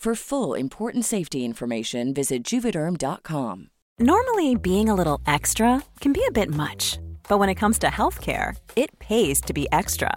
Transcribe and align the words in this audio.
For 0.00 0.14
full 0.14 0.54
important 0.54 1.04
safety 1.04 1.44
information, 1.44 2.14
visit 2.14 2.42
juvederm.com. 2.42 3.68
Normally, 3.98 4.54
being 4.54 4.88
a 4.88 4.94
little 4.94 5.20
extra 5.26 5.82
can 6.00 6.14
be 6.14 6.24
a 6.26 6.32
bit 6.32 6.48
much, 6.48 6.98
but 7.28 7.38
when 7.38 7.50
it 7.50 7.56
comes 7.56 7.78
to 7.80 7.88
healthcare, 7.88 8.56
it 8.76 8.98
pays 8.98 9.42
to 9.42 9.52
be 9.52 9.66
extra. 9.72 10.16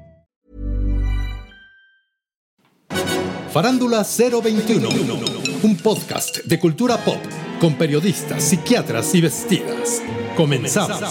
Farándula 3.51 4.05
021, 4.05 4.87
un 5.63 5.75
podcast 5.75 6.37
de 6.45 6.57
cultura 6.57 6.95
pop 7.03 7.17
con 7.59 7.73
periodistas, 7.73 8.41
psiquiatras 8.41 9.13
y 9.13 9.19
vestidas. 9.19 10.01
Comenzamos. 10.37 11.01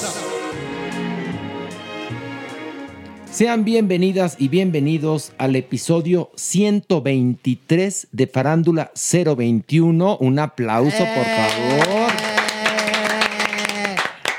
Sean 3.31 3.63
bienvenidas 3.67 4.37
y 4.39 4.49
bienvenidos 4.49 5.33
al 5.37 5.55
episodio 5.55 6.31
123 6.35 8.09
de 8.11 8.27
Farándula 8.27 8.91
021. 8.97 10.17
Un 10.17 10.39
aplauso, 10.39 10.97
por 10.97 11.27
favor. 11.27 12.40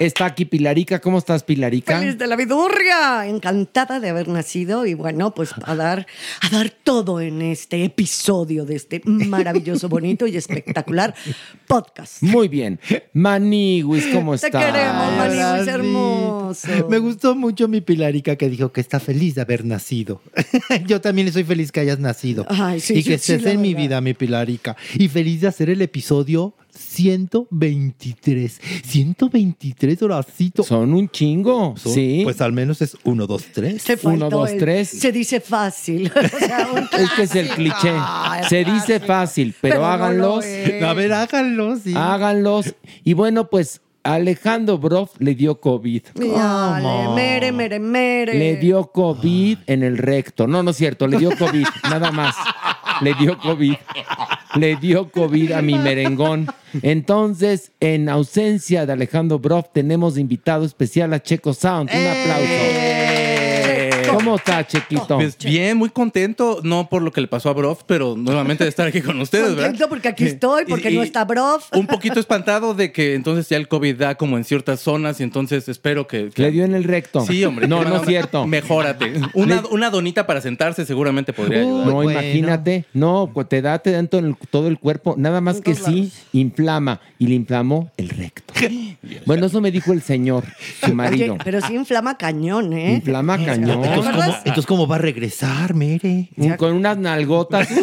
Está 0.02 0.26
aquí 0.26 0.46
Pilarica. 0.46 1.00
¿Cómo 1.00 1.20
estás, 1.20 1.44
Pilarica? 1.44 2.00
Feliz 2.00 2.18
de 2.18 2.26
la 2.26 2.36
vidurria, 2.36 3.28
encantada 3.28 4.00
de 4.00 4.10
haber 4.10 4.28
nacido 4.30 4.88
y 4.88 4.96
bueno, 4.96 5.36
pues 5.36 5.52
a 5.64 5.76
dar, 5.76 6.08
a 6.42 6.50
dar 6.50 6.72
todo 6.72 7.22
en 7.22 7.44
este 7.44 7.84
episodio 7.84 8.66
de 8.66 8.78
este 8.78 9.04
maravilloso, 9.06 9.90
bonito 9.90 10.26
y 10.26 10.38
espectacular 10.38 11.14
podcast. 11.68 12.24
Muy 12.24 12.48
bien. 12.48 12.80
Maniwis, 13.14 14.08
¿cómo 14.08 14.36
Te 14.36 14.48
estás? 14.48 14.66
queremos, 14.66 15.14
Maniwis, 15.18 15.68
hermoso. 15.68 16.88
Me 16.90 16.98
gustó 16.98 17.36
mucho 17.36 17.68
mi 17.68 17.82
Pilarica 17.82 18.36
que 18.38 18.50
dijo 18.50 18.72
que 18.72 18.82
está 18.82 19.00
feliz 19.00 19.36
de 19.36 19.42
haber 19.42 19.66
nacido. 19.66 20.24
Yo 20.88 21.00
también 21.00 21.28
estoy 21.28 21.44
feliz 21.44 21.72
que 21.72 21.80
hayas 21.80 22.00
nacido. 22.00 22.48
Ay, 22.50 22.80
sí, 22.80 22.96
y 22.96 23.04
que 23.04 23.20
sí, 23.20 23.34
estés 23.34 23.54
en 23.54 23.62
mi 23.62 23.76
vida, 23.76 24.02
mi 24.02 24.16
Pilarica. 24.16 24.76
Y 24.96 25.10
feliz 25.10 25.42
de 25.42 25.48
hacer 25.50 25.70
el 25.70 25.84
episodio 25.84 26.56
123. 26.82 28.60
123, 28.84 30.02
Horacito. 30.02 30.64
Son 30.64 30.94
un 30.94 31.10
chingo. 31.10 31.76
Son- 31.78 31.94
sí. 31.94 32.22
Pues 32.24 32.42
al 32.42 32.52
menos 32.54 32.82
es 32.82 32.98
1, 33.04 33.28
2, 33.28 33.44
3. 33.54 33.82
Se 33.82 33.98
faltó 33.98 34.28
Uno, 34.28 34.30
dos, 34.30 34.50
el- 34.52 34.60
tres. 34.60 34.90
Se 34.90 35.12
dice 35.12 35.40
fácil. 35.40 36.12
O 36.22 36.38
sea, 36.40 36.68
este 37.00 37.24
es 37.24 37.36
el 37.36 37.50
cliché. 37.50 37.92
Ay, 37.94 38.44
Se 38.50 38.64
dice 38.64 39.00
fácil, 39.00 39.54
pero, 39.62 39.76
Pero 39.76 39.82
no 39.82 39.88
lo 39.88 39.94
háganlos. 39.94 40.46
es. 40.46 40.84
A 40.84 40.94
ver, 40.94 41.14
háganlo, 41.14 41.76
sí. 41.78 41.94
Háganlos. 41.96 42.74
Y 43.04 43.14
bueno, 43.14 43.50
pues 43.50 43.82
Alejandro 44.04 44.78
Broff 44.80 45.12
le 45.20 45.36
dio 45.36 45.60
COVID. 45.60 46.02
Dale, 46.16 46.84
¿Cómo? 46.84 47.16
mere, 47.16 47.52
mere, 47.52 47.80
mere. 47.80 48.34
Le 48.38 48.56
dio 48.58 48.88
COVID 48.92 49.60
en 49.68 49.84
el 49.84 49.98
recto. 49.98 50.48
No, 50.48 50.64
no 50.64 50.72
es 50.72 50.78
cierto, 50.78 51.06
le 51.08 51.18
dio 51.18 51.30
COVID, 51.38 51.66
nada 51.84 52.12
más. 52.12 52.36
Le 53.02 53.14
dio 53.16 53.38
COVID. 53.38 53.76
Le 54.56 54.76
dio 54.76 55.10
COVID 55.10 55.54
a 55.54 55.62
mi 55.62 55.78
merengón. 55.78 56.48
Entonces, 56.82 57.72
en 57.80 58.10
ausencia 58.10 58.86
de 58.86 58.94
Alejandro 58.94 59.40
Broff, 59.40 59.68
tenemos 59.74 60.18
invitado 60.18 60.66
especial 60.66 61.14
a 61.14 61.22
Checo 61.22 61.54
Sound. 61.54 61.90
Un 61.90 62.08
aplauso. 62.08 62.81
¿Cómo 64.14 64.36
está, 64.36 64.66
Chequito? 64.66 65.18
Pues 65.18 65.38
bien, 65.38 65.78
muy 65.78 65.90
contento, 65.90 66.60
no 66.64 66.90
por 66.90 67.02
lo 67.02 67.12
que 67.12 67.22
le 67.22 67.28
pasó 67.28 67.50
a 67.50 67.54
Brof, 67.54 67.82
pero 67.86 68.16
nuevamente 68.18 68.64
de 68.64 68.70
estar 68.70 68.88
aquí 68.88 69.02
con 69.02 69.20
ustedes, 69.22 69.50
¿verdad? 69.56 69.70
Contento 69.70 69.90
porque 69.90 70.08
aquí 70.10 70.26
estoy, 70.26 70.66
porque 70.66 70.92
no 70.92 71.04
está 71.04 71.26
Brof. 71.26 71.66
Un 71.74 71.88
poquito 71.88 72.20
espantado 72.20 72.74
de 72.74 72.92
que 72.92 73.16
entonces 73.16 73.48
ya 73.50 73.58
el 73.58 73.68
COVID 73.68 73.96
da 73.96 74.16
como 74.16 74.38
en 74.38 74.44
ciertas 74.44 74.80
zonas 74.80 75.20
y 75.20 75.24
entonces 75.24 75.68
espero 75.70 76.08
que... 76.08 76.30
que- 76.30 76.42
Le 76.42 76.52
dio 76.52 76.64
en 76.66 76.76
el 76.76 76.84
recto. 76.84 77.26
Sí, 77.26 77.44
hombre. 77.46 77.68
No, 77.68 77.84
no 77.84 77.98
es 77.98 78.06
cierto. 78.06 78.46
Mejórate. 78.48 79.14
Una, 79.34 79.90
donita 79.90 80.26
para 80.28 80.42
sentarse 80.42 80.86
seguramente 80.86 81.34
podría 81.34 81.62
ayudar. 81.62 81.86
No, 81.88 81.94
Bueno. 81.94 82.12
imagínate. 82.12 82.86
No, 82.94 83.32
te 83.48 83.62
da, 83.62 83.80
te 83.80 83.92
da 83.92 84.00
en 84.00 84.08
todo 84.08 84.22
el, 84.22 84.36
todo 84.50 84.68
el 84.68 84.80
cuerpo. 84.80 85.16
Nada 85.18 85.42
más 85.42 85.62
que 85.62 85.76
sí, 85.76 86.12
inflama. 86.34 87.00
Y 87.20 87.28
le 87.28 87.36
inflamó 87.36 87.92
el 87.98 88.10
recto. 88.10 88.54
Bueno, 89.26 89.48
eso 89.48 89.62
me 89.62 89.72
dijo 89.72 89.94
el 89.94 90.02
señor, 90.02 90.44
su 90.86 90.94
marido. 90.94 91.34
Oye, 91.34 91.42
pero 91.44 91.62
sí 91.62 91.74
inflama 91.74 92.18
cañón, 92.18 92.74
¿eh? 92.74 92.94
Inflama 92.96 93.38
cañón. 93.44 93.82
Entonces. 94.10 94.26
¿cómo, 94.26 94.38
entonces, 94.46 94.66
¿cómo 94.66 94.88
va 94.88 94.96
a 94.96 95.00
regresar, 95.00 95.74
Mere? 95.74 96.30
Un- 96.38 96.54
con 96.58 96.74
unas 96.74 96.98
nalgotas. 96.98 97.70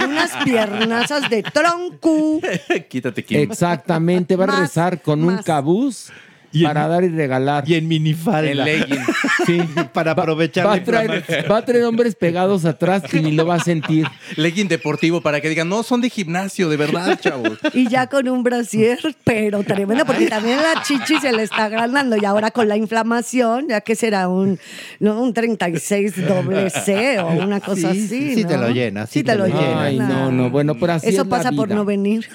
Y 0.00 0.04
unas 0.04 0.30
piernazas 0.44 1.28
de 1.30 1.42
tronco. 1.42 2.40
Quítate, 2.88 3.24
Kim. 3.24 3.38
Exactamente. 3.40 4.36
Va 4.36 4.44
a 4.44 4.46
Más, 4.48 4.56
regresar 4.56 5.00
con 5.00 5.24
un 5.24 5.38
cabuz 5.38 6.10
Y 6.52 6.60
en- 6.60 6.68
para 6.68 6.86
dar 6.88 7.04
y 7.04 7.08
regalar. 7.08 7.64
Y 7.66 7.74
en 7.74 7.88
minifalda. 7.88 8.50
En 8.50 8.64
legging. 8.64 8.98
Sí. 9.46 9.58
Para 9.92 10.12
aprovechar 10.12 10.64
Va 10.66 10.74
a, 10.74 10.84
traer, 10.84 11.24
va 11.50 11.56
a 11.58 11.64
traer 11.64 11.82
hombres 11.84 12.14
pegados 12.14 12.64
atrás 12.64 13.02
y 13.12 13.18
ni 13.18 13.32
lo 13.32 13.44
va 13.44 13.56
a 13.56 13.60
sentir. 13.60 14.06
Legging 14.36 14.68
deportivo 14.68 15.20
para 15.20 15.40
que 15.40 15.48
digan, 15.48 15.68
no, 15.68 15.82
son 15.82 16.00
de 16.00 16.08
gimnasio, 16.10 16.68
de 16.68 16.76
verdad, 16.76 17.18
chavos. 17.20 17.58
Y 17.74 17.88
ya 17.88 18.06
con 18.06 18.28
un 18.28 18.44
brasier, 18.44 19.00
pero 19.24 19.64
tremendo, 19.64 20.04
porque 20.06 20.28
también 20.28 20.58
la 20.58 20.80
chichi 20.84 21.18
se 21.18 21.32
le 21.32 21.42
está 21.42 21.64
agrandando. 21.64 22.16
Y 22.16 22.24
ahora 22.24 22.52
con 22.52 22.68
la 22.68 22.76
inflamación, 22.76 23.66
ya 23.68 23.80
que 23.80 23.96
será 23.96 24.28
un, 24.28 24.60
¿no? 25.00 25.20
un 25.20 25.34
36 25.34 26.24
doble 26.28 26.70
C 26.70 27.18
o 27.18 27.26
una 27.32 27.58
cosa 27.58 27.92
Sí, 27.92 28.04
así. 28.06 28.34
sí 28.36 28.42
¿no? 28.44 28.48
te 28.48 28.56
lo 28.58 28.68
llena, 28.70 29.06
sí 29.06 29.12
Sí 29.20 29.24
te 29.24 29.32
te 29.32 29.38
lo 29.38 29.46
llena. 29.46 29.82
Ay, 29.82 29.98
no, 29.98 30.30
no. 30.30 30.50
Bueno, 30.50 30.76
pero 30.76 30.92
así 30.92 31.08
Eso 31.08 31.22
es 31.22 31.26
la 31.26 31.36
pasa 31.36 31.50
por 31.50 31.68
no 31.68 31.84
venir. 31.84 32.28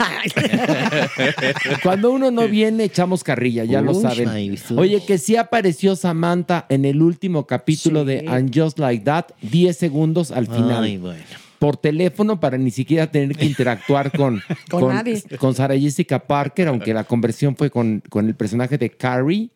Cuando 1.83 2.11
uno 2.11 2.31
no 2.31 2.47
viene, 2.49 2.83
echamos 2.85 3.23
carrilla, 3.23 3.63
ya 3.63 3.81
lo 3.81 3.91
Uy, 3.91 4.01
saben. 4.15 4.55
Oye, 4.77 5.03
que 5.05 5.17
sí 5.17 5.35
apareció 5.35 5.95
Samantha 5.95 6.65
en 6.69 6.85
el 6.85 7.01
último 7.01 7.45
capítulo 7.47 8.01
Sí. 8.01 8.07
de 8.07 8.25
And 8.27 8.51
Just 8.57 8.79
Like 8.79 9.03
That, 9.05 9.25
10 9.41 9.75
segundos 9.77 10.31
al 10.31 10.47
final. 10.47 10.83
Ay, 10.83 10.97
bueno. 10.97 11.19
por 11.59 11.75
teléfono 11.77 12.39
para 12.39 12.57
ni 12.57 12.69
siquiera 12.71 13.09
tener 13.11 13.35
que 13.35 13.45
interactuar 13.45 14.11
con, 14.17 14.41
Con 14.69 14.89
nadie. 14.89 15.21
con 15.39 15.55
Sarah 15.55 15.77
Jessica 15.77 16.19
Parker, 16.27 16.67
aunque 16.67 16.93
la 16.93 17.03
conversión 17.03 17.55
fue 17.55 17.69
con, 17.71 18.03
con 18.09 18.27
el 18.27 18.35
personaje 18.35 18.77
de 18.77 18.89
Carrie. 18.91 19.49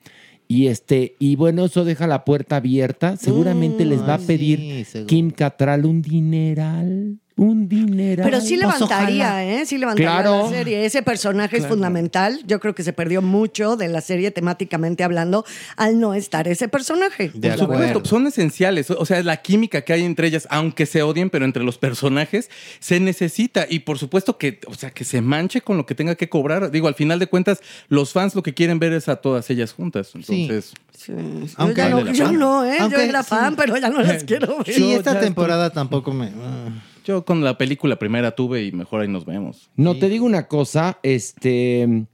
Y 0.48 0.68
este, 0.68 1.16
y 1.18 1.38
bueno, 1.38 1.64
eso 1.66 1.86
deja 1.86 2.08
la 2.08 2.26
puerta 2.26 2.58
abierta. 2.58 3.16
Seguramente 3.16 3.86
les 3.86 4.02
va 4.02 4.16
a 4.16 4.18
Mm, 4.18 4.26
pedir 4.26 4.86
sí. 4.86 5.06
Kim 5.08 5.32
Cattrall 5.32 5.86
un 5.86 6.02
dineral. 6.02 7.20
Un 7.38 7.68
dineral. 7.70 8.26
Pero 8.26 8.42
sí 8.42 8.58
Pues 8.62 8.74
levantaría. 8.80 9.44
¿eh? 9.46 9.66
Sí 9.66 9.78
levantaría 9.78 10.12
Claro. 10.12 10.44
la 10.44 10.50
serie. 10.50 10.86
Ese 10.86 11.02
personaje 11.02 11.58
es 11.58 11.66
fundamental. 11.66 12.40
Yo 12.46 12.60
creo 12.60 12.76
que 12.76 12.84
se 12.84 12.94
perdió 12.94 13.22
mucho 13.22 13.78
de 13.78 13.88
la 13.88 14.02
serie 14.02 14.32
temáticamente 14.32 15.04
hablando 15.04 15.46
al 15.78 16.00
no 16.00 16.14
estar 16.14 16.48
ese 16.48 16.68
personaje. 16.68 17.32
De 17.34 17.50
Por 17.50 17.58
supuesto, 17.60 18.06
son 18.06 18.28
esenciales. 18.28 18.92
O 18.92 19.06
sea, 19.06 19.24
la 19.24 19.38
química 19.38 19.82
que 19.82 19.94
hay 19.94 20.04
entre 20.04 20.28
ellas, 20.28 20.46
aunque 20.52 20.86
se 20.86 21.02
odien, 21.04 21.30
pero 21.30 21.46
entre 21.46 21.64
los 21.64 21.78
personajes, 21.78 22.50
se 22.80 23.00
necesita. 23.00 23.66
Y 23.68 23.80
por 23.80 23.98
supuesto 23.98 24.38
que, 24.38 24.60
o 24.68 24.74
sea, 24.74 24.92
que 24.92 25.04
se 25.06 25.22
manche 25.22 25.62
con 25.62 25.78
lo 25.78 25.86
que 25.86 25.96
tenga 25.96 26.16
que 26.16 26.30
cobrar. 26.30 26.70
Digo, 26.70 26.88
al 26.88 26.96
final 26.96 27.18
de 27.18 27.28
cuentas, 27.28 27.62
los 27.88 28.12
fans 28.12 28.36
lo 28.36 28.44
que 28.44 28.54
quieren 28.54 28.78
ver 28.78 28.94
es 28.94 29.08
a 29.08 29.16
todas 29.16 29.50
ellas 29.50 29.74
juntas. 29.74 30.12
Entonces, 30.14 30.74
Sí. 30.96 31.14
Aunque- 31.56 31.82
yo, 31.82 31.88
ya 31.88 31.90
no, 31.90 32.12
yo 32.14 32.32
no, 32.32 32.66
¿eh? 32.66 32.78
Aunque 32.80 32.98
yo 32.98 33.02
era 33.04 33.24
sí. 33.24 33.30
fan, 33.30 33.56
pero 33.56 33.76
ya 33.78 33.90
no 33.90 34.02
las 34.04 34.24
quiero 34.26 34.58
ver. 34.60 34.76
Sí, 34.76 34.92
esta 34.94 35.20
temporada 35.20 35.72
tampoco 35.72 36.14
me. 36.14 36.28
ah. 36.28 36.70
Yo 37.06 37.26
con 37.26 37.44
la 37.44 37.58
película 37.58 37.98
primera 37.98 38.32
tuve 38.32 38.64
y 38.64 38.72
mejor 38.72 39.02
ahí 39.02 39.08
nos 39.08 39.26
vemos. 39.26 39.70
No, 39.76 39.98
te 39.98 40.10
digo 40.10 40.26
una 40.26 40.48
cosa, 40.48 41.00
este, 41.04 42.06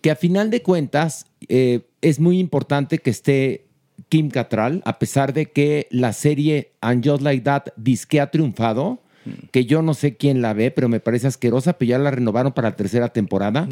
que 0.00 0.10
a 0.10 0.16
final 0.16 0.50
de 0.50 0.62
cuentas 0.62 1.26
eh, 1.48 1.82
es 2.00 2.20
muy 2.20 2.38
importante 2.38 2.98
que 2.98 3.10
esté 3.10 3.66
Kim 4.08 4.30
Cattrall, 4.30 4.82
a 4.84 4.98
pesar 4.98 5.32
de 5.32 5.46
que 5.46 5.88
la 5.90 6.12
serie 6.12 6.72
And 6.80 7.06
Just 7.06 7.22
Like 7.22 7.44
That 7.44 7.64
disque 7.76 8.20
ha 8.20 8.30
triunfado, 8.30 9.02
que 9.50 9.66
yo 9.66 9.82
no 9.82 9.92
sé 9.92 10.16
quién 10.16 10.40
la 10.40 10.54
ve, 10.54 10.70
pero 10.70 10.88
me 10.88 11.00
parece 11.00 11.26
asquerosa, 11.26 11.74
pero 11.74 11.90
ya 11.90 11.98
la 11.98 12.10
renovaron 12.10 12.52
para 12.52 12.70
la 12.70 12.76
tercera 12.76 13.08
temporada. 13.10 13.68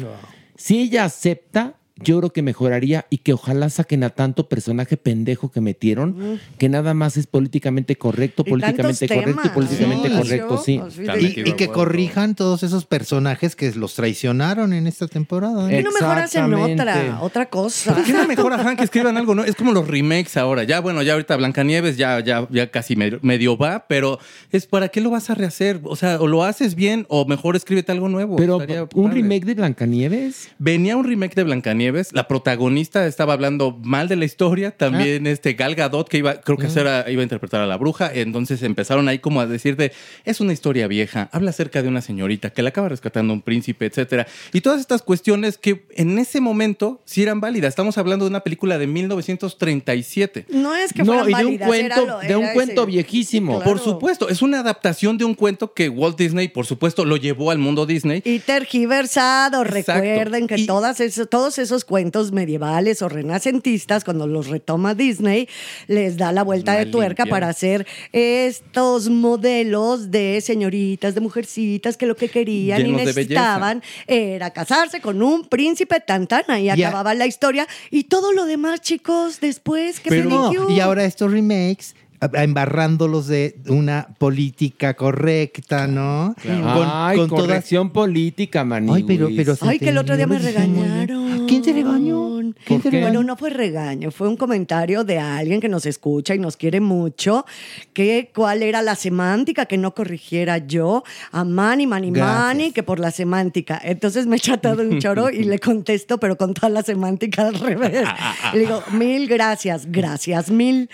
Si 0.55 0.79
ella 0.79 1.05
acepta, 1.05 1.76
yo 2.03 2.19
creo 2.19 2.31
que 2.31 2.41
mejoraría 2.41 3.05
y 3.09 3.19
que 3.19 3.33
ojalá 3.33 3.69
saquen 3.69 4.03
a 4.03 4.09
tanto 4.09 4.47
personaje 4.49 4.97
pendejo 4.97 5.51
que 5.51 5.61
metieron, 5.61 6.39
que 6.57 6.69
nada 6.69 6.93
más 6.93 7.17
es 7.17 7.27
políticamente 7.27 7.95
correcto, 7.95 8.43
Y 8.45 8.49
políticamente 8.49 9.07
correcto 9.07 9.41
y 9.45 9.49
políticamente 9.49 10.09
correcto, 10.09 10.55
Yo, 10.55 10.57
sí. 10.57 10.81
Y, 11.19 11.53
que 11.53 11.67
corrijan 11.69 12.35
todos 12.35 12.63
esos 12.63 12.85
personajes 12.85 13.55
que 13.55 13.71
los 13.73 13.95
traicionaron 13.95 14.73
en 14.73 14.87
esta 14.87 15.07
temporada. 15.07 15.53
¿no? 15.53 15.61
¿Por 15.61 15.69
qué 15.69 15.83
no 15.83 15.91
mejor 15.91 16.17
hacen 16.19 16.45
Exactamente. 16.45 16.81
otra, 16.81 17.21
otra 17.21 17.45
cosa? 17.49 17.95
¿Por 17.95 18.03
qué 18.03 18.13
no 18.13 18.27
mejor 18.27 18.75
que 18.75 18.83
escriban 18.83 19.17
algo? 19.17 19.33
¿no? 19.35 19.43
Es 19.43 19.55
como 19.55 19.71
los 19.71 19.87
remakes 19.87 20.37
ahora. 20.37 20.63
Ya, 20.63 20.79
bueno, 20.79 21.01
ya 21.01 21.13
ahorita 21.13 21.35
Blancanieves 21.35 21.97
ya, 21.97 22.19
ya, 22.19 22.47
ya 22.51 22.69
casi 22.69 22.95
medio, 22.95 23.19
medio 23.21 23.57
va, 23.57 23.85
pero 23.87 24.19
es 24.51 24.65
¿para 24.65 24.89
qué 24.89 25.01
lo 25.01 25.09
vas 25.09 25.29
a 25.29 25.35
rehacer? 25.35 25.79
O 25.83 25.95
sea, 25.95 26.19
o 26.19 26.27
lo 26.27 26.43
haces 26.43 26.75
bien 26.75 27.05
o 27.09 27.25
mejor 27.25 27.55
escríbete 27.55 27.91
algo 27.91 28.09
nuevo. 28.09 28.35
Pero 28.35 28.61
Estaría 28.61 28.83
un 28.83 28.89
padre. 28.89 29.21
remake 29.21 29.45
de 29.45 29.53
Blancanieves. 29.55 30.49
Venía 30.59 30.97
un 30.97 31.03
remake 31.05 31.35
de 31.35 31.43
Blancanieves, 31.43 31.86
la 32.11 32.27
protagonista 32.27 33.05
estaba 33.07 33.33
hablando 33.33 33.77
mal 33.83 34.07
de 34.07 34.15
la 34.15 34.25
historia, 34.25 34.71
también 34.71 35.27
este 35.27 35.53
Gal 35.53 35.75
Gadot 35.75 36.07
que 36.09 36.17
iba, 36.17 36.41
creo 36.41 36.57
que 36.57 36.67
esa 36.67 36.81
era- 36.81 37.09
iba 37.11 37.21
a 37.21 37.23
interpretar 37.23 37.61
a 37.61 37.65
la 37.67 37.77
bruja, 37.77 38.11
entonces 38.13 38.61
empezaron 38.63 39.07
ahí 39.07 39.19
como 39.19 39.41
a 39.41 39.47
decir 39.47 39.75
de, 39.75 39.91
es 40.25 40.39
una 40.41 40.53
historia 40.53 40.87
vieja, 40.87 41.29
habla 41.31 41.49
acerca 41.51 41.81
de 41.81 41.87
una 41.87 42.01
señorita 42.01 42.49
que 42.51 42.61
la 42.61 42.69
acaba 42.69 42.89
rescatando 42.89 43.33
un 43.33 43.41
príncipe, 43.41 43.85
etcétera, 43.85 44.27
y 44.53 44.61
todas 44.61 44.79
estas 44.79 45.01
cuestiones 45.01 45.57
que 45.57 45.85
en 45.95 46.17
ese 46.19 46.41
momento 46.41 47.01
sí 47.05 47.23
eran 47.23 47.39
válidas. 47.41 47.69
Estamos 47.69 47.97
hablando 47.97 48.25
de 48.25 48.29
una 48.29 48.41
película 48.41 48.77
de 48.77 48.87
1937. 48.87 50.45
No 50.49 50.75
es 50.75 50.93
que 50.93 50.99
No, 51.03 51.05
fueran 51.23 51.25
y 51.29 51.33
de 51.33 51.35
un 51.35 51.43
válidas, 51.57 51.67
cuento, 51.67 51.85
era 51.85 52.01
lo- 52.05 52.19
de 52.19 52.35
un 52.35 52.47
cuento 52.53 52.81
ese- 52.83 52.91
viejísimo. 52.91 53.55
Claro. 53.57 53.71
Por 53.71 53.79
supuesto, 53.79 54.29
es 54.29 54.41
una 54.41 54.59
adaptación 54.59 55.17
de 55.17 55.25
un 55.25 55.35
cuento 55.35 55.73
que 55.73 55.89
Walt 55.89 56.17
Disney, 56.17 56.47
por 56.47 56.65
supuesto, 56.65 57.05
lo 57.05 57.17
llevó 57.17 57.51
al 57.51 57.57
mundo 57.57 57.85
Disney. 57.85 58.21
Y 58.25 58.39
tergiversado, 58.39 59.63
Exacto. 59.63 60.01
recuerden 60.01 60.47
que 60.47 60.57
Y- 60.57 60.65
todas 60.65 60.99
esos, 60.99 61.29
todos 61.29 61.57
esos 61.57 61.76
cuentos 61.85 62.31
medievales 62.31 63.01
o 63.01 63.09
renacentistas, 63.09 64.03
cuando 64.03 64.27
los 64.27 64.47
retoma 64.47 64.93
Disney, 64.95 65.47
les 65.87 66.17
da 66.17 66.31
la 66.31 66.43
vuelta 66.43 66.71
Una 66.73 66.79
de 66.85 66.85
tuerca 66.87 67.23
limpia. 67.23 67.31
para 67.35 67.49
hacer 67.49 67.85
estos 68.11 69.09
modelos 69.09 70.11
de 70.11 70.41
señoritas, 70.41 71.15
de 71.15 71.21
mujercitas 71.21 71.97
que 71.97 72.05
lo 72.05 72.15
que 72.15 72.29
querían 72.29 72.83
Llenos 72.83 73.01
y 73.01 73.05
necesitaban 73.05 73.81
era 74.07 74.51
casarse 74.51 75.01
con 75.01 75.21
un 75.21 75.45
príncipe 75.45 75.99
tantana 75.99 76.59
y 76.59 76.65
Ya. 76.65 76.73
acababa 76.89 77.13
la 77.13 77.25
historia. 77.25 77.67
Y 77.91 78.05
todo 78.05 78.33
lo 78.33 78.45
demás, 78.45 78.81
chicos, 78.81 79.39
después 79.39 79.99
que 79.99 80.09
Pero 80.09 80.29
no, 80.29 80.51
se 80.67 80.73
y 80.73 80.79
ahora 80.79 81.05
estos 81.05 81.31
remakes 81.31 81.95
embarrándolos 82.33 83.27
de 83.27 83.55
una 83.67 84.07
política 84.17 84.95
correcta, 84.95 85.85
¿no? 85.87 86.33
Ay, 86.43 87.27
corrección 87.27 87.91
política, 87.91 88.63
maní. 88.65 88.91
Ay, 88.91 89.03
pero, 89.03 89.29
pero 89.35 89.53
Ay, 89.61 89.77
que 89.79 89.89
el 89.89 89.97
otro 89.97 90.17
día 90.17 90.25
me 90.27 90.39
bien. 90.39 90.53
regañaron. 90.53 91.26
¿Quién 91.47 91.61
te 91.61 91.73
regañó? 91.73 92.27
¿Quién 92.65 92.81
te 92.81 92.89
regañó? 92.91 93.13
Bueno, 93.13 93.23
no 93.23 93.37
fue 93.37 93.49
regaño, 93.49 94.11
fue 94.11 94.27
un 94.27 94.37
comentario 94.37 95.03
de 95.03 95.19
alguien 95.19 95.59
que 95.59 95.69
nos 95.69 95.85
escucha 95.85 96.35
y 96.35 96.39
nos 96.39 96.57
quiere 96.57 96.79
mucho, 96.81 97.45
que 97.93 98.31
cuál 98.35 98.63
era 98.63 98.81
la 98.81 98.95
semántica 98.95 99.65
que 99.65 99.77
no 99.77 99.93
corrigiera 99.93 100.57
yo 100.59 101.03
a 101.31 101.43
Mani, 101.43 101.87
Mani. 101.87 102.11
Mani, 102.11 102.71
que 102.71 102.83
por 102.83 102.99
la 102.99 103.11
semántica. 103.11 103.79
Entonces 103.83 104.27
me 104.27 104.35
echa 104.37 104.57
todo 104.57 104.81
un 104.83 104.99
choro 104.99 105.29
y 105.29 105.43
le 105.43 105.59
contesto, 105.59 106.19
pero 106.19 106.37
con 106.37 106.53
toda 106.53 106.69
la 106.69 106.83
semántica 106.83 107.47
al 107.47 107.59
revés. 107.59 108.07
Y 108.53 108.55
le 108.57 108.59
digo, 108.61 108.83
mil 108.91 109.27
gracias, 109.27 109.91
gracias 109.91 110.49
mil. 110.51 110.89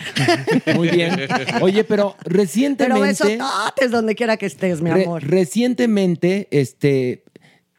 Muy 0.75 0.89
bien. 0.89 1.19
Oye, 1.61 1.83
pero 1.83 2.15
Pero 2.17 2.35
recientemente. 2.35 2.99
besototes 3.01 3.91
donde 3.91 4.15
quiera 4.15 4.37
que 4.37 4.45
estés, 4.45 4.81
mi 4.81 4.89
re- 4.91 5.03
amor. 5.03 5.23
recientemente, 5.23 6.47
este. 6.51 7.23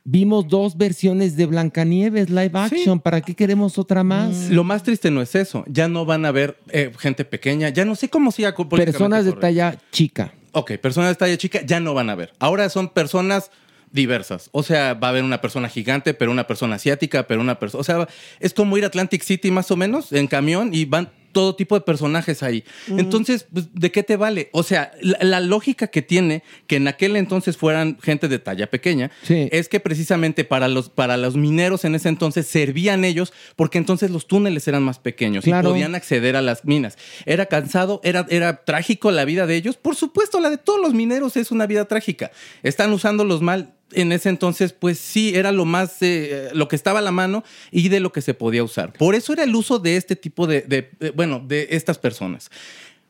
Vimos 0.07 0.49
dos 0.49 0.77
versiones 0.77 1.35
de 1.35 1.47
Blancanieves 1.47 2.29
live 2.29 2.51
action. 2.53 3.01
¿Para 3.01 3.23
qué 3.23 3.35
queremos 3.35 3.79
otra 3.79 4.05
más? 4.05 4.51
Lo 4.51 4.63
más 4.63 4.83
triste 4.83 5.11
no 5.11 5.23
es 5.23 5.35
eso. 5.35 5.65
Ya 5.67 5.89
no 5.89 6.05
van 6.05 6.27
a 6.27 6.31
ver 6.31 6.59
eh, 6.69 6.93
gente 6.99 7.25
pequeña. 7.25 7.71
Ya 7.71 7.87
no 7.87 7.97
sé 7.97 8.11
cómo 8.11 8.31
siga 8.31 8.55
Personas 8.55 9.25
de 9.25 9.31
correcto. 9.31 9.41
talla 9.41 9.79
chica. 9.91 10.35
Ok, 10.53 10.73
personas 10.73 11.13
de 11.13 11.15
talla 11.15 11.39
chica 11.39 11.63
ya 11.65 11.81
no 11.81 11.95
van 11.95 12.11
a 12.11 12.15
ver. 12.17 12.35
Ahora 12.39 12.69
son 12.69 12.91
personas 12.91 13.51
diversas. 13.93 14.51
O 14.53 14.63
sea, 14.63 14.93
va 14.93 15.07
a 15.07 15.11
haber 15.11 15.25
una 15.25 15.41
persona 15.41 15.71
gigante, 15.71 16.13
pero 16.13 16.31
una 16.31 16.47
persona 16.47 16.77
asiática, 16.77 17.27
pero 17.27 17.41
una 17.41 17.59
persona... 17.59 17.81
O 17.81 17.85
sea, 17.85 18.07
es 18.41 18.53
como 18.53 18.77
ir 18.77 18.85
a 18.85 18.89
Atlantic 18.89 19.23
City 19.23 19.51
más 19.51 19.71
o 19.71 19.77
menos 19.77 20.13
en 20.13 20.27
camión 20.27 20.75
y 20.75 20.85
van 20.85 21.13
todo 21.35 21.55
tipo 21.55 21.75
de 21.75 21.83
personajes 21.83 22.43
ahí. 22.43 22.65
Entonces, 22.89 23.47
pues, 23.53 23.67
¿de 23.75 23.93
qué 23.93 24.03
te 24.03 24.17
vale? 24.17 24.49
O 24.53 24.63
sea, 24.63 24.93
la, 25.03 25.19
la 25.21 25.41
lógica 25.41 25.89
que 25.89 26.01
tiene 26.01 26.43
que 26.67 26.77
en 26.77 26.89
aquel 26.89 27.17
entonces 27.17 27.59
fueran 27.59 27.99
gente 28.03 28.29
de 28.29 28.39
talla 28.39 28.71
pequeña 28.71 29.11
Sí. 29.23 29.51
es 29.53 29.69
que 29.69 29.81
precisamente 29.81 30.45
para 30.45 30.69
los, 30.69 30.89
para 30.89 31.19
los 31.19 31.37
mineros 31.37 31.85
en 31.85 31.95
ese 31.95 32.09
entonces 32.09 32.47
servían 32.47 33.05
ellos 33.05 33.35
porque 33.57 33.77
entonces 33.77 34.11
los 34.11 34.27
túneles 34.27 34.67
eran 34.69 34.83
más 34.83 34.99
pequeños 34.99 35.45
Claro. 35.45 35.69
y 35.69 35.73
podían 35.73 35.95
acceder 35.95 36.37
a 36.37 36.41
las 36.43 36.65
minas. 36.65 36.97
Era 37.27 37.47
cansado, 37.47 38.01
era, 38.05 38.25
era 38.31 38.65
trágico 38.65 39.11
la 39.11 39.25
vida 39.27 39.47
de 39.47 39.57
ellos. 39.57 39.77
Por 39.77 39.97
supuesto, 39.97 40.41
la 40.41 40.49
de 40.49 40.57
todos 40.59 40.81
los 40.81 40.95
mineros 40.95 41.37
es 41.37 41.51
una 41.51 41.67
vida 41.67 41.85
trágica. 41.87 42.31
Están 42.63 42.93
usándolos 42.93 43.43
mal. 43.43 43.75
En 43.95 44.13
ese 44.13 44.29
entonces, 44.29 44.73
pues 44.73 44.99
sí, 44.99 45.33
era 45.35 45.53
lo 45.53 45.65
más, 45.65 45.97
eh, 46.03 46.49
lo 46.53 46.69
que 46.69 46.77
estaba 46.77 46.99
a 46.99 47.03
la 47.03 47.11
mano 47.13 47.45
y 47.71 47.89
de 47.89 48.01
lo 48.01 48.13
que 48.13 48.21
se 48.23 48.35
podía 48.35 48.63
usar. 48.65 48.93
Por 48.93 49.15
eso 49.15 49.33
era 49.33 49.45
el 49.45 49.55
uso 49.55 49.79
de 49.79 49.97
este 49.97 50.17
tipo 50.17 50.47
de, 50.47 50.63
de- 50.63 50.91
de- 51.01 51.11
bueno, 51.11 51.41
de 51.47 51.69
estas 51.71 51.99
personas. 51.99 52.51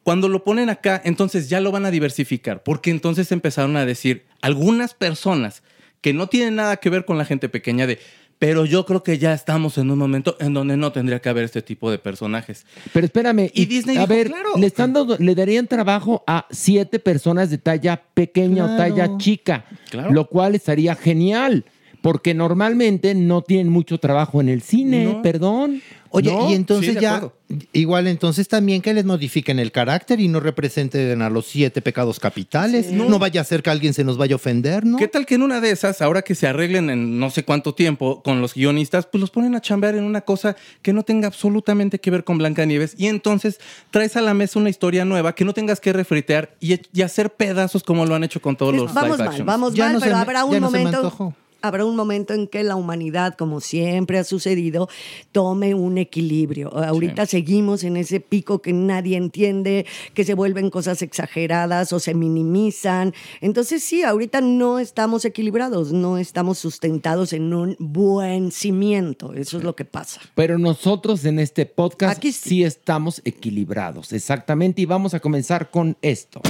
Cuando 0.03 0.29
lo 0.29 0.45
ponen 0.45 0.69
acá, 0.69 1.01
entonces 1.05 1.49
ya 1.49 1.61
lo 1.61 1.73
van 1.73 1.87
a 1.87 1.91
diversificar, 1.91 2.63
porque 2.63 2.91
entonces 2.91 3.33
empezaron 3.33 3.77
a 3.77 3.87
decir 3.87 4.25
algunas 4.43 4.93
personas 4.95 5.63
que 6.03 6.13
no 6.13 6.27
tienen 6.27 6.57
nada 6.57 6.77
que 6.77 6.91
ver 6.91 7.07
con 7.07 7.17
la 7.17 7.25
gente 7.25 7.49
pequeña 7.49 7.87
de, 7.87 7.99
pero 8.47 8.67
yo 8.67 8.85
creo 8.85 9.03
que 9.03 9.17
ya 9.17 9.33
estamos 9.33 9.79
en 9.79 9.91
un 9.91 9.99
momento 9.99 10.37
en 10.39 10.53
donde 10.53 10.77
no 10.77 10.93
tendría 10.93 11.19
que 11.21 11.31
haber 11.31 11.45
este 11.45 11.63
tipo 11.63 11.91
de 11.91 11.99
personajes. 11.99 12.67
Pero 12.93 13.07
espérame. 13.07 13.51
Y 13.55 13.65
Disney 13.65 13.97
a 13.97 14.01
dijo, 14.03 14.15
ver, 14.15 14.27
claro. 14.27 14.51
le, 14.59 14.67
están 14.67 14.93
dando- 14.93 15.17
le 15.19 15.35
darían 15.35 15.67
trabajo 15.67 16.23
a 16.27 16.47
siete 16.51 16.99
personas 16.99 17.49
de 17.49 17.57
talla 17.57 18.03
pequeña 18.13 18.67
o 18.67 18.77
talla 18.77 19.17
chica. 19.17 19.65
Claro. 19.89 20.13
Lo 20.13 20.27
cual 20.29 20.55
estaría 20.55 20.95
genial. 20.95 21.65
Porque 22.05 22.35
normalmente 22.35 23.15
no 23.15 23.41
tienen 23.41 23.71
mucho 23.71 23.97
trabajo 23.99 24.43
en 24.43 24.51
el 24.51 24.61
cine, 24.61 25.07
No. 25.07 25.23
perdón. 25.23 25.81
Oye, 26.11 26.31
¿no? 26.31 26.49
y 26.49 26.55
entonces 26.55 26.95
Sí, 26.95 27.01
ya, 27.01 27.17
acuerdo. 27.17 27.35
igual 27.73 28.07
entonces 28.07 28.47
también 28.47 28.83
que 28.83 28.93
les 28.95 29.05
modifiquen 29.05 29.59
el 29.59 29.73
carácter 29.73 30.21
y 30.21 30.29
no 30.29 30.39
representen 30.39 31.23
a 31.23 31.31
los 31.31 31.47
siete 31.47 31.81
pecados 31.83 32.21
capitales. 32.21 32.93
No. 32.93 33.19
vaya 33.19 33.41
a 33.41 33.45
ser 33.45 33.63
que 33.65 33.71
alguien 33.71 33.95
se 33.95 34.05
nos 34.05 34.17
vaya 34.19 34.35
a 34.35 34.37
ofender, 34.37 34.85
¿no? 34.85 34.97
¿Qué 34.99 35.09
tal 35.09 35.25
que 35.27 35.35
en 35.37 35.43
una 35.43 35.61
de 35.63 35.71
esas, 35.71 36.03
ahora 36.03 36.21
que 36.23 36.35
se 36.37 36.47
arreglen 36.47 36.91
en 36.91 37.19
no 37.19 37.31
sé 37.31 37.43
cuánto 37.45 37.75
tiempo 37.75 38.23
con 38.23 38.41
los 38.43 38.53
guionistas, 38.55 39.07
pues 39.07 39.21
los 39.23 39.31
ponen 39.31 39.55
a 39.57 39.61
chambear 39.63 39.97
en 39.97 40.05
una 40.05 40.21
cosa 40.21 40.55
que 40.83 40.93
no 40.93 41.03
tenga 41.05 41.27
absolutamente 41.27 41.99
que 41.99 42.11
ver 42.13 42.23
con 42.23 42.37
Blancanieves 42.39 42.95
y 42.99 43.07
entonces 43.07 43.59
traes 43.91 44.15
a 44.17 44.21
la 44.21 44.35
mesa 44.35 44.59
una 44.61 44.69
historia 44.71 45.05
nueva 45.07 45.35
que 45.35 45.45
no 45.47 45.53
tengas 45.55 45.81
que 45.81 45.93
refritear 45.95 46.55
y, 46.61 46.79
y 46.93 47.01
hacer 47.03 47.31
pedazos 47.31 47.83
como 47.83 48.05
lo 48.07 48.15
han 48.15 48.23
hecho 48.25 48.41
con 48.43 48.55
todos 48.57 48.73
los 48.77 48.93
vamos 48.93 49.03
live 49.13 49.19
mal, 49.19 49.29
actions. 49.29 49.47
vamos 49.47 49.75
Ya 49.75 49.87
mal, 49.91 49.97
pero 50.01 50.15
me- 50.17 50.21
habrá 50.23 50.39
ya 50.41 50.45
un 50.45 50.61
no 50.61 50.71
se 50.71 50.79
me 50.79 50.85
momento. 50.85 51.35
Habrá 51.65 51.87
un 51.87 51.97
momento 51.97 52.35
en 52.35 52.47
que 52.47 52.63
la 52.63 52.77
humanidad, 52.77 53.37
como 53.37 53.61
siempre 53.61 54.19
ha 54.19 54.25
sucedido, 54.25 54.89
tome 55.33 55.75
un 55.75 55.97
equilibrio. 55.97 56.77
Ahorita 56.77 57.25
seguimos 57.25 57.85
en 57.85 57.97
ese 57.97 58.21
pico 58.21 58.61
que 58.61 58.75
nadie 58.75 59.17
entiende, 59.17 59.87
que 60.13 60.25
se 60.25 60.35
vuelven 60.35 60.69
cosas 60.69 61.01
exageradas 61.01 61.93
o 61.95 62.01
se 62.01 62.15
minimizan. 62.15 63.15
Entonces 63.41 63.83
sí, 63.83 64.03
ahorita 64.03 64.43
no 64.43 64.79
estamos 64.79 65.25
equilibrados, 65.25 65.93
no 65.93 66.19
estamos 66.19 66.59
sustentados 66.59 67.33
en 67.33 67.55
un 67.55 67.77
buen 67.79 68.53
cimiento. 68.53 69.33
Eso 69.33 69.57
es 69.57 69.65
lo 69.65 69.75
que 69.75 69.87
pasa. 69.87 70.21
Pero 70.35 70.59
nosotros 70.59 71.25
en 71.25 71.39
este 71.39 71.65
podcast 71.65 72.23
sí. 72.23 72.63
estamos 72.63 73.23
equilibrados, 73.25 74.13
exactamente. 74.13 74.83
Y 74.83 74.85
vamos 74.85 75.15
a 75.15 75.21
comenzar 75.21 75.71
con 75.71 75.97
esto. 76.03 76.43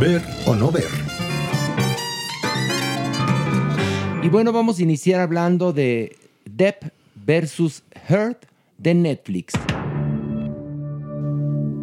Ver 0.00 0.22
o 0.46 0.56
no 0.56 0.72
ver. 0.72 1.09
Y 4.22 4.28
bueno, 4.28 4.52
vamos 4.52 4.78
a 4.78 4.82
iniciar 4.82 5.18
hablando 5.18 5.72
de 5.72 6.14
Depp 6.44 6.92
versus 7.14 7.82
Heard 8.06 8.36
de 8.76 8.92
Netflix. 8.92 9.54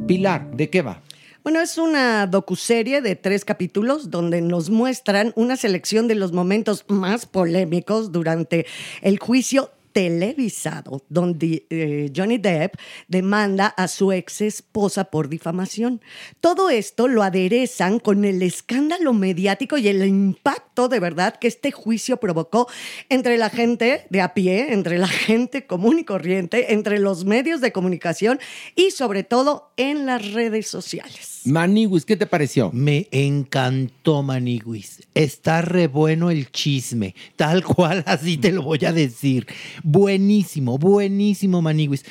Pilar, 0.06 0.56
¿de 0.56 0.70
qué 0.70 0.84
va? 0.84 1.02
Bueno, 1.44 1.62
es 1.62 1.80
una 1.80 2.28
docuserie 2.28 3.02
de 3.02 3.16
tres 3.16 3.44
capítulos 3.44 4.12
donde 4.12 4.42
nos 4.42 4.70
muestran 4.70 5.34
una 5.36 5.56
selección 5.56 6.08
de 6.08 6.14
los 6.14 6.32
momentos 6.32 6.86
más 6.90 7.26
polémicos 7.26 8.12
durante 8.12 8.68
el 9.02 9.18
juicio 9.18 9.72
televisado 9.98 11.02
donde 11.10 11.66
eh, 11.72 12.12
Johnny 12.16 12.38
Depp 12.38 12.76
demanda 13.08 13.66
a 13.66 13.88
su 13.88 14.12
ex 14.12 14.42
esposa 14.42 15.06
por 15.06 15.28
difamación. 15.28 16.02
Todo 16.40 16.70
esto 16.70 17.08
lo 17.08 17.24
aderezan 17.24 17.98
con 17.98 18.24
el 18.24 18.44
escándalo 18.44 19.14
mediático 19.14 19.76
y 19.80 19.88
el 19.88 20.06
impacto 20.06 20.88
de 20.88 21.00
verdad 21.00 21.40
que 21.40 21.48
este 21.48 21.72
juicio 21.72 22.18
provocó 22.18 22.68
entre 23.10 23.38
la 23.38 23.50
gente 23.50 24.06
de 24.12 24.22
a 24.22 24.36
pie, 24.36 24.72
entre 24.72 25.00
la 25.00 25.08
gente 25.08 25.66
común 25.66 25.98
y 25.98 26.04
corriente, 26.04 26.74
entre 26.74 27.00
los 27.00 27.26
medios 27.26 27.60
de 27.60 27.72
comunicación 27.72 28.40
y 28.76 28.92
sobre 28.92 29.24
todo 29.24 29.74
en 29.78 30.06
las 30.06 30.32
redes 30.32 30.68
sociales. 30.68 31.37
Maniguis, 31.48 32.04
¿qué 32.04 32.18
te 32.18 32.26
pareció? 32.26 32.72
Me 32.74 33.08
encantó 33.12 34.22
Maniguis. 34.22 35.08
Está 35.14 35.62
re 35.62 35.88
bueno 35.88 36.30
el 36.30 36.52
chisme, 36.52 37.16
tal 37.38 37.64
cual 37.64 38.04
así 38.06 38.38
te 38.38 38.52
lo 38.52 38.64
voy 38.64 38.84
a 38.86 38.92
decir. 38.92 39.48
Buenísimo, 39.82 40.78
buenísimo 40.78 41.62
Maniguis. 41.62 42.04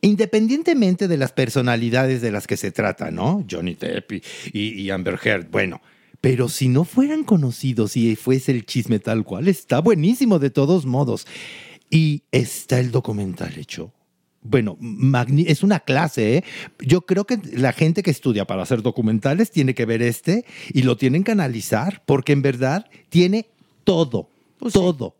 Independientemente 0.00 1.06
de 1.06 1.16
las 1.18 1.32
personalidades 1.32 2.22
de 2.22 2.32
las 2.32 2.46
que 2.46 2.56
se 2.56 2.72
trata, 2.72 3.10
¿no? 3.10 3.44
Johnny 3.48 3.74
Depp 3.74 4.22
y, 4.52 4.88
Amber 4.90 5.18
Heard, 5.22 5.50
bueno. 5.50 5.82
Pero 6.22 6.48
si 6.48 6.68
no 6.68 6.84
fueran 6.84 7.24
conocidos 7.24 7.96
y 7.96 8.16
fuese 8.16 8.52
el 8.52 8.64
chisme 8.64 9.00
tal 9.00 9.24
cual, 9.24 9.48
está 9.48 9.80
buenísimo 9.80 10.38
de 10.38 10.50
todos 10.50 10.86
modos. 10.86 11.26
Y 11.90 12.22
está 12.32 12.80
el 12.80 12.90
documental 12.90 13.58
hecho 13.58 13.92
bueno, 14.42 14.76
es 15.46 15.62
una 15.62 15.80
clase. 15.80 16.38
¿eh? 16.38 16.44
Yo 16.80 17.02
creo 17.02 17.24
que 17.24 17.38
la 17.52 17.72
gente 17.72 18.02
que 18.02 18.10
estudia 18.10 18.44
para 18.44 18.62
hacer 18.62 18.82
documentales 18.82 19.50
tiene 19.50 19.74
que 19.74 19.86
ver 19.86 20.02
este 20.02 20.44
y 20.70 20.82
lo 20.82 20.96
tienen 20.96 21.24
que 21.24 21.32
analizar, 21.32 22.02
porque 22.06 22.32
en 22.32 22.42
verdad 22.42 22.86
tiene 23.08 23.46
todo, 23.84 24.28
pues 24.58 24.74
todo. 24.74 25.14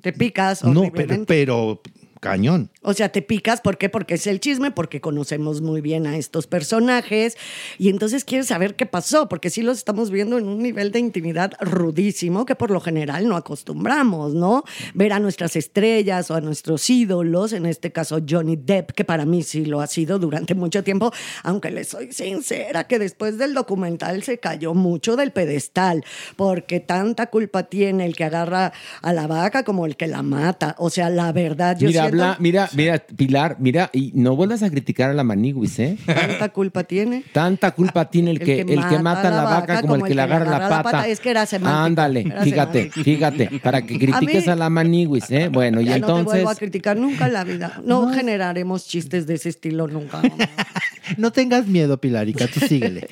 Te 0.00 0.12
picas. 0.12 0.62
No, 0.62 0.92
pero, 0.92 1.24
pero 1.24 1.80
cañón. 2.20 2.70
O 2.84 2.92
sea, 2.92 3.08
te 3.08 3.22
picas, 3.22 3.60
¿por 3.60 3.78
qué? 3.78 3.88
Porque 3.88 4.14
es 4.14 4.26
el 4.26 4.40
chisme, 4.40 4.70
porque 4.70 5.00
conocemos 5.00 5.62
muy 5.62 5.80
bien 5.80 6.06
a 6.06 6.16
estos 6.16 6.46
personajes 6.46 7.36
y 7.78 7.88
entonces 7.88 8.24
quieres 8.24 8.46
saber 8.46 8.76
qué 8.76 8.86
pasó, 8.86 9.28
porque 9.28 9.50
sí 9.50 9.62
los 9.62 9.78
estamos 9.78 10.10
viendo 10.10 10.36
en 10.38 10.46
un 10.46 10.62
nivel 10.62 10.92
de 10.92 10.98
intimidad 10.98 11.52
rudísimo 11.60 12.44
que 12.44 12.54
por 12.54 12.70
lo 12.70 12.80
general 12.80 13.26
no 13.26 13.36
acostumbramos, 13.36 14.34
¿no? 14.34 14.64
Ver 14.92 15.14
a 15.14 15.18
nuestras 15.18 15.56
estrellas 15.56 16.30
o 16.30 16.34
a 16.34 16.40
nuestros 16.40 16.88
ídolos, 16.90 17.54
en 17.54 17.66
este 17.66 17.90
caso 17.90 18.18
Johnny 18.28 18.56
Depp, 18.56 18.92
que 18.92 19.04
para 19.04 19.24
mí 19.24 19.42
sí 19.42 19.64
lo 19.64 19.80
ha 19.80 19.86
sido 19.86 20.18
durante 20.18 20.54
mucho 20.54 20.84
tiempo, 20.84 21.10
aunque 21.42 21.70
le 21.70 21.84
soy 21.84 22.12
sincera 22.12 22.84
que 22.84 22.98
después 22.98 23.38
del 23.38 23.54
documental 23.54 24.22
se 24.22 24.38
cayó 24.38 24.74
mucho 24.74 25.16
del 25.16 25.32
pedestal, 25.32 26.04
porque 26.36 26.80
tanta 26.80 27.28
culpa 27.28 27.64
tiene 27.64 28.04
el 28.04 28.14
que 28.14 28.24
agarra 28.24 28.72
a 29.00 29.12
la 29.12 29.26
vaca 29.26 29.64
como 29.64 29.86
el 29.86 29.96
que 29.96 30.06
la 30.06 30.22
mata. 30.22 30.74
O 30.78 30.90
sea, 30.90 31.08
la 31.10 31.32
verdad, 31.32 31.78
yo 31.78 31.88
mira, 31.88 32.08
siento... 32.08 32.36
mira, 32.38 32.68
Mira, 32.76 32.98
Pilar, 32.98 33.56
mira, 33.58 33.90
y 33.92 34.12
no 34.14 34.36
vuelvas 34.36 34.62
a 34.62 34.70
criticar 34.70 35.10
a 35.10 35.14
la 35.14 35.24
maniguis, 35.24 35.78
¿eh? 35.78 35.96
¿Tanta 36.06 36.48
culpa 36.50 36.84
tiene? 36.84 37.24
Tanta 37.32 37.70
culpa 37.72 38.04
tiene 38.10 38.32
el 38.32 38.40
que, 38.40 38.60
el 38.60 38.86
que, 38.86 38.98
mata, 38.98 39.28
a 39.28 39.30
la 39.30 39.44
vaca 39.44 39.80
como, 39.80 39.96
el 39.96 40.02
que, 40.02 40.14
le 40.14 40.22
agarra 40.22 40.58
la 40.58 40.82
pata. 40.82 41.08
Es 41.08 41.20
que 41.20 41.30
era 41.30 41.46
semántico. 41.46 41.84
Ándale, 41.84 42.24
fíjate, 42.42 42.90
fíjate, 42.90 43.60
para 43.62 43.82
que 43.82 43.98
critiques 43.98 44.48
a, 44.48 44.56
la 44.56 44.70
maniguis, 44.70 45.30
¿eh? 45.30 45.48
Bueno, 45.48 45.80
y 45.80 45.88
entonces... 45.88 46.24
No 46.24 46.30
te 46.30 46.36
vuelvo 46.36 46.50
a 46.50 46.54
criticar 46.54 46.96
nunca 46.96 47.26
en 47.26 47.32
la 47.32 47.44
vida. 47.44 47.80
No, 47.84 48.12
generaremos 48.12 48.86
chistes 48.86 49.26
de 49.26 49.34
ese 49.34 49.48
estilo 49.50 49.86
nunca. 49.86 50.22
no 51.16 51.32
tengas 51.32 51.66
miedo, 51.66 51.98
Pilarica, 51.98 52.46
tú 52.46 52.60
síguele. 52.60 53.08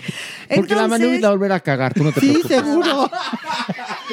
Porque 0.55 0.75
la 0.75 0.89
maniguis 0.89 1.21
la 1.21 1.31
volverá 1.31 1.57
a 1.57 1.61
cagar, 1.61 1.95
tú 1.95 2.05
no 2.05 2.13
te 2.13 2.21
preocupes. 2.21 2.49
Sí, 2.49 2.55
seguro. 2.55 3.11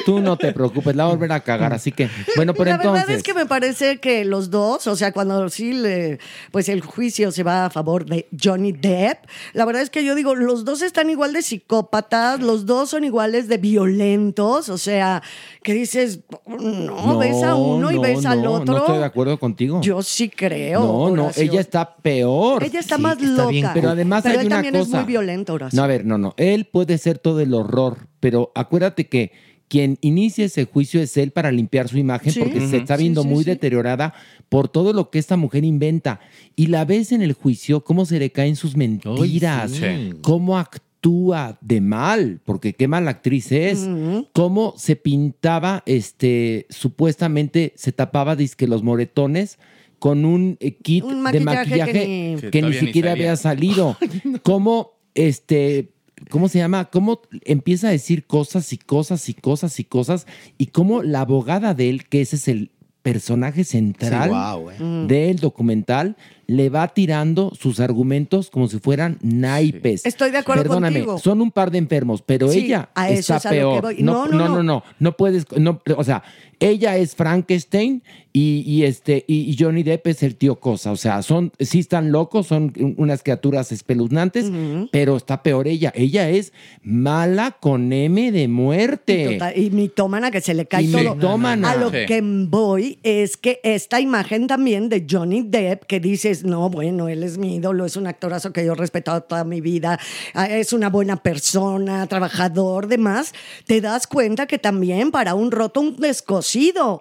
Tú 0.04 0.20
no 0.20 0.36
te 0.36 0.52
preocupes, 0.52 0.94
la 0.96 1.06
volverá 1.06 1.36
a 1.36 1.40
cagar, 1.40 1.72
así 1.72 1.92
que... 1.92 2.08
Bueno, 2.36 2.54
pero 2.54 2.70
entonces... 2.70 2.92
La 2.92 3.00
verdad 3.00 3.16
es 3.16 3.22
que 3.22 3.34
me 3.34 3.46
parece 3.46 3.98
que 3.98 4.24
los 4.24 4.50
dos, 4.50 4.86
o 4.86 4.96
sea, 4.96 5.12
cuando 5.12 5.48
sí 5.48 5.72
le, 5.72 6.18
pues 6.50 6.68
el 6.68 6.80
juicio 6.80 7.32
se 7.32 7.42
va 7.42 7.66
a 7.66 7.70
favor 7.70 8.06
de 8.06 8.28
Johnny 8.42 8.72
Depp. 8.72 9.26
La 9.52 9.64
verdad 9.64 9.82
es 9.82 9.90
que 9.90 10.04
yo 10.04 10.14
digo, 10.14 10.34
los 10.34 10.64
dos 10.64 10.82
están 10.82 11.10
igual 11.10 11.32
de 11.32 11.42
psicópatas, 11.42 12.40
los 12.40 12.66
dos 12.66 12.90
son 12.90 13.04
iguales 13.04 13.48
de 13.48 13.58
violentos, 13.58 14.68
o 14.68 14.78
sea, 14.78 15.22
que 15.62 15.74
dices, 15.74 16.20
no, 16.46 17.18
ves 17.18 17.42
a 17.42 17.54
uno 17.54 17.90
y 17.90 17.98
ves 17.98 18.24
al 18.26 18.46
otro. 18.46 18.74
No 18.74 18.78
estoy 18.80 18.98
de 18.98 19.04
acuerdo 19.04 19.38
contigo. 19.38 19.80
Yo 19.82 20.02
sí 20.02 20.28
creo. 20.28 20.80
No, 20.80 21.16
no, 21.16 21.30
ella 21.36 21.60
está 21.60 21.96
peor. 21.96 22.62
Ella 22.64 22.80
está 22.80 22.98
más 22.98 23.20
loca. 23.20 23.72
pero 23.74 23.90
además 23.90 24.24
hay 24.26 24.36
él 24.36 24.46
una 24.46 24.56
también 24.56 24.74
cosa. 24.74 24.84
es 24.84 24.94
muy 24.94 25.04
violento, 25.04 25.54
Horacio. 25.54 25.76
No, 25.76 25.82
a 25.82 25.86
ver, 25.86 26.04
no, 26.04 26.18
no. 26.18 26.34
Él 26.36 26.66
puede 26.66 26.98
ser 26.98 27.18
todo 27.18 27.40
el 27.40 27.54
horror, 27.54 28.08
pero 28.20 28.52
acuérdate 28.54 29.08
que 29.08 29.32
quien 29.70 29.98
inicia 30.00 30.46
ese 30.46 30.64
juicio 30.64 31.00
es 31.00 31.16
él 31.16 31.30
para 31.30 31.52
limpiar 31.52 31.88
su 31.88 31.96
imagen 31.96 32.34
porque 32.36 32.66
se 32.66 32.78
está 32.78 32.96
viendo 32.96 33.22
muy 33.22 33.44
deteriorada 33.44 34.12
por 34.48 34.68
todo 34.68 34.92
lo 34.92 35.10
que 35.10 35.20
esta 35.20 35.36
mujer 35.36 35.64
inventa. 35.64 36.18
Y 36.56 36.66
la 36.66 36.84
ves 36.84 37.12
en 37.12 37.22
el 37.22 37.34
juicio 37.34 37.84
cómo 37.84 38.04
se 38.04 38.18
le 38.18 38.32
caen 38.32 38.56
sus 38.56 38.76
mentiras, 38.76 39.80
cómo 40.22 40.58
actúa 40.58 41.56
de 41.60 41.80
mal, 41.80 42.40
porque 42.44 42.72
qué 42.72 42.88
mala 42.88 43.12
actriz 43.12 43.52
es, 43.52 43.88
cómo 44.32 44.74
se 44.76 44.96
pintaba, 44.96 45.84
este, 45.86 46.66
supuestamente 46.68 47.72
se 47.76 47.92
tapaba 47.92 48.34
disque 48.34 48.66
los 48.66 48.82
moretones 48.82 49.60
con 50.00 50.24
un 50.24 50.56
eh, 50.58 50.74
kit 50.78 51.04
de 51.04 51.40
maquillaje 51.40 52.38
que 52.50 52.62
ni, 52.62 52.72
siquiera 52.72 53.12
había 53.12 53.36
salido, 53.36 53.96
cómo 54.42 54.94
este 55.14 55.92
¿cómo 56.28 56.48
se 56.48 56.58
llama? 56.58 56.86
Cómo 56.86 57.20
empieza 57.44 57.88
a 57.88 57.92
decir 57.92 58.26
cosas 58.26 58.72
y 58.72 58.78
cosas 58.78 59.28
y 59.28 59.34
cosas 59.34 59.80
y 59.80 59.84
cosas 59.84 60.26
y 60.58 60.66
cómo 60.66 61.02
la 61.02 61.20
abogada 61.20 61.74
de 61.74 61.88
él, 61.88 62.06
que 62.08 62.20
ese 62.20 62.36
es 62.36 62.48
el 62.48 62.70
personaje 63.02 63.64
central 63.64 64.30
eh. 64.78 65.04
del 65.08 65.38
documental, 65.38 66.16
le 66.46 66.68
va 66.68 66.88
tirando 66.88 67.52
sus 67.58 67.80
argumentos 67.80 68.50
como 68.50 68.68
si 68.68 68.78
fueran 68.78 69.18
naipes. 69.22 70.04
Estoy 70.04 70.30
de 70.30 70.38
acuerdo 70.38 70.64
Perdóname, 70.64 71.00
contigo. 71.00 71.18
son 71.18 71.40
un 71.40 71.50
par 71.50 71.70
de 71.70 71.78
enfermos, 71.78 72.22
pero 72.22 72.50
ella 72.50 72.90
está 73.08 73.40
peor. 73.40 73.94
No, 74.00 74.26
no, 74.26 74.48
no, 74.48 74.62
no, 74.62 74.82
no, 74.98 75.16
puedes, 75.16 75.46
no, 75.56 75.80
o 75.96 76.04
sea, 76.04 76.22
ella 76.60 76.96
es 76.98 77.14
Frankenstein 77.14 78.02
y, 78.32 78.84
este 78.84 79.24
y 79.26 79.56
Johnny 79.58 79.82
Depp 79.82 80.06
es 80.06 80.22
el 80.22 80.36
tío 80.36 80.60
Cosa, 80.60 80.92
o 80.92 80.96
sea, 80.96 81.22
son 81.22 81.52
sí 81.58 81.80
están 81.80 82.12
locos, 82.12 82.46
son 82.46 82.72
unas 82.96 83.22
criaturas 83.24 83.72
espeluznantes, 83.72 84.52
pero 84.92 85.16
está 85.16 85.42
peor 85.42 85.66
ella. 85.66 85.92
Ella 85.96 86.28
es 86.28 86.52
mala 86.82 87.56
con 87.58 87.92
M 87.92 88.30
de 88.30 88.46
muerte. 88.46 89.38
Y, 89.56 89.70
mitómana 89.70 90.30
que 90.30 90.40
se 90.40 90.54
le 90.54 90.66
cae 90.66 90.86
todo. 90.86 91.16
Mitómana. 91.16 91.72
A 91.72 91.76
lo 91.76 91.90
que 91.90 92.20
voy 92.22 92.98
es 93.02 93.36
que 93.36 93.58
esta 93.64 94.00
imagen 94.00 94.46
también 94.46 94.88
de 94.88 95.06
Johnny 95.10 95.42
Depp 95.42 95.84
que 95.86 95.98
dices 95.98 96.44
no, 96.44 96.70
bueno, 96.70 97.08
él 97.08 97.24
es 97.24 97.38
mi 97.38 97.56
ídolo, 97.56 97.84
es 97.84 97.96
un 97.96 98.06
actorazo 98.06 98.52
que 98.52 98.64
yo 98.64 98.72
he 98.74 98.76
respetado 98.76 99.22
toda 99.22 99.44
mi 99.44 99.60
vida, 99.60 99.98
ah, 100.34 100.46
es 100.46 100.72
una 100.72 100.88
buena 100.88 101.16
persona, 101.16 102.06
trabajador, 102.06 102.86
demás, 102.86 103.32
te 103.66 103.80
das 103.80 104.06
cuenta 104.06 104.46
que 104.46 104.58
también 104.58 105.10
para 105.10 105.34
un 105.34 105.50
roto 105.50 105.80
un 105.80 105.96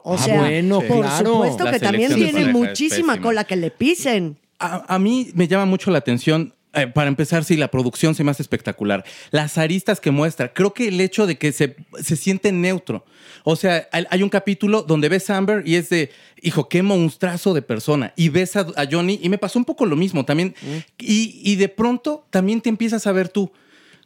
O 0.03 0.15
Ah, 0.15 0.17
sea, 0.17 0.39
bueno, 0.39 0.81
por 0.81 1.01
claro. 1.05 1.33
supuesto 1.33 1.63
La 1.65 1.71
que 1.71 1.79
también 1.79 2.13
tiene 2.15 2.45
muchísima 2.51 3.19
cola 3.21 3.43
que 3.43 3.55
le 3.55 3.71
pisen. 3.71 4.37
A, 4.59 4.93
a 4.93 4.99
mí 4.99 5.29
me 5.33 5.47
llama 5.47 5.65
mucho 5.65 5.91
la 5.91 5.99
atención. 5.99 6.53
eh, 6.73 6.85
para 6.85 7.07
empezar, 7.07 7.43
sí, 7.43 7.55
la 7.55 7.69
producción 7.69 8.13
se 8.13 8.23
me 8.23 8.29
hace 8.29 8.43
espectacular. 8.43 9.03
Las 9.31 9.57
aristas 9.57 9.99
que 9.99 10.11
muestra. 10.11 10.53
Creo 10.53 10.71
que 10.73 10.89
el 10.89 11.01
hecho 11.01 11.25
de 11.25 11.35
que 11.37 11.51
se, 11.51 11.75
se 11.99 12.15
siente 12.15 12.51
neutro. 12.51 13.03
O 13.43 13.55
sea, 13.55 13.87
hay, 13.91 14.05
hay 14.11 14.21
un 14.21 14.29
capítulo 14.29 14.83
donde 14.83 15.09
ves 15.09 15.29
a 15.31 15.37
Amber 15.37 15.63
y 15.67 15.75
es 15.75 15.89
de, 15.89 16.11
hijo, 16.43 16.69
qué 16.69 16.83
monstruazo 16.83 17.55
de 17.55 17.63
persona. 17.63 18.13
Y 18.15 18.29
ves 18.29 18.55
a, 18.55 18.67
a 18.75 18.85
Johnny 18.91 19.19
y 19.23 19.29
me 19.29 19.39
pasó 19.39 19.57
un 19.57 19.65
poco 19.65 19.85
lo 19.87 19.95
mismo 19.95 20.25
también. 20.25 20.53
Y, 20.99 21.41
y 21.43 21.55
de 21.55 21.69
pronto 21.69 22.27
también 22.29 22.61
te 22.61 22.69
empiezas 22.69 23.07
a 23.07 23.11
ver 23.13 23.29
tú. 23.29 23.51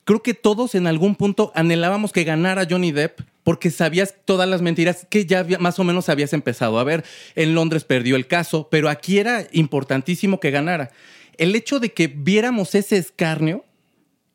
Creo 0.05 0.21
que 0.23 0.33
todos 0.33 0.73
en 0.75 0.87
algún 0.87 1.15
punto 1.15 1.51
anhelábamos 1.55 2.13
que 2.13 2.23
ganara 2.23 2.65
Johnny 2.69 2.91
Depp 2.93 3.19
porque 3.43 3.71
sabías 3.71 4.15
todas 4.25 4.47
las 4.47 4.61
mentiras 4.61 5.05
que 5.09 5.25
ya 5.25 5.39
había- 5.39 5.59
más 5.59 5.77
o 5.79 5.83
menos 5.83 6.09
habías 6.09 6.33
empezado 6.33 6.79
a 6.79 6.83
ver. 6.83 7.03
En 7.35 7.55
Londres 7.55 7.83
perdió 7.83 8.15
el 8.15 8.27
caso, 8.27 8.67
pero 8.71 8.89
aquí 8.89 9.17
era 9.17 9.45
importantísimo 9.51 10.39
que 10.39 10.51
ganara. 10.51 10.91
El 11.37 11.55
hecho 11.55 11.79
de 11.79 11.91
que 11.93 12.07
viéramos 12.07 12.75
ese 12.75 12.97
escarnio 12.97 13.65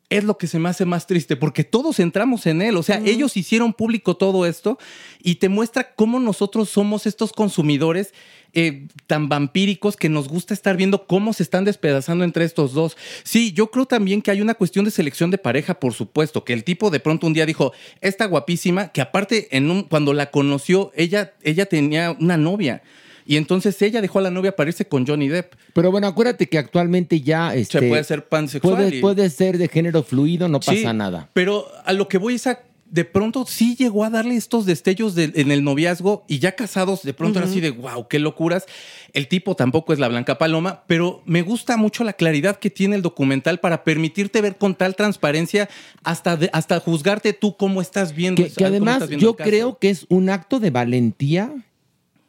es 0.09 0.23
lo 0.23 0.37
que 0.39 0.47
se 0.47 0.57
me 0.57 0.69
hace 0.69 0.85
más 0.85 1.05
triste, 1.05 1.35
porque 1.35 1.63
todos 1.63 1.99
entramos 1.99 2.47
en 2.47 2.63
él. 2.63 2.77
O 2.77 2.83
sea, 2.83 2.99
ellos 3.05 3.37
hicieron 3.37 3.73
público 3.73 4.17
todo 4.17 4.47
esto 4.47 4.79
y 5.21 5.35
te 5.35 5.49
muestra 5.49 5.93
cómo 5.93 6.19
nosotros 6.19 6.69
somos 6.69 7.05
estos 7.05 7.31
consumidores 7.31 8.13
eh, 8.53 8.87
tan 9.07 9.29
vampíricos 9.29 9.95
que 9.95 10.09
nos 10.09 10.27
gusta 10.27 10.53
estar 10.53 10.75
viendo 10.77 11.05
cómo 11.07 11.33
se 11.33 11.43
están 11.43 11.65
despedazando 11.65 12.23
entre 12.23 12.45
estos 12.45 12.73
dos. 12.73 12.97
Sí, 13.23 13.51
yo 13.53 13.71
creo 13.71 13.85
también 13.85 14.21
que 14.21 14.31
hay 14.31 14.41
una 14.41 14.53
cuestión 14.55 14.85
de 14.85 14.91
selección 14.91 15.31
de 15.31 15.37
pareja, 15.37 15.79
por 15.79 15.93
supuesto, 15.93 16.43
que 16.43 16.53
el 16.53 16.63
tipo 16.63 16.89
de 16.89 16.99
pronto 16.99 17.27
un 17.27 17.33
día 17.33 17.45
dijo, 17.45 17.73
esta 18.01 18.25
guapísima, 18.25 18.89
que 18.89 19.01
aparte 19.01 19.55
en 19.55 19.69
un, 19.69 19.83
cuando 19.83 20.13
la 20.13 20.31
conoció, 20.31 20.91
ella, 20.95 21.33
ella 21.43 21.65
tenía 21.67 22.15
una 22.19 22.37
novia. 22.37 22.81
Y 23.25 23.37
entonces 23.37 23.79
ella 23.83 24.01
dejó 24.01 24.17
a 24.17 24.23
la 24.23 24.31
novia 24.31 24.55
para 24.55 24.71
irse 24.71 24.85
con 24.87 25.05
Johnny 25.05 25.27
Depp. 25.27 25.53
Pero 25.73 25.91
bueno, 25.91 26.07
acuérdate 26.07 26.47
que 26.49 26.57
actualmente 26.57 27.21
ya 27.21 27.53
este, 27.53 27.79
Se 27.79 27.87
puede 27.87 28.03
ser 28.03 28.27
pansexual. 28.27 28.75
puede, 28.75 28.95
y- 28.97 29.01
puede 29.01 29.29
ser 29.29 29.59
de 29.59 29.67
género 29.67 30.01
fluido, 30.01 30.47
no 30.47 30.59
Sí, 30.63 30.77
pasa 30.77 30.93
nada. 30.93 31.29
Pero 31.33 31.67
a 31.85 31.93
lo 31.93 32.07
que 32.07 32.17
voy 32.17 32.33
es 32.35 32.47
a. 32.47 32.59
De 32.91 33.05
pronto 33.05 33.45
sí 33.47 33.75
llegó 33.75 34.03
a 34.03 34.09
darle 34.09 34.35
estos 34.35 34.65
destellos 34.65 35.13
de- 35.13 35.31
en 35.35 35.51
el 35.51 35.63
noviazgo 35.63 36.25
y 36.27 36.39
ya 36.39 36.53
casados, 36.55 37.03
de 37.03 37.13
pronto 37.13 37.37
era 37.39 37.47
así 37.47 37.59
de 37.61 37.69
wow, 37.69 38.07
qué 38.07 38.17
locuras. 38.17 38.65
El 39.13 39.27
tipo 39.27 39.55
tampoco 39.55 39.93
es 39.93 39.99
la 39.99 40.07
Blanca 40.07 40.37
Paloma, 40.39 40.83
pero 40.87 41.21
me 41.25 41.41
gusta 41.43 41.77
mucho 41.77 42.03
la 42.03 42.13
claridad 42.13 42.57
que 42.57 42.69
tiene 42.69 42.95
el 42.95 43.01
documental 43.03 43.59
para 43.59 43.83
permitirte 43.83 44.41
ver 44.41 44.57
con 44.57 44.73
tal 44.75 44.95
transparencia 44.95 45.69
hasta, 46.03 46.35
de- 46.35 46.49
hasta 46.51 46.79
juzgarte 46.79 47.33
tú 47.33 47.55
cómo 47.57 47.79
estás 47.81 48.15
viendo. 48.15 48.41
Que, 48.43 48.49
además 48.65 48.99
viendo 49.09 49.23
yo 49.25 49.35
creo 49.35 49.77
que 49.77 49.89
es 49.91 50.05
un 50.09 50.29
acto 50.29 50.59
de 50.59 50.71
valentía 50.71 51.53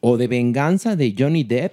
o 0.00 0.16
de 0.16 0.26
venganza 0.28 0.94
de 0.96 1.14
Johnny 1.18 1.42
Depp 1.44 1.72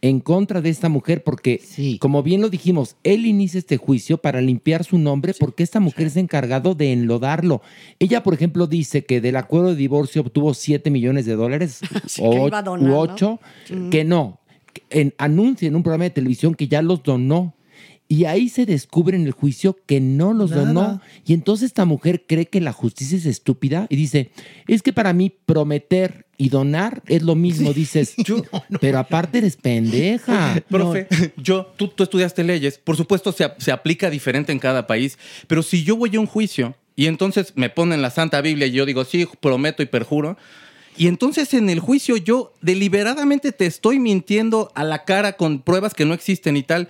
en 0.00 0.20
contra 0.20 0.60
de 0.60 0.70
esta 0.70 0.88
mujer, 0.88 1.24
porque, 1.24 1.60
como 2.00 2.22
bien 2.22 2.40
lo 2.40 2.50
dijimos, 2.50 2.96
él 3.02 3.26
inicia 3.26 3.58
este 3.58 3.76
juicio 3.76 4.18
para 4.18 4.40
limpiar 4.40 4.84
su 4.84 4.98
nombre 4.98 5.34
porque 5.38 5.62
esta 5.62 5.80
mujer 5.80 6.10
se 6.10 6.20
ha 6.20 6.22
encargado 6.22 6.74
de 6.74 6.92
enlodarlo. 6.92 7.62
Ella, 7.98 8.22
por 8.22 8.34
ejemplo, 8.34 8.66
dice 8.66 9.04
que 9.04 9.20
del 9.20 9.36
acuerdo 9.36 9.70
de 9.70 9.76
divorcio 9.76 10.22
obtuvo 10.22 10.54
7 10.54 10.90
millones 10.90 11.26
de 11.26 11.34
dólares 11.34 11.80
Sí, 12.06 12.22
o 12.24 12.48
donar, 12.48 12.68
u 12.68 12.76
¿no? 12.76 12.98
8, 13.00 13.40
que 13.90 14.04
no. 14.04 14.38
En, 14.90 15.14
anuncia 15.18 15.66
en 15.66 15.74
un 15.74 15.82
programa 15.82 16.04
de 16.04 16.10
televisión 16.10 16.54
que 16.54 16.68
ya 16.68 16.82
los 16.82 17.02
donó. 17.02 17.54
Y 18.10 18.24
ahí 18.24 18.48
se 18.48 18.64
descubre 18.64 19.16
en 19.16 19.26
el 19.26 19.32
juicio 19.32 19.78
que 19.86 20.00
no 20.00 20.32
los 20.32 20.50
Nada. 20.50 20.64
donó. 20.64 21.00
Y 21.26 21.34
entonces 21.34 21.66
esta 21.66 21.84
mujer 21.84 22.24
cree 22.26 22.46
que 22.46 22.60
la 22.60 22.72
justicia 22.72 23.18
es 23.18 23.26
estúpida 23.26 23.86
y 23.90 23.96
dice, 23.96 24.30
es 24.66 24.82
que 24.82 24.94
para 24.94 25.12
mí 25.12 25.30
prometer 25.44 26.26
y 26.38 26.48
donar 26.48 27.02
es 27.06 27.22
lo 27.22 27.34
mismo, 27.34 27.74
dices, 27.74 28.14
pero 28.80 28.98
aparte 28.98 29.38
eres 29.38 29.56
pendeja. 29.56 30.62
Profe, 30.68 31.06
yo, 31.36 31.66
tú, 31.76 31.88
tú 31.88 32.04
estudiaste 32.04 32.44
leyes, 32.44 32.78
por 32.78 32.96
supuesto 32.96 33.32
se, 33.32 33.46
se 33.58 33.72
aplica 33.72 34.08
diferente 34.08 34.52
en 34.52 34.58
cada 34.58 34.86
país, 34.86 35.18
pero 35.46 35.62
si 35.62 35.84
yo 35.84 35.96
voy 35.96 36.16
a 36.16 36.20
un 36.20 36.26
juicio 36.26 36.76
y 36.96 37.06
entonces 37.06 37.52
me 37.56 37.68
ponen 37.68 38.00
la 38.00 38.10
Santa 38.10 38.40
Biblia 38.40 38.68
y 38.68 38.72
yo 38.72 38.86
digo, 38.86 39.04
sí, 39.04 39.28
prometo 39.40 39.82
y 39.82 39.86
perjuro, 39.86 40.38
y 40.98 41.06
entonces 41.06 41.54
en 41.54 41.70
el 41.70 41.78
juicio 41.78 42.16
yo 42.16 42.52
deliberadamente 42.60 43.52
te 43.52 43.66
estoy 43.66 44.00
mintiendo 44.00 44.72
a 44.74 44.82
la 44.82 45.04
cara 45.04 45.34
con 45.34 45.60
pruebas 45.60 45.94
que 45.94 46.04
no 46.04 46.12
existen 46.12 46.56
y 46.56 46.64
tal. 46.64 46.88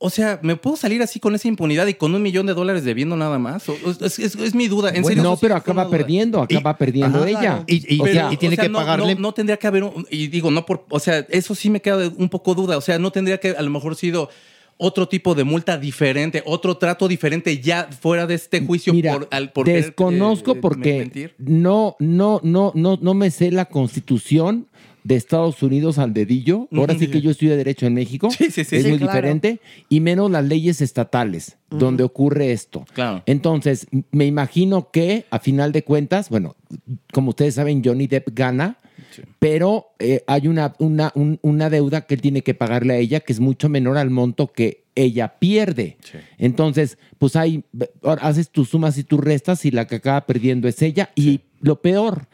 O 0.00 0.10
sea, 0.10 0.38
¿me 0.42 0.54
puedo 0.54 0.76
salir 0.76 1.02
así 1.02 1.18
con 1.18 1.34
esa 1.34 1.48
impunidad 1.48 1.86
y 1.88 1.94
con 1.94 2.14
un 2.14 2.22
millón 2.22 2.46
de 2.46 2.54
dólares 2.54 2.84
debiendo 2.84 3.16
nada 3.16 3.38
más? 3.40 3.68
O- 3.68 3.72
o- 3.84 3.90
Es, 4.06 4.18
es- 4.20 4.36
es 4.36 4.54
mi 4.54 4.68
duda. 4.68 4.90
En 4.90 5.02
Bueno, 5.02 5.08
serio, 5.08 5.22
no, 5.24 5.36
pero 5.36 5.56
acaba 5.56 5.90
perdiendo, 5.90 6.40
acaba 6.40 6.76
perdiendo 6.76 7.18
Ajá, 7.18 7.28
ella. 7.28 7.40
claro. 7.40 7.64
Y- 7.66 7.94
y- 7.96 7.98
Pero, 8.00 8.32
y 8.32 8.36
tiene 8.36 8.54
o 8.54 8.56
sea, 8.56 8.64
que 8.64 8.68
no- 8.70 8.78
pagarle- 8.78 9.14
No, 9.16 9.20
no 9.22 9.32
tendría 9.34 9.56
que 9.56 9.66
haber, 9.66 9.82
un- 9.82 10.06
y 10.08 10.28
digo, 10.28 10.52
no 10.52 10.64
por, 10.64 10.84
o 10.88 11.00
sea, 11.00 11.26
eso 11.30 11.54
sí 11.56 11.68
me 11.68 11.80
queda 11.82 12.12
un 12.16 12.28
poco 12.28 12.54
duda. 12.54 12.76
O 12.76 12.80
sea, 12.80 12.98
no 13.00 13.10
tendría 13.10 13.38
que 13.38 13.50
a 13.50 13.62
lo 13.62 13.70
mejor 13.70 13.96
sido 13.96 14.30
otro 14.76 15.08
tipo 15.08 15.34
de 15.34 15.42
multa 15.42 15.76
diferente, 15.78 16.44
otro 16.46 16.76
trato 16.76 17.08
diferente 17.08 17.58
ya 17.58 17.88
fuera 17.90 18.28
de 18.28 18.34
este 18.36 18.64
juicio 18.64 18.94
Mira, 18.94 19.12
por, 19.14 19.28
al, 19.32 19.50
por 19.50 19.64
querer, 19.66 19.86
desconozco 19.86 20.52
eh, 20.52 20.58
porque 20.62 20.98
mentir. 21.00 21.34
no, 21.38 21.96
no, 21.98 22.38
no, 22.44 22.70
no, 22.76 22.96
no 23.02 23.14
me 23.14 23.32
sé 23.32 23.50
la 23.50 23.64
constitución 23.64 24.68
de 25.08 25.16
Estados 25.16 25.62
Unidos 25.62 25.98
al 25.98 26.12
dedillo. 26.12 26.68
Ahora 26.70 26.94
sí 26.98 27.08
que 27.08 27.20
yo 27.22 27.30
estudio 27.30 27.56
Derecho 27.56 27.86
en 27.86 27.94
México. 27.94 28.30
sí, 28.30 28.50
sí, 28.50 28.60
es 28.60 28.68
sí, 28.68 28.76
muy 28.88 28.98
claro. 28.98 29.12
diferente. 29.14 29.60
Y 29.88 30.00
menos 30.00 30.30
las 30.30 30.44
leyes 30.44 30.80
estatales, 30.82 31.56
donde 31.70 32.02
ocurre 32.04 32.52
esto. 32.52 32.84
Claro. 32.92 33.22
Entonces, 33.24 33.86
me 34.10 34.26
imagino 34.26 34.90
que 34.90 35.24
a 35.30 35.38
final 35.38 35.72
de 35.72 35.82
cuentas, 35.82 36.28
bueno, 36.28 36.56
como 37.12 37.30
ustedes 37.30 37.54
saben, 37.54 37.82
Johnny 37.82 38.06
Depp 38.06 38.28
gana, 38.34 38.76
pero 39.38 39.86
eh, 39.98 40.22
hay 40.26 40.46
una, 40.46 40.74
una, 40.78 41.10
un- 41.14 41.38
una 41.42 41.70
deuda 41.70 42.02
que 42.06 42.14
él 42.14 42.20
tiene 42.20 42.42
que 42.42 42.52
pagarle 42.54 42.92
a 42.94 42.98
ella 42.98 43.20
que 43.20 43.32
es 43.32 43.40
mucho 43.40 43.68
menor 43.70 43.96
al 43.96 44.10
monto 44.10 44.48
que 44.52 44.84
ella 44.94 45.38
pierde. 45.38 45.96
Entonces, 46.36 46.98
pues 47.18 47.34
ahí 47.34 47.64
haces 48.20 48.50
tus 48.50 48.68
sumas 48.68 48.98
y 48.98 49.04
tus 49.04 49.20
restas 49.20 49.64
y 49.64 49.70
la 49.70 49.86
que 49.86 49.96
acaba 49.96 50.26
perdiendo 50.26 50.68
es 50.68 50.82
ella. 50.82 51.10
Y 51.14 51.40
lo 51.62 51.80
peor, 51.80 52.26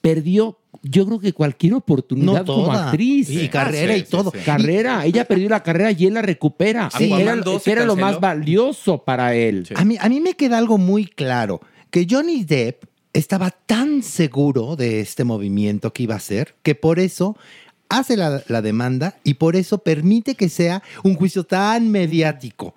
perdió. 0.00 0.58
Yo 0.88 1.06
creo 1.06 1.18
que 1.18 1.32
cualquier 1.32 1.74
oportunidad 1.74 2.44
No 2.44 2.54
como 2.54 2.72
actriz. 2.72 3.30
Y 3.30 3.48
carrera 3.48 3.96
y 3.96 4.02
todo. 4.02 4.32
Carrera. 4.44 5.04
Ella 5.04 5.24
perdió 5.24 5.48
la 5.48 5.62
carrera 5.62 5.92
y 5.92 6.06
él 6.06 6.14
la 6.14 6.22
recupera. 6.22 6.90
Sí. 6.96 7.04
Era, 7.04 7.16
Aquaman 7.16 7.40
2 7.42 7.62
que 7.62 7.72
era 7.72 7.84
lo 7.84 7.96
más 7.96 8.20
valioso 8.20 9.02
para 9.02 9.34
él. 9.34 9.68
A 9.74 9.84
mí, 9.84 9.96
a 10.00 10.08
mí 10.08 10.20
me 10.20 10.34
queda 10.34 10.58
algo 10.58 10.78
muy 10.78 11.06
claro, 11.06 11.60
que 11.90 12.06
Johnny 12.08 12.44
Depp 12.44 12.84
estaba 13.12 13.50
tan 13.50 14.02
seguro 14.02 14.76
de 14.76 15.00
este 15.00 15.24
movimiento 15.24 15.92
que 15.92 16.04
iba 16.04 16.14
a 16.14 16.18
hacer, 16.18 16.54
que 16.62 16.74
por 16.74 16.98
eso 16.98 17.36
hace 17.88 18.16
la, 18.16 18.42
la 18.48 18.62
demanda 18.62 19.16
y 19.24 19.34
por 19.34 19.56
eso 19.56 19.78
permite 19.78 20.34
que 20.34 20.48
sea 20.48 20.82
un 21.02 21.14
juicio 21.14 21.44
tan 21.44 21.90
mediático. 21.90 22.74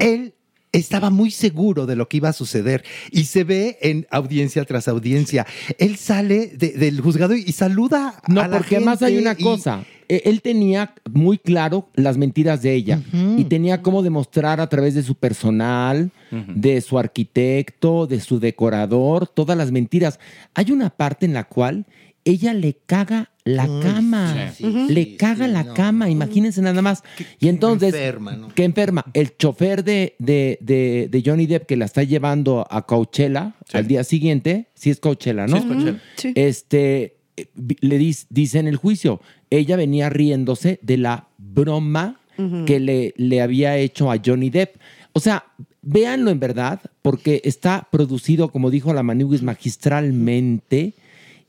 Él 0.00 0.33
estaba 0.78 1.10
muy 1.10 1.30
seguro 1.30 1.86
de 1.86 1.96
lo 1.96 2.08
que 2.08 2.18
iba 2.18 2.28
a 2.28 2.32
suceder 2.32 2.84
y 3.10 3.24
se 3.24 3.44
ve 3.44 3.78
en 3.80 4.06
audiencia 4.10 4.64
tras 4.64 4.88
audiencia. 4.88 5.46
Él 5.78 5.96
sale 5.96 6.48
de- 6.48 6.72
del 6.72 7.00
juzgado 7.00 7.34
y 7.34 7.52
saluda 7.52 8.20
No, 8.28 8.40
a 8.42 8.48
la 8.48 8.58
porque 8.58 8.76
además 8.76 9.00
hay 9.02 9.14
gente 9.14 9.28
una 9.30 9.36
y- 9.38 9.42
cosa. 9.42 9.84
E- 10.08 10.22
Él 10.26 10.42
tenía 10.42 10.92
muy 11.10 11.38
claro 11.38 11.88
las 11.94 12.18
mentiras 12.18 12.60
de 12.60 12.74
ella 12.74 13.00
y 13.38 13.44
tenía 13.44 13.80
cómo 13.80 14.02
demostrar 14.02 14.60
a 14.60 14.68
través 14.68 14.94
de 14.94 15.02
su 15.02 15.14
personal, 15.14 16.10
de 16.30 16.80
su 16.82 16.98
arquitecto, 16.98 18.06
de 18.06 18.20
su 18.20 18.38
decorador, 18.40 19.26
todas 19.26 19.56
las 19.56 19.70
mentiras. 19.72 20.18
Hay 20.54 20.72
una 20.72 20.90
parte 20.90 21.24
en 21.26 21.32
la 21.32 21.44
cual 21.44 21.86
ella 22.24 22.54
le 22.54 22.74
caga 22.86 23.30
la 23.44 23.66
cama, 23.82 24.52
sí, 24.56 24.64
sí, 24.64 24.86
le 24.94 25.16
caga 25.16 25.46
la 25.46 25.74
cama, 25.74 26.08
imagínense 26.08 26.62
nada 26.62 26.80
más. 26.80 27.02
Y 27.38 27.48
entonces, 27.48 27.92
enferma, 27.92 28.36
¿no? 28.36 28.48
que 28.48 28.64
enferma. 28.64 29.04
El 29.12 29.36
chofer 29.36 29.84
de, 29.84 30.14
de, 30.18 30.56
de- 30.62 31.08
de 31.10 31.22
Johnny 31.24 31.46
Depp 31.46 31.66
que 31.66 31.76
la 31.76 31.84
está 31.84 32.02
llevando 32.02 32.66
a 32.70 32.86
Coachella 32.86 33.54
al 33.74 33.86
día 33.86 34.02
siguiente, 34.04 34.68
sí 34.74 34.88
es 34.90 34.98
Coachella, 35.00 35.46
¿no? 35.46 35.58
Sí, 35.58 35.62
es 35.62 35.66
Coachella. 35.74 36.02
Sí. 36.16 36.32
Este, 36.34 37.16
le 37.80 37.98
dis- 38.00 38.26
dice 38.30 38.58
en 38.60 38.68
el 38.68 38.76
juicio, 38.76 39.20
ella 39.50 39.76
venía 39.76 40.08
riéndose 40.08 40.78
de 40.80 40.96
la 40.96 41.28
broma 41.36 42.20
que 42.66 42.80
le, 42.80 43.12
le 43.16 43.42
había 43.42 43.76
hecho 43.76 44.10
a 44.10 44.16
Johnny 44.24 44.48
Depp. 44.50 44.76
O 45.12 45.20
sea, 45.20 45.44
véanlo 45.82 46.30
en 46.30 46.40
verdad, 46.40 46.80
porque 47.02 47.42
está 47.44 47.86
producido, 47.92 48.50
como 48.50 48.70
dijo 48.70 48.92
la 48.94 49.02
Maniwis, 49.04 49.42
magistralmente 49.42 50.94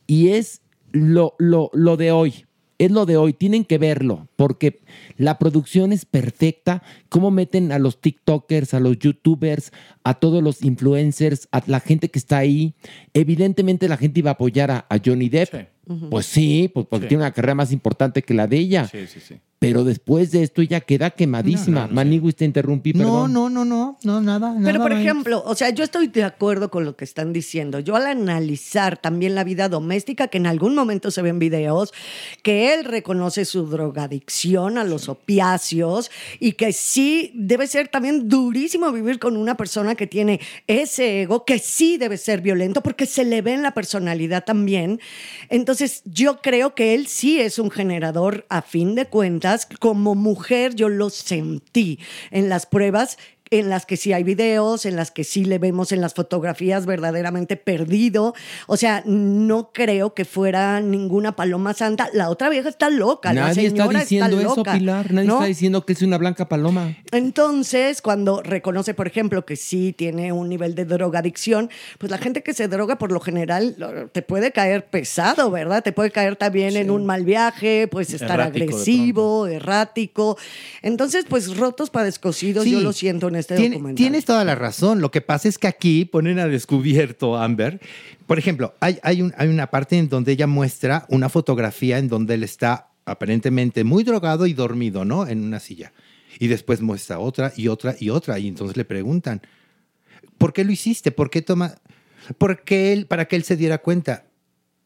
y 0.08 0.30
es 0.30 0.62
lo, 0.96 1.36
lo, 1.38 1.70
lo 1.74 1.98
de 1.98 2.12
hoy. 2.12 2.46
Es 2.78 2.92
lo 2.92 3.06
de 3.06 3.16
hoy, 3.16 3.32
tienen 3.32 3.64
que 3.64 3.78
verlo, 3.78 4.28
porque 4.36 4.82
la 5.16 5.40
producción 5.40 5.94
es 5.94 6.04
perfecta. 6.04 6.84
Cómo 7.08 7.32
meten 7.32 7.72
a 7.72 7.80
los 7.80 8.02
TikTokers, 8.02 8.74
a 8.74 8.82
los 8.82 9.00
YouTubers, 9.00 9.72
a 10.04 10.16
todos 10.16 10.44
los 10.44 10.62
influencers, 10.62 11.48
a 11.54 11.64
la 11.68 11.80
gente 11.80 12.10
que 12.10 12.20
está 12.20 12.38
ahí. 12.38 12.74
Evidentemente 13.14 13.88
la 13.88 13.96
gente 13.96 14.20
iba 14.20 14.32
a 14.32 14.34
apoyar 14.34 14.72
a, 14.72 14.86
a 14.90 14.98
Johnny 15.04 15.30
Depp. 15.30 15.70
Pues 16.10 16.26
sí, 16.26 16.70
pues 16.74 16.86
porque 16.90 17.06
Sí. 17.06 17.10
tiene 17.10 17.24
una 17.24 17.32
carrera 17.32 17.56
más 17.56 17.72
importante 17.72 18.24
que 18.24 18.34
la 18.34 18.46
de 18.48 18.58
ella. 18.58 18.88
Sí, 18.92 19.08
sí, 19.08 19.20
sí. 19.22 19.36
Pero 19.58 19.84
después 19.84 20.32
de 20.32 20.44
esto 20.44 20.62
ella 20.62 20.82
queda 20.82 21.12
quemadísima. 21.12 21.88
Maniguis, 21.88 22.36
te 22.36 22.46
interrumpí, 22.46 22.94
No, 22.94 23.00
perdón. 23.00 23.34
no, 23.34 23.50
no, 23.50 23.65
no, 23.65 23.98
no, 24.04 24.22
nada. 24.22 24.54
Pero, 24.54 24.80
nada, 24.80 24.84
por 24.84 24.91
ejemplo, 24.91 25.44
o 25.46 25.56
sea, 25.56 25.70
yo 25.70 25.84
estoy 25.84 26.08
de 26.08 26.24
acuerdo 26.24 26.70
con 26.70 26.84
lo 26.86 26.96
que 26.96 27.06
están 27.06 27.34
diciendo. 27.34 27.80
Yo 27.80 27.96
al 27.96 28.06
analizar 28.06 28.98
también 28.98 29.34
la 29.34 29.44
vida 29.44 29.70
doméstica, 29.70 30.28
que 30.28 30.38
en 30.38 30.48
algún 30.48 30.76
momento 30.76 31.10
se 31.10 31.22
ven 31.22 31.39
videos, 31.39 31.94
que 32.44 32.74
él 32.74 32.84
reconoce 32.84 33.46
su 33.46 33.65
drogadicción 33.68 34.78
a 34.78 34.84
los 34.84 35.08
opiáceos 35.10 36.12
y 36.39 36.52
que 36.52 36.74
sí 36.74 37.32
debe 37.34 37.68
ser 37.68 37.88
también 37.88 38.28
durísimo 38.28 38.91
vivir 38.91 39.20
con 39.20 39.38
una 39.38 39.56
persona 39.56 39.96
que 39.96 40.06
tiene 40.06 40.41
ese 40.68 41.22
ego, 41.22 41.46
que 41.46 41.60
sí 41.60 41.98
debe 41.98 42.18
ser 42.18 42.41
violento 42.41 42.84
porque 42.84 43.06
se 43.06 43.24
le 43.24 43.41
ve 43.41 43.54
en 43.54 43.63
la 43.63 43.74
personalidad 43.74 44.44
también. 44.44 45.00
Entonces, 45.50 46.02
yo 46.06 46.41
creo 46.41 46.76
que 46.76 46.94
él 46.94 47.08
sí 47.08 47.39
es 47.39 47.58
un 47.58 47.72
generador 47.72 48.46
a 48.50 48.62
fin 48.62 48.96
de 48.96 49.06
cuentas. 49.06 49.45
Como 49.80 50.16
mujer, 50.16 50.76
yo 50.76 50.90
lo 50.90 51.10
sentí 51.10 52.00
en 52.32 52.50
las 52.50 52.66
pruebas 52.66 53.18
en 53.60 53.70
las 53.70 53.86
que 53.86 53.98
sí 53.98 54.13
hay 54.13 54.24
videos, 54.24 54.86
en 54.86 54.96
las 54.96 55.12
que 55.12 55.24
sí 55.24 55.46
le 55.46 55.58
vemos 55.60 55.91
en 55.91 56.02
las 56.02 56.13
fotografías 56.13 56.86
verdaderamente 56.86 57.58
perdido. 57.58 58.34
O 58.68 58.78
sea, 58.78 59.04
no 59.06 59.72
creo 59.74 60.13
que 60.13 60.26
fuera 60.26 60.80
ninguna 60.82 61.36
paloma 61.36 61.74
santa. 61.74 62.10
La 62.13 62.30
otra 62.30 62.50
vieja 62.50 62.70
está 62.70 62.89
loca. 62.89 63.34
la 63.34 63.48
Nadie 63.48 63.68
está 63.68 63.84
señora 63.84 64.00
diciendo 64.00 64.39
eso, 64.39 64.56
loca, 64.58 64.74
Pilar. 64.74 65.12
Nadie 65.13 65.28
¿no? 65.28 65.34
está 65.36 65.46
diciendo 65.46 65.86
que 65.86 65.94
es 65.94 66.02
una 66.02 66.18
blanca 66.18 66.48
paloma. 66.50 66.96
Entonces, 67.12 68.02
cuando 68.02 68.41
reconoce, 68.41 68.94
por 68.94 69.08
ejemplo, 69.08 69.46
que 69.46 69.56
sí 69.56 69.94
tiene 69.98 70.32
un 70.32 70.50
nivel 70.50 70.76
de 70.76 70.86
drogadicción, 70.86 71.70
pues 71.98 72.12
la 72.12 72.18
gente 72.18 72.44
que 72.44 72.54
se 72.54 72.68
droga 72.68 72.98
por 72.98 73.12
lo 73.12 73.20
general 73.20 73.76
te 74.12 74.22
puede 74.22 74.52
caer 74.52 74.86
pesado, 74.88 75.50
¿verdad? 75.52 75.84
Te 75.84 75.91
puede 75.91 76.12
caer 76.12 76.36
también 76.36 76.76
en 76.78 76.91
un 76.91 77.06
mal 77.06 77.26
viaje, 77.26 77.88
pues 77.89 78.13
estar 78.13 78.39
Errático 78.39 78.63
agresivo, 78.76 79.48
errático. 79.48 80.38
Entonces, 80.82 81.26
pues 81.28 81.58
rotos 81.58 81.89
para 81.89 82.06
descosidos, 82.06 82.63
Sí. 82.63 82.72
yo 82.72 82.80
lo 82.82 82.94
siento 82.94 83.28
en 83.28 83.36
este 83.54 83.70
documental. 83.70 83.96
Tienes 83.96 84.26
toda 84.26 84.44
la 84.44 84.56
razón. 84.56 85.02
Lo 85.02 85.12
que 85.12 85.22
pasa 85.22 85.48
es 85.48 85.58
que 85.58 85.68
aquí 85.68 86.06
ponen 86.06 86.40
a 86.40 86.48
descubierto, 86.48 87.38
Amber. 87.38 87.80
Por 88.28 88.40
ejemplo, 88.40 88.74
hay, 88.80 89.00
hay, 89.04 89.22
un- 89.22 89.34
hay 89.38 89.48
una 89.48 89.68
parte 89.68 89.98
en 89.98 90.10
donde 90.10 90.32
ella 90.32 90.48
muestra 90.48 91.06
una 91.10 91.30
fotografía 91.30 91.98
en 91.98 92.08
donde 92.08 92.34
él 92.36 92.44
está 92.44 92.90
aparentemente 93.06 93.84
muy 93.84 94.04
drogado 94.04 94.48
y 94.48 94.54
dormido, 94.54 95.06
¿no? 95.06 95.28
En 95.28 95.44
una 95.44 95.60
silla. 95.60 95.94
Y 96.40 96.48
después 96.48 96.82
muestra 96.82 97.20
otra 97.20 97.54
y 97.56 97.68
otra 97.68 97.96
y 98.00 98.10
otra. 98.10 98.40
Y 98.40 98.48
entonces 98.48 98.76
le 98.76 98.84
preguntan, 98.86 99.42
¿por 100.38 100.54
qué 100.54 100.64
lo 100.66 100.72
hiciste? 100.72 101.12
¿Por 101.12 101.30
qué 101.30 101.42
toma? 101.42 101.76
¿Por 102.38 102.64
qué 102.64 102.92
él, 102.94 103.06
para 103.06 103.26
que 103.26 103.36
él 103.36 103.44
se 103.44 103.56
diera 103.56 103.78
cuenta? 103.78 104.26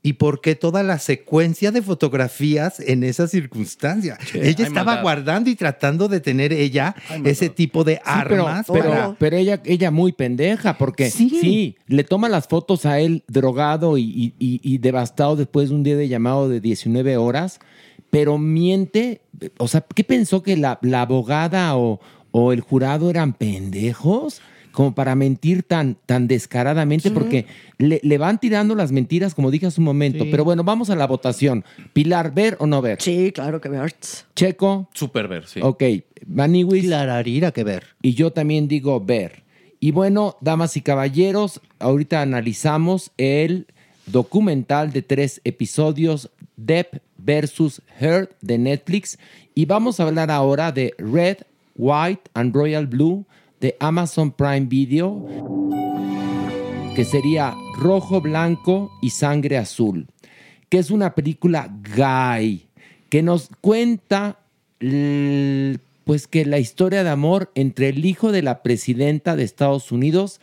¿Y 0.02 0.14
por 0.14 0.40
qué 0.40 0.56
toda 0.56 0.82
la 0.82 0.98
secuencia 0.98 1.72
de 1.72 1.82
fotografías 1.82 2.80
en 2.80 3.04
esa 3.04 3.28
circunstancia? 3.28 4.18
ella 4.34 4.66
estaba 4.66 4.86
maldad. 4.86 5.02
guardando 5.04 5.50
y 5.50 5.56
tratando 5.56 6.08
de 6.08 6.22
tener 6.22 6.54
ella 6.54 6.96
ese 7.26 7.50
tipo 7.50 7.84
de 7.84 7.96
Sí, 7.96 8.02
pero, 8.30 8.48
armas 8.48 8.66
pero, 8.72 8.90
para- 8.90 9.16
pero 9.20 9.36
ella, 9.36 9.62
ella 9.66 9.92
muy 9.92 10.14
pendeja, 10.14 10.78
porque 10.78 11.12
Sí. 11.12 11.30
sí. 11.30 11.76
le 11.88 12.06
toma 12.06 12.30
las 12.30 12.48
fotos 12.48 12.86
a 12.86 13.00
él 13.02 13.24
drogado 13.28 13.98
y, 13.98 14.04
y- 14.04 14.34
y- 14.40 14.62
y 14.64 14.78
devastado 14.78 15.36
después 15.36 15.68
de 15.68 15.76
un 15.76 15.84
día 15.84 15.98
de 15.98 16.08
llamado 16.08 16.48
de 16.48 16.62
19 16.62 17.18
horas, 17.18 17.60
pero 18.10 18.38
miente. 18.38 19.20
O 19.58 19.68
sea, 19.68 19.86
¿qué 19.94 20.06
pensó 20.06 20.44
que 20.44 20.56
la, 20.56 20.80
la 20.82 21.02
abogada 21.02 21.76
o, 21.76 22.00
o 22.32 22.54
el 22.54 22.62
jurado 22.62 23.10
eran 23.10 23.34
pendejos? 23.34 24.42
Como 24.80 24.96
para 24.96 25.14
mentir 25.14 25.64
tan, 25.64 25.98
tan 26.06 26.30
descaradamente, 26.30 27.12
porque 27.12 27.46
le, 27.80 28.00
le 28.02 28.18
van 28.18 28.40
tirando 28.40 28.76
las 28.76 28.94
mentiras, 28.94 29.36
como 29.36 29.52
dije 29.52 29.66
hace 29.66 29.82
un 29.82 29.84
momento. 29.84 30.24
Sí. 30.24 30.30
Pero 30.32 30.46
bueno, 30.46 30.64
vamos 30.64 30.90
a 30.90 30.96
la 30.96 31.06
votación. 31.06 31.66
Pilar, 31.92 32.34
¿ver 32.34 32.56
o 32.62 32.66
no 32.66 32.82
ver? 32.82 33.02
Sí, 33.02 33.34
claro 33.34 33.60
que 33.60 33.68
Bertz. 33.68 34.24
Checo. 34.38 34.88
Super 34.94 35.28
ver, 35.28 35.48
sí. 35.48 35.60
Ok, 35.62 35.84
Maniwis. 36.26 36.86
Clararira 36.86 37.52
que 37.52 37.66
ver. 37.66 37.88
Y 38.02 38.14
yo 38.14 38.32
también 38.32 38.70
digo 38.70 39.04
ver. 39.04 39.44
Y 39.82 39.92
bueno, 39.92 40.38
damas 40.40 40.78
y 40.78 40.82
caballeros, 40.82 41.60
ahorita 41.80 42.22
analizamos 42.22 43.12
el 43.18 43.68
documental 44.06 44.94
de 44.94 45.02
tres 45.02 45.42
episodios, 45.44 46.30
Depp 46.56 47.02
versus 47.18 47.82
Heard 48.00 48.30
de 48.40 48.58
Netflix. 48.58 49.20
Y 49.54 49.66
vamos 49.66 50.00
a 50.00 50.04
hablar 50.04 50.32
ahora 50.32 50.72
de 50.72 50.96
Red, 50.98 51.40
White 51.76 52.32
and 52.34 52.56
Royal 52.56 52.88
Blue 52.88 53.26
de 53.60 53.76
Amazon 53.80 54.32
Prime 54.32 54.66
Video, 54.68 55.26
que 56.96 57.06
sería 57.06 57.56
Rojo, 57.78 58.22
Blanco 58.22 58.92
y 59.02 59.12
Sangre 59.12 59.58
Azul, 59.58 60.08
que 60.70 60.80
es 60.80 60.92
una 60.92 61.16
película 61.16 61.74
gay, 61.96 62.68
que 63.10 63.24
nos 63.24 63.50
cuenta 63.62 64.40
pues 64.80 66.28
que 66.28 66.46
la 66.46 66.60
historia 66.60 67.04
de 67.04 67.10
amor 67.10 67.52
entre 67.56 67.90
el 67.90 68.06
hijo 68.06 68.32
de 68.32 68.42
la 68.42 68.64
presidenta 68.64 69.36
de 69.36 69.44
Estados 69.44 69.92
Unidos 69.92 70.40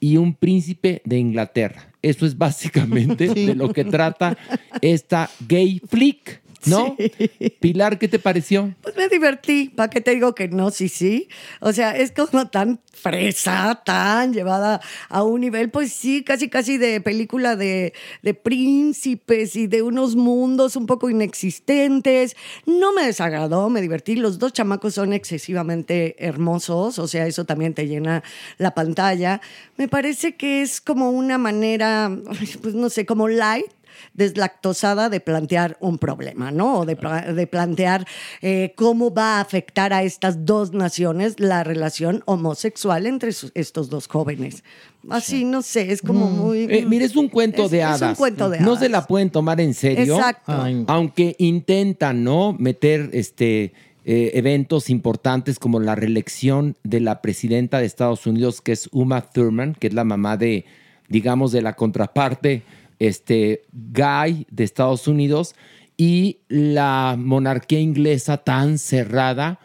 y 0.00 0.16
un 0.16 0.34
príncipe 0.34 1.02
de 1.04 1.18
Inglaterra. 1.18 1.92
Eso 2.02 2.26
es 2.26 2.38
básicamente 2.38 3.28
de 3.34 3.54
lo 3.54 3.72
que 3.72 3.84
trata 3.84 4.36
esta 4.80 5.30
gay 5.48 5.80
flick, 5.88 6.42
¿no? 6.66 6.96
Pilar, 7.60 7.98
¿qué 7.98 8.08
te 8.08 8.18
pareció? 8.18 8.74
Pues 8.82 8.96
me 8.96 9.08
divertí, 9.08 9.68
¿para 9.68 9.90
qué 9.90 10.00
te 10.00 10.12
digo 10.12 10.34
que 10.34 10.48
no? 10.48 10.70
Sí, 10.70 10.88
sí. 10.88 11.28
O 11.60 11.72
sea, 11.72 11.96
es 11.96 12.12
como 12.12 12.48
tan 12.48 12.80
fresa, 12.92 13.80
tan 13.84 14.32
llevada 14.32 14.80
a 15.08 15.22
un 15.22 15.40
nivel, 15.40 15.70
pues 15.70 15.92
sí, 15.92 16.24
casi, 16.24 16.48
casi 16.48 16.78
de 16.78 17.00
película 17.00 17.56
de, 17.56 17.92
de 18.22 18.34
príncipes 18.34 19.56
y 19.56 19.66
de 19.66 19.82
unos 19.82 20.16
mundos 20.16 20.76
un 20.76 20.86
poco 20.86 21.08
inexistentes. 21.08 22.36
No 22.66 22.92
me 22.92 23.06
desagradó, 23.06 23.68
me 23.70 23.80
divertí. 23.80 24.16
Los 24.16 24.38
dos 24.38 24.52
chamacos 24.52 24.94
son 24.94 25.12
excesivamente 25.12 26.16
hermosos, 26.24 26.98
o 26.98 27.06
sea, 27.08 27.26
eso 27.26 27.44
también 27.44 27.74
te 27.74 27.86
llena 27.86 28.22
la 28.58 28.74
pantalla. 28.74 29.40
Me 29.76 29.88
parece 29.88 30.36
que 30.36 30.62
es 30.62 30.80
como 30.80 31.10
una 31.10 31.38
manera, 31.38 32.10
pues 32.62 32.74
no 32.74 32.90
sé, 32.90 33.06
como 33.06 33.28
light 33.28 33.77
deslactosada 34.14 35.08
de 35.08 35.20
plantear 35.20 35.76
un 35.80 35.98
problema, 35.98 36.50
¿no? 36.50 36.80
O 36.80 36.86
de, 36.86 36.96
de 37.34 37.46
plantear 37.46 38.06
eh, 38.42 38.72
cómo 38.76 39.12
va 39.12 39.36
a 39.38 39.40
afectar 39.40 39.92
a 39.92 40.02
estas 40.02 40.44
dos 40.44 40.72
naciones 40.72 41.40
la 41.40 41.64
relación 41.64 42.22
homosexual 42.26 43.06
entre 43.06 43.30
estos 43.54 43.88
dos 43.90 44.06
jóvenes. 44.08 44.64
Así, 45.10 45.44
no 45.44 45.62
sé, 45.62 45.92
es 45.92 46.02
como 46.02 46.26
muy... 46.28 46.64
Eh, 46.68 46.84
mire, 46.86 47.04
es 47.04 47.16
un 47.16 47.28
cuento 47.28 47.64
Es- 47.66 47.70
de 47.70 47.78
es 47.80 47.86
un 47.86 47.92
hadas. 47.94 48.18
cuento 48.18 48.50
de 48.50 48.60
No 48.60 48.70
hadas. 48.72 48.80
se 48.80 48.88
la 48.88 49.06
pueden 49.06 49.30
tomar 49.30 49.60
en 49.60 49.72
serio. 49.74 50.16
Exacto. 50.16 50.52
Ay, 50.62 50.84
Aunque 50.88 51.34
intentan, 51.38 52.24
¿no? 52.24 52.52
Meter 52.58 53.10
este. 53.12 53.72
eh, 54.04 54.30
eventos 54.34 54.88
importantes 54.90 55.58
como 55.58 55.80
la 55.80 55.94
reelección 55.94 56.76
de 56.82 57.00
la 57.00 57.20
presidenta 57.22 57.78
de 57.78 57.84
Estados 57.86 58.26
Unidos, 58.26 58.60
que 58.62 58.72
es 58.72 58.88
Uma 58.92 59.20
Thurman, 59.20 59.74
que 59.78 59.86
es 59.88 59.92
la 59.94 60.04
mamá 60.04 60.36
de, 60.38 60.64
digamos, 61.08 61.52
de 61.52 61.60
la 61.62 61.74
contraparte 61.76 62.62
este, 62.98 63.62
gay 63.72 64.46
de 64.50 64.64
Estados 64.64 65.08
Unidos, 65.08 65.54
y 65.96 66.38
la 66.48 67.16
monarquía 67.18 67.80
inglesa 67.80 68.38
tan 68.38 68.78
cerrada, 68.78 69.58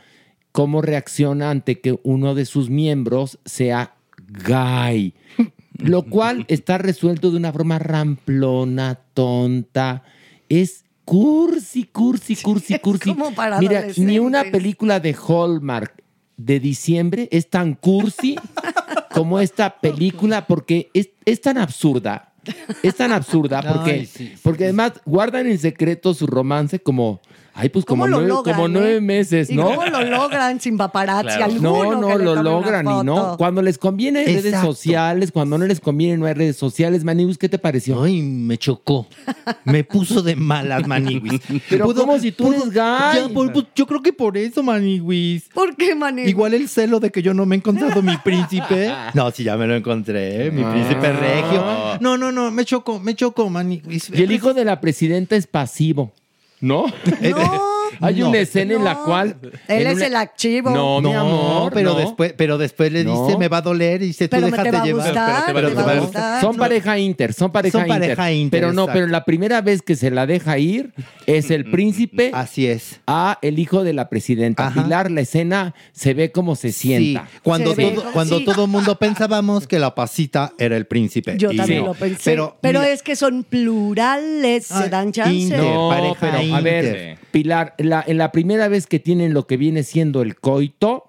cómo 0.52 0.82
reacciona 0.82 1.52
ante 1.52 1.80
que 1.80 2.00
uno 2.04 2.36
de 2.36 2.46
sus 2.46 2.69
miembros 2.69 3.39
sea 3.46 3.96
gay. 4.17 5.13
Lo 5.78 6.04
cual 6.04 6.46
está 6.48 6.78
resuelto 6.78 7.32
de 7.32 7.38
una 7.38 7.52
forma 7.52 7.80
ramplona, 7.80 9.00
tonta. 9.13 10.04
Es 10.50 10.86
cursi, 11.06 11.86
cursi, 11.86 12.36
cursi, 12.36 12.80
cursi. 12.80 13.10
como 13.10 13.34
para 13.34 13.60
Mira, 13.60 13.86
ni 13.98 14.19
una 14.19 14.43
película 14.46 15.00
de 15.00 15.15
Hallmark 15.15 16.04
de 16.38 16.60
diciembre 16.60 17.28
es 17.32 17.50
tan 17.50 17.74
cursi 17.76 18.36
como 19.13 19.39
esta 19.39 19.80
película 19.80 20.48
porque 20.48 20.89
es, 20.93 21.10
es 21.26 21.41
tan 21.41 21.58
absurda. 21.58 22.33
Es 22.82 22.95
tan 22.95 23.12
absurda 23.12 23.62
porque, 23.73 23.91
Ay, 23.91 24.06
sí, 24.06 24.27
sí, 24.27 24.39
porque 24.41 24.65
además 24.65 24.93
guardan 25.06 25.47
en 25.47 25.58
secreto 25.58 26.13
su 26.13 26.27
romance 26.27 26.79
como, 26.79 27.21
ay, 27.54 27.70
pues 27.70 27.86
como, 27.86 28.04
¿Cómo 28.04 28.08
lo 28.12 28.18
nueve, 28.18 28.30
logran, 28.30 28.56
como 28.56 28.68
eh? 28.68 28.72
nueve 28.72 29.02
meses, 29.02 29.50
¿Y 29.50 29.56
¿no? 29.56 29.66
cómo 29.66 29.86
lo 29.86 30.02
logran 30.04 30.60
sin 30.60 30.78
paparazzi 30.78 31.28
Claro. 31.38 31.46
alguno? 31.46 31.84
No, 31.84 32.02
no, 32.02 32.08
que 32.08 32.18
le 32.18 32.24
lo 32.26 32.44
logran 32.44 32.86
y 32.88 33.04
no. 33.04 33.38
Cuando 33.38 33.62
les 33.62 33.78
conviene 33.78 34.26
redes 34.26 34.60
sociales, 34.62 35.32
cuando 35.32 35.58
no 35.58 35.66
les 35.66 35.80
conviene 35.80 36.18
no 36.18 36.26
hay 36.26 36.34
redes 36.34 36.56
sociales. 36.58 37.04
Manibus, 37.04 37.38
¿qué 37.38 37.50
te 37.50 37.58
pareció? 37.60 38.02
Ay, 38.04 38.22
me 38.22 38.58
chocó. 38.58 39.08
Me 39.66 39.84
puso 39.84 40.22
de 40.22 40.36
malas, 40.36 40.88
Maniwis. 40.88 41.42
Pero 41.70 41.94
¿cómo 41.94 42.18
si 42.20 42.32
tú 42.32 42.52
eres 42.52 42.70
gay? 42.72 42.74
Ya, 42.74 43.30
por- 43.34 43.52
pues, 43.54 43.66
yo 43.76 43.86
creo 43.86 44.02
que 44.02 44.13
por 44.13 44.38
eso, 44.38 44.63
Maniwis. 44.63 45.50
¿Por 45.54 45.76
qué, 45.76 45.96
Manny? 45.96 46.24
Igual 46.24 46.54
el 46.54 46.68
celo 46.70 47.00
de 47.00 47.12
que 47.12 47.22
yo 47.22 47.34
no 47.34 47.46
me 47.46 47.56
he 47.56 47.58
encontrado 47.60 48.02
mi 48.02 48.18
príncipe. 48.18 48.92
No, 49.13 49.30
sí, 49.32 49.44
ya 49.44 49.58
me 49.58 49.68
lo 49.68 49.76
encontré, 49.76 50.50
mi 50.52 50.63
príncipe 50.63 51.08
Ah. 51.08 51.12
regio. 51.20 51.63
No, 52.02 52.18
no, 52.18 52.32
no, 52.32 52.50
me 52.52 52.66
chocó, 52.66 53.00
me 53.00 53.16
chocó, 53.16 53.50
Maniwis. 53.50 54.10
Y 54.13 54.24
el 54.24 54.32
hijo 54.32 54.54
de 54.54 54.66
la 54.66 54.80
presidenta 54.82 55.36
es 55.36 55.46
pasivo, 55.48 56.12
¿no? 56.63 56.86
No. 57.21 57.83
Hay 58.01 58.15
No. 58.19 58.29
una 58.29 58.39
escena 58.39 58.73
en 58.75 58.84
la 58.84 58.95
cual... 58.95 59.36
Él 59.67 59.88
es 59.88 59.95
una- 59.95 60.06
el 60.08 60.15
archivo. 60.15 60.69
No, 60.71 61.01
mi 61.01 61.12
No, 61.12 61.19
amor. 61.19 61.71
pero 61.73 61.93
no. 61.93 61.99
después, 61.99 62.34
pero 62.38 62.58
después 62.58 62.91
le 62.91 63.03
No. 63.03 63.25
dice, 63.25 63.38
me 63.38 63.47
va 63.47 63.58
a 63.58 63.62
doler, 63.62 64.01
y 64.01 64.08
dice, 64.08 64.27
tú 64.27 64.38
déjate 64.38 64.63
te 64.63 64.71
va 64.71 64.82
a 64.82 64.86
llevar. 64.86 65.06
gustar, 65.08 65.53
Pero 65.53 65.69
te 65.69 65.75
te 65.75 65.75
va 65.75 65.82
a 65.82 65.86
va 65.86 65.91
a 65.91 65.99
gustar. 66.01 66.41
Son 66.41 66.58
pareja 66.58 66.97
inter, 66.99 67.34
son 67.34 67.51
pareja, 67.51 67.79
Son 67.79 67.88
pareja 67.88 68.32
inter, 68.32 68.60
Pero 68.62 68.73
no, 68.73 68.84
exacto. 68.84 68.93
pero 68.99 69.08
la 69.08 69.25
primera 69.25 69.62
vez 69.62 69.82
que 69.82 69.95
se 69.95 70.12
la 70.12 70.25
deja 70.25 70.58
ir 70.58 70.93
es 71.25 71.51
el 71.51 71.65
príncipe 71.71 72.32
Así 72.34 72.67
es. 72.67 72.99
a 73.08 73.38
el 73.41 73.60
hijo 73.60 73.84
de 73.84 73.93
la 73.93 74.10
presidenta. 74.10 74.67
Ajá. 74.67 74.84
Pilar, 74.84 75.12
la 75.12 75.21
escena 75.21 75.73
se 75.91 76.13
ve 76.13 76.32
como 76.32 76.56
se 76.56 76.71
sienta. 76.71 77.27
Sí, 77.32 77.39
cuando, 77.43 77.73
Se 77.75 77.91
todo, 77.91 78.12
cuando 78.12 78.39
sí. 78.39 78.45
todo 78.45 78.67
mundo 78.67 78.97
pensábamos 78.97 79.67
que 79.67 79.79
la 79.79 79.93
pasita 79.95 80.53
era 80.58 80.75
el 80.77 80.86
príncipe. 80.86 81.36
Yo 81.38 81.51
también 81.56 81.82
no. 81.82 81.88
lo 81.88 81.93
pensé. 81.93 82.21
Pero, 82.32 82.58
Pero, 82.62 82.79
mira, 82.82 82.91
es 82.91 83.03
que 83.03 83.15
son 83.15 83.43
plurales, 83.43 84.65
se 84.67 84.89
dan 84.89 85.12
chance. 85.12 85.34
inter. 85.34 85.60
No, 85.60 85.89
pareja 85.89 86.15
pero 86.19 86.38
a 86.38 86.43
inter. 86.43 86.63
ver, 86.63 87.17
Pilar, 87.32 87.73
la, 87.84 88.04
en 88.06 88.17
la 88.17 88.32
primera 88.32 88.67
vez 88.67 88.88
que 88.88 89.00
tienen 89.00 89.34
lo 89.34 89.48
que 89.48 89.58
viene 89.58 89.84
siendo 89.84 90.22
el 90.22 90.39
coito, 90.39 91.06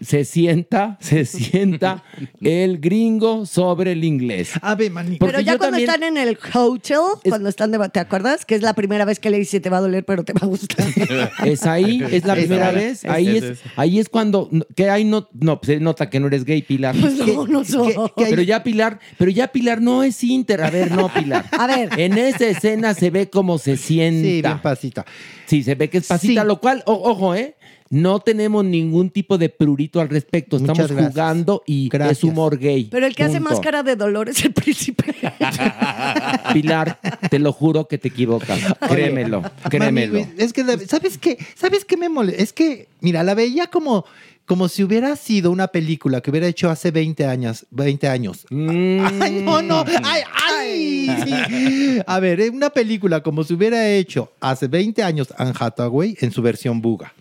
se 0.00 0.24
sienta, 0.24 0.96
se 1.00 1.24
sienta 1.24 2.02
el 2.40 2.78
gringo 2.78 3.46
sobre 3.46 3.92
el 3.92 4.04
inglés. 4.04 4.52
A 4.62 4.74
ver, 4.74 4.90
Manny. 4.90 5.16
Porque 5.16 5.32
Pero 5.34 5.40
ya 5.44 5.58
cuando 5.58 5.78
también- 5.78 5.90
están 5.90 6.02
en 6.02 6.16
el 6.16 6.38
hotel, 6.54 6.98
cuando 7.28 7.48
están 7.48 7.70
de... 7.70 7.88
¿Te 7.90 8.00
acuerdas? 8.00 8.44
Que 8.44 8.54
es 8.54 8.62
la 8.62 8.74
primera 8.74 9.04
vez 9.04 9.18
que 9.20 9.30
le 9.30 9.38
dice 9.38 9.60
te 9.60 9.70
va 9.70 9.78
a 9.78 9.80
doler, 9.80 10.04
pero 10.04 10.24
te 10.24 10.32
va 10.32 10.40
a 10.42 10.46
gustar. 10.46 10.86
Es 11.44 11.66
ahí, 11.66 12.02
es 12.10 12.24
la 12.24 12.34
Es 12.34 12.38
primera 12.46 12.70
vez. 12.70 13.04
Ahí 13.04 13.28
Es- 13.36 13.42
es, 13.44 13.50
es- 13.50 13.60
ahí 13.76 13.98
es 13.98 14.08
cuando 14.08 14.48
que 14.74 14.90
ahí 14.90 15.04
no, 15.04 15.28
no, 15.34 15.60
pues, 15.60 15.66
se 15.76 15.80
nota 15.80 16.08
que 16.10 16.18
no 16.20 16.26
eres 16.28 16.44
gay, 16.44 16.62
Pilar. 16.62 16.94
Pues 17.00 17.14
no, 17.18 17.46
no 17.46 17.64
soy. 17.64 17.94
que 18.16 18.26
Pero 18.26 18.42
ya 18.42 18.62
Pilar, 18.62 18.98
pero 19.18 19.30
ya 19.30 19.48
Pilar 19.48 19.80
no 19.80 20.02
es 20.02 20.22
inter. 20.24 20.62
A 20.62 20.70
ver, 20.70 20.90
no, 20.92 21.12
Pilar. 21.12 21.44
A 21.58 21.66
ver. 21.66 21.88
En 21.98 22.16
esa 22.18 22.46
escena 22.46 22.94
se 22.94 23.10
ve 23.10 23.28
cómo 23.30 23.58
se 23.58 23.76
sienta. 23.76 24.22
Sí, 24.28 24.42
bien 24.42 24.62
pasita. 24.62 25.04
Sí, 25.46 25.62
se 25.62 25.74
ve 25.74 25.88
que 25.90 25.98
es 25.98 26.06
pasita, 26.06 26.42
Sí. 26.42 26.46
lo 26.48 26.60
cual, 26.60 26.82
o- 26.86 27.10
ojo, 27.10 27.34
¿eh? 27.34 27.54
No 27.92 28.20
tenemos 28.20 28.64
ningún 28.64 29.10
tipo 29.10 29.36
de 29.36 29.50
prurito 29.50 30.00
al 30.00 30.08
respecto. 30.08 30.56
Estamos 30.56 30.88
gracias. 30.88 31.10
jugando 31.10 31.62
y 31.66 31.90
Gracias. 31.90 32.18
es 32.18 32.24
humor 32.24 32.58
gay. 32.58 32.88
Pero 32.90 33.06
el 33.06 33.14
que 33.14 33.22
hace 33.22 33.38
más 33.38 33.60
cara 33.60 33.82
de 33.82 33.96
dolor 33.96 34.30
es 34.30 34.42
el 34.46 34.54
príncipe. 34.54 35.14
Pilar, 36.54 36.98
te 37.28 37.38
lo 37.38 37.52
juro 37.52 37.88
que 37.88 37.98
te 37.98 38.08
equivocas. 38.08 38.58
Créemelo, 38.88 39.42
créemelo. 39.68 40.26
Es 40.38 40.54
que, 40.54 40.64
¿sabes 40.86 41.18
qué? 41.18 41.36
¿Sabes 41.54 41.84
qué 41.84 41.98
me 41.98 42.08
molesta? 42.08 42.42
Es 42.42 42.54
que, 42.54 42.88
mira, 43.00 43.22
la 43.22 43.34
veía 43.34 43.66
como, 43.66 44.06
como 44.46 44.68
si 44.68 44.82
hubiera 44.82 45.14
sido 45.16 45.50
una 45.50 45.68
película 45.68 46.22
que 46.22 46.30
hubiera 46.30 46.46
hecho 46.46 46.70
hace 46.70 46.92
20 46.92 47.26
años. 47.26 47.66
20 47.72 48.08
años. 48.08 48.46
Mm. 48.48 49.04
Ay, 49.20 49.42
no, 49.42 49.60
no. 49.60 49.84
Ay, 50.02 50.22
ay. 50.48 52.02
A 52.06 52.20
ver, 52.20 52.40
es 52.40 52.48
una 52.48 52.70
película 52.70 53.22
como 53.22 53.44
si 53.44 53.52
hubiera 53.52 53.86
hecho 53.86 54.32
hace 54.40 54.66
20 54.66 55.02
años 55.02 55.28
Anne 55.36 55.52
Hathaway 55.60 56.16
en 56.22 56.32
su 56.32 56.40
versión 56.40 56.80
buga. 56.80 57.12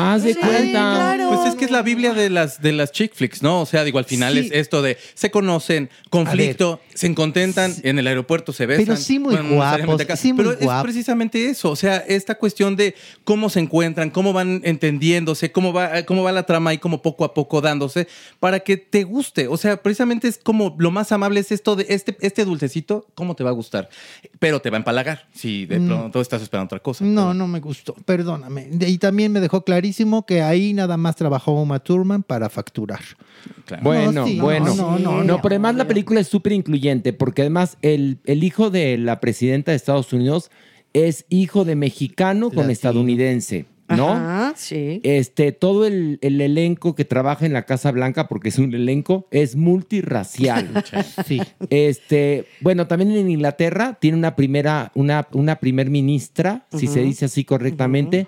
Haz 0.00 0.22
de 0.24 0.34
Sí, 0.34 0.40
cuenta. 0.40 0.70
claro. 0.94 1.28
Pues 1.30 1.48
es 1.50 1.54
que 1.56 1.64
es 1.64 1.70
la 1.70 1.82
Biblia 1.82 2.12
de 2.14 2.30
las, 2.30 2.60
de 2.62 2.72
las 2.72 2.92
chick 2.92 3.14
flicks, 3.14 3.42
¿no? 3.42 3.60
O 3.60 3.66
sea, 3.66 3.84
digo, 3.84 3.98
al 3.98 4.04
final 4.04 4.34
Sí. 4.34 4.40
es 4.40 4.52
esto 4.52 4.82
de 4.82 4.96
se 5.14 5.30
conocen, 5.30 5.90
conflicto, 6.08 6.80
se 6.94 7.14
contentan, 7.14 7.74
en 7.82 7.98
el 7.98 8.06
aeropuerto 8.06 8.52
se 8.52 8.66
besan. 8.66 8.84
Pero 8.84 8.96
sí 8.96 9.18
muy 9.18 9.34
no 9.34 9.42
necesariamente 9.42 9.86
guapos, 9.86 10.00
acá, 10.02 10.16
sí 10.16 10.32
muy 10.32 10.44
Pero 10.44 10.52
es 10.58 10.64
guapos. 10.64 10.82
precisamente 10.84 11.46
eso, 11.46 11.70
o 11.70 11.76
sea, 11.76 11.98
esta 11.98 12.34
cuestión 12.36 12.76
de 12.76 12.94
cómo 13.24 13.50
se 13.50 13.60
encuentran, 13.60 14.10
cómo 14.10 14.32
van 14.32 14.60
entendiéndose, 14.64 15.52
cómo 15.52 15.72
va, 15.72 16.02
cómo 16.04 16.22
va 16.22 16.32
la 16.32 16.44
trama 16.44 16.72
y 16.74 16.78
como 16.78 17.02
poco 17.02 17.24
a 17.24 17.34
poco 17.34 17.60
dándose 17.60 18.08
para 18.38 18.60
que 18.60 18.76
te 18.76 19.04
guste. 19.04 19.48
O 19.48 19.56
sea, 19.56 19.82
precisamente 19.82 20.28
es 20.28 20.38
como 20.42 20.74
lo 20.78 20.90
más 20.90 21.12
amable 21.12 21.40
es 21.40 21.52
esto 21.52 21.76
de 21.76 21.86
este, 21.88 22.16
este 22.20 22.44
dulcecito, 22.44 23.06
¿cómo 23.14 23.34
te 23.36 23.44
va 23.44 23.50
a 23.50 23.54
gustar? 23.54 23.88
Pero 24.38 24.60
te 24.60 24.70
va 24.70 24.76
a 24.76 24.78
empalagar 24.78 25.28
si 25.34 25.66
de 25.66 25.78
pronto 25.80 26.20
estás 26.20 26.42
esperando 26.42 26.66
otra 26.66 26.80
cosa. 26.80 27.04
Mm. 27.04 27.14
No, 27.14 27.34
no 27.34 27.46
me 27.46 27.60
gustó, 27.60 27.94
perdóname. 28.04 28.68
Y 28.80 28.98
también 28.98 29.32
me 29.32 29.40
dejó 29.40 29.62
clarísimo 29.64 29.89
que 30.26 30.42
ahí 30.42 30.72
nada 30.74 30.96
más 30.96 31.16
trabajó 31.16 31.52
Uma 31.52 31.78
Thurman 31.80 32.22
para 32.22 32.48
facturar. 32.48 33.00
Claro. 33.66 33.82
Bueno, 33.82 34.12
No, 34.12 34.26
sí, 34.26 34.40
bueno. 34.40 34.74
no, 34.74 34.98
no, 34.98 35.24
no, 35.24 35.42
pero 35.42 35.54
además 35.54 35.74
la 35.76 35.86
película 35.86 36.20
es 36.20 36.28
súper 36.28 36.52
incluyente 36.52 37.12
porque 37.12 37.42
además 37.42 37.76
el, 37.82 38.18
el 38.24 38.44
hijo 38.44 38.70
de 38.70 38.98
la 38.98 39.20
presidenta 39.20 39.72
de 39.72 39.76
Estados 39.76 40.12
Unidos 40.12 40.50
es 40.92 41.24
hijo 41.28 41.64
de 41.64 41.76
mexicano 41.76 42.48
con 42.48 42.56
Latino. 42.56 42.72
estadounidense, 42.72 43.66
¿no? 43.88 44.10
Ajá, 44.10 44.54
sí. 44.56 45.00
Este, 45.04 45.52
todo 45.52 45.86
el, 45.86 46.18
el 46.20 46.40
elenco 46.40 46.94
que 46.94 47.04
trabaja 47.04 47.46
en 47.46 47.52
la 47.52 47.64
Casa 47.64 47.90
Blanca, 47.92 48.26
porque 48.28 48.48
es 48.50 48.58
un 48.58 48.74
elenco, 48.74 49.26
es 49.30 49.54
multirracial. 49.56 50.84
Sí. 51.26 51.40
Este, 51.70 52.46
bueno, 52.60 52.86
también 52.86 53.12
en 53.12 53.30
Inglaterra 53.30 53.98
tiene 54.00 54.16
una 54.18 54.34
primera, 54.36 54.90
una, 54.94 55.28
una 55.32 55.56
primer 55.56 55.90
ministra, 55.90 56.66
si 56.76 56.86
se 56.86 57.00
dice 57.02 57.26
así 57.26 57.44
correctamente, 57.44 58.26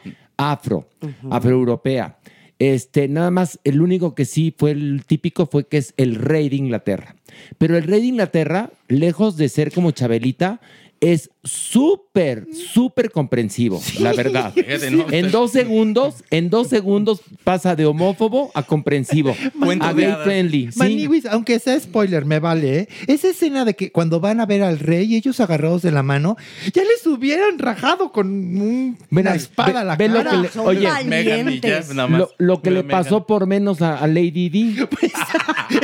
afro, 0.50 0.88
afroeuropea. 1.30 2.18
Este, 2.58 3.08
nada 3.08 3.30
más, 3.30 3.58
el 3.64 3.80
único 3.82 4.14
que 4.14 4.24
sí 4.24 4.54
fue 4.56 4.70
el 4.70 5.04
típico 5.04 5.46
fue 5.46 5.66
que 5.66 5.78
es 5.78 5.94
el 5.96 6.14
rey 6.14 6.48
de 6.48 6.56
Inglaterra. 6.56 7.16
Pero 7.58 7.76
el 7.76 7.84
rey 7.84 8.00
de 8.00 8.06
Inglaterra, 8.06 8.70
lejos 8.88 9.36
de 9.36 9.48
ser 9.48 9.72
como 9.72 9.90
Chabelita, 9.90 10.60
es 11.02 11.30
súper, 11.42 12.46
súper 12.72 13.10
comprensivo, 13.10 13.82
la 13.98 14.12
verdad. 14.12 14.52
Fíjate, 14.54 14.90
¿no? 14.92 15.04
En 15.10 15.32
dos 15.32 15.50
segundos, 15.50 16.22
en 16.30 16.48
dos 16.48 16.68
segundos 16.68 17.20
pasa 17.42 17.74
de 17.74 17.86
homófobo 17.86 18.52
a 18.54 18.62
comprensivo, 18.62 19.36
Cuento 19.60 19.84
a 19.84 19.92
gay 19.92 20.14
friendly. 20.22 20.70
sí. 20.70 21.22
Aunque 21.28 21.58
sea 21.58 21.78
spoiler, 21.80 22.24
me 22.24 22.38
vale, 22.38 22.78
¿eh? 22.78 22.88
Esa 23.08 23.30
escena 23.30 23.64
de 23.64 23.74
que 23.74 23.90
cuando 23.90 24.20
van 24.20 24.38
a 24.40 24.46
ver 24.46 24.62
al 24.62 24.78
rey, 24.78 25.16
ellos 25.16 25.40
agarrados 25.40 25.82
de 25.82 25.90
la 25.90 26.04
mano, 26.04 26.36
ya 26.72 26.82
les 26.84 27.04
hubieran 27.06 27.58
rajado 27.58 28.12
con 28.12 28.28
un- 28.28 28.96
Mira, 29.10 29.30
una 29.32 29.36
espada 29.36 29.72
ve- 29.72 29.78
a 29.80 29.84
la 29.84 29.96
ve 29.96 30.08
lo 30.08 30.14
cara. 30.18 30.30
que 30.30 30.36
le- 30.36 30.48
Son 30.50 30.66
oye, 30.68 30.88
Megan 31.04 31.36
y 31.38 31.40
valientes. 31.58 31.94
nada 31.94 32.08
más. 32.08 32.20
Lo, 32.20 32.30
lo 32.38 32.62
que 32.62 32.70
le 32.70 32.84
Megan. 32.84 33.02
pasó 33.02 33.26
por 33.26 33.46
menos 33.48 33.82
a, 33.82 33.98
a 33.98 34.06
Lady 34.06 34.48
D. 34.48 34.86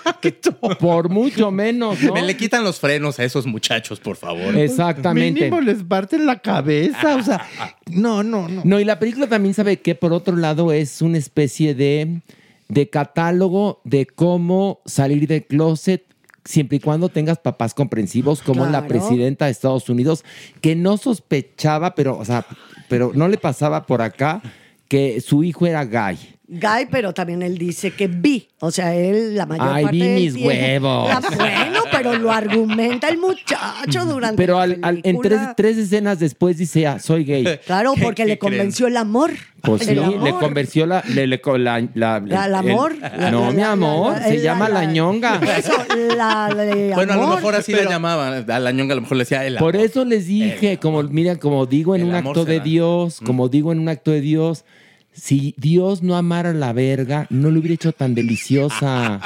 por 0.78 1.08
mucho 1.08 1.50
menos, 1.50 2.00
¿no? 2.02 2.14
Me 2.14 2.22
le 2.22 2.36
quitan 2.36 2.64
los 2.64 2.80
frenos 2.80 3.18
a 3.18 3.24
esos 3.24 3.46
muchachos, 3.46 4.00
por 4.00 4.16
favor. 4.16 4.56
Exactamente. 4.56 5.40
Mínimo 5.50 5.60
les 5.60 5.82
parten 5.82 6.26
la 6.26 6.38
cabeza, 6.38 7.16
o 7.16 7.22
sea, 7.22 7.46
no, 7.90 8.22
no, 8.22 8.48
no. 8.48 8.62
No, 8.64 8.80
y 8.80 8.84
la 8.84 8.98
película 8.98 9.26
también 9.28 9.54
sabe 9.54 9.78
que 9.80 9.94
por 9.94 10.12
otro 10.12 10.36
lado 10.36 10.72
es 10.72 11.02
una 11.02 11.18
especie 11.18 11.74
de, 11.74 12.20
de 12.68 12.88
catálogo 12.88 13.80
de 13.84 14.06
cómo 14.06 14.80
salir 14.86 15.26
del 15.26 15.44
closet 15.44 16.04
siempre 16.44 16.78
y 16.78 16.80
cuando 16.80 17.08
tengas 17.08 17.38
papás 17.38 17.72
comprensivos 17.72 18.42
como 18.42 18.64
la 18.64 18.70
Claro. 18.84 18.88
presidenta 18.88 19.44
de 19.44 19.52
Estados 19.52 19.88
Unidos 19.88 20.24
que 20.60 20.74
no 20.74 20.96
sospechaba, 20.96 21.94
pero 21.94 22.18
o 22.18 22.24
sea, 22.24 22.44
pero 22.88 23.12
no 23.14 23.28
le 23.28 23.38
pasaba 23.38 23.86
por 23.86 24.02
acá 24.02 24.42
que 24.88 25.20
su 25.20 25.44
hijo 25.44 25.66
era 25.66 25.84
gay. 25.84 26.18
Guy, 26.48 26.86
pero 26.90 27.14
también 27.14 27.40
él 27.42 27.56
dice 27.56 27.92
que 27.92 28.08
vi. 28.08 28.48
O 28.58 28.70
sea, 28.70 28.94
él 28.94 29.34
la 29.36 29.46
mayor 29.46 29.68
Ay, 29.72 29.84
parte 29.84 29.96
vi 29.96 30.02
del 30.02 30.14
mis 30.22 30.34
tiempo- 30.34 30.48
huevos. 30.48 31.08
La- 31.08 31.36
bueno, 31.36 31.80
pero 31.90 32.18
lo 32.18 32.30
argumenta 32.32 33.08
el 33.08 33.16
muchacho 33.18 34.04
durante 34.04 34.36
Pero 34.36 34.56
la 34.56 34.62
al- 34.64 34.78
al- 34.82 34.96
en 34.96 35.02
tres, 35.20 35.32
película. 35.32 35.54
tres 35.56 35.76
escenas 35.78 36.18
después 36.18 36.58
dice, 36.58 36.86
ah, 36.86 36.98
soy 36.98 37.24
gay. 37.24 37.44
Claro, 37.66 37.94
porque 38.00 38.22
¿Qué 38.24 38.28
le 38.28 38.38
creen? 38.38 38.54
convenció 38.58 38.86
el 38.88 38.96
amor. 38.98 39.30
Pues 39.62 39.82
sí, 39.84 39.90
El 39.92 40.00
amor. 40.02 40.22
le 40.22 40.30
convenció 40.32 40.84
la, 40.86 41.02
le, 41.08 41.26
le- 41.28 41.40
la, 41.58 41.58
la- 41.58 41.80
La- 41.94 42.16
el 42.16 42.32
el- 42.50 42.54
amor. 42.54 42.96
La- 42.98 43.30
no, 43.30 43.46
la- 43.46 43.50
mi 43.52 43.56
la- 43.58 43.72
amor, 43.72 44.12
la- 44.12 44.22
se 44.24 44.36
la- 44.38 44.42
llama 44.42 44.68
la, 44.68 44.84
ñonga. 44.84 45.40
Eso, 45.56 45.72
la, 46.16 46.50
la 46.54 46.64
de 46.64 46.90
Bueno, 46.94 47.12
a 47.12 47.16
lo 47.16 47.22
amor. 47.22 47.36
mejor 47.36 47.54
así 47.54 47.72
la 47.72 47.84
llamaban. 47.88 48.50
A 48.50 48.58
la 48.58 48.72
ñonga 48.72 48.92
a 48.92 48.96
lo 48.96 49.02
mejor 49.02 49.16
le 49.16 49.22
decía 49.22 49.46
el 49.46 49.56
Por 49.56 49.74
amor. 49.76 49.86
eso 49.86 50.04
les 50.04 50.26
dije, 50.26 50.78
como 50.78 51.02
mira, 51.04 51.36
como 51.36 51.64
digo 51.66 51.94
en 51.94 52.02
El 52.02 52.08
un 52.08 52.14
amor 52.16 52.30
acto 52.32 52.44
de 52.44 52.54
será. 52.54 52.64
Dios, 52.64 53.20
como 53.24 53.48
digo 53.48 53.72
en 53.72 53.78
un 53.78 53.88
acto 53.88 54.10
de 54.10 54.20
Dios, 54.20 54.64
si 55.12 55.54
Dios 55.58 56.02
no 56.02 56.16
amara 56.16 56.52
la 56.52 56.72
verga, 56.72 57.26
no 57.30 57.50
lo 57.50 57.60
hubiera 57.60 57.74
hecho 57.74 57.92
tan 57.92 58.14
deliciosa. 58.14 59.20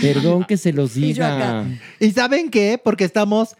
Perdón 0.00 0.44
que 0.44 0.56
se 0.56 0.72
los 0.72 0.94
diga. 0.94 1.64
¿Y 2.00 2.10
saben 2.10 2.50
qué? 2.50 2.80
Porque 2.82 3.04
estamos 3.04 3.56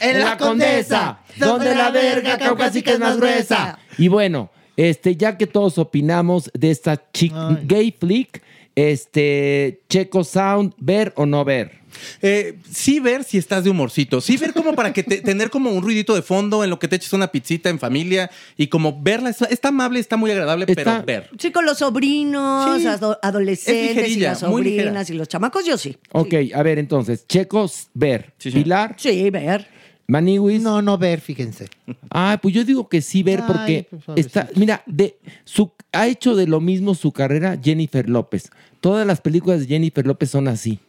en, 0.00 0.20
la, 0.20 0.36
condesa, 0.36 1.20
donde 1.36 1.74
la 1.74 1.90
verga 1.90 2.38
caucásica 2.38 2.92
es 2.92 2.98
más 2.98 3.16
gruesa. 3.16 3.78
Y 3.98 4.08
bueno, 4.08 4.50
este, 4.76 5.16
ya 5.16 5.36
que 5.36 5.46
todos 5.46 5.78
opinamos 5.78 6.50
de 6.54 6.70
esta 6.70 7.10
chick 7.12 7.34
gay 7.64 7.94
flick, 7.98 8.42
este, 8.74 9.80
Checo 9.88 10.24
Sound, 10.24 10.74
ver 10.78 11.12
o 11.16 11.26
no 11.26 11.44
ver. 11.44 11.82
Eh, 12.22 12.56
sí 12.70 13.00
ver 13.00 13.22
si 13.22 13.36
estás 13.36 13.64
de 13.64 13.70
humorcito. 13.70 14.22
Sí 14.22 14.38
ver 14.38 14.54
como 14.54 14.74
para 14.74 14.92
que 14.94 15.02
te- 15.02 15.20
tener 15.20 15.50
como 15.50 15.70
un 15.70 15.82
ruidito 15.82 16.14
de 16.14 16.22
fondo 16.22 16.64
en 16.64 16.70
lo 16.70 16.78
que 16.78 16.88
te 16.88 16.96
eches 16.96 17.12
una 17.12 17.28
pizzita 17.30 17.68
en 17.68 17.78
familia 17.78 18.30
y 18.56 18.68
como 18.68 19.00
verla. 19.02 19.28
Está, 19.30 19.44
está 19.46 19.68
amable, 19.68 20.00
está 20.00 20.16
muy 20.16 20.30
agradable, 20.30 20.64
Está- 20.66 21.02
pero 21.02 21.04
ver. 21.04 21.30
Sí, 21.38 21.52
con 21.52 21.66
los 21.66 21.78
sobrinos, 21.78 22.80
Sí. 22.80 22.86
ado- 22.86 23.18
adolescentes 23.22 24.08
y 24.08 24.20
las 24.20 24.40
sobrinas 24.40 25.10
y 25.10 25.14
los 25.14 25.28
chamacos, 25.28 25.66
yo 25.66 25.76
sí. 25.76 25.96
Ok, 26.12 26.34
a 26.54 26.62
ver 26.62 26.78
entonces, 26.78 27.26
Checo, 27.28 27.70
ver. 27.94 28.32
Sí, 28.38 28.50
sí. 28.50 28.62
Pilar, 28.62 28.94
Sí, 28.98 29.28
ver. 29.30 29.68
Maniwis. 30.12 30.62
No, 30.62 30.82
no 30.82 30.98
ver, 30.98 31.20
fíjense. 31.20 31.68
Ah, 32.10 32.38
pues 32.42 32.54
yo 32.54 32.64
digo 32.64 32.88
que 32.88 33.00
sí 33.00 33.22
ver 33.22 33.40
Ay, 33.40 33.46
porque 33.46 33.88
pues, 34.04 34.26
está, 34.26 34.48
mira, 34.56 34.82
de 34.84 35.16
su 35.44 35.72
ha 35.92 36.06
hecho 36.06 36.36
de 36.36 36.46
lo 36.46 36.60
mismo 36.60 36.94
su 36.94 37.12
carrera 37.12 37.58
Jennifer 37.62 38.08
López. 38.08 38.50
Todas 38.80 39.06
las 39.06 39.20
películas 39.22 39.60
de 39.60 39.66
Jennifer 39.66 40.06
López 40.06 40.30
son 40.30 40.48
así. 40.48 40.80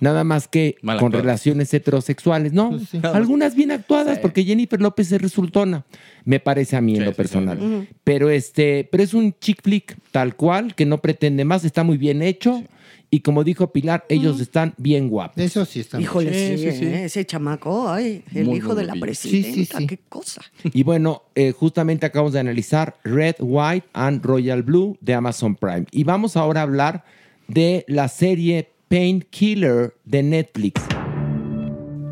Nada 0.00 0.24
más 0.24 0.46
que 0.48 0.76
Mal 0.82 0.98
con 0.98 1.12
relaciones 1.12 1.72
heterosexuales, 1.72 2.52
¿no? 2.52 2.70
Pues 2.70 2.88
sí. 2.90 3.00
Algunas 3.02 3.54
bien 3.54 3.70
actuadas 3.70 4.18
porque 4.18 4.44
Jennifer 4.44 4.80
López 4.80 5.10
es 5.12 5.22
resultona, 5.22 5.86
me 6.24 6.40
parece 6.40 6.76
a 6.76 6.80
mí 6.80 6.94
en 6.94 6.98
Sí, 7.00 7.04
lo 7.04 7.12
sí, 7.12 7.16
personal. 7.16 7.88
Pero 8.04 8.28
este, 8.28 8.86
pero 8.90 9.02
es 9.02 9.14
un 9.14 9.34
chick 9.38 9.62
flick 9.62 9.96
tal 10.10 10.36
cual 10.36 10.74
que 10.74 10.84
no 10.84 11.00
pretende 11.00 11.44
más, 11.44 11.64
está 11.64 11.82
muy 11.82 11.96
bien 11.96 12.20
hecho 12.20 12.62
y 13.10 13.20
como 13.20 13.44
dijo 13.44 13.72
Pilar, 13.72 14.04
ellos 14.08 14.40
están 14.40 14.74
bien 14.76 15.08
guapos. 15.08 15.38
Eso 15.38 15.64
sí 15.64 15.80
está. 15.80 16.00
Híjole, 16.00 16.32
Sí, 16.32 16.58
sí, 16.62 16.70
sí, 16.72 16.78
sí. 16.78 16.84
¿eh? 16.86 17.04
ese 17.04 17.24
chamaco, 17.24 17.88
ay, 17.88 18.24
el 18.34 18.46
Muy, 18.46 18.56
hijo 18.56 18.68
muy 18.68 18.76
de 18.76 18.82
la 18.82 18.88
guapillo. 18.94 19.00
presidenta, 19.06 19.48
Sí, 19.54 19.64
sí, 19.64 19.74
sí. 19.78 19.86
qué 19.86 19.98
cosa. 20.08 20.42
Y 20.64 20.82
bueno, 20.82 21.22
eh, 21.34 21.52
justamente 21.52 22.04
acabamos 22.06 22.32
de 22.32 22.40
analizar 22.40 22.96
Red, 23.04 23.36
White 23.40 23.86
and 23.92 24.24
Royal 24.24 24.62
Blue 24.62 24.96
de 25.00 25.14
Amazon 25.14 25.54
Prime. 25.54 25.86
Y 25.92 26.04
vamos 26.04 26.36
ahora 26.36 26.60
a 26.60 26.64
hablar 26.64 27.04
de 27.48 27.84
la 27.88 28.08
serie 28.08 28.70
Painkiller 28.88 29.94
de 30.04 30.22
Netflix. 30.22 30.82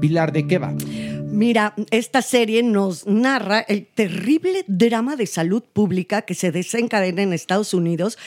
Pilar, 0.00 0.32
¿de 0.32 0.46
qué 0.46 0.58
va? 0.58 0.74
Mira, 1.34 1.74
esta 1.90 2.22
serie 2.22 2.62
nos 2.62 3.08
narra 3.08 3.58
el 3.58 3.86
terrible 3.86 4.64
drama 4.68 5.16
de 5.16 5.26
salud 5.26 5.64
pública 5.64 6.22
que 6.22 6.34
se 6.34 6.52
desencadena 6.52 7.22
en 7.22 7.32
Estados 7.32 7.74
Unidos 7.74 8.18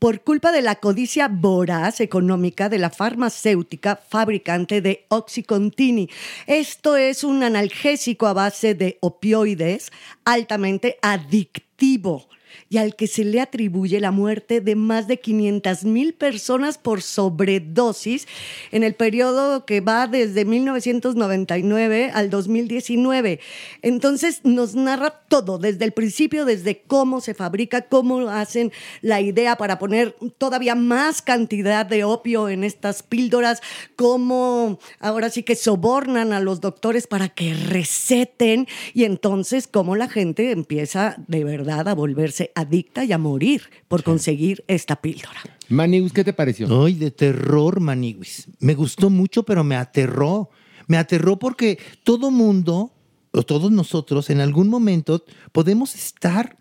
por 0.00 0.22
culpa 0.22 0.50
de 0.50 0.62
la 0.62 0.74
codicia 0.74 1.28
voraz 1.28 2.00
económica 2.00 2.68
de 2.68 2.78
la 2.78 2.90
farmacéutica 2.90 3.94
fabricante 3.94 4.80
de 4.80 5.04
Oxycontini. 5.10 6.10
Esto 6.48 6.96
es 6.96 7.22
un 7.22 7.44
analgésico 7.44 8.26
a 8.26 8.32
base 8.32 8.74
de 8.74 8.98
opioides 9.00 9.92
altamente 10.24 10.98
adictivo 11.02 12.26
y 12.68 12.78
al 12.78 12.96
que 12.96 13.06
se 13.06 13.24
le 13.24 13.40
atribuye 13.40 14.00
la 14.00 14.10
muerte 14.10 14.60
de 14.60 14.74
más 14.74 15.06
de 15.06 15.20
500 15.20 15.84
mil 15.84 16.14
personas 16.14 16.78
por 16.78 17.02
sobredosis 17.02 18.26
en 18.72 18.82
el 18.82 18.94
periodo 18.94 19.64
que 19.64 19.80
va 19.80 20.06
desde 20.06 20.44
1999 20.44 22.10
al 22.12 22.30
2019. 22.30 23.40
Entonces 23.82 24.40
nos 24.44 24.74
narra 24.74 25.10
todo, 25.28 25.58
desde 25.58 25.84
el 25.84 25.92
principio, 25.92 26.44
desde 26.44 26.82
cómo 26.86 27.20
se 27.20 27.34
fabrica, 27.34 27.82
cómo 27.82 28.28
hacen 28.28 28.72
la 29.00 29.20
idea 29.20 29.56
para 29.56 29.78
poner 29.78 30.16
todavía 30.38 30.74
más 30.74 31.22
cantidad 31.22 31.86
de 31.86 32.04
opio 32.04 32.48
en 32.48 32.64
estas 32.64 33.02
píldoras, 33.02 33.62
cómo 33.94 34.78
ahora 34.98 35.30
sí 35.30 35.42
que 35.42 35.54
sobornan 35.54 36.32
a 36.32 36.40
los 36.40 36.60
doctores 36.60 37.06
para 37.06 37.28
que 37.28 37.54
receten 37.54 38.66
y 38.94 39.04
entonces 39.04 39.68
cómo 39.68 39.96
la 39.96 40.08
gente 40.08 40.50
empieza 40.50 41.16
de 41.28 41.44
verdad 41.44 41.88
a 41.88 41.94
volverse 41.94 42.50
adicta 42.56 43.04
y 43.04 43.12
a 43.12 43.18
morir 43.18 43.62
por 43.86 44.02
conseguir 44.02 44.64
esta 44.66 44.96
píldora. 44.96 45.40
Manigus, 45.68 46.12
¿qué 46.12 46.24
te 46.24 46.32
pareció? 46.32 46.84
Ay, 46.84 46.94
de 46.94 47.10
terror, 47.12 47.78
Maniwis. 47.80 48.48
Me 48.58 48.74
gustó 48.74 49.10
mucho, 49.10 49.44
pero 49.44 49.62
me 49.62 49.76
aterró. 49.76 50.50
Me 50.88 50.96
aterró 50.96 51.38
porque 51.38 51.78
todo 52.02 52.30
mundo, 52.30 52.92
o 53.32 53.42
todos 53.42 53.70
nosotros, 53.70 54.30
en 54.30 54.40
algún 54.40 54.68
momento 54.68 55.24
podemos 55.52 55.94
estar, 55.94 56.56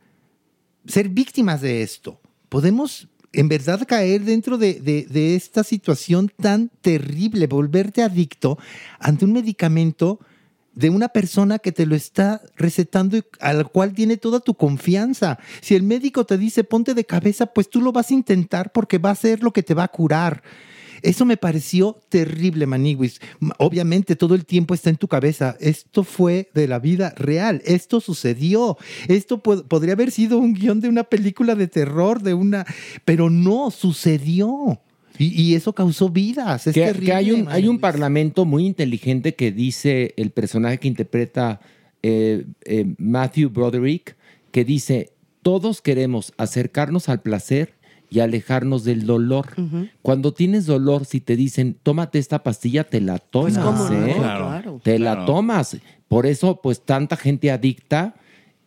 ser 0.86 1.10
víctimas 1.10 1.62
de 1.62 1.82
esto. 1.82 2.20
Podemos 2.50 3.08
en 3.32 3.48
verdad 3.50 3.86
caer 3.88 4.24
dentro 4.24 4.58
de, 4.58 4.76
de- 4.82 5.06
de 5.10 5.36
esta 5.36 5.64
situación 5.64 6.32
tan 6.42 6.70
terrible, 6.82 7.48
volverte 7.48 8.02
adicto 8.02 8.58
ante 9.00 9.26
un 9.26 9.34
medicamento 9.34 10.20
de 10.76 10.90
una 10.90 11.08
persona 11.10 11.58
que 11.60 11.72
te 11.72 11.86
lo 11.86 11.96
está 11.96 12.42
recetando 12.58 13.18
y 13.18 13.24
al 13.40 13.70
cual 13.72 13.94
tiene 13.94 14.18
toda 14.18 14.40
tu 14.42 14.54
confianza. 14.56 15.40
Si 15.62 15.74
el 15.76 15.84
médico 15.84 16.26
te 16.26 16.38
dice 16.38 16.64
ponte 16.64 16.94
de 16.94 17.06
cabeza, 17.06 17.48
pues 17.48 17.70
tú 17.70 17.82
lo 17.82 17.92
vas 17.92 18.12
a 18.12 18.14
intentar 18.14 18.72
porque 18.72 18.98
va 18.98 19.12
a 19.12 19.16
ser 19.16 19.42
lo 19.42 19.52
que 19.54 19.64
te 19.64 19.74
va 19.74 19.86
a 19.86 19.88
curar. 19.88 20.44
Eso 21.02 21.24
me 21.26 21.38
pareció 21.38 22.02
terrible, 22.10 22.66
Maniguis. 22.66 23.20
M- 23.40 23.52
Obviamente 23.60 24.16
todo 24.16 24.34
el 24.34 24.46
tiempo 24.46 24.74
está 24.74 24.90
en 24.90 24.96
tu 24.96 25.08
cabeza. 25.08 25.56
Esto 25.60 26.04
fue 26.04 26.50
de 26.56 26.68
la 26.68 26.80
vida 26.80 27.14
real. 27.16 27.62
Esto 27.66 28.02
sucedió. 28.02 28.78
Esto 29.08 29.44
po- 29.44 29.64
podría 29.66 29.94
haber 29.94 30.10
sido 30.10 30.40
un 30.40 30.54
guion 30.54 30.80
de 30.82 30.90
una 30.90 31.04
película 31.04 31.54
de 31.56 31.68
terror, 31.68 32.24
de 32.24 32.34
una... 32.34 32.66
Pero 33.04 33.30
no, 33.30 33.70
sucedió. 33.72 34.82
Y, 35.18 35.42
y 35.42 35.56
eso 35.56 35.74
causó 35.74 36.10
vidas. 36.10 36.68
Es 36.68 36.74
que, 36.74 36.82
terrible. 36.82 37.06
que 37.06 37.14
hay, 37.14 37.32
un, 37.32 37.48
hay 37.48 37.64
un 37.64 37.76
Maniguis. 37.76 37.82
parlamento 37.82 38.46
muy 38.46 38.66
inteligente 38.66 39.36
que 39.36 39.52
dice 39.52 40.14
el 40.18 40.32
personaje 40.32 40.80
que 40.80 40.88
interpreta 40.88 41.60
eh, 42.04 42.46
eh, 42.66 42.94
Matthew 42.98 43.50
Broderick, 43.50 44.16
que 44.52 44.64
dice, 44.64 45.12
todos 45.42 45.82
queremos 45.82 46.34
acercarnos 46.38 47.10
al 47.10 47.22
placer 47.22 47.74
y 48.10 48.20
alejarnos 48.20 48.84
del 48.84 49.06
dolor. 49.06 49.48
Cuando 50.02 50.34
tienes 50.34 50.66
dolor, 50.66 51.06
si 51.06 51.20
te 51.20 51.36
dicen, 51.36 51.76
tómate 51.82 52.20
esta 52.20 52.44
pastilla, 52.44 52.84
te 52.84 53.02
la 53.02 53.18
tomas. 53.18 53.54
Pues 53.54 53.66
cómo 53.66 53.90
no, 53.90 54.06
¿eh? 54.06 54.16
claro. 54.18 54.80
Te 54.84 55.00
la 55.00 55.26
tomas. 55.26 55.78
Por 56.08 56.26
eso, 56.26 56.62
pues, 56.62 56.82
tanta 56.82 57.18
gente 57.18 57.52
adicta. 57.52 58.16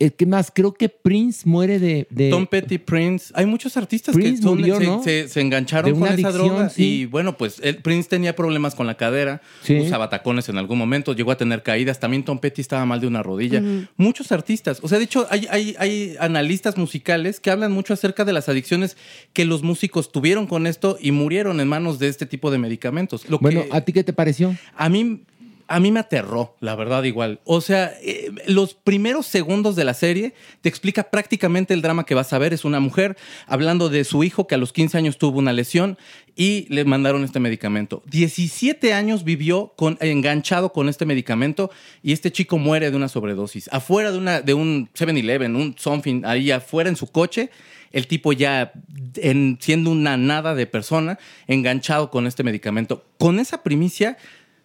Es 0.01 0.13
que 0.13 0.27
más, 0.27 0.53
creo 0.55 0.75
que 0.75 0.89
Prince 0.89 1.43
muere 1.49 1.81
de... 1.81 2.07
de- 2.11 2.31
Tom 2.31 2.47
Petty, 2.47 2.79
Prince. 2.79 3.33
Hay 3.35 3.47
muchos 3.47 3.77
artistas 3.77 4.15
Prince 4.15 4.37
que 4.37 4.43
son- 4.43 4.59
murió, 4.59 4.79
se, 4.79 4.85
¿no? 4.87 5.03
se- 5.03 5.29
se 5.29 5.41
engancharon 5.41 5.99
con 5.99 6.09
esa 6.13 6.31
droga. 6.31 6.69
sí. 6.71 7.01
Y 7.01 7.07
bueno, 7.07 7.37
pues 7.37 7.61
el, 7.65 7.79
Prince 7.79 8.09
tenía 8.09 8.37
problemas 8.37 8.77
con 8.77 8.87
la 8.87 8.97
cadera, 8.97 9.43
Sí. 9.65 9.77
usaba 9.81 10.09
tacones 10.09 10.49
en 10.49 10.57
algún 10.59 10.79
momento, 10.79 11.15
llegó 11.15 11.33
a 11.33 11.37
tener 11.37 11.65
caídas. 11.65 11.99
También 11.99 12.23
Tom 12.25 12.39
Petty 12.39 12.61
estaba 12.61 12.87
mal 12.87 13.01
de 13.01 13.09
una 13.09 13.25
rodilla. 13.25 13.61
Muchos 13.97 14.31
artistas. 14.31 14.79
O 14.83 14.89
sea, 14.89 14.99
de 14.99 15.05
hecho, 15.05 15.27
hay, 15.31 15.49
hay, 15.51 15.75
hay 15.81 16.15
analistas 16.21 16.77
musicales 16.77 17.41
que 17.41 17.51
hablan 17.51 17.73
mucho 17.73 17.93
acerca 17.93 18.25
de 18.25 18.33
las 18.33 18.49
adicciones 18.49 18.97
que 19.33 19.45
los 19.45 19.65
músicos 19.65 20.13
tuvieron 20.13 20.47
con 20.47 20.69
esto 20.69 20.97
y 21.01 21.11
murieron 21.11 21.59
en 21.61 21.67
manos 21.67 21.99
de 21.99 22.07
este 22.09 22.25
tipo 22.27 22.51
de 22.53 22.59
medicamentos. 22.59 23.29
Lo 23.29 23.41
Bueno, 23.41 23.65
que- 23.65 23.77
¿a 23.77 23.81
ti 23.81 23.93
qué 23.93 24.05
te 24.05 24.13
pareció? 24.13 24.55
a 24.77 24.89
mí, 24.89 25.23
a 25.69 25.81
mí 25.81 25.93
me 25.93 26.01
aterró, 26.01 26.57
la 26.61 26.75
verdad, 26.75 27.05
igual. 27.05 27.41
O 27.45 27.61
sea, 27.61 27.93
eh, 28.03 28.31
los 28.47 28.75
primeros 28.75 29.27
segundos 29.27 29.77
de 29.77 29.85
la 29.85 29.95
serie 29.95 30.35
te 30.63 30.69
explica 30.69 31.11
prácticamente 31.11 31.75
el 31.75 31.83
drama 31.83 32.07
que 32.07 32.15
vas 32.15 32.33
a 32.33 32.39
ver. 32.39 32.53
Es 32.55 32.65
una 32.65 32.81
mujer 32.81 33.17
hablando 33.47 33.89
de 33.91 34.05
su 34.05 34.25
hijo 34.25 34.47
que 34.47 34.55
a 34.55 34.59
los 34.59 34.73
15 34.73 34.97
años 34.99 35.19
tuvo 35.19 35.39
una 35.39 35.53
lesión 35.53 35.99
y 36.35 36.67
le 36.73 36.85
mandaron 36.85 37.23
este 37.23 37.39
medicamento. 37.39 38.03
17 38.07 38.93
años 38.95 39.25
vivió 39.25 39.75
enganchado 40.01 40.73
con 40.73 40.89
este 40.89 41.05
medicamento 41.05 41.71
y 42.03 42.13
este 42.13 42.33
chico 42.33 42.59
muere 42.59 42.91
de 42.91 42.97
una 42.97 43.09
sobredosis. 43.09 43.69
Afuera 43.73 44.11
de, 44.11 44.19
una, 44.19 44.41
de 44.41 44.55
un 44.55 44.89
7-Eleven, 44.95 45.55
un 45.55 45.75
something, 45.79 46.23
ahí 46.25 46.51
afuera 46.51 46.89
en 46.89 46.97
su 46.97 47.07
coche, 47.11 47.51
el 47.93 48.07
tipo 48.07 48.33
ya 48.33 48.73
en- 49.17 49.59
siendo 49.61 49.91
una 49.91 50.17
nada 50.17 50.55
de 50.55 50.67
persona, 50.67 51.19
enganchado 51.47 52.11
con 52.11 52.27
este 52.27 52.43
medicamento. 52.43 53.05
Con 53.19 53.39
esa 53.39 53.63
primicia 53.63 54.17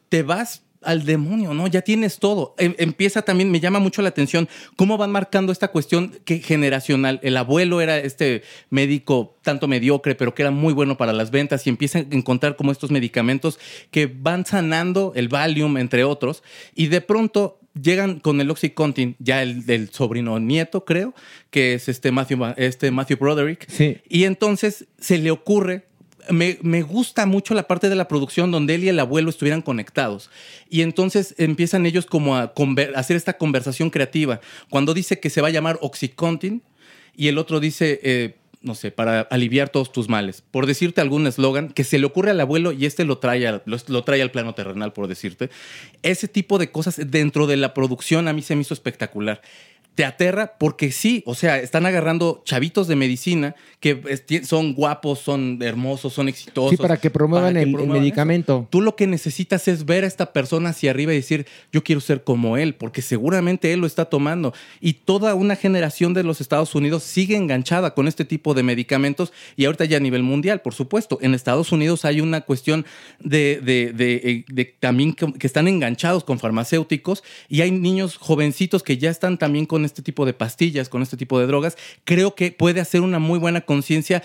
te 0.10 0.24
vas 0.24 0.63
al 0.86 1.06
demonio, 1.06 1.54
¿no? 1.54 1.68
Ya 1.68 1.82
tienes 1.82 2.20
todo. 2.20 2.56
Em- 2.58 2.76
empieza 2.78 3.22
también, 3.22 3.52
me 3.52 3.60
llama 3.60 3.80
mucho 3.80 4.02
la 4.02 4.10
atención 4.10 4.48
cómo 4.76 4.98
van 4.98 5.12
marcando 5.12 5.52
esta 5.52 5.70
cuestión 5.70 6.14
que 6.26 6.40
generacional. 6.40 7.20
El 7.24 7.38
abuelo 7.38 7.82
era 7.82 7.98
este 7.98 8.44
médico 8.70 9.38
tanto 9.42 9.68
mediocre, 9.68 10.16
pero 10.16 10.34
que 10.34 10.44
era 10.44 10.52
muy 10.52 10.74
bueno 10.74 10.98
para 10.98 11.14
las 11.14 11.32
ventas 11.32 11.66
y 11.68 11.70
empieza 11.70 12.00
a 12.00 12.06
encontrar 12.12 12.56
como 12.56 12.72
estos 12.72 12.92
medicamentos 12.92 13.60
que 13.92 14.08
van 14.08 14.46
sanando 14.46 15.14
el 15.16 15.28
Valium, 15.28 15.78
entre 15.78 16.04
otros, 16.04 16.44
y 16.76 16.88
de 16.88 17.02
pronto 17.02 17.60
llegan 17.80 18.20
con 18.20 18.40
el 18.42 18.52
Oxycontin, 18.52 19.16
ya 19.20 19.42
el 19.42 19.66
del 19.66 19.90
sobrino 19.90 20.40
nieto, 20.40 20.86
creo, 20.86 21.14
que 21.50 21.74
es 21.74 21.90
este 21.90 22.12
Matthew, 22.12 22.54
este 22.58 22.92
Matthew 22.92 23.18
Broderick. 23.18 23.70
Sí. 23.70 23.98
Y 24.08 24.26
entonces 24.26 24.86
se 25.00 25.18
le 25.18 25.32
ocurre. 25.32 25.86
Me, 26.30 26.58
me 26.62 26.82
gusta 26.82 27.26
mucho 27.26 27.54
la 27.54 27.68
parte 27.68 27.90
de 27.90 27.96
la 27.96 28.08
producción 28.08 28.52
donde 28.52 28.76
él 28.76 28.84
y 28.84 28.90
el 28.90 29.00
abuelo 29.00 29.30
estuvieran 29.30 29.62
conectados. 29.62 30.30
Y 30.70 30.82
entonces 30.82 31.36
empiezan 31.38 31.86
ellos 31.86 32.06
como 32.06 32.36
a 32.36 32.54
hacer 32.96 33.16
esta 33.16 33.38
conversación 33.38 33.90
creativa. 33.90 34.42
Cuando 34.70 34.94
dice 34.94 35.20
que 35.20 35.30
se 35.30 35.42
va 35.42 35.50
a 35.50 35.52
llamar 35.52 35.80
Oxycontin 35.82 36.62
y 37.16 37.28
el 37.28 37.38
otro 37.38 37.60
dice, 37.60 38.00
eh, 38.04 38.36
no 38.64 38.76
sé, 38.76 38.92
para 38.92 39.22
aliviar 39.22 39.70
todos 39.70 39.92
tus 39.92 40.08
males. 40.08 40.42
Por 40.42 40.66
decirte 40.66 41.02
algún 41.02 41.28
eslogan 41.28 41.70
que 41.70 41.84
se 41.84 42.00
le 42.00 42.06
ocurre 42.06 42.32
al 42.32 42.40
abuelo 42.40 42.72
y 42.72 42.86
este 42.86 43.04
lo 43.04 43.18
trae, 43.18 43.62
lo 43.66 44.04
trae 44.04 44.22
al 44.22 44.32
plano 44.32 44.56
terrenal, 44.56 44.94
por 44.94 45.08
decirte. 45.08 45.50
Ese 46.02 46.30
tipo 46.30 46.58
de 46.58 46.72
cosas 46.72 47.00
dentro 47.12 47.46
de 47.46 47.58
la 47.58 47.74
producción 47.74 48.28
a 48.28 48.34
mí 48.34 48.42
se 48.42 48.56
me 48.56 48.62
hizo 48.62 48.74
espectacular. 48.74 49.42
Te 49.96 50.06
aterra 50.06 50.54
porque 50.58 50.92
sí, 50.92 51.22
o 51.28 51.36
sea, 51.36 51.60
están 51.60 51.86
agarrando 51.86 52.42
chavitos 52.46 52.88
de 52.88 52.96
medicina 52.96 53.56
que 53.80 54.42
son 54.44 54.74
guapos, 54.74 55.20
son 55.20 55.60
hermosos, 55.62 56.14
son 56.14 56.30
exitosos. 56.30 56.72
Sí, 56.72 56.78
para 56.78 56.98
que 56.98 57.10
promuevan 57.12 57.58
el- 57.58 57.64
el 57.68 57.72
promuevan 57.74 58.02
medicamento. 58.02 58.60
eso. 58.62 58.68
Tú 58.72 58.82
lo 58.82 58.96
que 58.96 59.06
necesitas 59.08 59.68
es 59.68 59.86
ver 59.86 60.04
a 60.04 60.08
esta 60.08 60.34
persona 60.34 60.70
hacia 60.70 60.90
arriba 60.90 61.12
y 61.14 61.18
decir, 61.18 61.46
yo 61.72 61.84
quiero 61.84 62.02
ser 62.02 62.24
como 62.24 62.58
él, 62.58 62.74
porque 62.76 63.02
seguramente 63.04 63.72
él 63.74 63.82
lo 63.82 63.88
está 63.88 64.06
tomando. 64.06 64.54
Y 64.82 64.94
toda 64.94 65.36
una 65.36 65.56
generación 65.56 66.14
de 66.16 66.24
los 66.24 66.42
Estados 66.42 66.74
Unidos 66.76 67.04
sigue 67.04 67.36
enganchada 67.36 67.94
con 67.94 68.08
este 68.08 68.26
tipo 68.26 68.54
de 68.54 68.64
medicamentos 68.64 69.32
y 69.58 69.66
ahorita 69.66 69.86
ya 69.86 69.98
a 69.98 70.00
nivel 70.00 70.24
mundial, 70.24 70.62
por 70.62 70.74
supuesto. 70.74 71.20
En 71.22 71.34
Estados 71.36 71.72
Unidos 71.72 72.04
hay 72.06 72.20
una 72.22 72.42
cuestión 72.42 72.86
de, 73.20 73.60
de- 73.64 73.92
de- 73.94 74.16
eh, 74.24 74.46
de 74.48 74.66
también 74.80 75.14
que, 75.14 75.32
que 75.34 75.46
están 75.46 75.68
enganchados 75.68 76.24
con 76.24 76.40
farmacéuticos 76.40 77.24
y 77.50 77.62
hay 77.62 77.72
niños 77.72 78.18
jovencitos 78.18 78.82
que 78.82 78.98
ya 78.98 79.10
están 79.12 79.38
también 79.38 79.66
con 79.66 79.83
este 79.86 80.02
tipo 80.02 80.26
de 80.26 80.34
pastillas, 80.34 80.90
con 80.90 81.02
este 81.02 81.18
tipo 81.18 81.40
de 81.40 81.48
drogas. 81.48 81.78
Creo 82.04 82.36
que 82.36 82.52
puede 82.52 82.82
hacer 82.82 83.02
una 83.02 83.20
muy 83.20 83.40
buena 83.40 83.62
conciencia 83.62 84.24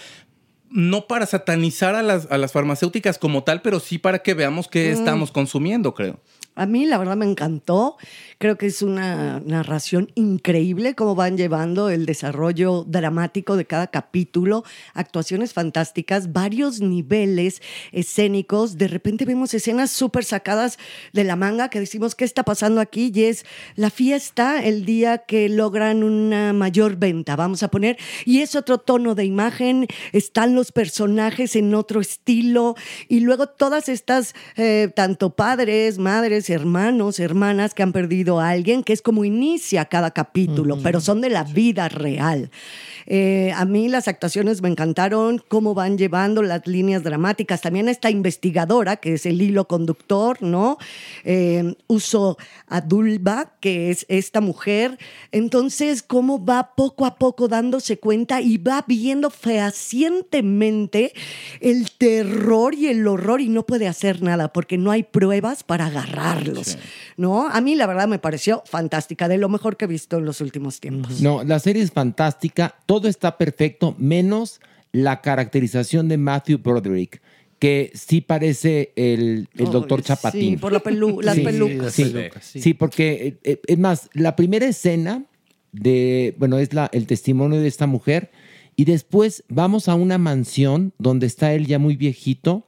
no 0.70 1.06
para 1.06 1.26
satanizar 1.26 1.94
a 1.94 2.02
las, 2.02 2.30
a 2.30 2.38
las 2.38 2.52
farmacéuticas 2.52 3.18
como 3.18 3.42
tal, 3.42 3.62
pero 3.62 3.80
sí 3.80 3.98
para 3.98 4.18
que 4.20 4.34
veamos 4.34 4.68
qué 4.68 4.92
estamos 4.92 5.30
consumiendo, 5.30 5.94
creo. 5.94 6.20
A 6.54 6.66
mí 6.66 6.86
la 6.86 6.98
verdad 6.98 7.16
me 7.16 7.24
encantó. 7.24 7.96
Creo 8.40 8.57
que 8.57 8.66
es 8.66 8.83
una 8.83 9.40
narración 9.40 10.12
increíble 10.14 10.94
cómo 10.94 11.16
van 11.16 11.37
llevando 11.37 11.90
el 11.90 12.07
desarrollo 12.07 12.85
dramático 12.87 13.57
de 13.57 13.64
cada 13.64 13.88
capítulo, 13.88 14.62
actuaciones 14.94 15.53
fantásticas, 15.53 16.33
varios 16.33 16.81
niveles 16.81 17.61
escénicos. 17.90 18.79
De 18.79 18.87
repente 18.87 19.24
vemos 19.24 19.55
escenas 19.55 19.90
súper 19.90 20.24
sacadas 20.24 20.79
de 21.12 21.24
la 21.24 21.35
manga 21.35 21.68
que 21.68 21.81
decimos, 21.81 22.14
¿qué 22.14 22.24
está 22.24 22.44
pasando 22.44 22.81
aquí? 22.81 23.11
Y 23.12 23.24
es 23.24 23.44
la 23.74 23.90
fiesta 23.90 24.62
el 24.64 24.85
día 24.85 25.18
que 25.18 25.48
logran 25.48 26.05
una 26.05 26.53
mayor 26.53 26.94
venta, 26.94 27.35
vamos 27.35 27.64
a 27.64 27.72
poner. 27.72 27.98
Y 28.24 28.42
es 28.42 28.55
otro 28.55 28.79
tono 28.79 29.16
de 29.16 29.24
imagen, 29.24 29.88
están 30.12 30.55
los 30.55 30.70
personajes 30.70 31.57
en 31.57 31.74
otro 31.74 32.01
estilo 32.01 32.77
y 33.09 33.18
luego 33.18 33.48
todas 33.48 33.88
estas, 33.88 34.37
eh, 34.55 34.92
tanto 34.94 35.31
padres, 35.35 35.99
madres, 35.99 36.49
hermanos, 36.51 37.18
hermanas 37.18 37.74
que 37.74 37.82
han 37.82 37.93
perdido 37.93 38.28
a 38.37 38.51
alguien, 38.51 38.83
que 38.83 38.93
es 38.93 39.01
como 39.01 39.24
inicia 39.24 39.87
cada 39.87 40.11
capítulo, 40.11 40.79
pero 40.83 41.01
son 41.01 41.20
de 41.22 41.31
la 41.31 41.45
vida 41.45 41.89
real. 41.89 42.51
Eh, 43.11 43.52
a 43.56 43.64
mí 43.64 43.88
las 43.88 44.06
actuaciones 44.06 44.61
me 44.61 44.68
encantaron, 44.68 45.42
cómo 45.48 45.72
van 45.72 45.96
llevando 45.96 46.42
las 46.42 46.66
líneas 46.66 47.02
dramáticas. 47.02 47.62
También 47.62 47.88
esta 47.88 48.11
investigadora, 48.11 48.96
que 48.96 49.14
es 49.14 49.24
el 49.24 49.40
hilo 49.40 49.66
conductor, 49.66 50.42
¿no? 50.42 50.76
Eh, 51.24 51.74
Uso 51.86 52.36
Adulba, 52.66 53.54
que 53.61 53.90
es 53.90 54.04
esta 54.11 54.42
mujer. 54.42 54.98
Entonces, 55.32 56.02
cómo 56.02 56.44
va 56.44 56.74
poco 56.76 57.06
a 57.06 57.16
poco 57.16 57.48
dándose 57.48 57.98
cuenta 57.98 58.42
y 58.42 58.59
va 58.59 58.84
viendo 58.86 59.30
fehacientemente 59.30 61.14
el 61.61 61.90
terror 61.92 62.74
y 62.74 62.88
el 62.88 63.06
horror 63.06 63.40
y 63.40 63.48
no 63.48 63.64
puede 63.64 63.88
hacer 63.88 64.22
nada 64.22 64.52
porque 64.52 64.76
no 64.76 64.90
hay 64.90 65.02
pruebas 65.02 65.62
para 65.62 65.86
agarrarlos, 65.86 66.76
¿no? 67.16 67.48
A 67.48 67.61
mí 67.62 67.74
la 67.74 67.86
verdad 67.86 68.06
me 68.06 68.18
pareció 68.18 68.62
fantástica, 68.66 69.28
de 69.28 69.38
lo 69.38 69.48
mejor 69.48 69.78
que 69.78 69.86
he 69.86 69.88
visto 69.88 70.18
en 70.18 70.26
los 70.26 70.42
últimos 70.42 70.80
tiempos. 70.80 71.22
No, 71.22 71.42
la 71.42 71.59
serie 71.59 71.82
es 71.82 71.90
fantástica, 71.90 72.74
todo 72.84 72.97
está 73.07 73.38
perfecto, 73.38 73.94
menos 73.99 74.61
la 74.90 75.20
caracterización 75.20 76.09
de 76.09 76.16
Matthew 76.16 76.59
Broderick, 76.59 77.20
que 77.61 77.92
sí 77.94 78.20
parece 78.20 78.92
el, 78.96 79.49
el 79.57 79.66
Oh, 79.66 79.70
doctor 79.70 80.03
Chapatín. 80.03 80.55
Sí, 80.55 80.57
por 80.57 80.72
la 80.72 80.82
pelu- 80.82 81.22
las 81.22 81.34
Sí, 81.36 81.42
pelucas. 81.42 81.94
Sí, 81.94 82.61
sí, 82.61 82.74
porque 82.74 83.26
eh, 83.44 83.53
eh, 83.53 83.61
es 83.66 83.78
más, 83.78 84.09
la 84.14 84.34
primera 84.34 84.66
escena 84.66 85.24
de, 85.72 86.34
bueno, 86.38 86.59
es 86.59 86.72
la, 86.72 86.88
el 86.92 87.07
testimonio 87.07 87.61
de 87.61 87.68
esta 87.68 87.86
mujer 87.86 88.30
y 88.76 88.84
después 88.84 89.44
vamos 89.49 89.88
a 89.88 89.94
una 89.96 90.18
mansión 90.18 90.92
donde 90.99 91.26
está 91.26 91.53
él 91.53 91.66
ya 91.66 91.78
muy 91.78 91.96
viejito 91.96 92.64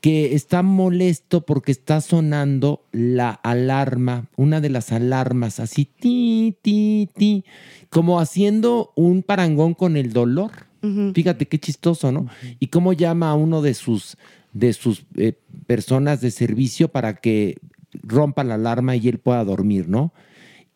que 0.00 0.34
está 0.34 0.62
molesto 0.62 1.44
porque 1.44 1.72
está 1.72 2.00
sonando 2.00 2.84
la 2.92 3.30
alarma, 3.30 4.26
una 4.36 4.60
de 4.60 4.70
las 4.70 4.92
alarmas, 4.92 5.58
así, 5.58 5.84
ti, 5.86 6.56
ti, 6.62 7.08
ti, 7.16 7.44
como 7.90 8.20
haciendo 8.20 8.92
un 8.94 9.22
parangón 9.22 9.74
con 9.74 9.96
el 9.96 10.12
dolor. 10.12 10.52
Fíjate 11.12 11.46
qué 11.46 11.58
chistoso, 11.58 12.12
¿no? 12.12 12.28
Y 12.60 12.68
cómo 12.68 12.92
llama 12.92 13.30
a 13.30 13.34
uno 13.34 13.62
de 13.62 13.74
sus, 13.74 14.16
de 14.52 14.72
sus 14.72 15.04
eh, 15.16 15.32
personas 15.66 16.20
de 16.20 16.30
servicio 16.30 16.86
para 16.88 17.14
que 17.14 17.56
rompa 18.04 18.44
la 18.44 18.54
alarma 18.54 18.94
y 18.94 19.08
él 19.08 19.18
pueda 19.18 19.44
dormir, 19.44 19.88
¿no? 19.88 20.12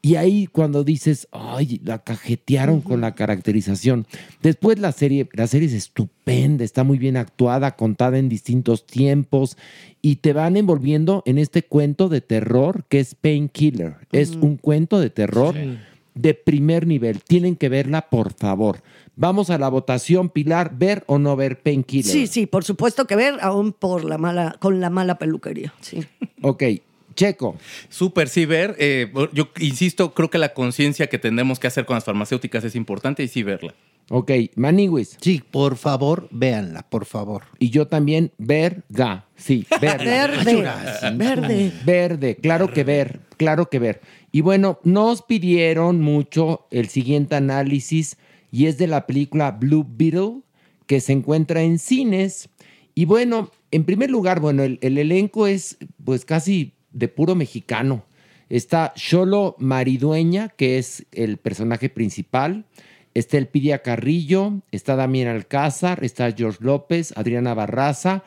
Y 0.04 0.16
ahí 0.16 0.48
cuando 0.48 0.82
dices, 0.82 1.28
ay, 1.30 1.80
la 1.84 2.00
cajetearon 2.00 2.80
con 2.80 3.00
la 3.00 3.14
caracterización. 3.14 4.08
Después 4.42 4.80
la 4.80 4.90
serie, 4.90 5.28
la 5.32 5.46
serie 5.46 5.68
es 5.68 5.74
estupenda, 5.74 6.64
está 6.64 6.82
muy 6.82 6.98
bien 6.98 7.16
actuada, 7.16 7.76
contada 7.76 8.18
en 8.18 8.28
distintos 8.28 8.84
tiempos 8.84 9.56
y 10.02 10.16
te 10.16 10.32
van 10.32 10.56
envolviendo 10.56 11.22
en 11.24 11.38
este 11.38 11.62
cuento 11.62 12.08
de 12.08 12.20
terror 12.20 12.84
que 12.88 12.98
es 12.98 13.14
Painkiller. 13.14 13.94
Es 14.10 14.32
un 14.32 14.56
cuento 14.56 14.98
de 14.98 15.10
terror 15.10 15.54
de 16.16 16.34
primer 16.34 16.88
nivel. 16.88 17.22
Tienen 17.22 17.54
que 17.54 17.68
verla, 17.68 18.10
por 18.10 18.32
favor. 18.32 18.82
Vamos 19.14 19.50
a 19.50 19.58
la 19.58 19.68
votación, 19.68 20.30
Pilar, 20.30 20.76
ver 20.76 21.04
o 21.06 21.20
no 21.20 21.36
ver 21.36 21.60
Painkiller. 21.60 22.10
Sí, 22.10 22.26
sí, 22.26 22.46
por 22.46 22.64
supuesto 22.64 23.06
que 23.06 23.14
ver, 23.14 23.36
aún 23.40 23.72
por 23.72 24.04
la 24.04 24.18
mala, 24.18 24.56
con 24.58 24.80
la 24.80 24.90
mala 24.90 25.18
peluquería. 25.18 25.72
Sí. 25.80 26.04
Ok, 26.40 26.64
Checo. 27.14 27.56
Súper, 27.88 28.28
sí, 28.28 28.46
ver. 28.46 28.76
eh, 28.78 29.12
yo 29.32 29.48
insisto, 29.60 30.14
creo 30.14 30.30
que 30.30 30.38
la 30.38 30.52
conciencia 30.54 31.06
que 31.08 31.18
tenemos 31.18 31.58
que 31.58 31.66
hacer 31.66 31.84
con 31.84 31.94
las 31.94 32.04
farmacéuticas 32.04 32.64
es 32.64 32.74
importante 32.76 33.22
y 33.22 33.28
sí 33.28 33.42
verla. 33.42 33.74
Ok, 34.10 34.30
Maniwis. 34.56 35.16
Sí, 35.20 35.42
por 35.50 35.76
favor, 35.76 36.28
véanla, 36.32 36.82
por 36.90 37.06
favor. 37.06 37.44
Y 37.58 37.70
yo 37.70 37.86
también, 37.86 38.32
verga. 38.36 39.26
Sí, 39.36 39.64
verga. 39.80 40.26
Verde, 40.44 41.12
verde. 41.14 41.72
Verde, 41.84 42.36
claro 42.36 42.72
que 42.72 42.84
ver, 42.84 43.20
claro 43.36 43.70
que 43.70 43.78
ver. 43.78 44.00
Y 44.32 44.40
bueno, 44.40 44.80
nos 44.82 45.22
pidieron 45.22 46.00
mucho 46.00 46.66
el 46.70 46.88
siguiente 46.88 47.36
análisis 47.36 48.16
y 48.50 48.66
es 48.66 48.76
de 48.76 48.86
la 48.86 49.06
película 49.06 49.52
Blue 49.52 49.86
Beetle 49.88 50.42
que 50.86 51.00
se 51.00 51.12
encuentra 51.12 51.62
en 51.62 51.78
cines. 51.78 52.48
Y 52.94 53.04
bueno, 53.06 53.50
en 53.70 53.84
primer 53.84 54.10
lugar, 54.10 54.40
bueno, 54.40 54.62
el, 54.62 54.78
el 54.82 54.98
elenco 54.98 55.46
es 55.46 55.78
pues 56.04 56.24
casi 56.24 56.74
de 56.92 57.08
puro 57.08 57.34
mexicano. 57.34 58.04
Está 58.48 58.92
Xolo 58.96 59.56
Maridueña, 59.58 60.48
que 60.50 60.78
es 60.78 61.06
el 61.12 61.38
personaje 61.38 61.88
principal. 61.88 62.66
Está 63.14 63.38
Elpidia 63.38 63.82
Carrillo, 63.82 64.60
está 64.70 64.96
Damián 64.96 65.28
Alcázar, 65.28 66.04
está 66.04 66.32
George 66.32 66.58
López, 66.60 67.12
Adriana 67.16 67.54
Barraza 67.54 68.24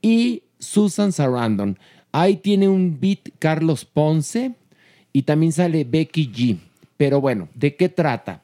y 0.00 0.42
Susan 0.58 1.12
Sarandon. 1.12 1.78
Ahí 2.12 2.36
tiene 2.36 2.68
un 2.68 2.98
beat 3.00 3.30
Carlos 3.38 3.84
Ponce 3.84 4.54
y 5.12 5.22
también 5.22 5.52
sale 5.52 5.84
Becky 5.84 6.30
G. 6.32 6.58
Pero 6.96 7.20
bueno, 7.20 7.48
¿de 7.54 7.76
qué 7.76 7.88
trata? 7.88 8.42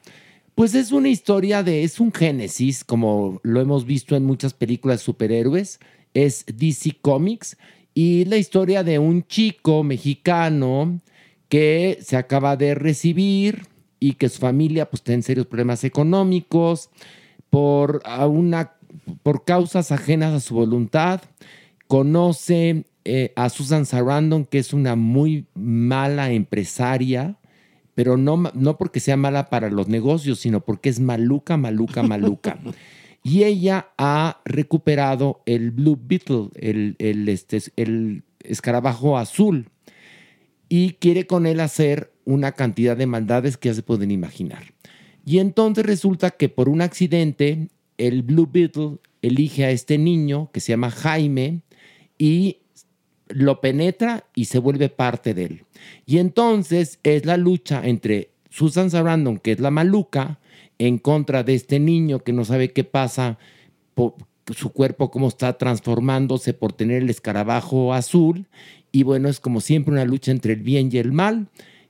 Pues 0.55 0.73
es 0.73 0.93
una 0.93 1.09
historia 1.09 1.63
de, 1.63 1.83
es 1.83 1.99
un 1.99 2.13
génesis, 2.13 2.85
como 2.85 3.41
lo 3.43 3.59
hemos 3.59 3.85
visto 3.85 4.15
en 4.15 4.23
muchas 4.23 4.53
películas 4.53 5.01
superhéroes, 5.01 5.79
es 6.13 6.45
DC 6.47 6.97
Comics, 7.01 7.57
y 7.97 8.25
la 8.25 8.35
historia 8.35 8.83
de 8.83 8.99
un 8.99 9.25
chico 9.25 9.81
mexicano 9.83 10.99
que 11.47 11.97
se 12.01 12.17
acaba 12.17 12.57
de 12.57 12.75
recibir 12.75 13.67
y 14.01 14.13
que 14.15 14.27
su 14.27 14.39
familia 14.39 14.89
pues 14.89 15.01
tiene 15.01 15.23
serios 15.23 15.47
problemas 15.47 15.85
económicos 15.85 16.89
por, 17.49 18.01
a 18.03 18.27
una, 18.27 18.73
por 19.23 19.45
causas 19.45 19.93
ajenas 19.93 20.33
a 20.33 20.39
su 20.41 20.55
voluntad. 20.55 21.21
Conoce 21.87 22.83
eh, 23.05 23.31
a 23.37 23.47
Susan 23.47 23.85
Sarandon, 23.85 24.43
que 24.43 24.59
es 24.59 24.73
una 24.73 24.97
muy 24.97 25.45
mala 25.53 26.31
empresaria, 26.31 27.37
pero 27.93 28.17
no, 28.17 28.51
no 28.53 28.77
porque 28.77 28.99
sea 28.99 29.15
mala 29.15 29.49
para 29.49 29.69
los 29.69 29.87
negocios, 29.87 30.39
sino 30.39 30.59
porque 30.65 30.89
es 30.89 30.99
maluca, 30.99 31.55
maluca, 31.55 32.03
maluca. 32.03 32.59
y 33.25 33.43
ella 33.43 33.89
ha 33.97 34.39
recuperado 34.45 35.41
el 35.47 35.71
Blue 35.71 35.99
Beetle, 35.99 36.49
este, 36.59 37.59
el 37.75 38.21
escarabajo 38.41 39.17
azul, 39.17 39.69
y 40.69 40.91
quiere 40.91 41.25
con 41.25 41.47
él 41.47 41.59
hacer 41.59 42.13
una 42.23 42.51
cantidad 42.51 42.95
de 42.95 43.07
maldades 43.07 43.57
que 43.57 43.69
ya 43.69 43.73
se 43.73 43.81
pueden 43.81 44.11
imaginar. 44.11 44.75
Y 45.25 45.39
entonces 45.39 45.87
resulta 45.87 46.29
que 46.29 46.49
por 46.49 46.69
un 46.69 46.83
accidente, 46.83 47.69
el 47.97 48.21
Blue 48.21 48.47
Beetle 48.51 48.97
elige 49.23 49.65
a 49.65 49.71
este 49.71 49.97
niño 49.97 50.51
que 50.53 50.59
se 50.59 50.73
llama 50.73 50.91
Jaime 50.91 51.61
y 52.19 52.59
lo 53.29 53.59
penetra 53.59 54.27
y 54.35 54.45
se 54.45 54.59
vuelve 54.59 54.89
parte 54.89 55.33
de 55.33 55.45
él. 55.45 55.63
Y 56.05 56.19
entonces 56.19 56.99
es 57.01 57.25
la 57.25 57.37
lucha 57.37 57.81
entre 57.87 58.29
Susan 58.51 58.91
Sarandon, 58.91 59.39
que 59.39 59.53
es 59.53 59.59
la 59.59 59.71
maluca, 59.71 60.39
en 60.79 60.97
contra 60.97 61.43
de 61.43 61.55
este 61.55 61.79
niño 61.79 62.19
que 62.19 62.33
no 62.33 62.45
sabe 62.45 62.71
qué 62.71 62.83
pasa, 62.83 63.37
po- 63.93 64.15
su 64.55 64.71
cuerpo 64.71 65.09
cómo 65.09 65.27
está 65.27 65.57
transformándose 65.57 66.53
por 66.53 66.73
tener 66.73 67.01
el 67.03 67.09
escarabajo 67.09 67.93
azul. 67.93 68.45
Y 68.91 69.03
bueno, 69.03 69.27
es 69.29 69.39
como 69.39 69.59
siempre 69.61 69.91
una 69.93 70.05
lucha 70.05 70.31
entre 70.31 70.53
el 70.53 70.61
bien 70.61 70.89
y 70.91 70.97
el 70.97 71.11
mal. 71.11 71.47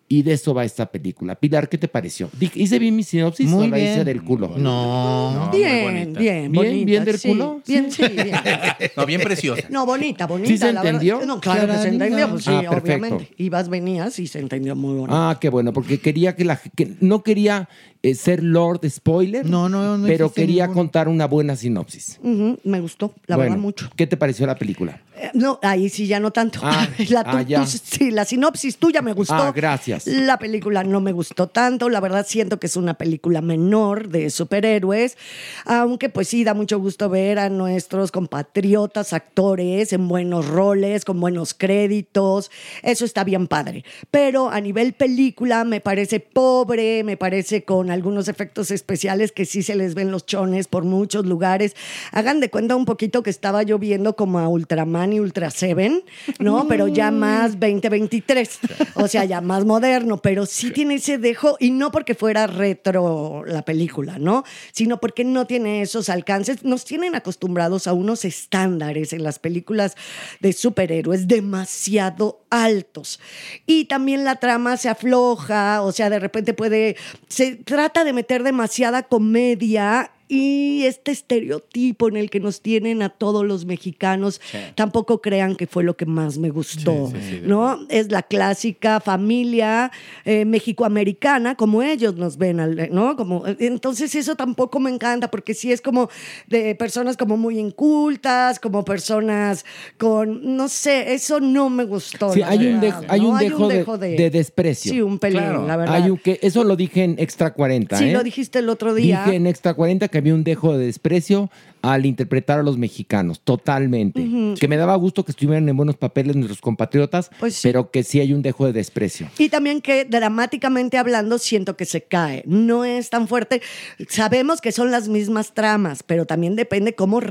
Y 0.08 0.22
de 0.22 0.34
eso 0.34 0.54
va 0.54 0.64
esta 0.66 0.86
película. 0.92 1.34
Pilar, 1.34 1.68
¿qué 1.68 1.80
te 1.80 1.88
pareció? 1.88 2.30
¿Hice 2.54 2.78
bien 2.78 2.96
mi 2.96 3.02
sinopsis 3.02 3.50
Muy 3.50 3.66
o 3.66 3.70
la 3.70 3.80
hice 3.80 3.94
bien. 3.96 4.06
del 4.06 4.24
culo? 4.24 4.56
No. 4.56 5.50
Bien, 5.52 6.14
bien, 6.14 6.52
¿Bien? 6.52 6.54
bonita, 6.54 6.86
¿Bien 6.86 7.06
del 7.06 7.18
sí. 7.18 7.28
culo? 7.30 7.62
Bien, 7.68 7.92
sí, 7.92 8.04
bien. 8.10 8.32
No, 8.96 9.06
bien 9.08 9.22
preciosa. 9.22 9.64
No, 9.72 9.84
bonita, 9.88 10.28
bonita. 10.28 10.48
¿Sí 10.48 10.58
se 10.60 10.72
la 10.72 10.84
verdad. 10.84 11.02
entendió? 11.02 11.26
No, 11.26 11.40
claro 11.42 11.68
que 11.74 11.80
se 11.80 11.88
entendió, 11.88 12.30
pues 12.30 12.44
sí, 12.44 12.52
Ah, 12.54 12.70
perfecto. 12.70 13.06
obviamente. 13.08 13.34
Ibas, 13.38 13.68
venías 13.68 14.20
y 14.20 14.28
se 14.28 14.38
entendió 14.40 14.76
muy 14.76 14.94
bonito. 14.94 15.16
Ah, 15.18 15.38
qué 15.42 15.50
bueno, 15.50 15.74
porque 15.74 16.00
quería 16.00 16.36
que 16.36 16.46
la 16.46 16.58
que 16.76 16.96
no 17.02 17.24
quería 17.24 17.68
eh, 18.10 18.16
ser 18.16 18.44
Lord 18.44 18.82
Spoiler, 18.90 19.46
No, 19.46 19.70
no, 19.70 19.98
no 19.98 20.08
pero 20.08 20.32
quería 20.32 20.68
contar 20.70 21.08
una 21.08 21.26
buena 21.28 21.56
sinopsis. 21.56 22.20
Me 22.22 22.80
gustó, 22.80 23.14
la 23.28 23.36
Bueno, 23.36 23.52
verdad, 23.52 23.62
mucho. 23.62 23.90
¿Qué 23.96 24.08
te 24.08 24.18
pareció 24.18 24.46
la 24.48 24.56
película? 24.56 25.02
Eh, 25.18 25.30
No, 25.34 25.60
ahí 25.62 25.90
sí 25.90 26.08
ya 26.08 26.20
no 26.20 26.32
tanto. 26.32 26.60
Ah, 26.62 26.88
la, 27.10 27.24
ah, 27.26 27.42
ya. 27.42 27.62
tu- 27.64 27.68
sí, 27.84 28.12
la 28.12 28.26
sinopsis 28.26 28.78
tuya 28.78 29.02
me 29.02 29.14
gustó. 29.14 29.34
Ah, 29.36 29.52
gracias. 29.56 30.08
La 30.08 30.38
película 30.38 30.84
no 30.84 31.00
me 31.02 31.12
gustó 31.14 31.48
tanto. 31.48 31.90
La 31.90 32.00
verdad 32.02 32.26
siento 32.28 32.60
que 32.60 32.68
es 32.68 32.76
una 32.76 32.94
película 32.96 33.42
menor 33.42 34.10
de 34.10 34.30
superhéroes. 34.30 35.18
Aunque 35.66 36.10
pues 36.10 36.28
sí 36.28 36.44
da 36.44 36.54
mucho 36.54 36.80
gusto 36.80 37.10
ver 37.10 37.40
a 37.40 37.50
nuestros 37.50 38.12
compatriotas 38.12 39.14
actores 39.14 39.94
en 39.94 40.08
buenos 40.08 40.48
roles, 40.48 41.06
con 41.06 41.20
buenos 41.20 41.54
créditos. 41.54 42.52
Eso 42.84 43.06
está 43.06 43.24
bien 43.24 43.48
padre. 43.48 43.84
Pero 44.12 44.50
a 44.50 44.60
nivel 44.62 44.94
película 44.94 45.64
me 45.64 45.80
parece 45.82 46.20
pobre, 46.20 47.04
me 47.04 47.18
parece 47.18 47.64
con 47.64 47.90
algunos 47.96 48.28
efectos 48.28 48.70
especiales 48.72 49.32
que 49.32 49.46
sí 49.46 49.64
se 49.64 49.76
les 49.76 49.96
ven 49.96 50.12
los 50.12 50.26
chones 50.26 50.68
por 50.68 50.84
muchos 50.84 51.26
lugares. 51.26 51.76
Hagan 52.12 52.40
de 52.40 52.50
cuenta 52.50 52.76
un 52.76 52.86
poquito 52.86 53.24
que 53.24 53.30
estaba 53.30 53.64
yo 53.64 53.80
viendo 53.80 54.16
como 54.16 54.40
a 54.40 54.48
Ultraman 54.48 55.14
y 55.14 55.20
Ultra 55.20 55.50
Seven, 55.50 56.04
¿no? 56.40 56.68
Pero 56.68 56.88
ya 56.88 57.10
más 57.10 57.54
2023, 57.54 58.60
o 58.96 59.08
sea, 59.08 59.26
ya 59.26 59.42
más 59.42 59.66
moderno, 59.66 60.18
pero 60.18 60.46
sí 60.46 60.72
tiene 60.72 60.96
ese 60.96 61.18
dejo 61.18 61.58
y 61.60 61.72
no 61.72 61.92
porque 61.92 62.16
fuera 62.16 62.48
retro 62.48 63.44
la 63.46 63.64
película, 63.64 64.20
¿no? 64.20 64.44
Sino 64.72 65.00
porque 65.00 65.24
no 65.24 65.48
tiene 65.48 65.82
esos 65.82 66.10
alcances. 66.10 66.64
Nos 66.64 66.86
tienen 66.86 67.16
acostumbrados 67.16 67.88
a 67.88 67.94
unos 67.94 68.26
estándares 68.26 69.14
en 69.14 69.24
las 69.24 69.40
películas 69.40 69.96
de 70.42 70.54
superhéroes 70.54 71.28
demasiado 71.28 72.46
altos. 72.50 73.20
Y 73.66 73.86
también 73.86 74.24
la 74.24 74.38
trama 74.38 74.78
se 74.78 74.90
afloja, 74.90 75.82
o 75.82 75.92
sea, 75.92 76.10
de 76.10 76.20
repente 76.20 76.54
puede, 76.54 76.98
se 77.28 77.56
trata 77.76 78.06
de 78.06 78.14
meter 78.14 78.42
demasiada 78.42 79.04
comedia 79.04 80.10
y 80.28 80.84
este 80.86 81.12
estereotipo 81.12 82.08
en 82.10 82.18
el 82.18 82.30
que 82.30 82.40
nos 82.40 82.62
tienen 82.62 83.02
a 83.02 83.10
todos 83.10 83.46
los 83.46 83.66
mexicanos, 83.66 84.42
tampoco 84.76 85.22
crean 85.22 85.56
que 85.56 85.68
fue 85.68 85.84
lo 85.84 85.96
que 85.96 86.06
más 86.06 86.38
me 86.38 86.50
gustó, 86.50 87.08
Sí, 87.12 87.18
sí, 87.22 87.30
sí, 87.30 87.40
de 87.42 87.48
¿no? 87.48 87.80
Es 87.90 88.12
la 88.12 88.24
clásica 88.24 89.00
familia 89.00 89.92
eh, 90.26 90.46
mexicoamericana, 90.46 91.56
como 91.56 91.82
ellos 91.84 92.16
nos 92.16 92.38
ven, 92.38 92.60
al- 92.60 92.90
¿no? 92.92 93.16
Como, 93.16 93.44
entonces 93.60 94.16
eso 94.16 94.36
tampoco 94.36 94.80
me 94.80 94.90
encanta, 94.90 95.30
porque 95.30 95.54
sí 95.54 95.72
es 95.72 95.82
como 95.82 96.10
de 96.48 96.76
personas 96.76 97.18
como 97.18 97.38
muy 97.38 97.60
incultas, 97.60 98.60
como 98.60 98.84
personas 98.84 99.66
con, 99.98 100.56
no 100.58 100.68
sé, 100.70 101.14
eso 101.14 101.40
no 101.40 101.70
me 101.70 101.84
gustó. 101.86 102.32
Sí, 102.34 102.42
hay 102.42 102.66
un, 102.68 102.80
dejo, 102.82 103.02
hay 103.08 103.22
¿no? 103.22 103.30
un 103.30 103.38
dejo, 103.70 103.98
de, 103.98 104.16
de 104.16 104.30
desprecio. 104.30 104.92
Sí, 104.92 105.02
un 105.02 105.20
pelín, 105.20 105.36
Claro. 105.42 105.68
la 105.68 105.78
verdad. 105.78 105.96
Hay 105.96 106.10
un 106.10 106.18
que, 106.18 106.40
eso 106.42 106.64
lo 106.64 106.76
dije 106.76 107.04
en 107.04 107.16
Extra 107.20 107.54
40. 107.54 107.98
Sí, 107.98 108.06
¿eh? 108.06 108.14
lo 108.14 108.24
dijiste 108.24 108.60
el 108.60 108.70
otro 108.70 108.94
día. 108.94 109.24
Dije 109.26 109.36
en 109.38 109.48
Extra 109.48 109.74
40 109.74 110.08
que 110.16 110.20
había 110.20 110.34
un 110.34 110.46
dejo 110.46 110.78
de 110.78 110.86
desprecio 110.86 111.52
al 111.82 112.06
interpretar 112.06 112.58
a 112.60 112.64
los 112.64 112.78
mexicanos, 112.78 113.42
totalmente. 113.42 114.26
Que 114.58 114.68
me 114.70 114.78
daba 114.78 114.96
gusto 114.96 115.26
que 115.26 115.32
estuvieran 115.34 115.68
en 115.68 115.76
buenos 115.76 115.98
papeles 115.98 116.36
nuestros 116.38 116.62
compatriotas, 116.62 117.30
Pues 117.40 117.56
sí. 117.56 117.60
pero 117.68 117.92
que 117.92 118.04
sí 118.04 118.22
hay 118.22 118.32
un 118.34 118.42
dejo 118.42 118.66
de 118.66 118.72
desprecio. 118.74 119.28
Y 119.38 119.50
también 119.50 119.82
que 119.82 120.06
dramáticamente 120.06 120.98
hablando 120.98 121.38
siento 121.38 121.76
que 121.78 121.84
se 121.86 122.02
cae. 122.04 122.44
No 122.48 122.86
es 122.86 123.10
tan 123.10 123.28
fuerte. 123.28 123.62
Sabemos 124.08 124.62
que 124.62 124.72
son 124.72 124.90
las 124.90 125.10
mismas 125.10 125.54
tramas, 125.54 126.02
pero 126.02 126.26
también 126.26 126.56
depende 126.56 126.96
cómo 126.96 127.22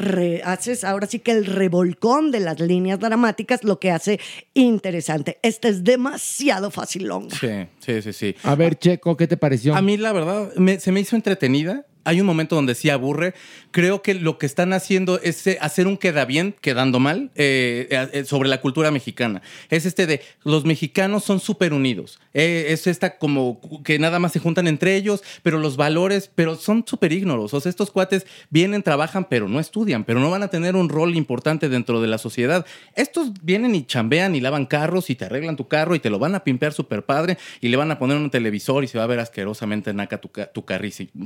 haces 0.45 0.85
ahora 0.85 1.07
sí 1.07 1.19
que 1.21 1.33
el 1.33 1.47
revolcón 1.47 2.31
de 2.31 2.41
las 2.41 2.61
líneas 2.61 3.01
dramáticas 3.01 3.65
lo 3.65 3.81
que 3.81 3.91
hace 3.91 4.21
interesante. 4.53 5.39
Este 5.43 5.69
es 5.69 5.83
demasiado 5.85 6.71
facilón. 6.71 7.29
Sí, 7.31 7.49
sí, 7.81 8.03
sí, 8.03 8.13
sí. 8.13 8.35
A 8.45 8.55
ver, 8.55 8.79
Checo, 8.79 9.17
¿qué 9.17 9.27
te 9.27 9.37
pareció? 9.37 9.75
A 9.75 9.83
mí, 9.83 9.97
la 9.97 10.13
verdad, 10.13 10.53
me- 10.57 10.79
se 10.79 10.93
me 10.93 11.01
hizo 11.01 11.17
entretenida. 11.17 11.87
Hay 12.05 12.21
un 12.21 12.27
momento 12.27 12.57
donde 12.57 12.75
sí 12.75 12.91
aburre. 12.91 13.35
Creo 13.71 14.03
que 14.03 14.15
lo 14.15 14.39
que 14.39 14.47
están 14.47 14.73
haciendo 14.73 15.21
es 15.21 15.47
eh, 15.47 15.59
hacer 15.61 15.87
un 15.87 15.97
queda 15.97 16.25
bien, 16.25 16.55
quedando 16.61 17.01
mal, 17.01 17.31
eh, 17.35 17.89
eh, 18.13 18.25
sobre 18.25 18.49
la 18.49 18.61
cultura 18.61 18.91
mexicana. 18.91 19.43
Es 19.71 19.87
este 19.87 20.07
de 20.07 20.23
los 20.45 20.65
mexicanos 20.65 21.25
son 21.25 21.41
súper 21.41 21.73
unidos. 21.73 22.21
Eh, 22.33 22.67
es 22.69 22.87
esta 22.87 23.19
como 23.19 23.61
que 23.85 23.99
nada 23.99 24.19
más 24.19 24.33
se 24.33 24.41
juntan 24.41 24.67
entre 24.67 24.97
ellos, 24.97 25.23
pero 25.43 25.59
los 25.59 25.77
valores, 25.77 26.31
pero 26.35 26.57
son 26.57 26.85
súper 26.87 27.13
ignoros. 27.13 27.55
O 27.55 27.61
sea, 27.61 27.71
estos 27.71 27.91
cuates 27.91 28.27
vienen, 28.51 28.83
trabajan, 28.83 29.27
pero 29.29 29.49
no 29.49 29.61
estudian, 29.61 30.05
pero 30.05 30.21
no 30.21 30.31
van 30.31 30.43
a 30.43 30.49
tener 30.49 30.77
un 30.77 30.89
rol 30.89 31.15
importante 31.17 31.69
dentro 31.69 32.01
de 32.01 32.09
la 32.09 32.19
sociedad. 32.19 32.67
Estos 32.97 33.33
vienen 33.43 33.75
y 33.75 33.87
chambean 33.87 34.35
y 34.35 34.41
lavan 34.41 34.67
carros 34.67 35.11
y 35.11 35.15
te 35.15 35.27
arreglan 35.27 35.57
tu 35.57 35.69
carro 35.69 35.95
y 35.95 36.01
te 36.01 36.11
lo 36.11 36.19
van 36.19 36.35
a 36.35 36.45
pimpear 36.45 36.73
súper 36.73 37.05
padre 37.05 37.39
y 37.61 37.69
le 37.69 37.77
van 37.77 37.91
a 37.91 37.99
poner 37.99 38.17
un 38.17 38.31
televisor 38.31 38.85
y 38.85 38.89
se 38.89 38.99
va 38.99 39.05
a 39.05 39.09
ver 39.09 39.21
asquerosamente 39.21 39.93
naca 39.95 40.21
tu, 40.21 40.29
tu, 40.29 40.65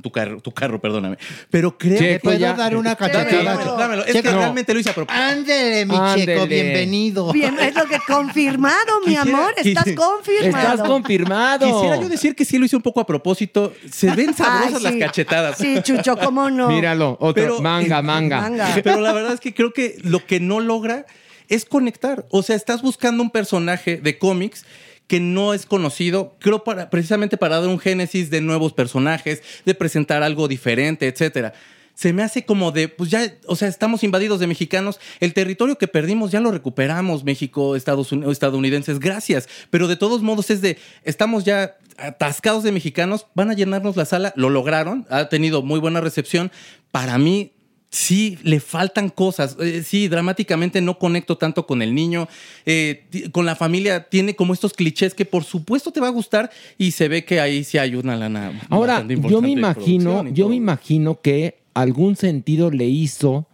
tu, 0.03 0.11
carro, 0.12 0.41
tu 0.41 0.53
carro, 0.69 0.81
perdóname. 0.81 1.16
Pero 1.51 1.77
creo 1.77 1.99
Checo, 1.99 2.12
¿Te 2.12 2.21
puedo 2.21 2.39
ya- 2.39 2.55
dar 2.55 2.77
una 2.77 2.95
cachetada? 2.97 3.43
dámelo, 3.43 3.77
dámelo. 3.77 4.05
Es 4.05 4.12
Checo. 4.12 4.29
que 4.29 4.35
realmente 4.37 4.75
lo 4.75 4.81
hice 4.81 4.91
a 4.91 4.95
propósito. 4.95 5.23
Ándele, 5.25 5.87
mi 5.87 5.97
Ándele. 5.97 6.35
Checo, 6.35 6.47
bienvenido. 6.47 7.33
Bien, 7.33 7.59
es 7.59 7.75
lo 7.75 7.87
que 7.87 7.99
confirmado, 8.07 9.01
mi 9.07 9.16
Quisiera- 9.16 9.39
amor. 9.39 9.55
Estás 9.57 9.85
quisi- 9.87 9.95
confirmado. 9.95 10.69
Estás 10.75 10.89
confirmado. 10.89 11.66
Quisiera 11.66 12.01
yo 12.01 12.09
decir 12.09 12.35
que 12.37 12.45
sí 12.45 12.59
lo 12.59 12.66
hice 12.66 12.77
un 12.77 12.83
poco 12.83 13.01
a 13.01 13.07
propósito. 13.07 13.73
Se 13.91 14.11
ven 14.14 14.35
sabrosas 14.35 14.85
Ay, 14.85 14.99
las 14.99 15.09
cachetadas. 15.09 15.59
Sí, 15.59 15.79
Chucho, 15.83 16.16
¿cómo 16.16 16.51
no? 16.51 16.69
Míralo, 16.69 17.16
otro. 17.21 17.35
Pero- 17.35 17.61
manga, 17.61 18.03
manga. 18.03 18.41
Manga. 18.43 18.69
Pero 18.83 19.01
la 19.01 19.12
verdad 19.12 19.33
es 19.33 19.41
que 19.41 19.55
creo 19.55 19.73
que 19.73 19.97
lo 20.03 20.25
que 20.27 20.41
no 20.41 20.61
logra 20.61 21.07
es 21.49 21.64
conectar. 21.64 22.27
O 22.31 22.43
sea, 22.43 22.57
estás 22.57 22.83
buscando 22.83 23.23
un 23.23 23.31
personaje 23.31 23.97
de 23.97 24.19
cómics 24.19 24.64
que 25.09 25.19
no 25.21 25.55
es 25.55 25.67
conocido, 25.67 26.37
creo 26.39 26.63
para, 26.63 26.91
precisamente 26.91 27.37
para 27.37 27.59
dar 27.59 27.69
un 27.69 27.81
génesis 27.81 28.31
de 28.31 28.41
nuevos 28.41 28.75
personajes, 28.75 29.43
de 29.65 29.75
presentar 29.75 30.23
algo 30.23 30.47
diferente, 30.47 31.09
etcétera. 31.09 31.55
Se 31.95 32.13
me 32.13 32.23
hace 32.23 32.45
como 32.45 32.71
de, 32.71 32.89
pues 32.89 33.11
ya, 33.11 33.35
o 33.47 33.57
sea, 33.57 33.67
estamos 33.67 34.05
invadidos 34.05 34.39
de 34.39 34.47
mexicanos. 34.47 35.01
El 35.19 35.35
territorio 35.35 35.79
que 35.79 35.89
perdimos 35.89 36.31
ya 36.31 36.39
lo 36.39 36.53
recuperamos, 36.53 37.25
México, 37.25 37.75
Estados 37.75 38.13
Unidos, 38.13 38.33
estadounidenses, 38.33 39.01
gracias. 39.01 39.49
Pero 39.71 39.89
de 39.89 39.97
todos 39.97 40.23
modos 40.23 40.51
es 40.51 40.61
de, 40.61 40.79
estamos 41.03 41.45
ya 41.45 41.77
atascados 41.97 42.63
de 42.63 42.71
mexicanos, 42.71 43.27
van 43.35 43.51
a 43.51 43.55
llenarnos 43.55 43.97
la 43.97 44.05
sala, 44.05 44.33
lo 44.37 44.49
lograron, 44.49 45.07
ha 45.11 45.29
tenido 45.29 45.63
muy 45.63 45.81
buena 45.81 46.01
recepción. 46.01 46.53
Para 46.93 47.19
mí, 47.19 47.51
Sí, 47.91 48.39
le 48.43 48.61
faltan 48.61 49.09
cosas. 49.09 49.57
Eh, 49.61 49.82
sí, 49.82 50.09
dramáticamente 50.09 50.82
no 50.82 50.99
conecto 50.99 51.39
tanto 51.39 51.66
con 51.66 51.80
el 51.80 51.95
niño. 51.95 52.28
Eh, 52.66 53.07
con 53.32 53.47
la 53.47 53.57
familia 53.57 54.09
tiene 54.11 54.36
como 54.36 54.53
estos 54.53 54.74
clichés 54.74 55.14
que 55.14 55.24
por 55.24 55.45
supuesto 55.45 55.91
te 55.91 56.01
va 56.01 56.09
a 56.09 56.11
gustar 56.11 56.51
y 56.76 56.91
se 56.91 57.09
ve 57.09 57.24
que 57.24 57.41
ahí 57.41 57.64
sí 57.64 57.78
hay 57.78 57.95
una 57.95 58.16
lana. 58.16 58.61
Ahora, 58.68 59.07
yo 59.07 59.41
me 59.41 59.51
imagino, 59.51 60.28
yo 60.28 60.51
me 60.51 60.57
imagino 60.57 61.20
que 61.22 61.59
algún 61.72 62.16
sentido 62.16 62.70
le 62.70 62.86
hizo 62.86 63.47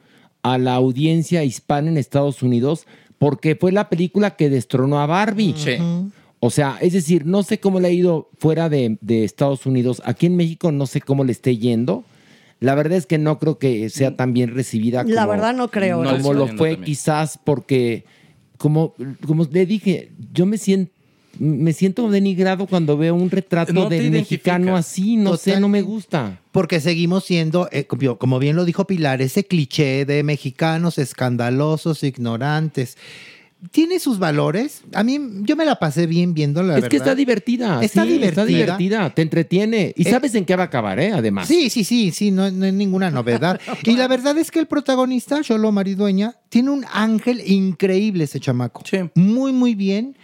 a 0.42 0.58
la 0.58 0.74
audiencia 0.74 1.44
hispana 1.44 1.90
en 1.90 1.96
Estados 1.96 2.42
Unidos 2.42 2.86
porque 3.18 3.54
fue 3.54 3.70
la 3.70 3.88
película 3.88 4.34
que 4.34 4.50
destronó 4.50 5.00
a 5.00 5.06
Barbie. 5.06 5.54
Sí. 5.56 5.76
O 6.40 6.50
sea, 6.50 6.76
es 6.80 6.92
decir, 6.92 7.24
no 7.24 7.44
sé 7.44 7.58
cómo 7.58 7.78
le 7.78 7.88
ha 7.88 7.92
ido 7.92 8.28
fuera 8.36 8.68
de, 8.68 8.98
de 9.00 9.24
Estados 9.24 9.64
Unidos. 9.64 10.02
Aquí 10.04 10.26
en 10.26 10.36
México 10.36 10.72
no 10.72 10.86
sé 10.86 11.00
cómo 11.00 11.24
le 11.24 11.32
esté 11.32 11.56
yendo. 11.56 12.04
La 12.60 12.74
verdad 12.74 12.96
es 12.98 13.06
que 13.06 13.18
no 13.18 13.38
creo 13.38 13.58
que 13.58 13.90
sea 13.90 14.16
tan 14.16 14.32
bien 14.32 14.54
recibida 14.54 15.02
como, 15.02 15.14
La 15.14 15.26
verdad 15.26 15.54
no 15.54 15.68
creo. 15.70 16.02
No, 16.02 16.12
¿no? 16.12 16.16
como 16.18 16.32
lo 16.34 16.46
fue 16.48 16.70
también. 16.70 16.84
quizás 16.84 17.38
porque, 17.42 18.04
como, 18.58 18.94
como 19.26 19.44
le 19.50 19.66
dije, 19.66 20.10
yo 20.32 20.46
me 20.46 20.56
siento, 20.58 20.92
me 21.38 21.72
siento 21.72 22.08
denigrado 22.10 22.66
cuando 22.66 22.96
veo 22.96 23.14
un 23.14 23.28
retrato 23.28 23.72
No 23.72 23.88
del 23.88 24.10
mexicano 24.12 24.76
así, 24.76 25.16
no 25.16 25.36
sé, 25.36 25.58
no 25.58 25.68
me 25.68 25.82
gusta. 25.82 26.40
Porque 26.52 26.78
seguimos 26.80 27.24
siendo, 27.24 27.68
eh, 27.72 27.84
como- 27.86 28.16
como 28.18 28.38
bien 28.38 28.54
lo 28.54 28.64
dijo 28.64 28.86
Pilar, 28.86 29.20
ese 29.20 29.44
cliché 29.44 30.04
de 30.04 30.22
mexicanos 30.22 30.96
escandalosos, 30.98 32.04
ignorantes. 32.04 32.96
Tiene 33.70 33.98
sus 33.98 34.18
valores. 34.18 34.82
A 34.92 35.02
mí, 35.04 35.18
yo 35.42 35.56
me 35.56 35.64
la 35.64 35.76
pasé 35.78 36.06
bien 36.06 36.34
viendo 36.34 36.62
la 36.62 36.74
es 36.74 36.82
verdad. 36.82 36.88
que 36.90 36.96
está 36.96 37.14
divertida. 37.14 37.82
Está 37.82 38.02
sí, 38.04 38.08
divertida. 38.12 38.28
Está 38.42 38.44
divertida, 38.44 39.10
te 39.14 39.22
entretiene. 39.22 39.92
Y 39.96 40.06
Eh, 40.06 40.10
sabes 40.10 40.34
en 40.34 40.44
qué 40.44 40.56
va 40.56 40.64
a 40.64 40.66
acabar, 40.66 40.98
¿eh? 41.00 41.12
Además. 41.12 41.48
Sí, 41.48 41.70
sí, 41.70 41.84
sí, 41.84 42.10
sí, 42.10 42.30
no, 42.30 42.50
no 42.50 42.66
es 42.66 42.74
ninguna 42.74 43.10
novedad. 43.10 43.60
y 43.84 43.96
la 43.96 44.08
verdad 44.08 44.36
es 44.38 44.50
que 44.50 44.58
el 44.58 44.66
protagonista, 44.66 45.40
Cholo 45.42 45.70
Maridueña, 45.72 46.34
tiene 46.48 46.70
un 46.70 46.84
ángel 46.92 47.42
increíble 47.48 48.24
ese 48.24 48.40
chamaco. 48.40 48.82
Sí. 48.88 48.98
Muy, 49.14 49.52
muy 49.52 49.74
bien. 49.74 50.16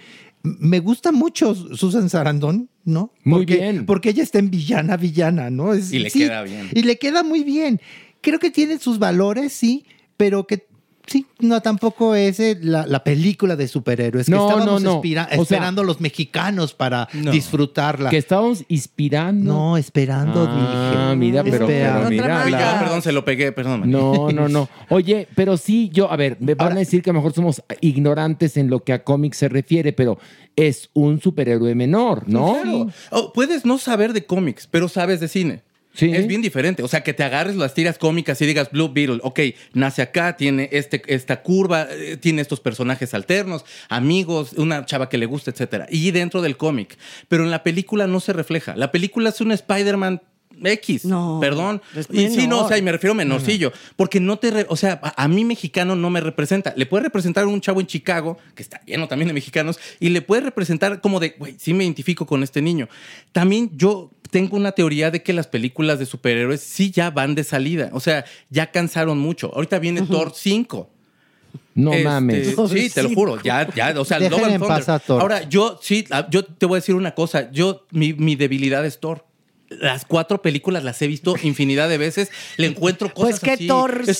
Me 0.43 0.81
gusta 0.81 1.13
mucho 1.13 1.55
Susan 1.55 2.09
Sarandon, 2.09 2.69
¿no? 2.85 3.13
Muy 3.25 3.41
Porque- 3.41 3.57
bien. 3.57 3.87
Porque 3.87 4.11
ella 4.11 4.23
está 4.23 4.39
en 4.39 4.51
villana, 4.51 4.97
villana, 4.97 5.51
¿no? 5.51 5.73
Es- 5.75 5.93
Y 5.93 5.99
le 5.99 6.11
queda 6.11 6.43
bien. 6.43 6.69
Y 6.75 6.83
le 6.83 6.99
queda 6.99 7.23
muy 7.23 7.45
bien. 7.45 7.81
Creo 8.23 8.39
que 8.39 8.51
tiene 8.51 8.79
sus 8.79 8.99
valores, 8.99 9.53
sí, 9.53 9.85
pero 10.17 10.47
que 10.47 10.67
sí, 11.07 11.27
no 11.41 11.61
tampoco 11.61 12.15
es 12.15 12.39
eh, 12.41 12.59
la, 12.61 12.87
la 12.87 13.03
película 13.05 13.57
de 13.57 13.67
superhéroes 13.69 14.27
que 14.27 14.33
No, 14.33 14.49
estábamos 14.49 14.83
no, 14.83 14.91
no. 14.91 14.97
espira- 14.97 15.25
O 15.25 15.29
sea- 15.35 15.41
esperando 15.43 15.83
los 15.85 16.01
mexicanos 16.01 16.75
para 16.75 17.09
No. 17.15 17.31
disfrutarla. 17.31 18.11
Que 18.11 18.19
estábamos 18.19 18.65
inspirando. 18.69 19.53
No, 19.53 19.77
esperando, 19.77 20.47
Ah, 20.49 21.07
dije. 21.11 21.17
mira, 21.17 21.43
pero, 21.45 21.67
mira. 22.09 22.49
ya, 22.51 22.79
perdón, 22.81 23.03
se 23.03 23.13
lo 23.13 23.25
pegué, 23.25 23.53
perdón. 23.53 23.91
No, 23.91 24.31
no, 24.31 24.49
no. 24.49 24.69
Oye, 24.89 25.27
pero 25.35 25.57
sí, 25.57 25.91
yo, 25.93 26.11
a 26.11 26.17
ver, 26.17 26.37
me 26.41 26.55
van 26.55 26.73
a 26.73 26.77
decir 26.81 27.03
que 27.03 27.11
a 27.11 27.13
lo 27.13 27.19
mejor 27.21 27.33
somos 27.33 27.63
ignorantes 27.81 28.57
en 28.57 28.71
lo 28.71 28.85
que 28.85 28.93
a 28.93 29.03
cómics 29.05 29.39
se 29.39 29.49
refiere, 29.49 29.93
pero 29.93 30.19
es 30.57 30.91
un 30.95 31.21
superhéroe 31.21 31.75
menor, 31.75 32.25
¿no? 32.29 32.55
Claro. 32.63 32.89
Oh, 33.11 33.33
puedes 33.33 33.65
no 33.65 33.79
saber 33.79 34.13
de 34.13 34.27
cómics, 34.27 34.67
pero 34.71 34.89
sabes 34.89 35.21
de 35.21 35.29
cine. 35.29 35.63
Sí. 35.93 36.11
Es 36.15 36.27
bien 36.27 36.41
diferente. 36.41 36.83
O 36.83 36.89
sea, 36.89 37.03
que 37.03 37.13
te 37.13 37.25
agarres 37.25 37.57
las 37.57 37.75
tiras 37.75 37.99
cómicas 37.99 38.41
y 38.41 38.47
digas 38.47 38.71
Blue 38.71 38.91
Beetle, 38.93 39.19
ok, 39.23 39.41
nace 39.73 40.03
acá, 40.03 40.37
tiene 40.37 40.69
este, 40.73 41.03
esta 41.07 41.43
curva, 41.43 41.89
eh, 41.91 42.17
tiene 42.17 42.43
estos 42.43 42.61
personajes 42.61 43.13
alternos, 43.13 43.65
amigos, 43.89 44.53
una 44.55 44.87
chava 44.87 45.09
que 45.09 45.19
le 45.19 45.27
gusta, 45.27 45.51
etcétera. 45.51 45.87
Y 45.91 46.11
dentro 46.13 46.43
del 46.43 46.57
cómic. 46.57 46.97
Pero 47.29 47.43
en 47.45 47.51
la 47.51 47.63
película 47.63 48.07
no 48.07 48.21
se 48.21 48.33
refleja. 48.33 48.77
La 48.77 48.91
película 48.93 49.31
es 49.31 49.41
un 49.41 49.53
Spider-Man. 49.53 50.23
X, 50.63 51.07
No, 51.07 51.39
perdón. 51.41 51.81
Y 52.11 52.29
sí, 52.29 52.47
no, 52.47 52.65
o 52.65 52.69
sea, 52.69 52.77
y 52.77 52.83
me 52.83 52.93
refiero 52.93 53.13
a 53.13 53.17
menorcillo, 53.17 53.73
porque 53.97 54.21
no 54.21 54.39
te, 54.39 54.51
re- 54.51 54.67
o 54.69 54.77
sea, 54.77 55.01
a, 55.03 55.25
a 55.25 55.27
mí 55.27 55.43
mexicano 55.43 55.97
no 55.97 56.11
me 56.11 56.21
representa. 56.21 56.75
Le 56.77 56.85
puede 56.85 57.05
representar 57.05 57.47
un 57.47 57.63
chavo 57.63 57.81
en 57.81 57.87
Chicago, 57.87 58.37
que 58.55 58.63
está 58.63 58.79
lleno 58.85 59.09
también 59.09 59.29
de 59.29 59.33
mexicanos, 59.33 59.79
y 60.01 60.11
le 60.11 60.21
puede 60.21 60.43
representar 60.43 61.01
como 61.01 61.19
de, 61.19 61.31
güey, 61.39 61.55
sí 61.59 61.73
me 61.73 61.85
identifico 61.85 62.27
con 62.27 62.43
este 62.43 62.61
niño. 62.61 62.91
También 63.33 63.71
yo 63.75 64.11
tengo 64.31 64.57
una 64.57 64.73
teoría 64.73 65.11
de 65.11 65.23
que 65.23 65.33
las 65.33 65.47
películas 65.47 65.99
de 65.99 66.07
superhéroes 66.07 66.61
sí 66.61 66.91
ya 66.91 67.11
van 67.11 67.35
de 67.35 67.45
salida. 67.45 67.91
O 67.93 68.01
sea, 68.01 68.25
ya 68.49 68.71
cansaron 68.71 69.19
mucho. 69.19 69.53
Ahorita 69.55 69.79
viene 69.79 70.03
Thor 70.03 70.33
5. 70.35 70.89
No 71.75 71.93
Este, 71.93 72.05
mames. 72.05 72.57
Sí, 72.71 72.91
te 72.91 73.03
lo 73.03 73.11
juro. 73.15 73.41
Ya, 73.43 73.73
ya, 73.75 73.95
o 73.99 74.05
sea, 74.05 74.19
Dejen 74.19 74.33
Love 74.33 74.45
and 74.45 74.53
en 74.55 74.61
Thunder. 74.61 74.79
paz 74.79 74.89
a 74.89 74.99
Thor. 74.99 75.21
Ahora, 75.21 75.49
yo 75.49 75.79
sí, 75.83 76.05
ah, 76.11 76.27
yo 76.31 76.45
te 76.45 76.67
voy 76.67 76.77
a 76.77 76.81
decir 76.81 76.95
una 76.95 77.15
cosa. 77.15 77.51
Yo, 77.51 77.87
mi, 77.91 78.13
mi 78.13 78.37
debilidad 78.37 78.85
es 78.85 79.01
Thor. 79.01 79.25
Las 79.71 80.05
cuatro 80.05 80.43
películas 80.43 80.83
las 80.83 81.01
he 81.01 81.07
visto 81.07 81.37
infinidad 81.45 81.89
de 81.89 81.97
veces. 81.97 82.31
Le 82.57 82.67
encuentro 82.67 83.15
cosas 83.15 83.39
Pues 83.39 83.41
qué 83.41 83.51
así 83.53 83.67
torcida 83.69 84.11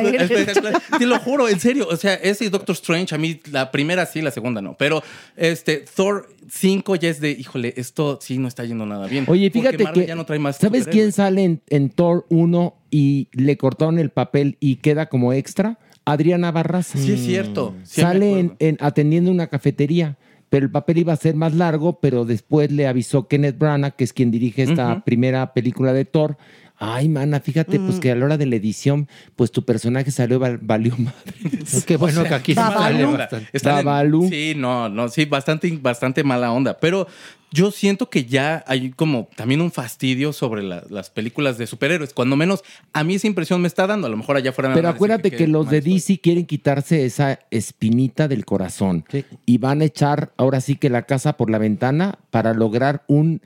espectacular- 0.00 0.06
eres. 0.06 0.30
espectacular. 0.30 0.82
Te 0.98 1.06
lo 1.06 1.18
juro, 1.18 1.48
en 1.48 1.60
serio. 1.60 1.86
O 1.90 1.96
sea, 1.96 2.14
ese 2.14 2.46
y 2.46 2.48
Doctor 2.48 2.72
Strange, 2.74 3.14
a 3.14 3.18
mí 3.18 3.38
la 3.52 3.70
primera 3.70 4.06
sí, 4.06 4.22
la 4.22 4.30
segunda 4.30 4.62
no. 4.62 4.76
Pero 4.78 5.02
este, 5.36 5.84
Thor 5.94 6.28
5 6.50 6.96
ya 6.96 7.10
es 7.10 7.20
de, 7.20 7.32
híjole, 7.32 7.74
esto 7.76 8.18
sí 8.22 8.38
no 8.38 8.48
está 8.48 8.64
yendo 8.64 8.86
nada 8.86 9.06
bien. 9.06 9.24
Oye, 9.28 9.50
Porque 9.50 9.68
fíjate 9.68 9.84
Marvel 9.84 10.02
que. 10.04 10.08
ya 10.08 10.14
no 10.16 10.24
trae 10.24 10.38
más 10.38 10.56
¿Sabes 10.56 10.86
quién 10.86 11.12
sale 11.12 11.44
en, 11.44 11.60
en 11.68 11.90
Thor 11.90 12.24
1 12.30 12.74
y 12.90 13.28
le 13.32 13.58
cortaron 13.58 13.98
el 13.98 14.08
papel 14.10 14.56
y 14.58 14.76
queda 14.76 15.10
como 15.10 15.34
extra? 15.34 15.78
Adriana 16.06 16.50
Barraza. 16.50 16.98
Sí, 16.98 17.12
es 17.12 17.20
cierto. 17.24 17.74
Sí, 17.84 18.00
sale 18.00 18.30
en, 18.30 18.46
acuerdo. 18.46 18.56
en- 18.60 18.76
atendiendo 18.80 19.30
una 19.30 19.48
cafetería. 19.48 20.16
Pero 20.54 20.66
el 20.66 20.70
papel 20.70 20.98
iba 20.98 21.12
a 21.12 21.16
ser 21.16 21.34
más 21.34 21.52
largo, 21.52 21.98
pero 21.98 22.24
después 22.24 22.70
le 22.70 22.86
avisó 22.86 23.26
Kenneth 23.26 23.58
Branagh, 23.58 23.96
que 23.96 24.04
es 24.04 24.12
quien 24.12 24.30
dirige 24.30 24.62
esta 24.62 25.02
primera 25.04 25.52
película 25.52 25.92
de 25.92 26.04
Thor. 26.04 26.36
Ay, 26.76 27.08
mana, 27.08 27.38
fíjate, 27.40 27.78
Mm. 27.78 27.86
pues 27.86 28.00
que 28.00 28.10
a 28.10 28.16
la 28.16 28.24
hora 28.24 28.36
de 28.36 28.46
la 28.46 28.56
edición, 28.56 29.08
pues 29.36 29.52
tu 29.52 29.64
personaje 29.64 30.10
salió, 30.10 30.38
val- 30.40 30.58
valió 30.60 30.96
madre. 30.98 31.14
Es 31.72 31.84
que 31.84 31.96
bueno 31.96 32.24
que 32.24 32.34
aquí 32.34 32.54
Babalu. 32.54 33.16
Están 33.52 33.78
en- 33.78 33.84
Babalu. 33.84 34.28
sí, 34.28 34.54
no, 34.56 34.88
no, 34.88 35.08
sí, 35.08 35.24
bastante, 35.24 35.70
bastante 35.80 36.24
mala 36.24 36.50
onda. 36.52 36.78
Pero 36.80 37.06
yo 37.52 37.70
siento 37.70 38.10
que 38.10 38.24
ya 38.24 38.64
hay 38.66 38.90
como 38.90 39.28
también 39.36 39.60
un 39.60 39.70
fastidio 39.70 40.32
sobre 40.32 40.64
la- 40.64 40.82
las 40.90 41.10
películas 41.10 41.56
de 41.58 41.68
superhéroes. 41.68 42.12
Cuando 42.12 42.34
menos 42.34 42.64
a 42.92 43.04
mí 43.04 43.14
esa 43.14 43.28
impresión 43.28 43.60
me 43.62 43.68
está 43.68 43.86
dando. 43.86 44.08
A 44.08 44.10
lo 44.10 44.16
mejor 44.16 44.36
allá 44.36 44.52
fuera 44.52 44.70
me 44.70 44.74
Pero 44.74 44.88
acuérdate 44.88 45.30
que, 45.30 45.36
qué 45.36 45.46
los 45.46 45.70
de 45.70 45.78
estoy. 45.78 45.92
DC 45.94 46.18
quieren 46.20 46.44
quitarse 46.44 47.04
esa 47.06 47.38
espinita 47.52 48.26
del 48.26 48.44
corazón 48.44 49.04
Sí. 49.12 49.24
y 49.46 49.58
van 49.58 49.80
a 49.80 49.84
echar 49.84 50.32
ahora 50.36 50.60
sí 50.60 50.74
que 50.74 50.90
la 50.90 51.02
casa 51.02 51.36
por 51.36 51.50
la 51.50 51.58
ventana 51.58 52.18
para 52.30 52.52
lograr 52.52 53.04
un 53.06 53.40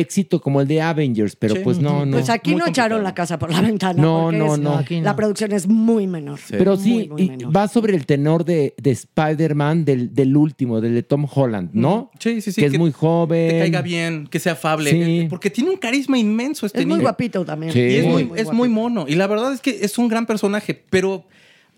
éxito 0.00 0.40
como 0.40 0.60
el 0.60 0.68
de 0.68 0.80
Avengers, 0.82 1.36
pero 1.36 1.54
Sí. 1.54 1.60
pues 1.62 1.78
no, 1.78 2.04
no. 2.06 2.12
Pues 2.16 2.30
aquí 2.30 2.52
Muy 2.52 2.60
no 2.60 2.66
echaron 2.66 3.02
la 3.02 3.14
casa 3.14 3.38
por 3.38 3.50
la 3.52 3.60
ventana. 3.60 4.00
No, 4.02 4.22
porque 4.24 4.38
no, 4.38 4.54
es- 4.54 4.60
no. 4.60 4.72
Aquí 4.78 4.96
no. 4.98 5.04
La 5.04 5.16
producción 5.16 5.52
es 5.52 5.68
muy 5.68 6.06
menor. 6.06 6.40
Pero 6.50 6.76
sí, 6.76 6.92
Muy, 6.92 7.08
muy 7.08 7.22
y 7.22 7.30
menor. 7.30 7.56
va 7.56 7.68
sobre 7.68 7.94
el 7.96 8.06
tenor 8.06 8.44
de, 8.44 8.74
de 8.80 8.90
Spider-Man 8.90 9.84
del, 9.84 10.14
del 10.14 10.36
último, 10.36 10.80
del 10.80 10.94
de 10.94 11.02
Tom 11.02 11.26
Holland, 11.32 11.70
¿no? 11.72 12.10
Sí, 12.18 12.40
sí, 12.40 12.52
sí. 12.52 12.60
Que 12.60 12.66
es 12.68 12.78
muy 12.78 12.92
joven. 12.92 13.50
Que 13.50 13.58
caiga 13.60 13.82
bien, 13.82 14.26
que 14.26 14.38
sea 14.38 14.52
afable. 14.52 14.90
Sí. 14.90 15.00
eh, 15.02 15.26
Porque 15.28 15.50
tiene 15.50 15.70
un 15.70 15.76
carisma 15.76 16.18
inmenso 16.18 16.66
este 16.66 16.80
Es 16.80 16.86
muy 16.86 16.94
niño. 16.94 17.02
guapito 17.02 17.44
también. 17.44 17.72
Sí. 17.72 17.80
Y 17.80 17.94
es, 17.96 18.06
muy, 18.06 18.24
muy 18.24 18.38
es 18.40 18.52
muy 18.52 18.68
mono. 18.68 19.04
Y 19.08 19.14
la 19.14 19.26
verdad 19.26 19.52
es 19.52 19.60
que 19.60 19.78
es 19.84 19.98
un 19.98 20.08
gran 20.08 20.26
personaje, 20.26 20.74
pero 20.90 21.24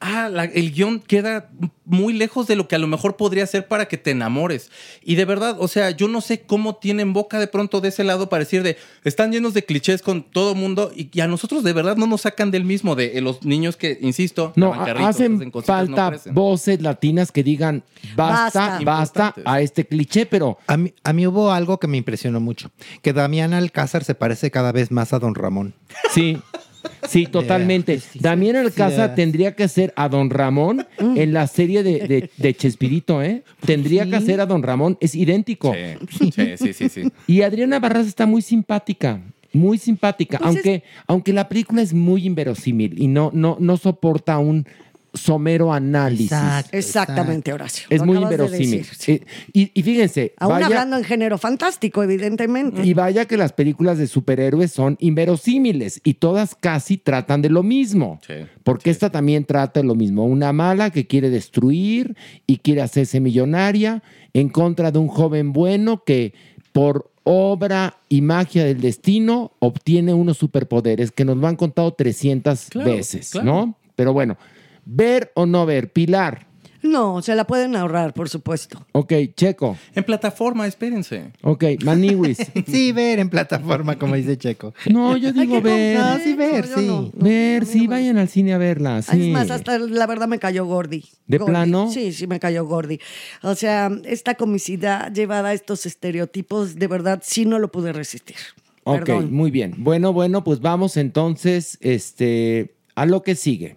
ah, 0.07 0.29
la- 0.29 0.45
el 0.45 0.73
guion 0.73 1.01
queda 1.01 1.51
muy 1.87 2.13
lejos 2.13 2.47
de 2.47 2.57
lo 2.57 2.69
que 2.69 2.77
a 2.77 2.79
lo 2.79 2.87
mejor 2.87 3.17
podría 3.17 3.47
ser 3.47 3.67
para 3.69 3.89
que 3.89 3.97
te 3.99 4.11
enamores. 4.11 4.71
Y 5.03 5.15
de 5.17 5.25
verdad, 5.25 5.57
o 5.59 5.69
sea, 5.69 5.91
yo 5.91 6.09
no 6.09 6.21
sé 6.21 6.43
cómo 6.43 6.77
tienen 6.77 7.13
boca 7.13 7.39
de 7.39 7.47
pronto 7.47 7.81
de 7.81 7.89
ese 7.89 8.05
lado 8.05 8.29
para 8.29 8.41
decir 8.45 8.63
de, 8.63 8.77
están 9.05 9.33
llenos 9.33 9.53
de 9.55 9.65
clichés 9.65 10.01
con 10.03 10.23
todo 10.23 10.55
mundo 10.55 10.93
y, 10.95 11.09
y 11.13 11.21
a 11.21 11.27
nosotros 11.27 11.63
de 11.65 11.73
verdad 11.73 11.97
no 11.97 12.07
nos 12.07 12.23
sacan 12.23 12.51
del 12.51 12.65
mismo, 12.65 12.95
de 12.97 13.19
eh, 13.19 13.21
los 13.21 13.45
niños 13.45 13.77
que, 13.77 13.99
insisto, 14.01 14.53
No, 14.57 14.73
hacen 14.75 15.51
cositas, 15.51 15.89
no 15.89 15.97
falta 15.97 16.31
voces 16.33 16.81
latinas 16.83 17.33
que 17.33 17.43
digan 17.43 17.83
basta, 18.17 18.81
Basta. 18.85 19.35
a 19.45 19.61
este 19.61 19.87
cliché, 19.87 20.27
pero 20.27 20.59
A 20.67 20.77
mí, 20.77 20.93
a 21.03 21.13
mí 21.13 21.27
hubo 21.27 21.51
algo 21.53 21.79
que 21.79 21.87
me 21.87 21.97
impresionó 21.97 22.41
mucho, 22.41 22.71
que 23.03 23.13
Damián 23.13 23.53
Alcázar 23.55 24.05
se 24.05 24.15
parece 24.15 24.51
cada 24.51 24.73
vez 24.73 24.91
más 24.91 25.13
a 25.13 25.19
Don 25.19 25.35
Ramón. 25.35 25.75
Sí, 26.13 26.39
sí, 27.09 27.27
totalmente. 27.27 28.01
Damián 28.15 28.57
Alcázar 28.57 29.11
Sí. 29.11 29.17
tendría 29.17 29.55
que 29.55 29.69
ser 29.69 29.93
a 29.97 30.09
Don 30.09 30.31
Ramón 30.31 30.87
en 30.99 31.33
la 31.33 31.47
serie 31.47 31.83
de, 31.83 32.01
de, 32.07 32.31
de 32.37 32.55
Chespirito, 32.55 33.23
¿eh? 33.23 33.43
Tendría 33.65 34.09
que 34.09 34.17
hacer 34.17 34.41
a 34.41 34.47
Don 34.47 34.63
Ramón, 34.63 34.97
es 35.01 35.15
idéntico. 35.15 35.75
Sí, 36.19 36.31
sí, 36.33 36.57
sí, 36.57 36.73
sí, 36.73 36.89
sí. 36.89 37.03
Y 37.27 37.43
Adriana 37.43 37.79
Barras 37.81 38.07
está 38.07 38.27
muy 38.27 38.43
simpática. 38.43 39.21
Muy 39.53 39.79
simpática, 39.79 40.39
Pues 40.39 40.51
es- 40.51 40.57
aunque, 40.57 40.83
aunque 41.07 41.33
la 41.33 41.49
película 41.49 41.81
es 41.81 41.95
muy 41.95 42.27
inverosímil 42.27 43.01
y 43.01 43.07
no, 43.07 43.31
no, 43.33 43.57
no 43.61 43.77
soporta 43.77 44.39
un 44.39 44.67
somero 45.15 45.73
análisis. 45.73 46.33
Exacto. 46.33 46.77
Exactamente, 46.77 47.53
Horacio. 47.53 47.87
Es 47.89 48.03
muy 48.03 48.17
de 48.17 48.23
inverosímil. 48.25 48.85
sí. 48.85 49.13
Eh, 49.13 49.25
y, 49.53 49.71
y 49.73 49.83
fíjense, 49.83 50.35
Aún 50.39 50.55
vaya- 50.55 50.67
hablando 50.67 50.97
en 50.99 51.05
género 51.05 51.39
fantástico, 51.39 52.03
evidentemente. 52.03 52.85
y 52.85 52.93
vaya 52.95 53.25
que 53.25 53.37
las 53.37 53.53
películas 53.53 53.97
de 53.99 54.07
superhéroes 54.09 54.73
son 54.73 54.97
inverosímiles 55.01 56.01
y 56.05 56.15
todas 56.15 56.55
casi 56.55 56.97
tratan 56.99 57.43
de 57.43 57.49
lo 57.51 57.63
mismo. 57.63 58.21
Sí, 58.27 58.35
Porque 58.65 58.91
esta 58.91 59.11
también 59.11 59.45
trata 59.45 59.81
de 59.81 59.87
lo 59.87 59.95
mismo. 59.95 60.25
Una 60.25 60.53
mala 60.53 60.91
que 60.91 61.07
quiere 61.07 61.31
destruir 61.31 62.17
y 62.47 62.59
quiere 62.59 62.83
hacerse 62.83 63.21
millonaria 63.21 64.03
en 64.33 64.49
contra 64.49 64.91
de 64.91 64.99
un 64.99 65.09
joven 65.09 65.53
bueno 65.53 66.03
que 66.05 66.35
por 66.73 67.11
obra 67.23 67.97
y 68.09 68.21
magia 68.21 68.65
del 68.65 68.81
destino 68.81 69.53
obtiene 69.61 70.13
unos 70.13 70.37
superpoderes 70.39 71.11
que 71.13 71.25
nos 71.25 71.37
lo 71.37 71.47
han 71.47 71.57
contado 71.57 71.93
300 71.95 72.67
Claro, 72.71 72.91
veces, 72.91 73.31
claro. 73.31 73.47
¿no? 73.47 73.79
Pero 73.97 74.13
bueno, 74.13 74.37
ver 74.85 75.33
o 75.35 75.47
no 75.47 75.67
ver, 75.67 75.93
Pilar. 75.93 76.47
No, 76.85 77.23
se 77.23 77.35
la 77.35 77.47
pueden 77.47 77.77
ahorrar, 77.77 78.13
por 78.13 78.29
supuesto. 78.29 78.87
Ok, 78.93 79.15
Checo. 79.35 79.79
En 79.95 80.05
plataforma, 80.05 80.67
espérense. 80.67 81.33
Ok, 81.41 81.65
Maniwis. 81.83 82.37
Sí, 82.67 82.93
ver 82.93 83.21
en 83.21 83.31
plataforma, 83.31 83.99
como 83.99 84.15
dice 84.17 84.37
Checo. 84.37 84.75
No, 84.91 85.17
yo 85.17 85.33
digo 85.33 85.63
ver. 85.63 85.99
No, 85.99 86.19
sí, 86.19 86.35
ver, 86.35 86.67
sí. 86.67 86.87
no. 86.87 87.11
Ver, 87.15 87.65
sí, 87.65 87.87
vayan 87.87 88.19
al 88.19 88.29
cine 88.29 88.53
a 88.53 88.59
verla. 88.59 89.01
Sí. 89.01 89.29
Es 89.29 89.33
más, 89.33 89.51
hasta 89.51 89.79
la 89.79 90.07
verdad 90.07 90.29
me 90.29 90.39
cayó 90.39 90.67
Gordy. 90.67 91.05
¿De 91.27 91.39
Gordy. 91.39 91.51
plano? 91.53 91.91
Sí, 91.91 92.13
sí, 92.13 92.27
me 92.27 92.39
cayó 92.39 92.67
Gordy. 92.67 93.01
O 93.43 93.55
sea, 93.55 93.91
esta 94.05 94.35
comicidad 94.35 95.11
llevada 95.11 95.49
a 95.51 95.53
estos 95.55 95.87
estereotipos, 95.87 96.75
de 96.75 96.87
verdad, 96.87 97.23
sí 97.25 97.47
no 97.47 97.59
lo 97.59 97.73
pude 97.73 97.95
resistir. 97.95 98.37
Ok, 98.85 99.07
Perdón. 99.07 99.33
muy 99.33 99.51
bien. 99.51 99.73
Bueno, 99.79 100.13
bueno, 100.13 100.45
pues 100.45 100.61
vamos 100.61 100.99
entonces 100.99 101.79
este, 101.81 102.75
a 102.95 103.07
lo 103.07 103.23
que 103.23 103.37
sigue. 103.37 103.77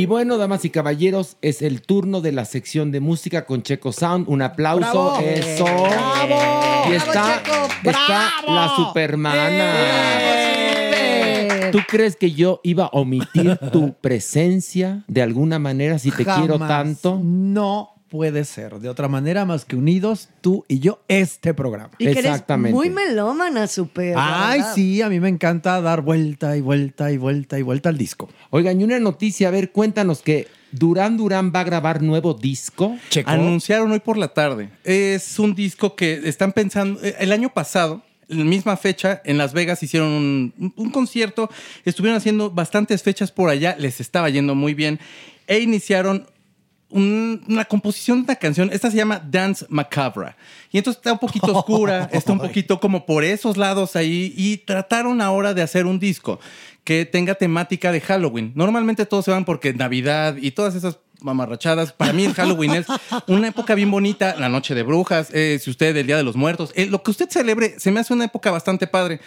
Y 0.00 0.06
bueno, 0.06 0.38
damas 0.38 0.64
y 0.64 0.70
caballeros, 0.70 1.36
es 1.42 1.60
el 1.60 1.82
turno 1.82 2.22
de 2.22 2.32
la 2.32 2.46
sección 2.46 2.90
de 2.90 3.00
música 3.00 3.44
con 3.44 3.62
Checo 3.62 3.92
Sound. 3.92 4.30
Un 4.30 4.40
aplauso. 4.40 5.18
¡Bravo! 5.18 5.20
Eso. 5.20 5.64
¡Bravo! 5.64 6.86
Y 6.86 6.88
¡Bravo, 6.88 6.94
está, 6.94 7.42
Checo! 7.44 7.66
está 7.84 8.30
¡Bravo! 8.40 8.54
la 8.54 8.76
supermana. 8.76 9.72
¡Eh! 10.62 11.68
¿Tú 11.70 11.80
crees 11.86 12.16
que 12.16 12.30
yo 12.32 12.62
iba 12.64 12.86
a 12.86 12.90
omitir 12.92 13.58
tu 13.70 13.92
presencia 14.00 15.04
de 15.06 15.20
alguna 15.20 15.58
manera 15.58 15.98
si 15.98 16.10
te 16.10 16.24
quiero 16.24 16.58
tanto? 16.58 17.20
No 17.22 17.99
puede 18.10 18.44
ser 18.44 18.74
de 18.80 18.88
otra 18.88 19.08
manera 19.08 19.44
más 19.44 19.64
que 19.64 19.76
unidos, 19.76 20.28
tú 20.40 20.64
y 20.68 20.80
yo, 20.80 21.00
este 21.08 21.54
programa. 21.54 21.90
Y 21.98 22.04
que 22.06 22.10
eres 22.10 22.24
Exactamente. 22.26 22.74
muy 22.76 22.90
melómana, 22.90 23.66
súper. 23.68 24.14
la 24.16 24.50
Ay, 24.50 24.58
verdad. 24.60 24.74
sí, 24.74 25.00
a 25.00 25.08
mí 25.08 25.20
me 25.20 25.28
encanta 25.28 25.80
dar 25.80 26.02
vuelta 26.02 26.56
y 26.56 26.60
vuelta 26.60 27.12
y 27.12 27.16
vuelta 27.16 27.58
y 27.58 27.62
vuelta 27.62 27.88
al 27.88 27.96
disco. 27.96 28.28
Oigan, 28.50 28.80
y 28.80 28.84
una 28.84 28.98
noticia, 28.98 29.48
a 29.48 29.50
ver, 29.52 29.70
cuéntanos 29.70 30.22
que 30.22 30.48
Durán 30.72 31.16
Durán 31.16 31.52
va 31.54 31.60
a 31.60 31.64
grabar 31.64 32.02
nuevo 32.02 32.34
disco. 32.34 32.96
Checo. 33.08 33.30
Anunciaron 33.30 33.90
hoy 33.92 34.00
por 34.00 34.18
la 34.18 34.28
tarde. 34.28 34.70
Es 34.84 35.38
un 35.38 35.54
disco 35.54 35.94
que 35.96 36.20
están 36.28 36.52
pensando. 36.52 37.00
eh, 37.02 37.16
El 37.20 37.32
año 37.32 37.52
pasado, 37.54 38.02
en 38.28 38.38
la 38.38 38.44
misma 38.44 38.76
fecha, 38.76 39.20
en 39.24 39.38
Las 39.38 39.52
Vegas 39.52 39.82
hicieron 39.82 40.08
un, 40.08 40.72
un 40.76 40.90
concierto. 40.90 41.48
Estuvieron 41.84 42.16
haciendo 42.16 42.50
bastantes 42.50 43.02
fechas 43.02 43.32
por 43.32 43.50
allá. 43.50 43.74
Les 43.78 44.00
estaba 44.00 44.30
yendo 44.30 44.54
muy 44.54 44.74
bien. 44.74 45.00
E 45.48 45.58
iniciaron 45.58 46.26
un- 46.90 47.42
una 47.48 47.64
composición 47.64 48.18
de 48.18 48.24
una 48.24 48.36
canción. 48.36 48.70
Esta 48.72 48.90
se 48.90 48.96
llama 48.96 49.22
Dance 49.30 49.64
Macabra. 49.68 50.36
Y 50.72 50.78
entonces 50.78 50.98
está 50.98 51.12
un 51.12 51.18
poquito 51.18 51.46
oscura, 51.56 52.08
está 52.12 52.32
un 52.32 52.38
poquito 52.40 52.80
como 52.80 53.06
por 53.06 53.24
esos 53.24 53.56
lados 53.56 53.96
ahí. 53.96 54.32
Y 54.36 54.58
trataron 54.58 55.20
ahora 55.20 55.54
de 55.54 55.62
hacer 55.62 55.86
un 55.86 55.98
disco 55.98 56.40
que 56.84 57.04
tenga 57.06 57.34
temática 57.34 57.92
de 57.92 58.00
Halloween. 58.00 58.52
Normalmente 58.54 59.06
todos 59.06 59.24
se 59.24 59.30
van 59.30 59.44
porque 59.44 59.72
Navidad 59.72 60.36
y 60.40 60.50
todas 60.52 60.74
esas 60.74 60.98
mamarrachadas. 61.22 61.92
Para 61.92 62.12
mí 62.14 62.24
el 62.24 62.32
Halloween 62.34 62.72
es 62.72 62.86
una 63.26 63.48
época 63.48 63.74
bien 63.74 63.90
bonita, 63.90 64.34
la 64.38 64.48
noche 64.48 64.74
de 64.74 64.82
brujas, 64.82 65.28
eh, 65.32 65.58
si 65.62 65.68
usted 65.70 65.94
el 65.96 66.06
Día 66.06 66.16
de 66.16 66.22
los 66.22 66.34
Muertos, 66.36 66.72
eh, 66.74 66.86
lo 66.86 67.02
que 67.02 67.10
usted 67.10 67.28
celebre 67.28 67.74
se 67.78 67.90
me 67.90 68.00
hace 68.00 68.14
una 68.14 68.24
época 68.24 68.50
bastante 68.50 68.86
padre. 68.86 69.20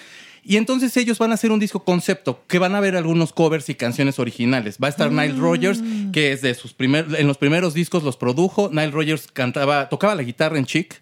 Y 0.43 0.57
entonces 0.57 0.95
ellos 0.97 1.19
van 1.19 1.31
a 1.31 1.35
hacer 1.35 1.51
un 1.51 1.59
disco 1.59 1.83
concepto, 1.83 2.43
que 2.47 2.59
van 2.59 2.75
a 2.75 2.81
ver 2.81 2.95
algunos 2.97 3.31
covers 3.31 3.69
y 3.69 3.75
canciones 3.75 4.19
originales. 4.19 4.77
Va 4.81 4.87
a 4.87 4.89
estar 4.89 5.11
Nile 5.11 5.35
Rogers, 5.35 5.81
que 6.11 6.33
es 6.33 6.41
de 6.41 6.53
sus 6.53 6.73
primeros, 6.73 7.17
en 7.17 7.27
los 7.27 7.37
primeros 7.37 7.73
discos 7.73 8.03
los 8.03 8.17
produjo. 8.17 8.69
Nile 8.69 8.91
Rogers 8.91 9.27
cantaba, 9.31 9.87
tocaba 9.87 10.15
la 10.15 10.23
guitarra 10.23 10.57
en 10.57 10.65
Chic. 10.65 11.01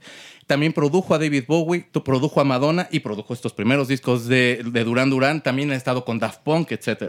También 0.52 0.74
produjo 0.74 1.14
a 1.16 1.18
David 1.18 1.46
Bowie, 1.48 1.86
tu- 1.94 2.04
produjo 2.04 2.42
a 2.42 2.44
Madonna 2.44 2.90
y 2.92 3.00
produjo 3.00 3.34
estos 3.34 3.54
primeros 3.54 3.88
discos 3.88 4.28
de, 4.28 4.62
de 4.70 4.84
Duran 4.84 5.10
Duran. 5.10 5.42
También 5.42 5.72
ha 5.72 5.76
estado 5.78 6.04
con 6.04 6.20
Daft 6.20 6.42
Punk, 6.44 6.74
etc. 6.74 7.04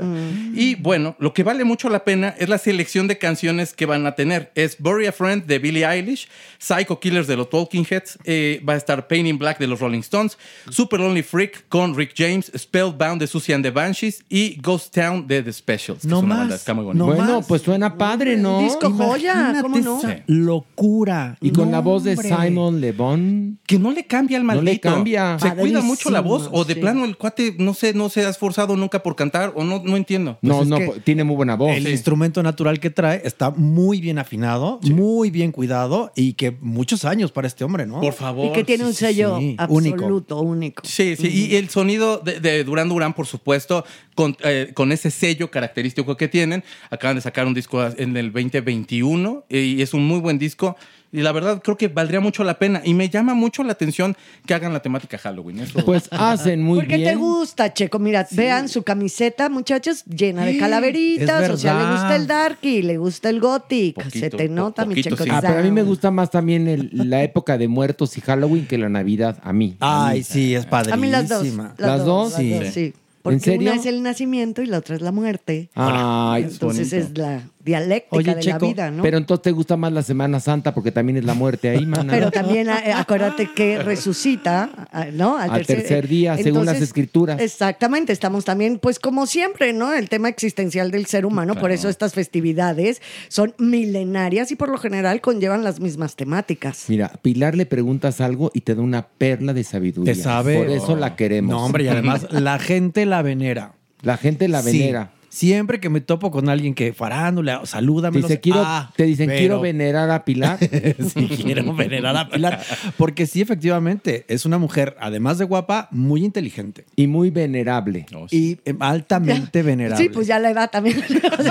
Y 0.55 0.77
bueno, 0.77 1.17
lo 1.19 1.35
que 1.35 1.43
vale 1.43 1.65
mucho 1.65 1.89
la 1.89 2.05
pena 2.05 2.37
es 2.39 2.49
la 2.49 2.59
selección 2.59 3.09
de 3.09 3.19
canciones 3.19 3.75
que 3.75 3.85
van 3.85 4.07
a 4.07 4.15
tener. 4.15 4.53
Es 4.55 4.77
Bury 4.79 5.07
a 5.09 5.13
Friend 5.13 5.45
de 5.45 5.59
Billie 5.59 5.85
Eilish, 5.85 6.29
Psycho 6.61 7.01
Killers 7.01 7.27
de 7.27 7.37
los 7.37 7.51
Talking 7.51 7.85
Heads, 7.91 8.17
eh, 8.25 8.63
va 8.69 8.75
a 8.75 8.77
estar 8.77 9.09
Pain 9.09 9.27
in 9.27 9.39
Black 9.39 9.59
de 9.59 9.67
los 9.67 9.81
Rolling 9.81 10.01
Stones, 10.03 10.39
Super 10.71 11.01
Lonely 11.01 11.25
Freak 11.25 11.65
con 11.69 11.97
Rick 11.97 12.13
James, 12.17 12.53
Spellbound 12.57 13.19
de 13.21 13.27
Susie 13.27 13.55
and 13.57 13.65
the 13.65 13.73
Banshees 13.73 14.23
y 14.29 14.61
Ghost 14.63 14.95
Town 14.95 15.27
de 15.27 15.43
The 15.43 15.53
Specials. 15.53 16.03
que 16.03 16.09
No 16.09 16.19
es 16.19 16.23
una 16.23 16.29
más, 16.35 16.39
banda, 16.43 16.55
está 16.55 16.75
muy 16.75 16.85
bonita. 16.85 17.05
no 17.05 17.07
bueno, 17.13 17.39
más. 17.39 17.47
pues 17.49 17.63
suena 17.63 17.99
padre, 17.99 18.37
¿no? 18.37 18.61
Disco 18.63 18.89
joya, 18.93 19.59
¿cómo 19.63 19.79
no? 19.79 19.99
esa 19.99 20.23
locura. 20.29 21.37
Y 21.41 21.51
con 21.51 21.73
la 21.73 21.81
voz 21.81 22.05
de 22.05 22.13
hombre. 22.13 22.29
Simon 22.29 22.81
Le 22.81 22.93
Bon. 22.93 23.32
Que 23.67 23.79
no 23.79 23.93
le 23.93 24.07
cambia 24.07 24.39
al 24.39 24.47
No 24.47 24.53
le 24.55 24.63
maldito. 24.63 24.89
cambia. 24.93 25.39
Se 25.39 25.55
cuida 25.55 25.81
mucho 25.81 26.11
la 26.11 26.21
voz 26.21 26.49
o 26.53 26.65
de 26.65 26.75
sí. 26.75 26.81
plano 26.81 27.05
el 27.05 27.17
cuate, 27.17 27.55
no 27.59 27.75
sé, 27.75 27.95
no 27.95 28.09
se 28.09 28.25
ha 28.25 28.29
esforzado 28.29 28.77
nunca 28.77 29.03
por 29.03 29.17
cantar 29.17 29.53
o 29.57 29.65
no, 29.65 29.83
no 29.85 29.97
entiendo. 29.97 30.39
No, 30.43 30.57
Pues 30.59 30.63
es 30.63 30.69
no, 30.69 30.79
tiene 31.05 31.25
muy 31.25 31.37
buena 31.37 31.57
voz. 31.57 31.77
El 31.77 31.89
instrumento 31.89 32.43
natural 32.43 32.81
que 32.81 32.91
trae 32.91 33.23
está 33.25 33.51
muy 33.51 34.01
bien 34.01 34.19
afinado, 34.19 34.81
muy 34.85 35.31
bien 35.31 35.53
cuidado 35.53 36.13
y 36.15 36.35
que 36.35 36.57
muchos 36.61 37.05
años 37.05 37.33
para 37.33 37.47
este 37.47 37.65
hombre, 37.65 37.87
¿no? 37.87 38.01
Por 38.01 38.13
favor. 38.15 38.47
Y 38.47 38.53
que 38.53 38.65
tiene 38.65 38.85
un 38.85 38.93
sí, 38.95 39.07
sello 39.07 39.39
absoluto, 39.59 40.41
único. 40.41 40.83
Sí, 40.87 41.17
sí, 41.17 41.29
y 41.29 41.57
el 41.57 41.69
sonido 41.69 42.19
de, 42.19 42.41
de 42.41 42.65
Duran 42.65 42.89
Duran, 42.89 43.15
por 43.15 43.27
supuesto, 43.27 43.85
con, 44.15 44.37
eh, 44.45 44.71
con 44.75 44.93
ese 44.93 45.11
sello 45.11 45.51
característico 45.51 46.17
que 46.17 46.29
tienen. 46.29 46.65
Acaban 46.91 47.17
de 47.17 47.23
sacar 47.23 47.47
un 47.47 47.55
disco 47.55 47.83
en 47.97 48.17
el 48.17 48.33
2021 48.33 49.45
y 49.49 49.83
es 49.83 49.95
un 49.95 50.07
muy 50.07 50.21
buen 50.21 50.39
disco. 50.39 50.77
Y 51.15 51.21
la 51.21 51.31
verdad 51.33 51.61
creo 51.63 51.77
que 51.77 51.89
valdría 51.89 52.21
mucho 52.21 52.43
la 52.43 52.59
pena. 52.59 52.81
Y 52.85 52.95
me 52.95 53.11
llama 53.11 53.35
mucho 53.35 53.63
la 53.63 53.73
atención 53.73 54.17
que 54.47 54.55
hagan 54.55 54.73
la 54.73 54.81
temática 54.81 55.19
Halloween. 55.19 55.61
Eso- 55.61 55.85
Pues 55.85 56.09
hacen 56.11 56.63
muy 56.63 56.79
¿Por 56.79 56.89
qué 56.89 56.97
bien. 56.97 57.11
te 57.11 57.17
gusta, 57.17 57.75
Checo? 57.75 57.99
Mira, 57.99 58.27
vean 58.31 58.69
su 58.71 58.83
camiseta, 58.83 59.51
muchachos, 59.51 60.05
llena 60.07 60.47
de 60.47 60.57
calaveritas. 60.57 61.43
es 61.45 61.51
O 61.51 61.57
sea, 61.59 61.75
le 61.79 61.91
gusta 61.93 62.17
el 62.17 62.27
darky, 62.27 62.81
le 62.83 62.97
gusta 62.97 63.29
el 63.29 63.41
gothic. 63.41 63.95
Poquito, 63.97 64.19
Se 64.19 64.31
te 64.31 64.49
nota, 64.49 64.87
mi 64.87 64.95
Checo. 65.03 65.23
sí. 65.23 65.29
Ah, 65.31 65.41
pero 65.43 65.59
a 65.59 65.63
mí 65.63 65.71
me 65.71 65.83
gusta 65.83 66.11
más 66.11 66.31
también 66.31 66.67
el- 66.67 66.91
la 66.95 67.23
época 67.23 67.59
de 67.59 67.69
muertos 67.69 68.17
y 68.17 68.23
Halloween 68.23 68.67
que 68.67 68.79
la 68.79 68.89
Navidad. 68.89 69.39
A 69.43 69.53
mí. 69.53 69.77
a 69.81 70.09
mí. 70.09 70.17
Ay, 70.17 70.23
sí, 70.25 70.55
es 70.55 70.65
A 70.65 70.71
padrísima. 70.71 70.97
mí 70.97 71.09
las 71.11 71.29
dos. 71.29 71.47
¿Las 71.79 72.05
dos? 72.07 72.33
Sí. 72.35 72.59
Sí. 72.73 72.95
Porque 73.23 73.35
¿En 73.35 73.41
serio? 73.41 73.71
una 73.71 73.81
es 73.81 73.87
el 73.87 74.03
nacimiento 74.03 74.63
y 74.63 74.67
la 74.67 74.79
otra 74.79 74.97
es 74.97 75.01
la 75.03 75.13
muerte. 75.13 75.71
Ay, 75.75 76.43
Entonces 76.45 76.91
bonito. 76.91 77.09
es 77.13 77.19
la 77.19 77.43
dialéctica 77.65 78.17
Oye, 78.17 78.35
de 78.35 78.41
Checo, 78.41 78.59
la 78.67 78.73
vida, 78.73 78.91
¿no? 78.91 79.03
Pero 79.03 79.19
entonces 79.19 79.43
te 79.43 79.51
gusta 79.53 79.77
más 79.77 79.93
la 79.93 80.03
Semana 80.03 80.41
Santa 80.41 80.75
porque 80.75 80.91
también 80.91 81.19
es 81.19 81.25
la 81.25 81.35
muerte 81.35 81.71
ahí, 81.71 81.87
mana. 81.87 82.13
Pero 82.13 82.31
también 82.31 82.69
eh, 82.69 82.93
acuérdate 82.95 83.51
que 83.55 83.79
resucita, 83.79 84.89
ah, 84.93 85.07
¿no? 85.13 85.39
Al 85.39 85.65
tercer 85.67 86.09
día, 86.09 86.37
según 86.37 86.67
las 86.67 86.81
escrituras. 86.81 87.41
Exactamente, 87.41 88.13
estamos 88.13 88.45
también, 88.45 88.79
pues 88.79 88.99
como 88.99 89.27
siempre, 89.27 89.73
¿no? 89.73 89.93
El 89.93 90.09
tema 90.09 90.29
existencial 90.29 90.91
del 90.91 91.07
ser 91.07 91.25
humano, 91.27 91.55
por 91.55 91.71
eso 91.71 91.89
estas 91.89 92.15
festividades 92.15 93.01
son 93.29 93.55
milenarias 93.59 94.51
y 94.51 94.57
por 94.57 94.69
lo 94.69 94.79
general 94.79 95.21
conllevan 95.21 95.63
las 95.63 95.81
mismas 95.81 96.17
temáticas. 96.17 96.87
Mira, 96.89 97.13
Pilar 97.23 97.55
le 97.55 97.67
preguntas 97.67 98.21
algo 98.21 98.51
y 98.55 98.63
te 98.63 98.75
da 98.75 98.83
una 98.83 99.07
perla 99.07 99.53
de 99.53 99.65
sabiduría. 99.65 100.13
Te 100.13 100.21
sabe. 100.21 100.59
Por 100.59 100.71
eso 100.71 100.97
la 100.97 101.17
queremos. 101.17 101.53
No, 101.53 101.65
hombre, 101.65 101.85
y 101.85 101.89
además 101.89 102.27
la 102.31 102.59
gente 102.59 103.07
la 103.07 103.23
venera. 103.23 103.75
La 104.03 104.17
gente 104.17 104.49
la 104.49 104.63
Sí. 104.63 104.93
Siempre 105.33 105.81
que 105.81 105.89
me 105.89 106.03
topo 106.03 106.31
con 106.31 106.51
alguien 106.51 106.75
que 106.75 106.93
farándula, 106.93 107.63
salúdame. 107.65 108.19
Dice, 108.19 108.39
quiero, 108.39 108.67
te 108.95 109.05
dicen, 109.05 109.31
quiero 109.31 109.63
venerar 109.63 110.11
a 110.11 110.27
Pilar. 110.27 110.59
sí, 110.61 111.27
quiero 111.43 111.75
venerar 111.75 112.15
a 112.19 112.29
Pilar. 112.29 112.61
Porque 112.99 113.27
sí, 113.27 113.41
efectivamente, 113.41 114.27
es 114.29 114.45
una 114.45 114.59
mujer, 114.59 114.95
además 115.01 115.39
de 115.39 115.47
guapa, 115.47 115.89
muy 115.91 116.23
inteligente. 116.23 116.85
y 116.97 117.07
muy 117.07 117.31
venerable. 117.31 118.05
Y 118.31 118.59
eh, 118.67 118.75
altamente 118.79 119.63
venerable. 119.63 119.97
Sí, 120.03 120.11
pues 120.11 120.27
ya 120.27 120.39
la 120.39 120.51
edad 120.51 120.71
también. 120.71 121.03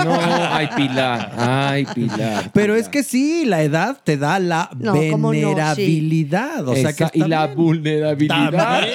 No, 0.04 0.16
ay, 0.20 0.68
Pilar. 0.76 1.32
Ay, 1.36 1.84
Pilar. 1.92 2.50
Pero 2.54 2.76
es 2.76 2.88
que 2.88 3.02
sí, 3.02 3.44
la 3.46 3.64
edad 3.64 3.98
te 4.04 4.16
da 4.16 4.38
la 4.38 4.70
No, 4.78 4.94
¿cómo 5.10 5.32
no? 5.32 5.38
Sí. 5.40 5.44
venerabilidad. 5.44 6.68
O 6.68 6.76
sea 6.76 6.92
que 6.92 7.06
y 7.14 7.20
la 7.20 7.46
bien. 7.46 7.58
vulnerabilidad. 7.58 8.86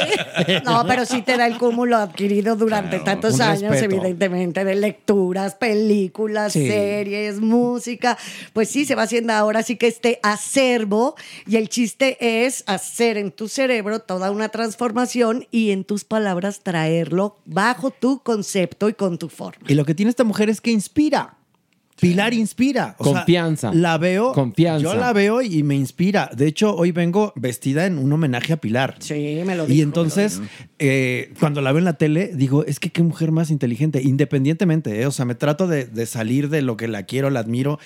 No, 0.63 0.85
pero 0.87 1.05
sí 1.05 1.23
te 1.23 1.35
da 1.35 1.45
el 1.45 1.57
cúmulo 1.57 1.97
adquirido 1.97 2.55
durante 2.55 2.99
tantos 2.99 3.41
años, 3.41 3.71
respeto. 3.71 3.95
evidentemente, 3.95 4.63
de 4.63 4.76
lecturas, 4.77 5.55
películas, 5.55 6.53
Sí. 6.53 6.67
series, 6.67 7.39
música. 7.39 8.17
Pues 8.53 8.69
sí, 8.69 8.85
se 8.85 8.95
va 8.95 9.03
haciendo 9.03 9.33
ahora 9.33 9.63
sí 9.63 9.75
que 9.75 9.87
este 9.87 10.19
acervo 10.23 11.15
y 11.45 11.57
el 11.57 11.69
chiste 11.69 12.45
es 12.45 12.63
hacer 12.67 13.17
en 13.17 13.31
tu 13.31 13.47
cerebro 13.47 13.99
toda 13.99 14.31
una 14.31 14.49
transformación 14.49 15.47
y 15.51 15.71
en 15.71 15.83
tus 15.83 16.03
palabras 16.03 16.61
traerlo 16.61 17.37
bajo 17.45 17.91
tu 17.91 18.19
concepto 18.23 18.89
y 18.89 18.93
con 18.93 19.17
tu 19.17 19.29
forma. 19.29 19.65
Y 19.67 19.73
lo 19.75 19.85
que 19.85 19.93
tiene 19.95 20.09
esta 20.09 20.23
mujer 20.23 20.49
es 20.49 20.61
que 20.61 20.71
inspira. 20.71 21.36
Pilar 21.99 22.33
inspira. 22.33 22.95
O 22.99 23.03
sea, 23.03 23.13
Confianza. 23.13 23.73
la 23.73 23.97
veo. 23.97 24.31
Confianza. 24.33 24.83
Yo 24.83 24.93
la 24.95 25.13
veo 25.13 25.41
y 25.41 25.63
me 25.63 25.75
inspira. 25.75 26.29
De 26.35 26.47
hecho, 26.47 26.75
hoy 26.75 26.91
vengo 26.91 27.33
vestida 27.35 27.85
en 27.85 27.97
un 27.97 28.11
homenaje 28.13 28.53
a 28.53 28.57
Pilar. 28.57 28.95
Sí, 28.99 29.41
me 29.45 29.55
lo 29.55 29.65
Y 29.65 29.73
dijo, 29.73 29.83
entonces, 29.83 30.41
eh, 30.79 31.33
cuando 31.39 31.61
la 31.61 31.71
veo 31.71 31.79
en 31.79 31.85
la 31.85 31.93
tele, 31.93 32.31
digo, 32.35 32.63
es 32.65 32.79
que 32.79 32.89
qué 32.91 33.01
mujer 33.03 33.31
más 33.31 33.49
inteligente, 33.51 34.01
independientemente, 34.03 35.01
¿eh? 35.01 35.05
o 35.07 35.11
sea, 35.11 35.25
me 35.25 35.35
trato 35.35 35.67
de, 35.67 35.85
de 35.85 36.05
salir 36.05 36.49
de 36.49 36.61
lo 36.61 36.77
que 36.77 36.87
la 36.87 37.03
quiero, 37.03 37.29
la 37.29 37.39
admiro, 37.39 37.79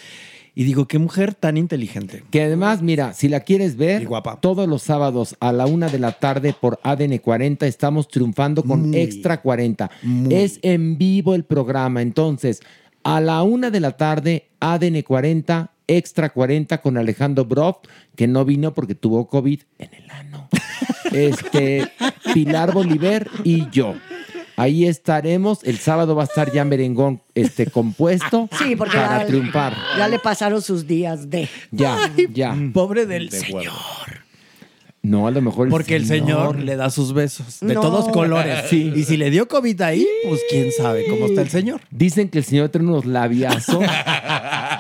y 0.53 0.65
digo, 0.65 0.85
qué 0.85 0.99
mujer 0.99 1.33
tan 1.33 1.55
inteligente. 1.55 2.23
Que 2.29 2.41
además, 2.43 2.81
mira, 2.81 3.13
si 3.13 3.29
la 3.29 3.39
quieres 3.39 3.77
ver, 3.77 4.01
Y 4.01 4.05
guapa. 4.05 4.41
todos 4.41 4.67
los 4.67 4.81
sábados 4.83 5.37
a 5.39 5.53
la 5.53 5.65
una 5.65 5.87
de 5.87 5.97
la 5.99 6.11
tarde 6.11 6.53
por 6.59 6.77
ADN 6.83 7.19
40 7.19 7.65
estamos 7.67 8.09
triunfando 8.09 8.61
con 8.63 8.89
Muy, 8.89 8.97
Extra 8.99 9.41
40. 9.41 9.89
muy. 10.03 10.33
Es 10.35 10.59
en 10.61 10.97
vivo 10.97 11.35
el 11.35 11.45
programa. 11.45 12.01
Entonces, 12.01 12.59
a 13.03 13.19
la 13.21 13.43
una 13.43 13.71
de 13.71 13.79
la 13.79 13.91
tarde, 13.97 14.49
ADN 14.59 15.01
40, 15.01 15.71
Extra 15.87 16.29
40 16.29 16.79
con 16.79 16.97
Alejandro 16.97 17.43
Broff, 17.43 17.77
que 18.15 18.25
no 18.27 18.45
vino 18.45 18.73
porque 18.73 18.95
tuvo 18.95 19.27
COVID 19.27 19.61
en 19.77 19.93
el 19.93 20.09
ano. 20.09 20.49
Este, 21.11 21.91
Pilar 22.33 22.71
Bolívar 22.73 23.27
y 23.43 23.69
yo. 23.69 23.95
Ahí 24.55 24.85
estaremos. 24.85 25.63
El 25.63 25.77
sábado 25.77 26.15
va 26.15 26.21
a 26.21 26.25
estar 26.25 26.51
ya 26.53 26.63
merengón 26.63 27.21
este, 27.35 27.67
compuesto 27.67 28.47
Sí, 28.57 28.75
porque 28.77 28.95
para 28.95 29.19
ya, 29.21 29.25
triunfar. 29.25 29.75
ya 29.97 30.07
le 30.07 30.19
pasaron 30.19 30.61
sus 30.61 30.87
días 30.87 31.29
de. 31.29 31.49
Ya, 31.71 31.97
ya. 32.31 32.55
Pobre 32.73 33.05
del 33.05 33.29
De 33.29 33.39
señor. 33.39 33.73
No, 35.03 35.25
a 35.25 35.31
lo 35.31 35.41
mejor 35.41 35.67
Porque 35.69 35.95
el 35.95 36.05
señor 36.05 36.59
le 36.59 36.75
da 36.75 36.91
sus 36.91 37.11
besos 37.13 37.59
de 37.61 37.73
No. 37.73 37.81
todos 37.81 38.09
colores. 38.09 38.65
Sí. 38.69 38.93
Y 38.95 39.03
si 39.03 39.17
le 39.17 39.31
dio 39.31 39.47
COVID 39.47 39.81
ahí, 39.81 40.07
pues 40.27 40.41
quién 40.47 40.71
sabe 40.71 41.05
cómo 41.09 41.25
está 41.25 41.41
el 41.41 41.49
señor. 41.49 41.81
Dicen 41.89 42.29
que 42.29 42.37
el 42.37 42.43
señor 42.43 42.69
tiene 42.69 42.87
unos 42.87 43.05
labiazos. 43.05 43.83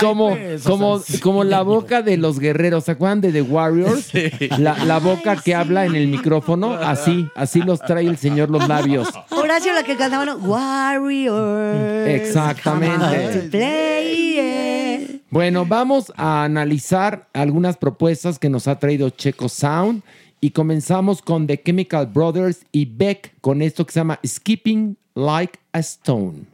como, 0.00 0.36
como, 0.64 1.02
como 1.22 1.44
la 1.44 1.62
boca 1.62 2.02
de 2.02 2.16
los 2.16 2.38
guerreros. 2.38 2.84
¿Se 2.84 2.92
acuerdan 2.92 3.20
de 3.20 3.32
The 3.32 3.42
Warriors? 3.42 4.10
La, 4.58 4.84
la 4.84 4.98
boca 4.98 5.36
que 5.36 5.54
habla 5.54 5.86
en 5.86 5.94
el 5.94 6.08
micrófono. 6.08 6.72
Así, 6.74 7.28
así 7.34 7.60
los 7.60 7.80
trae 7.80 8.06
el 8.06 8.16
señor 8.16 8.50
los 8.50 8.68
labios. 8.68 9.08
Horacio, 9.30 9.72
la 9.72 9.82
que 9.82 9.96
cantaba, 9.96 10.24
¿no? 10.24 10.36
Warriors. 10.36 12.08
Exactamente. 12.08 13.48
play, 13.50 14.34
yeah. 14.34 15.20
Bueno, 15.30 15.64
vamos 15.64 16.12
a 16.16 16.44
analizar 16.44 17.28
algunas 17.32 17.76
propuestas 17.76 18.38
que 18.38 18.50
nos 18.50 18.68
ha 18.68 18.78
traído 18.78 19.10
Checo 19.10 19.48
Sound. 19.48 20.02
Y 20.42 20.50
comenzamos 20.50 21.20
con 21.20 21.46
The 21.46 21.62
Chemical 21.62 22.06
Brothers 22.06 22.64
y 22.72 22.86
Beck 22.86 23.34
con 23.42 23.60
esto 23.60 23.84
que 23.84 23.92
se 23.92 24.00
llama 24.00 24.18
Skipping 24.24 24.96
Like 25.14 25.58
a 25.72 25.80
Stone. 25.80 26.49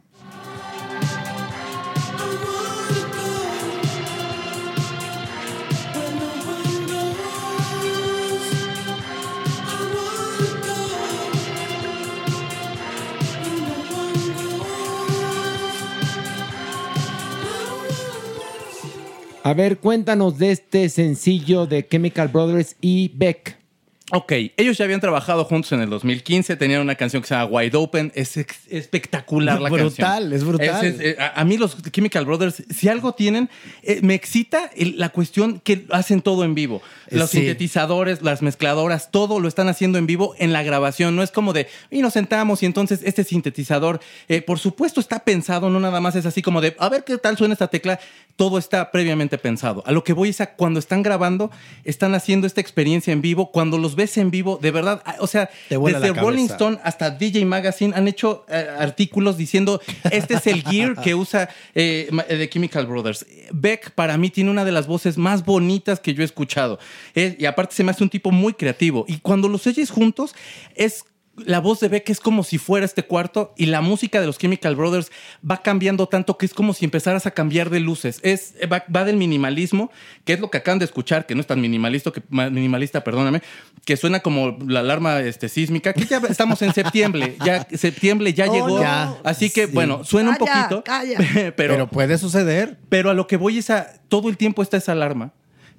A 19.47 19.53
ver, 19.53 19.77
cuéntanos 19.77 20.37
de 20.37 20.51
este 20.51 20.89
sencillo 20.89 21.65
de 21.67 21.87
Chemical 21.87 22.27
Brothers 22.27 22.75
y 22.81 23.11
Beck. 23.15 23.55
Ok, 24.11 24.33
ellos 24.57 24.77
ya 24.77 24.83
habían 24.83 24.99
trabajado 24.99 25.45
juntos 25.45 25.71
en 25.71 25.79
el 25.79 25.89
2015, 25.89 26.57
tenían 26.57 26.81
una 26.81 26.95
canción 26.95 27.21
que 27.21 27.29
se 27.29 27.33
llama 27.35 27.45
Wide 27.51 27.77
Open, 27.77 28.11
es 28.13 28.35
espectacular 28.69 29.61
la 29.61 29.69
Brutal, 29.69 29.93
canción. 29.95 30.33
es 30.33 30.43
brutal. 30.43 30.85
Es- 30.85 30.95
es- 30.95 30.99
eh, 31.01 31.15
a, 31.17 31.39
a 31.39 31.45
mí 31.45 31.57
los 31.57 31.81
Chemical 31.91 32.25
Brothers, 32.25 32.61
si 32.69 32.89
algo 32.89 33.13
tienen, 33.13 33.49
eh, 33.83 33.99
me 34.03 34.15
excita 34.15 34.69
el- 34.75 34.97
la 34.97 35.09
cuestión 35.09 35.61
que 35.61 35.85
hacen 35.91 36.21
todo 36.21 36.43
en 36.43 36.53
vivo. 36.53 36.81
Los 37.09 37.29
Sí. 37.29 37.37
sintetizadores, 37.39 38.21
las 38.21 38.41
mezcladoras, 38.41 39.11
todo 39.11 39.39
lo 39.39 39.47
están 39.47 39.69
haciendo 39.69 39.97
en 39.97 40.07
vivo 40.07 40.35
en 40.37 40.53
la 40.53 40.63
grabación. 40.63 41.15
No 41.15 41.23
es 41.23 41.31
como 41.31 41.53
de, 41.53 41.67
y 41.91 42.01
nos 42.01 42.13
sentamos 42.13 42.63
y 42.63 42.65
entonces 42.65 43.01
este 43.03 43.23
sintetizador, 43.23 43.99
eh, 44.27 44.41
por 44.41 44.59
supuesto 44.59 44.99
está 44.99 45.19
pensado, 45.19 45.69
no 45.69 45.79
nada 45.79 45.99
más 46.01 46.15
es 46.15 46.25
así 46.25 46.41
como 46.41 46.61
de, 46.61 46.75
a 46.79 46.89
ver 46.89 47.03
qué 47.03 47.17
tal 47.17 47.37
suena 47.37 47.53
esta 47.53 47.67
tecla. 47.67 47.99
Todo 48.35 48.59
está 48.59 48.91
previamente 48.91 49.37
pensado. 49.39 49.81
A 49.87 49.91
lo 49.91 50.03
que 50.03 50.13
voy 50.13 50.29
es 50.29 50.41
a 50.41 50.53
cuando 50.53 50.79
están 50.79 51.01
grabando, 51.01 51.49
están 51.83 52.13
haciendo 52.13 52.45
esta 52.45 52.61
experiencia 52.61 53.11
en 53.11 53.21
vivo. 53.21 53.51
Cuando 53.51 53.79
los 53.79 53.95
ves 53.95 54.15
en 54.17 54.29
vivo, 54.29 54.59
de 54.61 54.69
verdad, 54.69 55.01
o 55.19 55.25
sea, 55.25 55.49
desde 55.69 56.13
Rolling. 56.13 56.45
Stone 56.45 56.77
hasta 56.83 57.09
DJ 57.09 57.45
Magazine 57.45 57.93
han 57.95 58.07
hecho 58.07 58.45
eh, 58.47 58.67
artículos 58.79 59.37
diciendo 59.37 59.81
este 60.11 60.35
es 60.35 60.45
el 60.47 60.61
gear 60.63 61.01
que 61.01 61.15
usa 61.15 61.49
eh, 61.73 62.07
ma- 62.11 62.25
eh, 62.29 62.37
The 62.37 62.49
Chemical 62.49 62.85
Brothers. 62.85 63.25
Beck 63.51 63.91
para 63.91 64.17
mí 64.17 64.29
tiene 64.29 64.51
una 64.51 64.65
de 64.65 64.71
las 64.71 64.85
voces 64.85 65.17
más 65.17 65.43
bonitas 65.43 65.99
que 65.99 66.13
yo 66.13 66.21
he 66.21 66.25
escuchado. 66.25 66.77
Eh, 67.15 67.35
y 67.39 67.45
aparte 67.45 67.75
se 67.75 67.83
me 67.83 67.91
hace 67.91 68.03
un 68.03 68.09
tipo 68.09 68.31
muy 68.31 68.53
creativo. 68.53 69.05
Y 69.07 69.17
cuando 69.19 69.47
los 69.49 69.65
oyes 69.67 69.89
juntos 69.89 70.35
es... 70.75 71.03
La 71.45 71.59
voz 71.59 71.79
de 71.81 71.87
Beck 71.87 72.09
es 72.09 72.19
como 72.19 72.43
si 72.43 72.57
fuera 72.57 72.83
este 72.83 73.03
cuarto 73.03 73.53
y 73.57 73.67
la 73.67 73.81
música 73.81 74.19
de 74.19 74.25
los 74.25 74.39
Chemical 74.39 74.75
Brothers 74.75 75.11
va 75.47 75.61
cambiando 75.61 76.07
tanto 76.07 76.35
que 76.35 76.47
es 76.47 76.53
como 76.55 76.73
si 76.73 76.83
empezaras 76.83 77.27
a 77.27 77.31
cambiar 77.31 77.69
de 77.69 77.79
luces. 77.79 78.19
Es, 78.23 78.55
va, 78.73 78.83
va 78.95 79.05
del 79.05 79.17
minimalismo, 79.17 79.91
que 80.25 80.33
es 80.33 80.39
lo 80.39 80.49
que 80.49 80.57
acaban 80.57 80.79
de 80.79 80.85
escuchar, 80.85 81.27
que 81.27 81.35
no 81.35 81.41
es 81.41 81.45
tan 81.45 81.61
minimalista, 81.61 82.09
que, 82.09 82.23
ma- 82.29 82.49
minimalista, 82.49 83.03
perdóname, 83.03 83.43
que 83.85 83.97
suena 83.97 84.21
como 84.21 84.57
la 84.67 84.79
alarma 84.79 85.19
este, 85.19 85.47
sísmica, 85.47 85.93
que 85.93 86.05
ya 86.05 86.17
estamos 86.27 86.59
en 86.63 86.73
septiembre, 86.73 87.35
ya 87.45 87.67
septiembre 87.71 88.33
ya 88.33 88.47
Oh, 88.49 88.53
llegó. 88.55 88.83
no. 88.83 89.17
Así 89.23 89.51
que, 89.51 89.67
Sí. 89.67 89.71
bueno, 89.75 90.03
suena 90.03 90.31
un 90.31 90.37
Calla, 90.37 90.53
poquito, 90.69 90.83
calla. 90.83 91.19
pero, 91.55 91.73
Pero 91.75 91.87
puede 91.87 92.17
suceder. 92.17 92.79
pero 92.89 93.11
a 93.11 93.13
lo 93.13 93.27
que 93.27 93.37
voy 93.37 93.59
es 93.59 93.69
a 93.69 94.01
todo 94.09 94.29
el 94.29 94.37
tiempo 94.37 94.63
está 94.63 94.77
esa 94.77 94.93
alarma. 94.93 95.33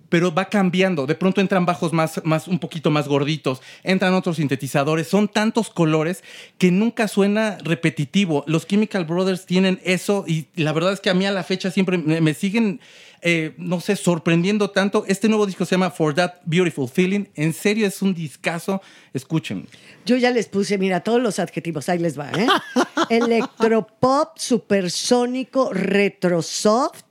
Pero 0.09 0.33
va 0.33 0.47
cambiando. 0.47 1.07
De 1.07 1.15
pronto 1.15 1.41
entran 1.41 1.67
bajos 1.67 1.93
más, 1.93 2.21
más, 2.25 2.49
un 2.49 2.59
poquito 2.59 2.91
más 2.91 3.09
gorditos. 3.09 3.61
Entran 3.83 4.15
otros 4.15 4.37
sintetizadores. 4.37 5.09
Son 5.09 5.29
tantos 5.29 5.71
colores 5.71 6.23
que 6.59 6.71
nunca 6.71 7.09
suena 7.09 7.59
repetitivo. 7.63 8.45
Los 8.47 8.67
Chemical 8.67 9.05
Brothers 9.05 9.47
tienen 9.47 9.81
eso 9.85 10.25
y 10.27 10.47
la 10.55 10.73
verdad 10.73 10.93
es 10.93 11.01
que 11.01 11.11
a 11.11 11.15
mí 11.15 11.27
a 11.27 11.33
la 11.33 11.45
fecha 11.45 11.71
siempre 11.71 11.99
me, 11.99 12.21
me 12.21 12.35
siguen, 12.35 12.81
eh, 13.23 13.55
no 13.59 13.81
sé, 13.81 13.97
sorprendiendo 13.97 14.71
tanto. 14.71 15.05
Este 15.07 15.29
nuevo 15.29 15.47
disco 15.47 15.65
se 15.65 15.73
llama 15.73 15.91
For 15.91 16.15
That 16.15 16.35
Beautiful 16.45 16.89
Feeling. 16.89 17.27
En 17.35 17.53
serio 17.53 17.87
es 17.87 18.01
un 18.03 18.15
discazo. 18.15 18.81
Escuchen. 19.13 19.67
Yo 20.07 20.17
ya 20.17 20.31
les 20.31 20.49
puse, 20.49 20.79
mira, 20.79 21.01
todos 21.01 21.21
los 21.21 21.39
adjetivos, 21.39 21.89
ahí 21.89 21.99
les 21.99 22.19
va, 22.19 22.31
¿eh? 22.31 22.47
Electropop, 23.11 24.39
supersónico, 24.39 25.73
retrosoft, 25.73 27.08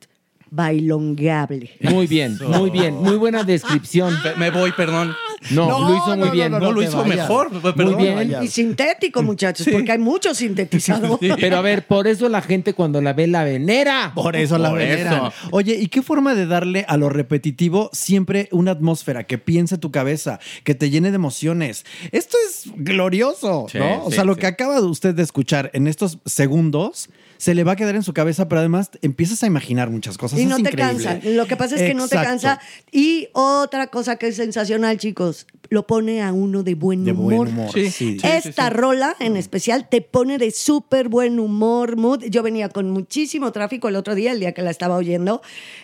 bailongueable. 0.52 1.72
Muy 1.82 2.08
bien, 2.08 2.38
muy 2.48 2.70
bien. 2.70 2.96
Muy 2.96 3.16
buena 3.18 3.44
descripción. 3.44 4.14
Me 4.38 4.50
voy, 4.52 4.72
perdón. 4.72 5.14
No, 5.52 5.68
No, 5.68 5.90
lo 5.90 5.96
hizo 5.98 6.18
muy 6.18 6.26
no, 6.28 6.32
bien. 6.32 6.52
no, 6.52 6.60
No, 6.60 6.72
lo 6.72 6.80
te 6.82 6.88
hizo 6.88 6.98
vayas. 6.98 7.18
mejor. 7.18 7.50
Perdón. 7.62 7.94
Muy 7.94 8.04
bien. 8.04 8.36
Y 8.44 8.48
sintético, 8.48 9.22
muchachos, 9.24 9.68
porque 9.72 9.92
hay 9.92 9.98
muchos 10.00 10.38
sintetizadores. 10.38 11.36
Pero 11.40 11.58
a 11.58 11.62
ver, 11.62 11.86
por 11.86 12.08
eso 12.08 12.28
la 12.30 12.42
gente 12.42 12.74
cuando 12.74 13.02
la 13.02 13.14
ve 13.14 13.28
la 13.28 13.44
venera. 13.44 14.12
Por 14.16 14.36
eso 14.36 14.58
la 14.58 14.70
Por 14.70 14.80
veneran. 14.80 15.14
eso. 15.14 15.34
Oye, 15.52 15.76
¿y 15.76 15.88
qué 15.88 16.02
forma 16.02 16.34
de 16.36 16.46
darle 16.48 16.86
a 16.88 16.98
lo 16.98 17.10
repetitivo 17.10 17.90
siempre 17.94 18.50
una 18.52 18.72
atmósfera 18.72 19.26
que 19.26 19.38
piense 19.38 19.78
tu 19.78 19.92
cabeza, 19.92 20.40
que 20.64 20.74
te 20.76 20.90
llene 20.90 21.12
de 21.12 21.16
emociones? 21.16 21.86
Esto 22.12 22.38
es 22.48 22.72
glorioso, 22.76 23.68
Sí, 23.72 23.78
¿no? 23.78 24.06
O 24.06 24.10
sí, 24.10 24.16
sea, 24.16 24.24
lo 24.26 24.34
sí. 24.34 24.40
que 24.42 24.48
acaba 24.48 24.76
de 24.82 24.88
usted 24.88 25.14
de 25.14 25.24
escuchar 25.24 25.70
en 25.74 25.88
estos 25.88 26.18
segundos 26.26 27.10
se 27.38 27.54
le 27.56 27.64
va 27.64 27.74
a 27.74 27.76
quedar 27.76 27.96
en 27.96 28.04
su 28.04 28.14
cabeza, 28.14 28.48
pero 28.50 28.60
además 28.60 28.90
empiezas 29.02 29.44
a 29.44 29.48
imaginar 29.48 29.90
muchas 29.90 30.18
cosas. 30.18 30.40
Y 30.40 30.44
Es 30.44 30.48
no 30.50 30.56
te 30.56 30.62
increíble. 30.62 31.04
cansa. 31.04 31.20
Lo 31.30 31.46
que 31.48 31.56
pasa 31.58 31.76
es 31.76 31.82
que 31.82 31.94
no 31.94 32.08
te 32.08 32.16
cansa. 32.16 32.60
Y 32.92 33.30
otra 33.34 33.88
cosa 33.88 34.16
que 34.18 34.28
es 34.28 34.36
sensacional, 34.36 34.98
chicos, 34.98 35.48
lo 35.70 35.86
pone 35.86 36.22
a 36.24 36.32
uno 36.34 36.64
de 36.64 36.76
buen 36.76 37.04
De 37.04 37.12
humor. 37.12 37.34
buen 37.34 37.50
humor. 37.50 37.72
Sí. 37.74 37.90
sí. 37.92 38.20
Sí. 38.20 38.28
Esta 38.28 38.70
rola 38.70 39.16
en 39.20 39.36
especial 39.38 39.90
te 39.90 40.02
pone 40.02 40.38
de 40.38 40.52
súper 40.52 41.10
buen 41.10 41.40
humor, 41.40 41.98
mood. 41.98 42.24
Yo 42.30 42.42
venía 42.44 42.70
con 42.70 42.90
muchísimo 42.90 43.52
tráfico 43.52 43.88
el 43.90 43.96
otro 43.98 44.16
día, 44.16 44.32
el 44.32 44.40
día 44.40 44.54
que 44.54 44.62
la 44.62 44.72
estaba 44.72 44.96
oyendo, 44.96 45.42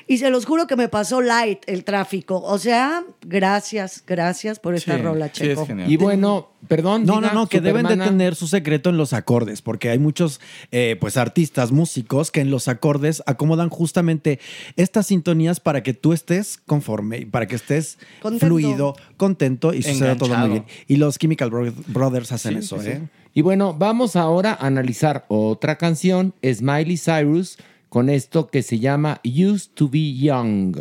y 0.07 0.19
se 0.19 0.29
los 0.29 0.45
juro 0.45 0.67
que 0.67 0.75
me 0.77 0.87
pasó 0.87 1.21
light 1.21 1.59
el 1.67 1.83
tráfico. 1.83 2.41
O 2.41 2.57
sea, 2.59 3.03
gracias, 3.27 4.03
gracias 4.07 4.59
por 4.59 4.73
esta 4.75 4.95
Sí, 4.95 5.01
rola, 5.01 5.27
sí, 5.33 5.43
es 5.43 5.49
Checo. 5.49 5.65
genial. 5.65 5.91
Y 5.91 5.97
bueno, 5.97 6.49
perdón. 6.67 7.05
No, 7.05 7.17
diga, 7.17 7.27
no, 7.29 7.41
no, 7.41 7.47
que 7.47 7.61
deben 7.61 7.85
de 7.87 7.97
tener 7.97 8.35
su 8.35 8.47
secreto 8.47 8.89
en 8.89 8.97
los 8.97 9.13
acordes, 9.13 9.61
porque 9.61 9.89
hay 9.89 9.99
muchos 9.99 10.39
eh, 10.71 10.97
pues 10.99 11.17
artistas, 11.17 11.71
músicos 11.71 12.31
que 12.31 12.41
en 12.41 12.49
los 12.51 12.67
acordes 12.67 13.23
acomodan 13.25 13.69
justamente 13.69 14.39
estas 14.75 15.07
sintonías 15.07 15.59
para 15.59 15.83
que 15.83 15.93
tú 15.93 16.13
estés 16.13 16.59
conforme 16.65 17.19
y 17.19 17.25
para 17.25 17.47
que 17.47 17.55
estés 17.55 17.97
Contento. 18.21 18.45
fluido, 18.45 18.95
contento 19.17 19.73
y 19.73 19.83
suceda 19.83 20.17
todo 20.17 20.35
muy 20.35 20.49
bien. 20.49 20.65
Y 20.87 20.97
los 20.97 21.17
Chemical 21.17 21.49
Bro- 21.49 21.73
Brothers 21.87 22.31
hacen 22.31 22.57
eso, 22.57 22.81
¿eh? 22.81 23.01
Y 23.35 23.41
bueno, 23.41 23.73
vamos 23.73 24.15
ahora 24.15 24.57
a 24.59 24.67
analizar 24.67 25.25
otra 25.27 25.77
canción, 25.77 26.33
Smiley 26.45 26.97
Cyrus, 26.97 27.57
con 27.89 28.09
esto 28.09 28.47
que 28.49 28.61
se 28.63 28.79
llama 28.79 29.21
Used 29.23 29.71
to 29.73 29.89
Be 29.89 30.13
Young. 30.15 30.77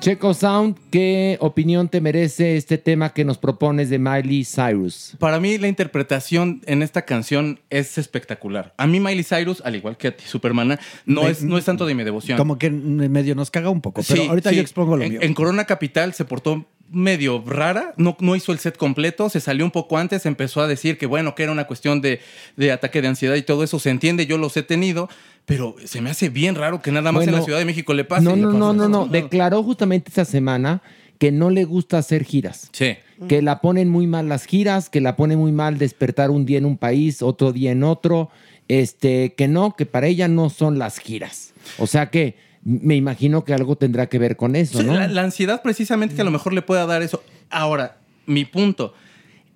Checo 0.00 0.32
Sound, 0.32 0.76
¿qué 0.90 1.36
opinión 1.40 1.90
te 1.90 2.00
merece 2.00 2.56
este 2.56 2.78
tema 2.78 3.12
que 3.12 3.22
nos 3.26 3.36
propones 3.36 3.90
de 3.90 3.98
Miley 3.98 4.46
Cyrus? 4.46 5.14
Para 5.18 5.38
mí 5.40 5.58
la 5.58 5.68
interpretación 5.68 6.62
en 6.64 6.82
esta 6.82 7.02
canción 7.02 7.60
es 7.68 7.98
espectacular. 7.98 8.72
A 8.78 8.86
mí 8.86 8.98
Miley 8.98 9.24
Cyrus, 9.24 9.60
al 9.62 9.76
igual 9.76 9.98
que 9.98 10.08
a 10.08 10.16
ti, 10.16 10.24
Supermana, 10.26 10.80
no, 11.04 11.24
Me- 11.24 11.30
es, 11.30 11.42
no 11.42 11.58
es 11.58 11.66
tanto 11.66 11.84
de 11.84 11.94
mi 11.94 12.02
devoción. 12.02 12.38
Como 12.38 12.56
que 12.58 12.70
medio 12.70 13.34
nos 13.34 13.50
caga 13.50 13.68
un 13.68 13.82
poco, 13.82 14.02
pero 14.08 14.22
Sí, 14.22 14.26
ahorita 14.28 14.50
sí. 14.50 14.56
yo 14.56 14.62
expongo 14.62 14.96
lo 14.96 15.04
en, 15.04 15.10
mío. 15.10 15.20
en 15.22 15.34
Corona 15.34 15.66
Capital 15.66 16.14
se 16.14 16.24
portó 16.24 16.64
medio 16.90 17.42
rara, 17.46 17.94
no, 17.96 18.16
no 18.20 18.36
hizo 18.36 18.52
el 18.52 18.58
set 18.58 18.76
completo, 18.76 19.28
se 19.28 19.40
salió 19.40 19.64
un 19.64 19.70
poco 19.70 19.98
antes, 19.98 20.26
empezó 20.26 20.60
a 20.60 20.66
decir 20.66 20.98
que 20.98 21.06
bueno, 21.06 21.34
que 21.34 21.44
era 21.44 21.52
una 21.52 21.66
cuestión 21.66 22.00
de, 22.00 22.20
de 22.56 22.72
ataque 22.72 23.00
de 23.00 23.08
ansiedad 23.08 23.36
y 23.36 23.42
todo 23.42 23.62
eso, 23.62 23.78
se 23.78 23.90
entiende, 23.90 24.26
yo 24.26 24.38
los 24.38 24.56
he 24.56 24.62
tenido, 24.62 25.08
pero 25.46 25.76
se 25.84 26.00
me 26.00 26.10
hace 26.10 26.28
bien 26.28 26.54
raro 26.54 26.82
que 26.82 26.92
nada 26.92 27.12
más 27.12 27.26
en 27.26 27.32
la 27.32 27.42
Ciudad 27.42 27.58
de 27.58 27.64
México 27.64 27.94
le 27.94 28.04
pase. 28.04 28.24
No, 28.24 28.36
no, 28.36 28.48
pase 28.48 28.58
no, 28.58 28.72
no, 28.72 28.88
no. 28.88 29.06
Declaró 29.06 29.62
justamente 29.62 30.08
esta 30.08 30.24
semana 30.24 30.82
que 31.18 31.32
no 31.32 31.50
le 31.50 31.64
gusta 31.64 31.98
hacer 31.98 32.24
giras. 32.24 32.70
Sí. 32.72 32.96
Que 33.28 33.42
la 33.42 33.60
ponen 33.60 33.88
muy 33.88 34.06
mal 34.06 34.28
las 34.28 34.46
giras, 34.46 34.88
que 34.88 35.00
la 35.00 35.16
pone 35.16 35.36
muy 35.36 35.52
mal 35.52 35.76
despertar 35.76 36.30
un 36.30 36.46
día 36.46 36.58
en 36.58 36.64
un 36.64 36.78
país, 36.78 37.20
otro 37.20 37.52
día 37.52 37.72
en 37.72 37.82
otro. 37.84 38.30
Este, 38.68 39.34
que 39.34 39.48
no, 39.48 39.74
que 39.76 39.84
para 39.84 40.06
ella 40.06 40.28
no 40.28 40.48
son 40.48 40.78
las 40.78 40.98
giras. 40.98 41.52
O 41.78 41.86
sea 41.86 42.10
que 42.10 42.36
me 42.62 42.94
imagino 42.96 43.44
que 43.44 43.54
algo 43.54 43.76
tendrá 43.76 44.08
que 44.08 44.18
ver 44.18 44.36
con 44.36 44.54
eso, 44.56 44.80
Sí, 44.80 44.84
¿no? 44.86 44.94
la, 44.94 45.08
la 45.08 45.22
ansiedad 45.22 45.62
precisamente 45.62 46.14
que 46.14 46.20
a 46.20 46.24
lo 46.24 46.30
mejor 46.30 46.52
le 46.52 46.62
pueda 46.62 46.84
dar 46.86 47.02
eso. 47.02 47.22
Ahora, 47.50 47.96
mi 48.26 48.44
punto. 48.44 48.94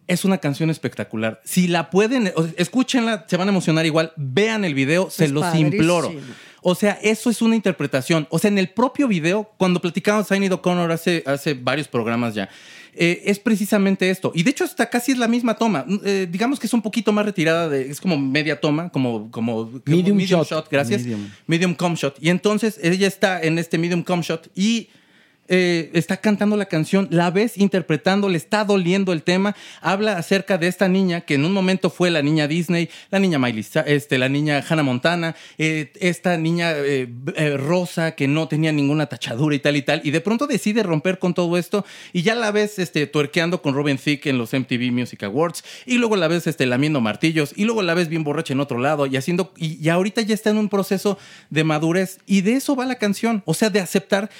Es 0.06 0.26
una 0.26 0.36
canción 0.36 0.68
espectacular. 0.68 1.40
Si 1.46 1.66
la 1.66 1.88
pueden, 1.88 2.30
escúchenla, 2.58 3.24
se 3.26 3.38
van 3.38 3.48
a 3.48 3.52
emocionar 3.52 3.86
igual. 3.86 4.12
Vean 4.16 4.66
el 4.66 4.74
video, 4.74 5.08
se 5.08 5.24
Es 5.24 5.30
los 5.30 5.42
padrísimo. 5.44 5.70
imploro. 5.70 6.12
O 6.60 6.74
sea, 6.74 6.98
eso 7.02 7.30
es 7.30 7.40
una 7.40 7.56
interpretación. 7.56 8.26
O 8.30 8.38
sea, 8.38 8.48
en 8.48 8.58
el 8.58 8.68
propio 8.68 9.08
video, 9.08 9.50
cuando 9.56 9.80
platicamos 9.80 10.30
a 10.30 10.34
Sinead 10.34 10.52
O'Connor 10.52 10.92
hace, 10.92 11.22
hace 11.26 11.54
varios 11.54 11.88
programas 11.88 12.34
ya, 12.34 12.50
eh, 12.96 13.22
es 13.26 13.38
precisamente 13.38 14.10
esto. 14.10 14.32
Y 14.34 14.42
de 14.42 14.50
hecho, 14.50 14.64
hasta 14.64 14.88
casi 14.88 15.12
es 15.12 15.18
la 15.18 15.28
misma 15.28 15.56
toma. 15.56 15.84
Eh, 16.04 16.26
digamos 16.30 16.58
que 16.58 16.66
es 16.66 16.72
un 16.72 16.82
poquito 16.82 17.12
más 17.12 17.24
retirada, 17.24 17.68
de, 17.68 17.90
es 17.90 18.00
como 18.00 18.18
media 18.18 18.60
toma, 18.60 18.88
como, 18.90 19.30
como, 19.30 19.70
como 19.70 19.82
Medium 19.86 20.18
shot. 20.18 20.68
gracias. 20.70 21.02
Medium. 21.02 21.28
Medium 21.46 21.74
com 21.74 21.94
shot. 21.94 22.16
Y 22.20 22.30
entonces 22.30 22.78
ella 22.82 23.06
está 23.06 23.42
en 23.42 23.58
este 23.58 23.78
medium 23.78 24.02
com 24.02 24.20
shot 24.20 24.50
y 24.54 24.88
eh, 25.48 25.90
está 25.92 26.16
cantando 26.16 26.56
la 26.56 26.66
canción, 26.66 27.06
la 27.10 27.30
ves 27.30 27.58
interpretando, 27.58 28.28
le 28.28 28.38
está 28.38 28.64
doliendo 28.64 29.12
el 29.12 29.22
tema, 29.22 29.54
habla 29.80 30.16
acerca 30.16 30.56
de 30.56 30.68
esta 30.68 30.88
niña 30.88 31.20
que 31.22 31.34
en 31.34 31.44
un 31.44 31.52
momento 31.52 31.90
fue 31.90 32.10
la 32.10 32.22
niña 32.22 32.48
Disney, 32.48 32.88
la 33.10 33.18
niña 33.18 33.38
Miley, 33.38 33.66
este, 33.86 34.16
la 34.16 34.28
niña 34.28 34.64
Hannah 34.66 34.82
Montana, 34.82 35.36
eh, 35.58 35.92
esta 36.00 36.38
niña 36.38 36.72
eh, 36.74 37.08
rosa 37.58 38.12
que 38.12 38.26
no 38.26 38.48
tenía 38.48 38.72
ninguna 38.72 39.06
tachadura 39.06 39.54
y 39.54 39.58
tal 39.58 39.76
y 39.76 39.82
tal, 39.82 40.00
y 40.02 40.12
de 40.12 40.20
pronto 40.20 40.46
decide 40.46 40.82
romper 40.82 41.18
con 41.18 41.34
todo 41.34 41.58
esto 41.58 41.84
y 42.12 42.22
ya 42.22 42.34
la 42.34 42.50
ves 42.50 42.78
este, 42.78 43.06
tuerqueando 43.06 43.60
con 43.60 43.74
Robin 43.74 43.98
Thicke 43.98 44.28
en 44.28 44.38
los 44.38 44.52
MTV 44.54 44.92
Music 44.92 45.22
Awards 45.24 45.62
y 45.84 45.98
luego 45.98 46.16
la 46.16 46.28
ves 46.28 46.46
este, 46.46 46.64
lamiendo 46.64 47.00
martillos 47.02 47.52
y 47.54 47.64
luego 47.64 47.82
la 47.82 47.94
ves 47.94 48.08
bien 48.08 48.24
borracha 48.24 48.54
en 48.54 48.60
otro 48.60 48.78
lado 48.78 49.06
y 49.06 49.16
haciendo, 49.16 49.52
y, 49.58 49.84
y 49.84 49.88
ahorita 49.90 50.22
ya 50.22 50.34
está 50.34 50.50
en 50.50 50.58
un 50.58 50.70
proceso 50.70 51.18
de 51.50 51.64
madurez 51.64 52.18
y 52.26 52.40
de 52.40 52.54
eso 52.54 52.74
va 52.76 52.86
la 52.86 52.96
canción, 52.96 53.42
o 53.44 53.52
sea, 53.52 53.68
de 53.68 53.80
aceptar 53.80 54.30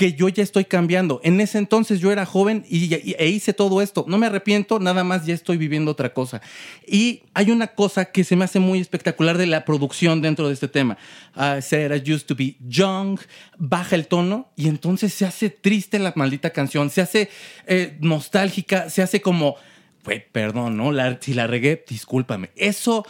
que 0.00 0.14
yo 0.14 0.30
ya 0.30 0.42
estoy 0.42 0.64
cambiando. 0.64 1.20
En 1.24 1.42
ese 1.42 1.58
entonces 1.58 2.00
yo 2.00 2.10
era 2.10 2.24
joven 2.24 2.64
y, 2.66 2.94
e 2.94 3.28
hice 3.28 3.52
todo 3.52 3.82
esto. 3.82 4.06
No 4.08 4.16
me 4.16 4.28
arrepiento, 4.28 4.78
nada 4.78 5.04
más 5.04 5.26
ya 5.26 5.34
estoy 5.34 5.58
viviendo 5.58 5.90
otra 5.90 6.14
cosa. 6.14 6.40
Y 6.86 7.24
hay 7.34 7.50
una 7.50 7.66
cosa 7.66 8.06
que 8.06 8.24
se 8.24 8.34
me 8.34 8.46
hace 8.46 8.60
muy 8.60 8.80
espectacular 8.80 9.36
de 9.36 9.44
la 9.44 9.66
producción 9.66 10.22
dentro 10.22 10.48
de 10.48 10.54
este 10.54 10.68
tema. 10.68 10.96
Uh, 11.36 11.60
Sarah 11.60 11.96
used 11.96 12.24
to 12.24 12.34
be 12.34 12.56
young, 12.66 13.18
baja 13.58 13.94
el 13.94 14.06
tono 14.06 14.48
y 14.56 14.68
entonces 14.68 15.12
se 15.12 15.26
hace 15.26 15.50
triste 15.50 15.98
la 15.98 16.14
maldita 16.16 16.48
canción, 16.48 16.88
se 16.88 17.02
hace 17.02 17.28
eh, 17.66 17.98
nostálgica, 18.00 18.88
se 18.88 19.02
hace 19.02 19.20
como, 19.20 19.56
güey, 20.02 20.24
perdón, 20.32 20.80
si 21.20 21.34
la 21.34 21.46
regué, 21.46 21.84
discúlpame. 21.86 22.48
Eso, 22.56 23.04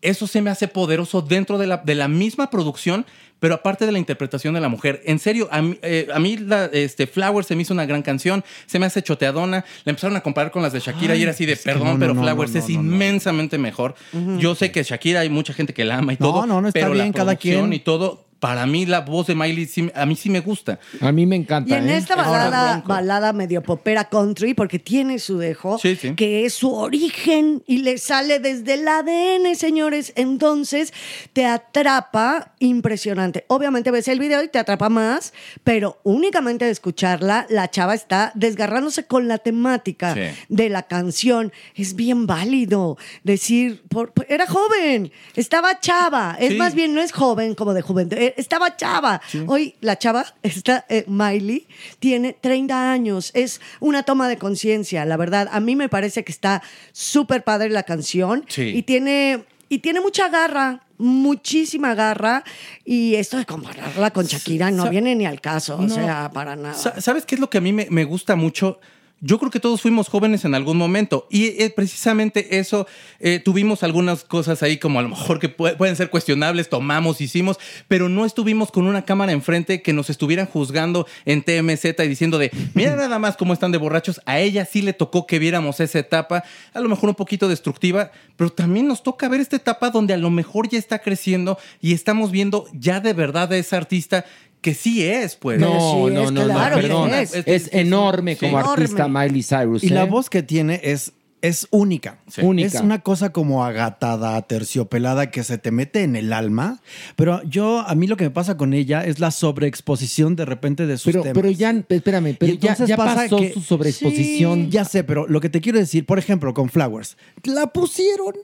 eso 0.00 0.28
se 0.28 0.42
me 0.42 0.50
hace 0.50 0.68
poderoso 0.68 1.22
dentro 1.22 1.58
de 1.58 1.94
la 1.96 2.06
misma 2.06 2.50
producción, 2.50 3.04
pero 3.40 3.54
aparte 3.54 3.86
de 3.86 3.92
la 3.92 3.98
interpretación 3.98 4.54
de 4.54 4.60
la 4.60 4.68
mujer. 4.68 5.02
En 5.04 5.18
serio, 5.18 5.48
a 5.50 5.62
mí, 5.62 5.78
eh, 5.82 6.08
a 6.12 6.18
mí 6.18 6.36
la, 6.36 6.66
este, 6.66 7.06
Flowers 7.06 7.46
se 7.46 7.56
me 7.56 7.62
hizo 7.62 7.74
una 7.74 7.86
gran 7.86 8.02
canción, 8.02 8.44
se 8.66 8.78
me 8.78 8.86
hace 8.86 9.02
choteadona, 9.02 9.64
la 9.84 9.90
empezaron 9.90 10.16
a 10.16 10.20
comparar 10.22 10.50
con 10.50 10.62
las 10.62 10.72
de 10.72 10.80
Shakira 10.80 11.14
y 11.16 11.22
era 11.22 11.32
así 11.32 11.46
de, 11.46 11.56
perdón, 11.56 11.94
no, 11.94 11.98
pero 11.98 12.14
no, 12.14 12.22
Flowers 12.22 12.52
no, 12.52 12.58
es 12.58 12.68
no, 12.68 12.74
no, 12.76 12.82
no. 12.82 12.88
inmensamente 12.94 13.58
mejor. 13.58 13.94
Yo 14.38 14.54
sé 14.54 14.72
que 14.72 14.82
Shakira 14.82 15.20
hay 15.20 15.28
mucha 15.28 15.52
gente 15.52 15.74
que 15.74 15.84
la 15.84 15.98
ama 15.98 16.12
y 16.12 16.16
No, 16.18 16.26
todo, 16.32 16.46
no, 16.46 16.60
no, 16.60 16.68
está 16.68 16.80
pero 16.80 16.92
bien, 16.92 17.06
la 17.08 17.12
cada 17.12 17.24
producción 17.34 17.60
quien. 17.68 17.72
y 17.72 17.78
todo, 17.80 18.25
para 18.38 18.66
mí 18.66 18.86
la 18.86 19.00
voz 19.00 19.26
de 19.28 19.34
Miley 19.34 19.66
sí- 19.66 19.90
a 19.94 20.04
mí 20.06 20.14
sí 20.16 20.28
me 20.30 20.40
gusta. 20.40 20.78
A 21.00 21.10
mí 21.12 21.26
me 21.26 21.36
encanta. 21.36 21.70
Y 21.74 21.78
en 21.78 21.88
¿eh? 21.88 21.96
esta 21.96 22.16
balada, 22.16 22.82
balada 22.86 23.32
medio 23.32 23.62
popera 23.62 24.04
country, 24.08 24.54
porque 24.54 24.78
tiene 24.78 25.18
su 25.18 25.38
dejo, 25.38 25.78
Sí, 25.78 25.96
sí. 25.96 26.14
que 26.14 26.44
es 26.44 26.54
su 26.54 26.72
origen 26.74 27.62
y 27.66 27.78
le 27.78 27.98
sale 27.98 28.38
desde 28.38 28.74
el 28.74 28.86
ADN, 28.86 29.54
señores. 29.56 30.12
Entonces 30.16 30.92
te 31.32 31.46
atrapa 31.46 32.52
impresionante. 32.58 33.44
Obviamente 33.48 33.90
ves 33.90 34.08
el 34.08 34.18
video 34.18 34.42
y 34.42 34.48
te 34.48 34.58
atrapa 34.58 34.88
más, 34.88 35.32
pero 35.64 35.98
únicamente 36.02 36.64
de 36.64 36.70
escucharla, 36.70 37.46
la 37.48 37.70
chava 37.70 37.94
está 37.94 38.32
desgarrándose 38.34 39.04
con 39.06 39.28
la 39.28 39.38
temática 39.38 40.14
Sí. 40.14 40.20
de 40.48 40.68
la 40.68 40.82
canción. 40.82 41.52
Es 41.74 41.94
bien 41.96 42.26
válido 42.26 42.96
decir, 43.24 43.82
por- 43.88 44.12
era 44.28 44.46
joven, 44.46 45.10
estaba 45.34 45.80
chava. 45.80 46.36
Es 46.38 46.50
Sí. 46.52 46.56
más 46.56 46.74
bien, 46.74 46.94
no 46.94 47.00
es 47.00 47.12
joven 47.12 47.54
como 47.54 47.74
de 47.74 47.82
juventud, 47.82 48.16
estaba 48.36 48.76
chava. 48.76 49.20
Hoy 49.46 49.74
la 49.80 49.98
chava, 49.98 50.24
esta 50.42 50.84
eh, 50.88 51.04
Miley, 51.06 51.66
tiene 51.98 52.32
30 52.32 52.90
años. 52.92 53.30
Es 53.34 53.60
una 53.80 54.02
toma 54.02 54.28
de 54.28 54.36
conciencia, 54.38 55.04
la 55.04 55.16
verdad. 55.16 55.48
A 55.52 55.60
mí 55.60 55.76
me 55.76 55.88
parece 55.88 56.24
que 56.24 56.32
está 56.32 56.62
súper 56.92 57.44
padre 57.44 57.68
la 57.70 57.82
canción 57.84 58.44
Sí. 58.48 58.62
y 58.76 58.82
tiene 58.82 59.44
y 59.68 59.80
tiene 59.80 59.98
mucha 60.00 60.28
garra, 60.28 60.84
muchísima 60.96 61.94
garra. 61.94 62.44
Y 62.84 63.16
esto 63.16 63.36
de 63.36 63.44
compararla 63.46 64.12
con 64.12 64.24
Shakira 64.26 64.70
no 64.70 64.88
viene 64.90 65.14
ni 65.14 65.26
al 65.26 65.40
caso, 65.40 65.76
o 65.78 65.88
sea, 65.88 66.30
para 66.32 66.54
nada. 66.56 66.74
Sa- 66.74 67.00
¿Sabes 67.00 67.24
qué 67.26 67.34
es 67.34 67.40
lo 67.40 67.50
que 67.50 67.58
a 67.58 67.60
mí 67.60 67.72
me, 67.72 67.86
me 67.90 68.04
gusta 68.04 68.36
mucho? 68.36 68.78
Yo 69.20 69.38
creo 69.38 69.50
que 69.50 69.60
todos 69.60 69.80
fuimos 69.80 70.08
jóvenes 70.10 70.44
en 70.44 70.54
algún 70.54 70.76
momento 70.76 71.26
y 71.30 71.46
eh, 71.62 71.72
precisamente 71.74 72.58
eso, 72.58 72.86
eh, 73.18 73.38
tuvimos 73.42 73.82
algunas 73.82 74.24
cosas 74.24 74.62
ahí 74.62 74.76
como 74.76 74.98
a 74.98 75.02
lo 75.02 75.08
mejor 75.08 75.38
que 75.38 75.56
pue- 75.56 75.74
pueden 75.78 75.96
ser 75.96 76.10
cuestionables, 76.10 76.68
tomamos, 76.68 77.22
hicimos, 77.22 77.58
pero 77.88 78.10
no 78.10 78.26
estuvimos 78.26 78.70
con 78.70 78.86
una 78.86 79.06
cámara 79.06 79.32
enfrente 79.32 79.80
que 79.80 79.94
nos 79.94 80.10
estuvieran 80.10 80.44
juzgando 80.46 81.06
en 81.24 81.42
TMZ 81.42 81.84
y 82.04 82.08
diciendo 82.08 82.36
de, 82.36 82.50
mira 82.74 82.94
nada 82.96 83.18
más 83.18 83.38
cómo 83.38 83.54
están 83.54 83.72
de 83.72 83.78
borrachos, 83.78 84.20
a 84.26 84.38
ella 84.38 84.66
sí 84.66 84.82
le 84.82 84.92
tocó 84.92 85.26
que 85.26 85.38
viéramos 85.38 85.80
esa 85.80 85.98
etapa, 85.98 86.44
a 86.74 86.80
lo 86.80 86.88
mejor 86.90 87.08
un 87.08 87.14
poquito 87.14 87.48
destructiva, 87.48 88.12
pero 88.36 88.50
también 88.50 88.86
nos 88.86 89.02
toca 89.02 89.30
ver 89.30 89.40
esta 89.40 89.56
etapa 89.56 89.88
donde 89.88 90.12
a 90.12 90.18
lo 90.18 90.30
mejor 90.30 90.68
ya 90.68 90.78
está 90.78 90.98
creciendo 90.98 91.58
y 91.80 91.94
estamos 91.94 92.30
viendo 92.30 92.66
ya 92.74 93.00
de 93.00 93.14
verdad 93.14 93.50
a 93.50 93.56
esa 93.56 93.78
artista 93.78 94.26
que 94.66 94.74
sí 94.74 95.04
es, 95.04 95.36
pues. 95.36 95.60
No, 95.60 95.68
sí, 96.08 96.12
no, 96.14 96.22
es 96.24 96.32
no, 96.32 96.44
claro 96.44 96.74
no, 96.76 96.82
que 96.82 96.88
perdón. 96.88 97.14
es. 97.14 97.34
Es, 97.46 97.68
enorme 97.72 98.34
Sí. 98.34 98.40
como 98.46 98.58
Enorme. 98.58 98.82
artista 98.82 99.06
Miley 99.06 99.44
Cyrus. 99.44 99.84
Y 99.84 99.90
la 99.90 100.02
¿eh? 100.02 100.08
voz 100.10 100.28
que 100.28 100.42
tiene 100.42 100.80
es, 100.82 101.12
es 101.40 101.68
única. 101.70 102.18
Sí. 102.28 102.40
Única. 102.42 102.66
Es 102.66 102.80
una 102.80 103.00
cosa 103.02 103.30
como 103.30 103.64
agatada, 103.64 104.42
terciopelada 104.42 105.30
que 105.30 105.44
se 105.44 105.58
te 105.58 105.70
mete 105.70 106.02
en 106.02 106.16
el 106.16 106.32
alma. 106.32 106.80
Pero 107.14 107.40
yo, 107.44 107.80
a 107.86 107.94
mí 107.94 108.08
lo 108.08 108.16
que 108.16 108.24
me 108.24 108.30
pasa 108.30 108.56
con 108.56 108.74
ella 108.74 109.04
es 109.04 109.20
la 109.20 109.30
sobreexposición 109.30 110.34
de 110.34 110.44
repente 110.46 110.86
de 110.86 110.96
sus 110.98 111.12
Pero, 111.12 111.22
temas. 111.22 111.34
pero 111.40 111.50
ya, 111.52 111.70
espérame, 111.70 112.34
pero 112.36 112.52
Y 112.52 112.58
ya, 112.58 112.70
entonces 112.72 112.88
ya 112.88 112.96
pasa 112.96 113.14
pasó 113.14 113.36
que- 113.38 113.52
su 113.52 113.60
sobreexposición. 113.60 114.64
Sí, 114.64 114.70
ya 114.70 114.84
sé, 114.84 115.04
pero 115.04 115.28
lo 115.28 115.40
que 115.40 115.48
te 115.48 115.60
quiero 115.60 115.78
decir, 115.78 116.04
por 116.06 116.18
ejemplo, 116.18 116.52
con 116.54 116.68
Flowers, 116.70 117.16
la 117.44 117.68
pusieron 117.68 118.34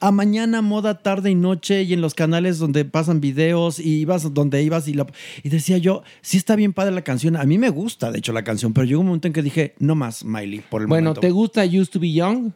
a 0.00 0.10
mañana, 0.10 0.62
moda, 0.62 1.02
tarde 1.02 1.30
y 1.30 1.34
noche, 1.34 1.82
y 1.82 1.92
en 1.92 2.00
los 2.00 2.14
canales 2.14 2.58
donde 2.58 2.84
pasan 2.84 3.20
videos, 3.20 3.78
y 3.78 3.98
ibas 4.00 4.32
donde 4.34 4.62
ibas, 4.62 4.88
y, 4.88 4.94
la- 4.94 5.06
y 5.42 5.48
decía 5.50 5.78
yo, 5.78 6.02
sí 6.22 6.36
está 6.38 6.56
bien 6.56 6.72
padre 6.72 6.92
la 6.92 7.02
canción, 7.02 7.36
a 7.36 7.44
mí 7.44 7.58
me 7.58 7.68
gusta, 7.68 8.10
de 8.10 8.18
hecho, 8.18 8.32
la 8.32 8.42
canción, 8.44 8.72
pero 8.72 8.86
llegó 8.86 9.00
un 9.00 9.06
momento 9.06 9.28
en 9.28 9.34
que 9.34 9.42
dije, 9.42 9.74
no 9.78 9.94
más, 9.94 10.24
Miley, 10.24 10.60
por 10.60 10.80
el 10.82 10.86
Bueno, 10.88 11.10
momento. 11.10 11.20
¿te 11.20 11.30
gusta 11.30 11.64
Used 11.64 11.90
to 11.90 12.00
Be 12.00 12.12
Young? 12.12 12.52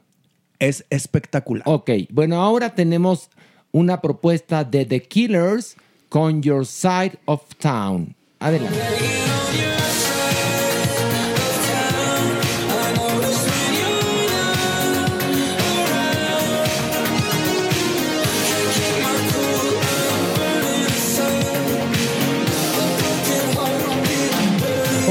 Es 0.59 0.85
espectacular. 0.91 1.65
Ok, 1.67 1.91
bueno, 2.11 2.41
ahora 2.43 2.75
tenemos 2.75 3.29
una 3.73 4.01
propuesta 4.01 4.65
de 4.65 4.87
The 4.87 5.03
Killers 5.03 5.77
con 6.09 6.41
Your 6.43 6.65
Side 6.65 7.19
of 7.27 7.43
Town. 7.59 8.15
Adelante. 8.39 8.79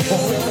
Oh. 0.05 0.42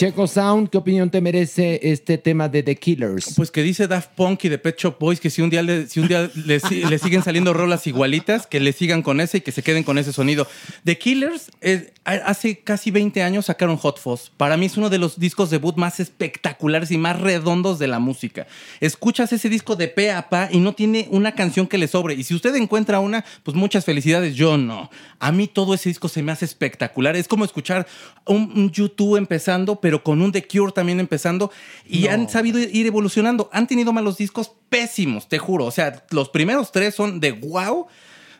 Checo 0.00 0.26
Sound, 0.26 0.70
¿qué 0.70 0.78
opinión 0.78 1.10
te 1.10 1.20
merece 1.20 1.78
este 1.82 2.16
tema 2.16 2.48
de 2.48 2.62
The 2.62 2.74
Killers? 2.74 3.34
Pues 3.36 3.50
que 3.50 3.62
dice 3.62 3.86
Daft 3.86 4.12
Punk 4.16 4.42
y 4.46 4.48
de 4.48 4.56
Pet 4.56 4.78
Shop 4.78 4.96
Boys 4.98 5.20
que 5.20 5.28
si 5.28 5.42
un 5.42 5.50
día, 5.50 5.62
le, 5.62 5.88
si 5.88 6.00
un 6.00 6.08
día 6.08 6.30
le, 6.46 6.58
si- 6.58 6.82
le 6.84 6.98
siguen 6.98 7.22
saliendo 7.22 7.52
rolas 7.52 7.86
igualitas, 7.86 8.46
que 8.46 8.60
le 8.60 8.72
sigan 8.72 9.02
con 9.02 9.20
ese 9.20 9.36
y 9.36 9.40
que 9.42 9.52
se 9.52 9.62
queden 9.62 9.84
con 9.84 9.98
ese 9.98 10.14
sonido. 10.14 10.48
The 10.84 10.96
Killers, 10.96 11.50
eh, 11.60 11.92
hace 12.04 12.60
casi 12.60 12.90
20 12.90 13.22
años 13.22 13.44
sacaron 13.44 13.76
Hot 13.76 13.98
Fuzz. 14.00 14.30
Para 14.38 14.56
mí 14.56 14.64
es 14.64 14.78
uno 14.78 14.88
de 14.88 14.96
los 14.96 15.20
discos 15.20 15.50
debut 15.50 15.76
más 15.76 16.00
espectaculares 16.00 16.90
y 16.92 16.96
más 16.96 17.20
redondos 17.20 17.78
de 17.78 17.88
la 17.88 17.98
música. 17.98 18.46
Escuchas 18.80 19.34
ese 19.34 19.50
disco 19.50 19.76
de 19.76 19.88
pe 19.88 20.12
a 20.12 20.30
pa 20.30 20.48
y 20.50 20.60
no 20.60 20.72
tiene 20.72 21.08
una 21.10 21.32
canción 21.34 21.66
que 21.66 21.76
le 21.76 21.88
sobre. 21.88 22.14
Y 22.14 22.24
si 22.24 22.34
usted 22.34 22.54
encuentra 22.54 23.00
una, 23.00 23.22
pues 23.42 23.54
muchas 23.54 23.84
felicidades. 23.84 24.34
Yo 24.34 24.56
no. 24.56 24.88
A 25.18 25.30
mí 25.30 25.46
todo 25.46 25.74
ese 25.74 25.90
disco 25.90 26.08
se 26.08 26.22
me 26.22 26.32
hace 26.32 26.46
espectacular. 26.46 27.16
Es 27.16 27.28
como 27.28 27.44
escuchar 27.44 27.86
un, 28.24 28.50
un 28.56 28.70
YouTube 28.70 29.16
empezando, 29.18 29.78
pero 29.78 29.89
con 30.02 30.22
un 30.22 30.32
The 30.32 30.46
Cure 30.46 30.72
también 30.72 31.00
empezando. 31.00 31.50
Y 31.86 32.06
han 32.06 32.28
sabido 32.28 32.58
ir 32.58 32.86
evolucionando. 32.86 33.50
Han 33.52 33.66
tenido 33.66 33.92
malos 33.92 34.16
discos 34.16 34.52
pésimos, 34.68 35.28
te 35.28 35.38
juro. 35.38 35.66
O 35.66 35.70
sea, 35.70 36.04
los 36.10 36.28
primeros 36.28 36.72
tres 36.72 36.94
son 36.94 37.20
de 37.20 37.32
wow. 37.32 37.86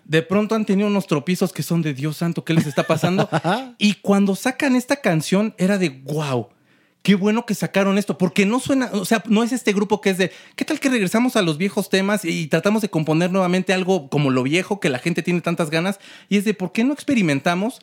De 0.05 0.22
pronto 0.22 0.55
han 0.55 0.64
tenido 0.64 0.88
unos 0.88 1.07
tropiezos 1.07 1.53
que 1.53 1.62
son 1.62 1.82
de 1.82 1.94
Dios 1.94 2.16
santo, 2.16 2.44
¿qué 2.44 2.55
les 2.55 2.66
está 2.66 2.84
pasando? 2.84 3.28
y 3.78 3.94
cuando 3.94 4.34
sacan 4.34 4.74
esta 4.74 4.96
canción 4.96 5.55
era 5.59 5.78
de 5.78 5.90
wow. 5.90 6.48
Qué 7.03 7.14
bueno 7.14 7.46
que 7.46 7.55
sacaron 7.55 7.96
esto, 7.96 8.18
porque 8.18 8.44
no 8.44 8.61
suena, 8.61 8.90
o 8.92 9.07
sea, 9.07 9.22
no 9.26 9.42
es 9.42 9.53
este 9.53 9.72
grupo 9.72 10.03
que 10.03 10.11
es 10.11 10.18
de, 10.18 10.32
¿qué 10.55 10.66
tal 10.66 10.80
que 10.80 10.90
regresamos 10.90 11.34
a 11.34 11.42
los 11.42 11.57
viejos 11.57 11.88
temas 11.88 12.26
y 12.26 12.46
tratamos 12.48 12.82
de 12.82 12.90
componer 12.90 13.32
nuevamente 13.32 13.72
algo 13.72 14.11
como 14.11 14.30
lo 14.30 14.42
viejo 14.42 14.80
que 14.80 14.90
la 14.90 14.98
gente 14.98 15.22
tiene 15.22 15.40
tantas 15.40 15.70
ganas? 15.70 15.98
Y 16.28 16.36
es 16.36 16.44
de, 16.44 16.53
¿por 16.53 16.72
qué 16.72 16.84
no 16.84 16.92
experimentamos 16.92 17.80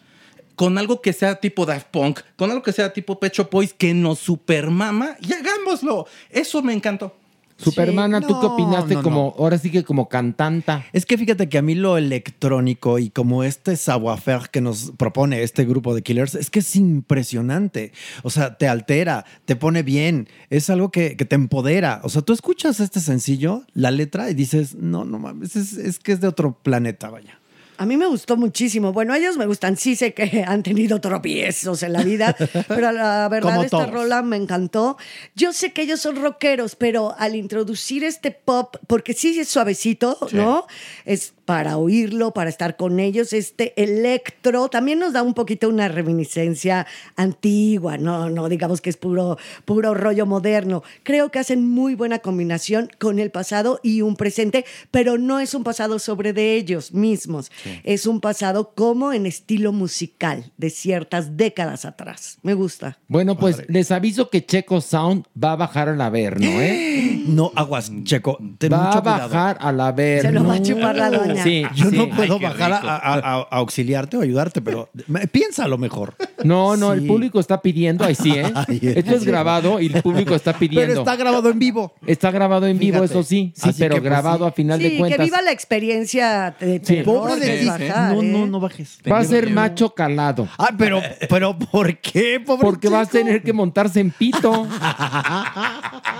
con 0.58 0.78
algo 0.80 1.01
que 1.01 1.14
sea 1.14 1.36
tipo 1.36 1.68
Daft 1.68 1.88
Punk, 1.91 2.20
con 2.36 2.49
algo 2.49 2.64
que 2.64 2.74
sea 2.74 2.91
tipo 2.91 3.20
Pecho 3.20 3.47
Boys, 3.49 3.74
que 3.74 3.93
nos 3.93 4.18
supermama 4.18 5.16
y 5.22 5.32
hagámoslo? 5.32 6.08
Eso 6.32 6.64
me 6.64 6.74
encantó. 6.74 7.16
Supermana, 7.58 8.22
¿tú 8.22 8.39
qué 8.39 8.47
no, 8.47 8.53
opinaste 8.53 8.95
no, 8.95 9.03
como, 9.03 9.36
ahora 9.38 9.58
sí 9.60 9.72
que 9.72 9.84
como 9.84 10.10
cantanta? 10.10 10.84
Es 10.93 11.05
que 11.05 11.18
fíjate 11.18 11.47
que 11.47 11.60
a 11.60 11.62
mí 11.62 11.76
lo 11.76 11.97
electrónico 11.97 12.97
y 12.97 13.10
como 13.12 13.43
este 13.43 13.76
savoir-faire 13.78 14.49
que 14.51 14.62
nos 14.62 14.93
propone 14.97 15.43
este 15.43 15.64
grupo 15.64 15.93
de 15.93 16.01
Killers 16.01 16.34
es 16.34 16.49
que 16.49 16.60
es 16.60 16.76
impresionante. 16.76 17.93
O 18.24 18.32
sea, 18.32 18.58
te 18.58 18.68
altera, 18.68 19.26
te 19.45 19.55
pone 19.55 19.84
bien, 19.84 20.28
es 20.49 20.72
algo 20.72 20.89
que, 20.89 21.16
que 21.18 21.26
te 21.26 21.36
empodera. 21.36 22.01
O 22.03 22.10
sea, 22.10 22.24
tú 22.24 22.34
escuchas 22.34 22.80
este 22.80 22.99
sencillo, 22.99 23.64
la 23.74 23.91
letra, 23.91 24.30
y 24.32 24.34
dices, 24.34 24.74
no, 24.74 25.05
no 25.05 25.20
mames, 25.20 25.55
es, 25.55 25.74
es 25.74 25.99
que 25.99 26.14
es 26.14 26.22
de 26.22 26.28
otro 26.28 26.58
planeta, 26.64 27.10
vaya. 27.10 27.37
A 27.78 27.86
mí 27.86 27.97
me 27.97 28.07
gustó 28.07 28.38
muchísimo. 28.38 28.91
Bueno, 28.93 29.13
a 29.13 29.17
ellos 29.17 29.38
me 29.38 29.45
gustan. 29.45 29.78
Sí 29.78 29.95
sé 29.95 30.13
que 30.13 30.43
han 30.47 30.63
tenido 30.63 30.99
tropiezos 30.99 31.84
en 31.84 31.93
la 31.93 32.03
vida, 32.03 32.36
pero 32.67 32.91
la 32.91 33.28
verdad 33.30 33.49
Como 33.51 33.63
esta 33.63 33.78
todos. 33.78 33.91
rola 33.91 34.21
me 34.21 34.36
encantó. 34.38 34.97
Yo 35.36 35.53
sé 35.53 35.73
que 35.73 35.84
ellos 35.84 35.99
son 36.01 36.15
rockeros, 36.17 36.75
pero 36.75 37.15
al 37.17 37.36
introducir 37.36 38.03
este 38.03 38.32
pop, 38.32 38.75
porque 38.88 39.13
sí 39.13 39.39
es 39.39 39.47
suavecito, 39.49 40.17
¿no? 40.32 40.65
Es 41.05 41.34
para 41.48 41.78
oírlo, 41.78 42.34
para 42.34 42.50
estar 42.50 42.76
con 42.76 43.00
ellos. 43.00 43.32
Este 43.32 43.74
electro 43.82 44.68
también 44.68 45.00
nos 45.00 45.14
da 45.14 45.24
un 45.24 45.34
poquito 45.34 45.70
una 45.70 45.88
reminiscencia 45.88 46.86
antigua, 47.16 47.98
no, 47.98 48.30
no 48.30 48.50
digamos 48.50 48.82
que 48.82 48.89
es 48.89 48.98
puro, 48.98 49.38
puro 49.64 49.93
rollo 49.93 50.26
moderno. 50.26 50.84
Creo 51.04 51.32
que 51.32 51.39
hacen 51.39 51.66
muy 51.66 51.95
buena 51.95 52.20
combinación 52.20 52.89
con 53.00 53.18
el 53.18 53.32
pasado 53.32 53.80
y 53.82 54.02
un 54.02 54.18
presente, 54.18 54.66
pero 54.91 55.18
no 55.18 55.39
es 55.39 55.54
un 55.54 55.64
pasado 55.64 56.00
sobre 56.00 56.34
de 56.34 56.56
ellos 56.56 56.93
mismos, 56.93 57.50
es 57.86 58.08
un 58.08 58.20
pasado 58.20 58.74
como 58.76 59.14
en 59.14 59.26
estilo 59.26 59.72
musical 59.72 60.52
de 60.58 60.70
ciertas 60.70 61.38
décadas 61.38 61.86
atrás. 61.86 62.39
Me 62.41 62.56
gusta. 62.56 63.00
Bueno, 63.08 63.38
pues 63.38 63.64
les 63.70 63.91
aviso 63.91 64.30
que 64.30 64.45
Checo 64.45 64.82
Sound 64.82 65.24
va 65.41 65.54
a 65.54 65.56
bajar 65.56 65.88
al 65.88 66.02
Averno, 66.02 66.45
¿eh? 66.45 67.14
No, 67.28 67.52
aguas, 67.56 67.91
Checo. 68.04 68.38
Ten 68.58 68.72
va 68.72 68.86
mucho 68.86 68.98
a 68.98 69.02
bajar 69.02 69.58
al 69.60 69.80
Averno. 69.82 70.30
Se 70.30 70.34
lo 70.34 70.45
va 70.45 70.54
a 70.56 70.62
chupar 70.62 70.95
la 70.95 71.10
doña. 71.12 71.37
Sí, 71.44 71.64
Yo 71.76 71.92
no 71.92 72.10
puedo 72.10 72.36
Ay, 72.36 72.42
bajar 72.42 72.72
a, 72.74 73.48
auxiliarte 73.52 74.18
o 74.18 74.22
ayudarte, 74.22 74.62
pero 74.62 74.90
piénsalo 75.32 75.78
mejor. 75.78 76.16
No, 76.44 76.76
no, 76.78 76.94
el 76.94 77.06
público 77.06 77.40
está 77.40 77.62
pidiendo, 77.62 78.04
ahí 78.06 78.16
sí, 78.16 78.32
¿eh? 78.32 78.44
Ay, 78.68 78.80
Esto 78.82 79.16
es 79.16 79.24
grabado 79.26 79.80
y 79.80 79.88
el 79.88 80.02
público 80.02 80.36
está 80.36 80.54
pidiendo. 80.54 80.88
Pero 80.88 81.00
está 81.02 81.16
grabado 81.16 81.50
en 81.50 81.60
vivo. 81.60 81.94
Está 82.06 82.32
grabado 82.32 82.68
en 82.68 82.78
vivo, 82.80 82.98
Fíjate. 83.00 83.14
eso 83.14 83.24
sí, 83.24 83.54
sí, 83.56 83.70
Así 83.70 83.80
pero 83.80 83.96
que, 83.96 84.02
pues, 84.02 84.12
grabado 84.12 84.46
sí. 84.46 84.50
a 84.50 84.52
final 84.52 84.78
Sí, 84.80 84.84
de 84.84 84.92
que 84.92 84.98
cuentas. 84.98 85.26
viva 85.26 85.42
la 85.42 85.52
experiencia 85.52 86.56
de 86.60 86.78
Sí. 86.84 86.96
terror 86.98 87.06
Pobre 87.30 87.46
de 87.46 87.66
bajar, 87.66 88.14
No, 88.16 88.22
¿eh? 88.22 88.26
no, 88.26 88.48
no 88.48 88.60
bajes. 88.60 89.00
Va 89.10 89.20
a 89.20 89.24
ser 89.24 89.50
macho 89.50 89.94
calado. 89.94 90.48
Ah, 90.58 90.72
pero, 90.78 91.02
pero 91.30 91.58
¿por 91.58 91.98
qué, 91.98 92.40
pobre 92.40 92.62
Porque 92.64 92.90
vas 92.90 93.08
a 93.08 93.12
tener 93.12 93.42
que 93.44 93.54
montarse 93.54 94.00
en 94.00 94.12
pito. 94.12 94.68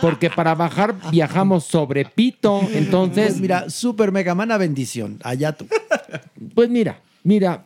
Porque 0.02 0.30
para 0.30 0.56
bajar 0.56 0.96
viajamos 1.12 1.64
sobre 1.66 2.06
pito. 2.06 2.62
Entonces, 2.74 3.28
Pues 3.32 3.42
mira, 3.42 3.70
super 3.70 4.12
mega 4.12 4.36
mana 4.36 4.58
bendición. 4.58 5.07
Allá 5.24 5.54
tú. 5.54 5.68
pues 6.56 6.70
mira, 6.70 7.00
mira. 7.24 7.64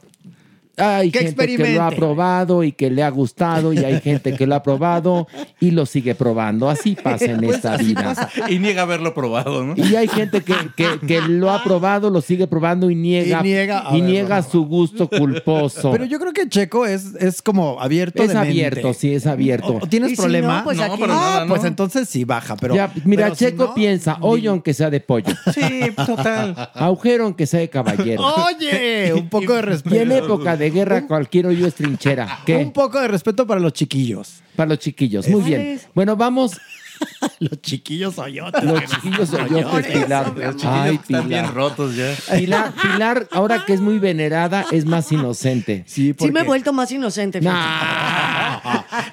Hay 0.78 1.11
Que 1.11 1.19
gente 1.19 1.47
que 1.57 1.74
lo 1.76 1.84
ha 1.84 1.91
probado 1.91 2.63
y 2.63 2.72
que 2.72 2.89
le 2.89 3.03
ha 3.03 3.09
gustado 3.09 3.74
y 3.74 3.80
hay 3.80 3.99
gente 3.99 4.36
que 4.36 4.47
lo 4.47 4.55
ha 4.55 4.63
probado 4.63 5.28
y 5.59 5.72
lo 5.72 5.86
sigue 5.86 6.15
probando. 6.15 6.69
Así 6.69 6.95
pasa 6.95 7.26
en 7.26 7.41
Pues 7.41 7.57
esta 7.57 7.78
vida. 7.78 8.03
pasa. 8.03 8.30
Y 8.49 8.57
niega 8.59 8.84
haberlo 8.84 9.13
probado, 9.13 9.63
¿no? 9.63 9.74
Y 9.76 9.95
hay 9.95 10.07
gente 10.07 10.41
que, 10.41 10.53
que- 10.76 10.99
que 11.05 11.22
lo 11.22 11.51
ha 11.51 11.63
probado, 11.63 12.09
lo 12.09 12.22
sigue 12.22 12.47
probando 12.47 12.89
y 12.89 12.95
niega, 12.95 13.39
Y 13.41 13.43
niega 13.43 13.84
y 13.93 14.01
niega 14.01 14.41
su 14.43 14.65
gusto 14.65 15.09
culposo. 15.09 15.91
Pero 15.91 16.05
yo 16.05 16.19
creo 16.19 16.34
que 16.34 16.47
Checo 16.47 16.86
es, 16.86 17.15
es 17.19 17.41
como 17.41 17.80
abierto 17.82 18.24
es 18.24 18.30
de 18.30 18.36
mente. 18.36 18.49
abierto, 18.49 18.93
sí, 18.93 19.13
es 19.13 19.28
abierto. 19.28 19.67
¿O- 19.74 19.78
o 19.84 19.88
¿Tienes 19.88 20.11
si 20.11 20.15
problema? 20.15 20.59
no, 20.59 20.63
pues 20.63 20.78
No, 20.78 20.84
aquí- 20.84 20.97
pero 21.01 21.13
ah, 21.13 21.15
nada, 21.17 21.41
¿no? 21.45 21.47
pues 21.53 21.63
entonces 21.65 22.07
sí 22.09 22.24
baja, 22.24 22.55
pero 22.55 22.76
Ya, 22.76 22.91
mira, 23.05 23.24
pero 23.26 23.36
si 23.36 23.45
Checo 23.45 23.63
no, 23.65 23.74
piensa, 23.76 24.17
hoyo 24.22 24.51
aunque 24.51 24.74
sea 24.74 24.89
de 24.89 24.99
pollo, 25.01 25.34
Sí, 25.53 25.91
total. 26.05 26.69
agujero 26.74 27.26
aunque 27.26 27.45
sea 27.45 27.59
de 27.59 27.69
caballero. 27.69 28.24
Oye, 28.45 29.13
un 29.13 29.30
poco 29.30 29.53
de 29.53 29.59
Y 29.59 29.61
en 29.61 29.65
respeto. 29.65 30.13
época 30.26 30.57
de 30.57 30.61
guerra 30.70 31.07
cualquier 31.07 31.47
hoyo 31.47 31.66
es 31.68 31.76
trinchera. 31.76 32.39
¿Qué? 32.45 32.57
Un 32.57 32.72
poco 32.72 32.99
de 33.01 33.07
respeto 33.07 33.47
para 33.47 33.59
los 33.59 33.74
chiquillos. 33.74 34.41
Para 34.55 34.70
los 34.70 34.80
chiquillos. 34.80 35.28
Muy 35.28 35.41
bien. 35.41 35.80
Bueno, 35.93 36.16
vamos. 36.16 36.51
Los 37.39 37.59
chiquillos 37.64 38.20
hoyotes. 38.20 38.64
Los 38.64 38.86
chiquillos 38.86 39.34
hoyotes, 39.34 39.88
Pilar. 39.88 40.34
Ay, 40.64 40.95
Están 41.01 41.28
bien 41.28 41.41
Pilar. 41.41 41.53
rotos 41.55 41.95
ya. 41.95 42.14
Pilar. 42.38 42.74
Pilar, 42.80 43.28
ahora 43.32 43.66
que 43.66 43.74
es 43.74 43.82
muy 43.82 43.97
venerada, 43.97 44.68
es 44.72 44.86
más 44.86 45.12
inocente. 45.12 45.84
Sí, 45.88 45.93
Sí 45.95 46.03
me 46.03 46.12
he 46.12 46.14
porque- 46.34 46.43
vuelto 46.43 46.74
más 46.74 46.91
inocente. 46.91 47.41
Nah. 47.41 48.40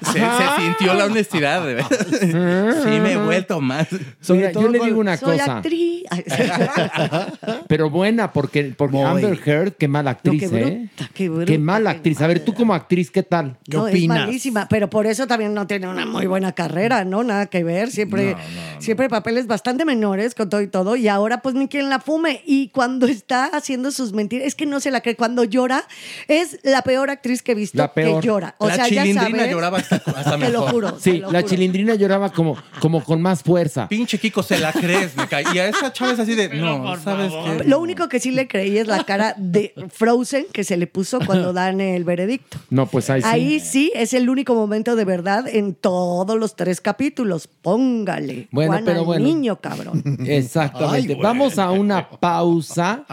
Se, 0.01 0.19
se 0.19 0.61
sintió 0.61 0.93
la 0.93 1.05
honestidad, 1.05 1.65
de 1.65 1.73
verdad. 1.75 2.07
Sí, 2.83 2.89
me 2.99 3.13
he 3.13 3.17
vuelto 3.17 3.61
más. 3.61 3.87
Sobre 4.21 4.39
Mira, 4.39 4.51
todo 4.51 4.63
yo 4.63 4.69
le 4.69 4.79
digo 4.79 4.99
una 4.99 5.17
Soy 5.17 5.37
cosa, 5.37 5.57
actriz. 5.57 6.03
Pero 7.67 7.89
buena, 7.89 8.31
porque, 8.33 8.73
porque 8.75 8.97
Muy. 8.97 9.05
Amber 9.05 9.39
Heard, 9.45 9.73
qué 9.73 9.87
mala 9.87 10.11
actriz, 10.11 10.43
No, 10.43 10.49
qué 10.49 10.63
¿eh? 10.63 10.89
qué 11.13 11.29
bruta, 11.29 11.45
Qué 11.45 11.57
mala 11.59 11.91
qué 11.91 11.97
actriz. 11.97 12.21
A 12.21 12.27
ver, 12.27 12.39
tú 12.43 12.53
como 12.53 12.73
actriz, 12.73 13.11
¿qué 13.11 13.23
tal? 13.23 13.57
¿Qué 13.69 13.77
no, 13.77 13.83
opinas? 13.85 14.17
Es 14.19 14.25
malísima, 14.25 14.67
pero 14.69 14.89
por 14.89 15.05
eso 15.07 15.27
también 15.27 15.53
no 15.53 15.67
tiene 15.67 15.87
una 15.87 16.05
muy 16.05 16.25
buena 16.25 16.51
carrera, 16.53 17.05
¿no? 17.05 17.23
Nada 17.23 17.45
que 17.47 17.63
ver. 17.63 17.91
Siempre, 17.91 18.35
siempre 18.79 19.09
papeles 19.09 19.47
bastante 19.47 19.85
menores 19.85 20.35
con 20.35 20.49
todo 20.49 20.61
y 20.61 20.67
todo. 20.67 20.95
Y 20.95 21.07
ahora, 21.07 21.41
pues, 21.41 21.55
ni 21.55 21.67
quien 21.67 21.89
la 21.89 21.99
fume. 21.99 22.41
Y 22.45 22.69
cuando 22.69 23.07
está 23.07 23.45
haciendo 23.45 23.91
sus 23.91 24.13
mentiras, 24.13 24.47
es 24.47 24.55
que 24.55 24.65
no 24.65 24.79
se 24.79 24.91
la 24.91 25.01
cree. 25.01 25.15
Cuando 25.15 25.43
llora, 25.43 25.85
es 26.27 26.59
la 26.63 26.81
peor 26.81 27.09
actriz 27.09 27.41
que 27.43 27.51
he 27.53 27.55
visto 27.55 27.77
La 27.77 27.93
peor. 27.93 28.21
que 28.21 28.27
llora. 28.27 28.55
O 28.57 28.67
la 28.67 28.75
sea, 28.75 28.87
ya 28.87 29.03
chilindrina 29.03 29.37
sabes. 29.39 29.51
lloraba 29.51 29.68
hasta, 29.77 29.95
hasta 29.97 30.37
Te 30.39 30.49
lo 30.49 30.63
juro. 30.63 30.97
Sí, 30.99 31.19
lo 31.19 31.31
la 31.31 31.39
juro. 31.39 31.49
chilindrina 31.49 31.95
lloraba 31.95 32.31
como, 32.31 32.57
como 32.79 33.03
con 33.03 33.21
más 33.21 33.43
fuerza. 33.43 33.87
Pinche 33.87 34.17
Kiko, 34.17 34.43
se 34.43 34.59
la 34.59 34.71
crees, 34.73 35.15
me 35.15 35.27
cae. 35.27 35.43
Y 35.53 35.59
a 35.59 35.67
esa 35.67 35.93
chava 35.93 36.13
es 36.13 36.19
así 36.19 36.35
de, 36.35 36.49
no, 36.49 36.97
¿sabes 36.97 37.31
qué? 37.31 37.63
Lo 37.65 37.79
único 37.79 38.09
que 38.09 38.19
sí 38.19 38.31
le 38.31 38.47
creí 38.47 38.77
es 38.77 38.87
la 38.87 39.03
cara 39.03 39.35
de 39.37 39.73
Frozen 39.89 40.45
que 40.51 40.63
se 40.63 40.77
le 40.77 40.87
puso 40.87 41.19
cuando 41.25 41.53
dan 41.53 41.81
el 41.81 42.03
veredicto. 42.03 42.57
No, 42.69 42.87
pues 42.87 43.09
ahí 43.09 43.21
sí. 43.21 43.27
Ahí 43.27 43.59
sí 43.59 43.91
es 43.95 44.13
el 44.13 44.29
único 44.29 44.55
momento 44.55 44.95
de 44.95 45.05
verdad 45.05 45.47
en 45.47 45.75
todos 45.75 46.37
los 46.37 46.55
tres 46.55 46.81
capítulos. 46.81 47.47
Póngale. 47.47 48.47
Bueno, 48.51 48.73
Juan 48.73 48.85
pero 48.85 48.99
al 48.99 49.05
bueno. 49.05 49.25
niño, 49.25 49.55
cabrón. 49.57 50.03
Exactamente. 50.25 51.13
Ay. 51.13 51.19
Vamos 51.21 51.59
a 51.59 51.71
una 51.71 52.09
pausa 52.09 53.05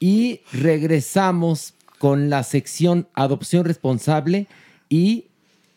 y 0.00 0.40
regresamos 0.52 1.74
con 1.98 2.28
la 2.28 2.42
sección 2.42 3.08
Adopción 3.14 3.64
Responsable 3.64 4.46
y 4.88 5.26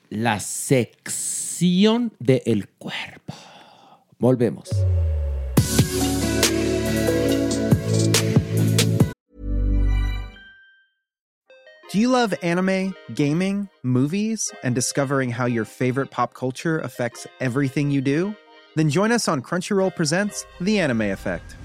la 0.09 0.39
sección 0.39 2.11
del 2.19 2.67
cuerpo. 2.79 3.33
Volvemos. 4.19 4.69
Do 11.89 11.99
you 11.99 12.09
love 12.09 12.33
anime, 12.43 12.93
gaming, 13.15 13.69
movies, 13.81 14.51
and 14.61 14.75
discovering 14.75 15.31
how 15.31 15.45
your 15.45 15.63
favorite 15.63 16.11
pop 16.11 16.33
culture 16.33 16.79
affects 16.79 17.25
everything 17.39 17.91
you 17.91 18.01
do? 18.01 18.35
Then 18.75 18.89
join 18.89 19.11
us 19.13 19.29
on 19.29 19.41
Crunchyroll 19.41 19.95
Presents 19.95 20.45
The 20.59 20.79
Anime 20.79 21.03
Effect. 21.03 21.55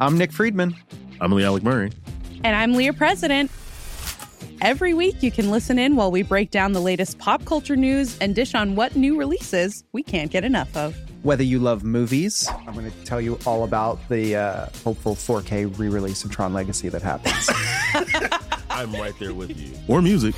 I'm 0.00 0.18
Nick 0.18 0.32
Friedman. 0.32 0.74
I'm 1.20 1.30
Lee 1.30 1.44
Alec 1.44 1.62
Murray. 1.62 1.92
And 2.42 2.56
I'm 2.56 2.74
Leah 2.74 2.92
President. 2.92 3.52
Every 4.64 4.94
week, 4.94 5.24
you 5.24 5.32
can 5.32 5.50
listen 5.50 5.76
in 5.76 5.96
while 5.96 6.12
we 6.12 6.22
break 6.22 6.52
down 6.52 6.70
the 6.72 6.80
latest 6.80 7.18
pop 7.18 7.44
culture 7.44 7.74
news 7.74 8.16
and 8.20 8.32
dish 8.32 8.54
on 8.54 8.76
what 8.76 8.94
new 8.94 9.18
releases 9.18 9.82
we 9.90 10.04
can't 10.04 10.30
get 10.30 10.44
enough 10.44 10.76
of. 10.76 10.94
Whether 11.24 11.42
you 11.42 11.58
love 11.58 11.82
movies, 11.82 12.48
I'm 12.68 12.72
going 12.72 12.88
to 12.88 13.04
tell 13.04 13.20
you 13.20 13.40
all 13.44 13.64
about 13.64 13.98
the 14.08 14.36
uh, 14.36 14.66
hopeful 14.84 15.16
4K 15.16 15.76
re 15.80 15.88
release 15.88 16.22
of 16.24 16.30
Tron 16.30 16.52
Legacy 16.52 16.88
that 16.90 17.02
happens. 17.02 17.50
I'm 18.70 18.92
right 18.92 19.14
there 19.18 19.34
with 19.34 19.50
you. 19.60 19.72
Or 19.88 20.00
music. 20.00 20.36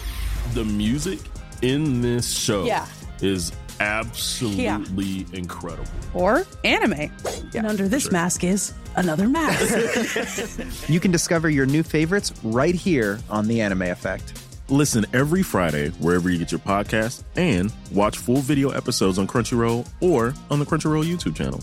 The 0.54 0.64
music 0.64 1.18
in 1.60 2.00
this 2.00 2.32
show 2.34 2.64
Yeah. 2.64 2.86
is 3.20 3.52
absolutely 3.80 5.26
incredible. 5.32 5.90
Or 6.12 6.46
anime. 6.64 7.10
And 7.54 7.66
under 7.66 7.88
this 7.88 8.10
mask 8.10 8.44
is 8.44 8.74
another 8.96 9.28
mask. 9.28 10.88
you 10.88 11.00
can 11.00 11.10
discover 11.10 11.50
your 11.50 11.66
new 11.66 11.82
favorites 11.82 12.32
right 12.42 12.74
here 12.74 13.18
on 13.30 13.48
The 13.48 13.60
Anime 13.60 13.82
Effect. 13.82 14.40
Listen 14.70 15.04
every 15.12 15.42
Friday 15.42 15.90
wherever 15.90 16.30
you 16.30 16.38
get 16.38 16.50
your 16.50 16.60
podcast 16.60 17.22
and 17.36 17.72
watch 17.92 18.16
full 18.16 18.38
video 18.38 18.70
episodes 18.70 19.18
on 19.18 19.26
Crunchyroll 19.26 19.86
or 20.00 20.32
on 20.50 20.58
the 20.58 20.64
Crunchyroll 20.64 21.04
YouTube 21.04 21.36
channel. 21.36 21.62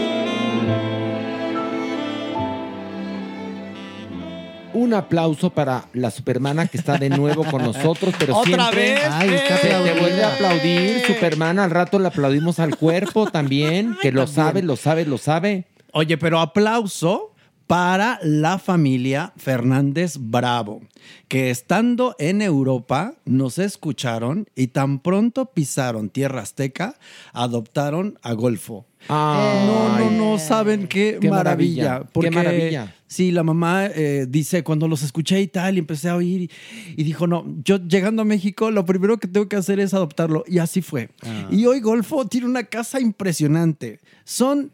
Un 4.73 4.93
aplauso 4.93 5.49
para 5.49 5.85
la 5.93 6.11
supermana 6.11 6.67
que 6.67 6.77
está 6.77 6.97
de 6.97 7.09
nuevo 7.09 7.43
con 7.43 7.63
nosotros, 7.63 8.15
pero 8.17 8.37
¿Otra 8.37 8.69
siempre 8.69 8.93
vez? 8.93 9.01
Ay, 9.09 9.29
está 9.33 9.57
se 9.57 9.67
te 9.67 9.99
vuelve 9.99 10.23
a 10.23 10.33
aplaudir. 10.33 11.05
Superman, 11.05 11.59
al 11.59 11.71
rato 11.71 11.99
le 11.99 12.07
aplaudimos 12.07 12.59
al 12.59 12.77
cuerpo 12.77 13.29
también, 13.29 13.97
que 14.01 14.11
lo 14.11 14.27
sabe, 14.27 14.61
lo 14.61 14.75
sabe, 14.75 15.05
lo 15.05 15.17
sabe. 15.17 15.65
Oye, 15.91 16.17
pero 16.17 16.39
aplauso 16.39 17.33
para 17.67 18.19
la 18.21 18.59
familia 18.59 19.31
Fernández 19.37 20.17
Bravo, 20.19 20.81
que 21.27 21.49
estando 21.49 22.15
en 22.19 22.41
Europa 22.41 23.15
nos 23.25 23.59
escucharon 23.59 24.47
y 24.55 24.67
tan 24.67 24.99
pronto 24.99 25.45
pisaron 25.47 26.09
tierra 26.09 26.41
azteca, 26.41 26.95
adoptaron 27.33 28.19
a 28.23 28.33
Golfo. 28.33 28.85
No, 29.09 29.99
no, 29.99 30.11
no 30.11 30.39
saben 30.39 30.87
qué, 30.87 31.17
Qué 31.19 31.29
maravilla. 31.29 31.83
maravilla, 32.05 32.09
qué 32.21 32.31
maravilla. 32.31 32.95
Sí, 33.07 33.31
la 33.31 33.43
mamá 33.43 33.87
eh, 33.87 34.25
dice, 34.29 34.63
cuando 34.63 34.87
los 34.87 35.03
escuché 35.03 35.41
y 35.41 35.47
tal, 35.47 35.75
y 35.75 35.79
empecé 35.79 36.07
a 36.07 36.15
oír, 36.15 36.43
y, 36.43 36.49
y 36.95 37.03
dijo, 37.03 37.27
no, 37.27 37.45
yo 37.65 37.77
llegando 37.77 38.21
a 38.21 38.25
México, 38.25 38.71
lo 38.71 38.85
primero 38.85 39.17
que 39.17 39.27
tengo 39.27 39.49
que 39.49 39.57
hacer 39.57 39.81
es 39.81 39.93
adoptarlo. 39.93 40.45
Y 40.47 40.59
así 40.59 40.81
fue. 40.81 41.09
Y 41.49 41.65
hoy 41.65 41.81
Golfo 41.81 42.25
tiene 42.27 42.47
una 42.47 42.63
casa 42.63 43.01
impresionante. 43.01 43.99
Son 44.23 44.71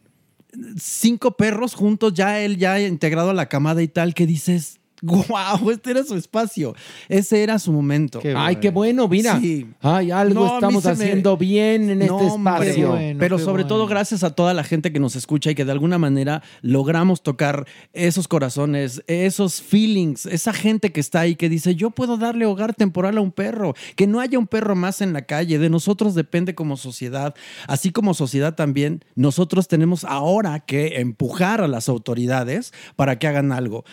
cinco 0.78 1.32
perros 1.36 1.74
juntos, 1.74 2.14
ya 2.14 2.40
él 2.40 2.58
ya 2.58 2.80
integrado 2.80 3.32
a 3.32 3.34
la 3.34 3.48
camada 3.50 3.82
y 3.82 3.88
tal, 3.88 4.14
que 4.14 4.28
dices, 4.28 4.77
wow, 5.02 5.70
este 5.70 5.92
era 5.92 6.04
su 6.04 6.16
espacio. 6.16 6.76
Ese 7.08 7.44
era 7.44 7.60
su 7.60 7.72
momento. 7.72 8.20
Ay, 8.36 8.56
qué 8.58 8.70
bueno, 8.72 9.08
mira. 9.08 9.40
Sí. 9.40 9.68
Ay, 9.82 10.12
algo 10.12 10.46
No, 10.46 10.56
estamos 10.56 10.86
me- 10.86 10.92
haciendo 10.92 11.38
bien 11.38 11.90
en 11.90 12.00
No, 12.00 12.18
este 12.20 12.28
espacio. 12.28 12.98
pero 13.20 13.38
sobre 13.40 13.64
todo 13.64 13.86
gracias 13.88 14.24
a 14.24 14.32
toda 14.32 14.54
la 14.54 14.64
gente 14.64 14.92
que 14.92 15.00
nos 15.00 15.16
escucha 15.16 15.52
y 15.52 15.56
que 15.56 15.66
de 15.66 15.72
alguna 15.72 15.98
manera 15.98 16.42
logramos 16.62 17.22
tocar 17.22 17.66
esos 17.94 18.28
corazones, 18.28 19.04
esos 19.08 19.62
feelings, 19.62 20.26
esa 20.26 20.54
gente 20.54 20.92
que 20.92 21.00
está 21.00 21.22
ahí 21.22 21.36
que 21.36 21.50
dice, 21.50 21.76
yo 21.76 21.92
puedo 21.92 22.18
darle 22.18 22.46
hogar 22.46 22.74
temporal 22.74 23.18
a 23.18 23.22
un 23.22 23.32
perro, 23.32 23.76
que 23.96 24.08
no 24.08 24.20
haya 24.20 24.40
un 24.40 24.48
perro 24.48 24.76
más 24.76 25.02
en 25.02 25.14
la 25.14 25.24
calle, 25.24 25.60
de 25.60 25.70
nosotros 25.70 26.16
depende 26.16 26.56
como 26.56 26.76
sociedad, 26.78 27.36
así 27.68 27.92
como 27.92 28.14
sociedad 28.14 28.56
también, 28.56 29.04
nosotros 29.16 29.68
tenemos 29.68 30.04
ahora 30.06 30.60
que 30.62 31.00
empujar 31.00 31.62
a 31.62 31.68
las 31.68 31.88
autoridades 31.90 32.74
para 32.96 33.20
que 33.20 33.28
hagan 33.28 33.52
algo. 33.52 33.84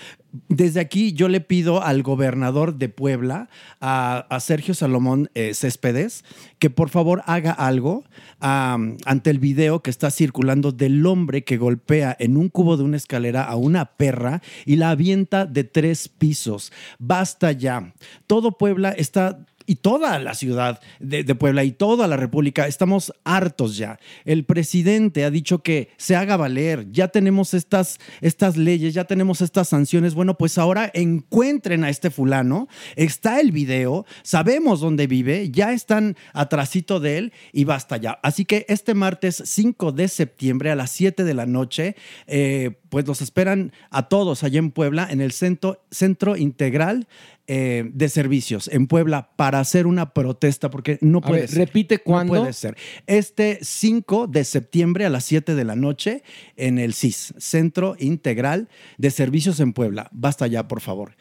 Desde 0.49 0.81
aquí 0.81 1.13
yo 1.13 1.29
le 1.29 1.41
pido 1.41 1.81
al 1.81 2.03
gobernador 2.03 2.75
de 2.75 2.89
Puebla, 2.89 3.49
a, 3.81 4.27
Sergio 4.41 4.75
Salomón 4.75 5.31
eh, 5.35 5.55
Céspedes, 5.55 6.25
que 6.59 6.71
por 6.71 6.89
favor 6.89 7.23
haga 7.27 7.53
algo 7.53 8.03
ante 8.41 9.31
el 9.31 9.39
video 9.39 9.81
que 9.81 9.91
está 9.91 10.11
circulando 10.11 10.73
del 10.73 11.07
hombre 11.07 11.45
que 11.45 11.57
golpea 11.57 12.17
en 12.19 12.37
un 12.37 12.49
cubo 12.49 12.77
de 12.77 12.83
una 12.83 12.97
escalera 12.97 13.45
a 13.45 13.55
una 13.55 13.85
perra 13.97 14.43
y 14.67 14.75
la 14.77 14.91
avienta 14.91 15.47
de 15.47 15.63
tres 15.63 16.09
pisos. 16.09 16.73
Basta 16.99 17.53
ya. 17.53 17.95
Todo 18.27 18.59
Puebla 18.59 18.91
está 18.91 19.47
y 19.67 19.77
toda 19.77 20.19
la 20.19 20.35
ciudad 20.35 20.81
de, 21.01 21.25
Puebla 21.35 21.65
y 21.65 21.73
toda 21.73 22.07
la 22.07 22.17
República 22.17 22.67
estamos 22.67 23.13
hartos 23.25 23.77
ya. 23.77 23.99
El 24.25 24.45
presidente 24.45 25.25
ha 25.25 25.31
dicho 25.31 25.63
que 25.63 25.91
se 25.97 26.17
haga 26.17 26.37
valer, 26.37 26.91
ya 26.93 27.09
tenemos 27.09 27.55
estas, 27.55 27.99
estas 28.21 28.57
leyes, 28.57 28.95
ya 28.95 29.05
tenemos 29.05 29.41
estas 29.41 29.69
sanciones. 29.69 30.15
Bueno, 30.15 30.37
pues 30.37 30.59
ahora 30.59 30.91
encuentren 30.95 31.85
a 31.85 31.91
este 31.91 32.11
fulano, 32.11 32.69
está 32.97 33.41
el 33.41 33.53
video, 33.53 34.07
sabemos 34.23 34.81
dónde 34.81 35.07
vive, 35.07 35.51
ya 35.51 35.73
están 35.73 36.17
atrasito 36.33 37.01
de 37.01 37.19
él 37.19 37.33
y 37.53 37.65
basta 37.65 37.97
ya. 37.97 38.19
Así 38.23 38.45
que 38.45 38.67
este 38.69 38.95
martes 38.95 39.43
5 39.45 39.93
de 39.93 40.09
septiembre 40.09 40.71
a 40.71 40.77
las 40.77 40.91
7 40.91 41.25
de 41.25 41.35
la 41.35 41.47
noche, 41.47 41.97
eh, 42.27 42.79
pues 42.89 43.07
los 43.07 43.23
esperan 43.23 43.73
a 43.91 44.09
todos 44.09 44.45
allá 44.45 44.59
en 44.59 44.71
Puebla, 44.71 45.09
en 45.11 45.21
el 45.21 45.33
Centro, 45.33 45.85
centro 45.91 46.37
Integral 46.37 47.09
eh, 47.47 47.91
de 47.93 48.09
Servicios 48.09 48.69
en 48.73 48.87
Puebla 48.87 49.31
para 49.37 49.61
hacer 49.61 49.87
una 49.87 50.15
protesta, 50.15 50.71
porque 50.71 50.99
no 51.03 51.21
puede 51.21 51.43
ver, 51.43 51.51
ser. 51.51 51.59
repite 51.59 51.99
cuándo. 51.99 52.35
No 52.35 52.41
puede 52.41 52.53
ser. 52.55 52.77
Este 53.07 53.59
5 53.61 54.27
de 54.27 54.45
septiembre 54.45 55.05
a 55.05 55.11
las 55.11 55.25
7 55.25 55.55
de 55.55 55.65
la 55.65 55.77
noche 55.77 56.23
en 56.57 56.79
el 56.79 56.95
CIS, 56.95 57.35
Centro 57.39 57.97
Integral 57.99 58.69
de 58.97 59.11
Servicios 59.11 59.61
en 59.61 59.73
Puebla. 59.75 60.09
Basta 60.13 60.47
ya, 60.47 60.67
por 60.69 60.81
favor. 60.81 61.17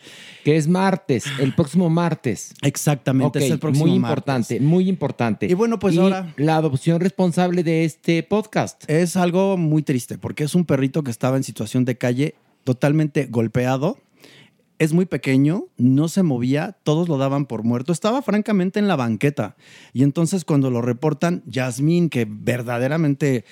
Que 0.46 0.56
es 0.56 0.68
martes, 0.68 1.26
el 1.40 1.54
próximo 1.56 1.90
martes. 1.90 2.54
Exactamente, 2.62 3.40
es 3.46 3.52
el 3.52 3.60
próximo 3.60 3.86
Muy 3.88 4.00
martes. 4.00 4.12
importante, 4.12 4.60
muy 4.60 4.90
importante. 4.90 5.46
Y 5.48 5.54
bueno, 5.56 5.80
pues 5.80 5.98
ahora- 5.98 6.34
La 6.38 6.56
adopción 6.56 7.00
responsable 7.02 7.64
de 7.64 7.84
este 7.86 8.24
podcast. 8.24 8.84
Es 8.90 9.16
algo 9.18 9.58
muy 9.58 9.84
triste 9.84 10.18
porque 10.18 10.44
es 10.46 10.56
un 10.56 10.66
perrito 10.66 11.04
que 11.04 11.12
estaba 11.12 11.38
en 11.38 11.44
situación 11.44 11.84
de 11.86 11.98
calle 11.98 12.36
totalmente 12.64 13.26
golpeado. 13.30 13.98
Es 14.80 14.92
muy 14.92 15.06
pequeño, 15.06 15.66
no 15.78 16.08
se 16.10 16.24
movía, 16.24 16.78
todos 16.84 17.08
lo 17.08 17.18
daban 17.18 17.46
por 17.46 17.64
muerto. 17.64 17.94
Estaba 17.94 18.22
francamente 18.22 18.80
en 18.80 18.88
la 18.88 18.96
banqueta. 18.96 19.56
Y 19.94 20.04
entonces 20.04 20.44
cuando 20.46 20.70
lo 20.70 20.82
reportan, 20.82 21.44
Yasmín, 21.46 22.10
que 22.10 22.26
verdaderamente 22.30 23.46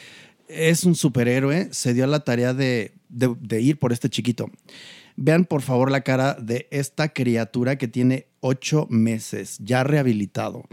es 0.48 0.84
un 0.84 0.96
superhéroe, 0.96 1.70
se 1.72 1.94
dio 1.94 2.04
a 2.04 2.08
la 2.08 2.22
tarea 2.26 2.54
de, 2.54 2.94
de- 3.10 3.36
de 3.40 3.62
ir 3.62 3.80
por 3.80 3.94
este 3.94 4.10
chiquito. 4.10 4.50
Vean 5.16 5.46
por 5.46 5.62
favor 5.62 5.92
la 5.92 6.02
cara 6.02 6.34
de 6.34 6.68
esta 6.72 7.10
criatura 7.10 7.78
que 7.78 7.88
tiene 7.88 8.28
ocho 8.40 8.88
meses, 8.90 9.58
ya 9.60 9.84
rehabilitado. 9.84 10.64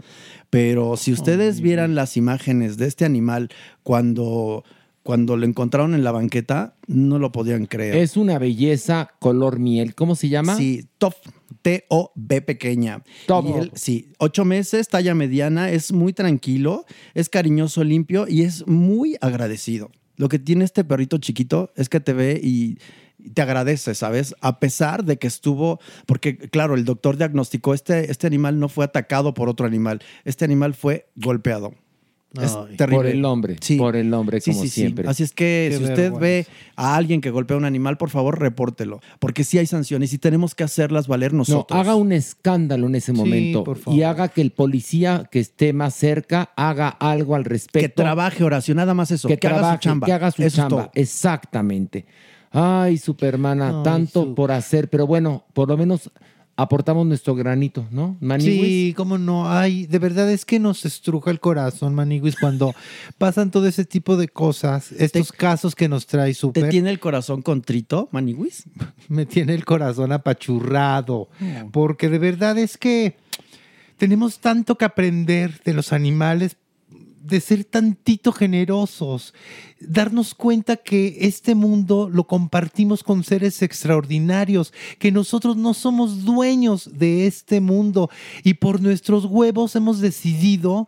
Pero 0.49 0.97
si 0.97 1.13
ustedes 1.13 1.61
vieran 1.61 1.93
las 1.93 2.17
imágenes 2.17 2.77
de 2.77 2.87
este 2.87 3.05
animal 3.05 3.49
cuando, 3.83 4.63
cuando 5.03 5.37
lo 5.37 5.45
encontraron 5.45 5.95
en 5.95 6.03
la 6.03 6.11
banqueta, 6.11 6.75
no 6.87 7.19
lo 7.19 7.31
podían 7.31 7.65
creer. 7.65 7.95
Es 7.95 8.17
una 8.17 8.37
belleza 8.37 9.11
color 9.19 9.59
miel. 9.59 9.95
¿Cómo 9.95 10.15
se 10.15 10.29
llama? 10.29 10.55
Sí, 10.55 10.87
Top. 10.97 11.13
T-O-B 11.61 12.41
pequeña. 12.41 13.03
Top. 13.25 13.45
Y 13.47 13.51
él, 13.53 13.71
sí, 13.75 14.13
ocho 14.17 14.45
meses, 14.45 14.87
talla 14.87 15.13
mediana, 15.15 15.71
es 15.71 15.91
muy 15.91 16.13
tranquilo, 16.13 16.85
es 17.13 17.27
cariñoso, 17.27 17.83
limpio 17.83 18.27
y 18.27 18.43
es 18.43 18.65
muy 18.67 19.17
agradecido. 19.19 19.91
Lo 20.15 20.29
que 20.29 20.39
tiene 20.39 20.63
este 20.63 20.83
perrito 20.83 21.17
chiquito 21.17 21.71
es 21.75 21.89
que 21.89 21.99
te 21.99 22.13
ve 22.13 22.39
y 22.41 22.77
y 23.19 23.31
te 23.31 23.41
agradece, 23.41 23.93
¿sabes? 23.95 24.33
A 24.41 24.59
pesar 24.59 25.03
de 25.03 25.17
que 25.17 25.27
estuvo, 25.27 25.79
porque 26.05 26.37
claro, 26.37 26.75
el 26.75 26.85
doctor 26.85 27.17
diagnosticó, 27.17 27.73
este, 27.73 28.09
este 28.09 28.27
animal 28.27 28.59
no 28.59 28.69
fue 28.69 28.85
atacado 28.85 29.33
por 29.33 29.49
otro 29.49 29.67
animal, 29.67 30.01
este 30.23 30.45
animal 30.45 30.73
fue 30.73 31.09
golpeado. 31.15 31.73
Es 32.35 32.55
Ay. 32.55 32.75
terrible. 32.75 32.95
Por 32.97 33.07
el 33.07 33.25
hombre, 33.25 33.55
por 33.79 33.95
el 33.95 34.13
hombre, 34.13 34.39
Sí, 34.39 34.51
como 34.51 34.61
sí, 34.61 34.69
sí. 34.69 34.81
siempre. 34.81 35.09
Así 35.09 35.23
es 35.23 35.31
que 35.31 35.69
Qué 35.71 35.77
si 35.77 35.83
usted 35.83 36.11
vergüenza. 36.11 36.19
ve 36.19 36.47
a 36.75 36.95
alguien 36.95 37.21
que 37.21 37.31
golpea 37.31 37.55
a 37.55 37.57
un 37.57 37.65
animal, 37.65 37.97
por 37.97 38.11
favor, 38.11 38.39
repórtelo. 38.39 38.99
Porque 39.17 39.43
sí 39.43 39.57
hay 39.57 39.65
sanciones 39.65 40.13
y 40.13 40.19
tenemos 40.19 40.53
que 40.53 40.63
hacerlas 40.63 41.07
valer 41.07 41.33
No, 41.33 41.39
nosotros. 41.39 41.79
haga 41.79 41.95
un 41.95 42.11
escándalo 42.11 42.85
en 42.85 42.93
ese 42.93 43.13
Sí, 43.13 43.17
momento 43.17 43.63
por 43.63 43.79
favor. 43.79 43.97
y 43.99 44.03
haga 44.03 44.27
que 44.27 44.41
el 44.41 44.51
policía 44.51 45.27
que 45.31 45.39
esté 45.39 45.73
más 45.73 45.95
cerca 45.95 46.51
haga 46.55 46.89
algo 46.89 47.33
al 47.33 47.45
respecto. 47.45 47.79
Que 47.79 47.89
trabaje 47.89 48.43
oración, 48.43 48.77
nada 48.77 48.93
más 48.93 49.09
eso. 49.09 49.27
que, 49.27 49.37
Que, 49.37 49.47
haga 49.47 49.55
su 49.55 49.61
trabaje, 49.61 49.79
chamba. 49.79 50.05
que 50.05 50.13
haga 50.13 50.29
su 50.31 50.43
Eso 50.43 50.55
chamba. 50.57 50.91
Exactamente. 50.93 52.05
Ay, 52.51 52.97
Supermana, 52.97 53.77
Ay, 53.79 53.83
tanto 53.83 54.23
su- 54.23 54.35
por 54.35 54.51
hacer, 54.51 54.87
pero 54.89 55.05
bueno, 55.07 55.45
por 55.53 55.67
lo 55.67 55.77
menos 55.77 56.11
aportamos 56.61 57.07
nuestro 57.07 57.35
granito, 57.35 57.87
¿no? 57.89 58.17
Sí, 58.39 58.93
cómo 58.97 59.17
no. 59.17 59.49
Ay, 59.49 59.85
de 59.85 59.97
verdad 59.97 60.29
es 60.29 60.43
que 60.43 60.59
nos 60.59 60.83
estruja 60.85 61.31
el 61.31 61.39
corazón, 61.39 61.95
Maniguis, 61.95 62.35
cuando 62.35 62.75
pasan 63.17 63.49
todo 63.49 63.65
ese 63.67 63.85
tipo 63.85 64.17
de 64.17 64.27
cosas, 64.27 64.91
estos 64.91 65.31
casos 65.31 65.73
que 65.73 65.87
nos 65.87 66.05
trae 66.05 66.29
¿Te 66.29 66.33
Super. 66.33 66.69
tiene 66.69 66.89
el 66.89 66.99
corazón 66.99 67.41
contrito, 67.41 68.09
Maniguis? 68.11 68.63
Me 69.07 69.25
tiene 69.25 69.53
el 69.53 69.63
corazón 69.63 70.11
apachurrado, 70.11 71.29
porque 71.71 72.09
de 72.09 72.19
verdad 72.19 72.57
es 72.57 72.77
que 72.77 73.15
tenemos 73.97 74.39
tanto 74.39 74.77
que 74.77 74.85
aprender 74.85 75.61
de 75.63 75.73
los 75.73 75.93
animales, 75.93 76.57
de 77.21 77.41
ser 77.41 77.63
tantito 77.63 78.31
generosos, 78.31 79.33
darnos 79.79 80.33
cuenta 80.33 80.77
que 80.77 81.17
este 81.21 81.55
mundo 81.55 82.09
lo 82.11 82.25
compartimos 82.25 83.03
con 83.03 83.23
seres 83.23 83.61
extraordinarios, 83.61 84.73
que 84.97 85.11
nosotros 85.11 85.57
no 85.57 85.73
somos 85.73 86.23
dueños 86.23 86.97
de 86.97 87.27
este 87.27 87.59
mundo 87.61 88.09
y 88.43 88.55
por 88.55 88.81
nuestros 88.81 89.25
huevos 89.25 89.75
hemos 89.75 89.99
decidido 89.99 90.87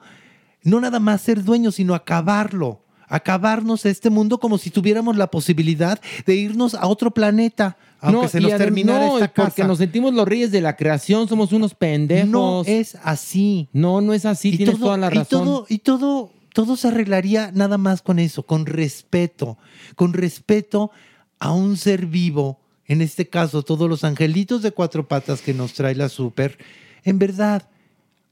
no 0.63 0.79
nada 0.79 0.99
más 0.99 1.21
ser 1.21 1.43
dueños, 1.43 1.75
sino 1.75 1.95
acabarlo. 1.95 2.80
Acabarnos 3.11 3.85
este 3.85 4.09
mundo 4.09 4.39
como 4.39 4.57
si 4.57 4.69
tuviéramos 4.71 5.15
la 5.17 5.27
posibilidad 5.29 5.99
de 6.25 6.35
irnos 6.35 6.73
a 6.73 6.87
otro 6.87 7.11
planeta, 7.11 7.77
aunque 7.99 8.29
se 8.29 8.39
y 8.39 8.43
nos 8.43 8.57
terminara 8.57 9.05
no, 9.05 9.13
esta 9.19 9.25
y 9.25 9.27
porque 9.35 9.55
casa. 9.61 9.67
nos 9.67 9.77
sentimos 9.77 10.13
los 10.13 10.27
reyes 10.27 10.51
de 10.51 10.61
la 10.61 10.75
creación, 10.75 11.27
somos 11.27 11.51
unos 11.51 11.75
pendejos. 11.75 12.29
No 12.29 12.63
es 12.65 12.95
así. 13.03 13.67
No, 13.73 14.01
no 14.01 14.13
es 14.13 14.25
así, 14.25 14.57
tienes 14.57 14.75
todo- 14.75 14.85
toda 14.85 14.97
la 14.97 15.07
y 15.07 15.17
razón. 15.17 15.43
todo- 15.45 15.65
y 15.69 15.77
todo, 15.79 16.31
todo 16.53 16.75
se 16.77 16.87
arreglaría 16.87 17.51
nada 17.53 17.77
más 17.77 18.01
con 18.01 18.17
eso, 18.17 18.43
con 18.43 18.65
respeto, 18.65 19.57
con 19.95 20.13
respeto 20.13 20.89
a 21.37 21.51
un 21.51 21.77
ser 21.77 22.05
vivo. 22.07 22.59
En 22.85 23.01
este 23.01 23.27
caso, 23.29 23.61
todos 23.63 23.87
los 23.89 24.03
angelitos 24.03 24.61
de 24.61 24.71
cuatro 24.71 25.07
patas 25.07 25.41
que 25.41 25.53
nos 25.53 25.73
trae 25.73 25.95
la 25.95 26.09
super. 26.09 26.57
En 27.03 27.19
verdad, 27.19 27.69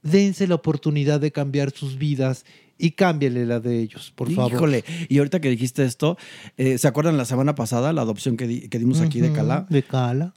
dense 0.02 0.46
la 0.46 0.54
oportunidad 0.56 1.20
de 1.20 1.30
cambiar 1.32 1.70
sus 1.70 1.96
vidas 1.98 2.44
y 2.80 2.92
cámbiale 2.92 3.44
la 3.46 3.60
de 3.60 3.78
ellos, 3.80 4.12
por 4.14 4.30
favor. 4.32 4.52
Híjole, 4.52 4.84
y 5.08 5.18
ahorita 5.18 5.40
que 5.40 5.50
dijiste 5.50 5.84
esto, 5.84 6.16
eh, 6.56 6.78
¿se 6.78 6.88
acuerdan 6.88 7.16
la 7.16 7.24
semana 7.24 7.54
pasada 7.54 7.92
la 7.92 8.02
adopción 8.02 8.36
que, 8.36 8.46
di- 8.46 8.68
que 8.68 8.78
dimos 8.78 9.00
aquí 9.00 9.20
de 9.20 9.32
Cala? 9.32 9.66
De 9.68 9.82
Cala. 9.82 10.34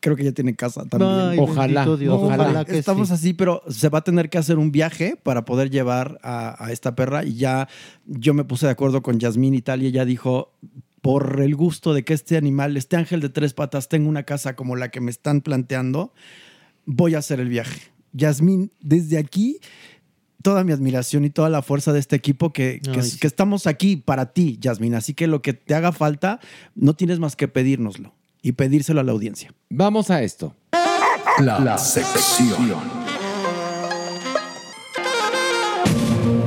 Creo 0.00 0.16
que 0.16 0.24
ya 0.24 0.32
tiene 0.32 0.54
casa 0.54 0.84
también. 0.84 1.10
Ay, 1.30 1.38
Ojalá, 1.40 1.80
bendito 1.86 1.96
Dios, 1.96 2.20
No, 2.20 2.26
ojalá 2.26 2.64
que 2.66 2.76
Estamos 2.78 3.08
sí. 3.08 3.14
así, 3.14 3.32
pero 3.32 3.62
se 3.68 3.88
va 3.88 4.00
a 4.00 4.04
tener 4.04 4.28
que 4.28 4.36
hacer 4.36 4.58
un 4.58 4.70
viaje 4.70 5.16
para 5.22 5.46
poder 5.46 5.70
llevar 5.70 6.18
a, 6.22 6.62
a 6.62 6.72
esta 6.72 6.94
perra. 6.94 7.24
Y 7.24 7.36
ya 7.36 7.68
yo 8.04 8.34
me 8.34 8.44
puse 8.44 8.66
de 8.66 8.72
acuerdo 8.72 9.02
con 9.02 9.18
Yasmín 9.18 9.54
y 9.54 9.62
tal, 9.62 9.82
y 9.82 9.86
ella 9.86 10.04
dijo, 10.04 10.52
por 11.00 11.40
el 11.40 11.54
gusto 11.56 11.94
de 11.94 12.04
que 12.04 12.12
este 12.12 12.36
animal, 12.36 12.76
este 12.76 12.96
ángel 12.96 13.20
de 13.20 13.30
tres 13.30 13.54
patas, 13.54 13.88
tenga 13.88 14.06
una 14.08 14.24
casa 14.24 14.54
como 14.56 14.76
la 14.76 14.90
que 14.90 15.00
me 15.00 15.10
están 15.10 15.40
planteando, 15.40 16.12
voy 16.84 17.14
a 17.14 17.18
hacer 17.18 17.40
el 17.40 17.48
viaje. 17.48 17.80
Yasmín, 18.12 18.72
desde 18.80 19.16
aquí, 19.18 19.58
toda 20.44 20.62
mi 20.62 20.72
admiración 20.72 21.24
y 21.24 21.30
toda 21.30 21.48
la 21.48 21.62
fuerza 21.62 21.94
de 21.94 22.00
este 22.00 22.16
equipo 22.16 22.52
que, 22.52 22.78
que, 22.84 23.00
Ay, 23.00 23.02
sí. 23.02 23.18
que 23.18 23.26
estamos 23.26 23.66
aquí 23.66 23.96
para 23.96 24.34
ti, 24.34 24.58
Yasmín. 24.60 24.94
Así 24.94 25.14
que 25.14 25.26
lo 25.26 25.40
que 25.40 25.54
te 25.54 25.74
haga 25.74 25.90
falta, 25.90 26.38
no 26.74 26.92
tienes 26.94 27.18
más 27.18 27.34
que 27.34 27.48
pedírnoslo 27.48 28.12
y 28.42 28.52
pedírselo 28.52 29.00
a 29.00 29.04
la 29.04 29.12
audiencia. 29.12 29.54
Vamos 29.70 30.10
a 30.10 30.22
esto. 30.22 30.54
La, 31.38 31.78
sección. 31.78 32.78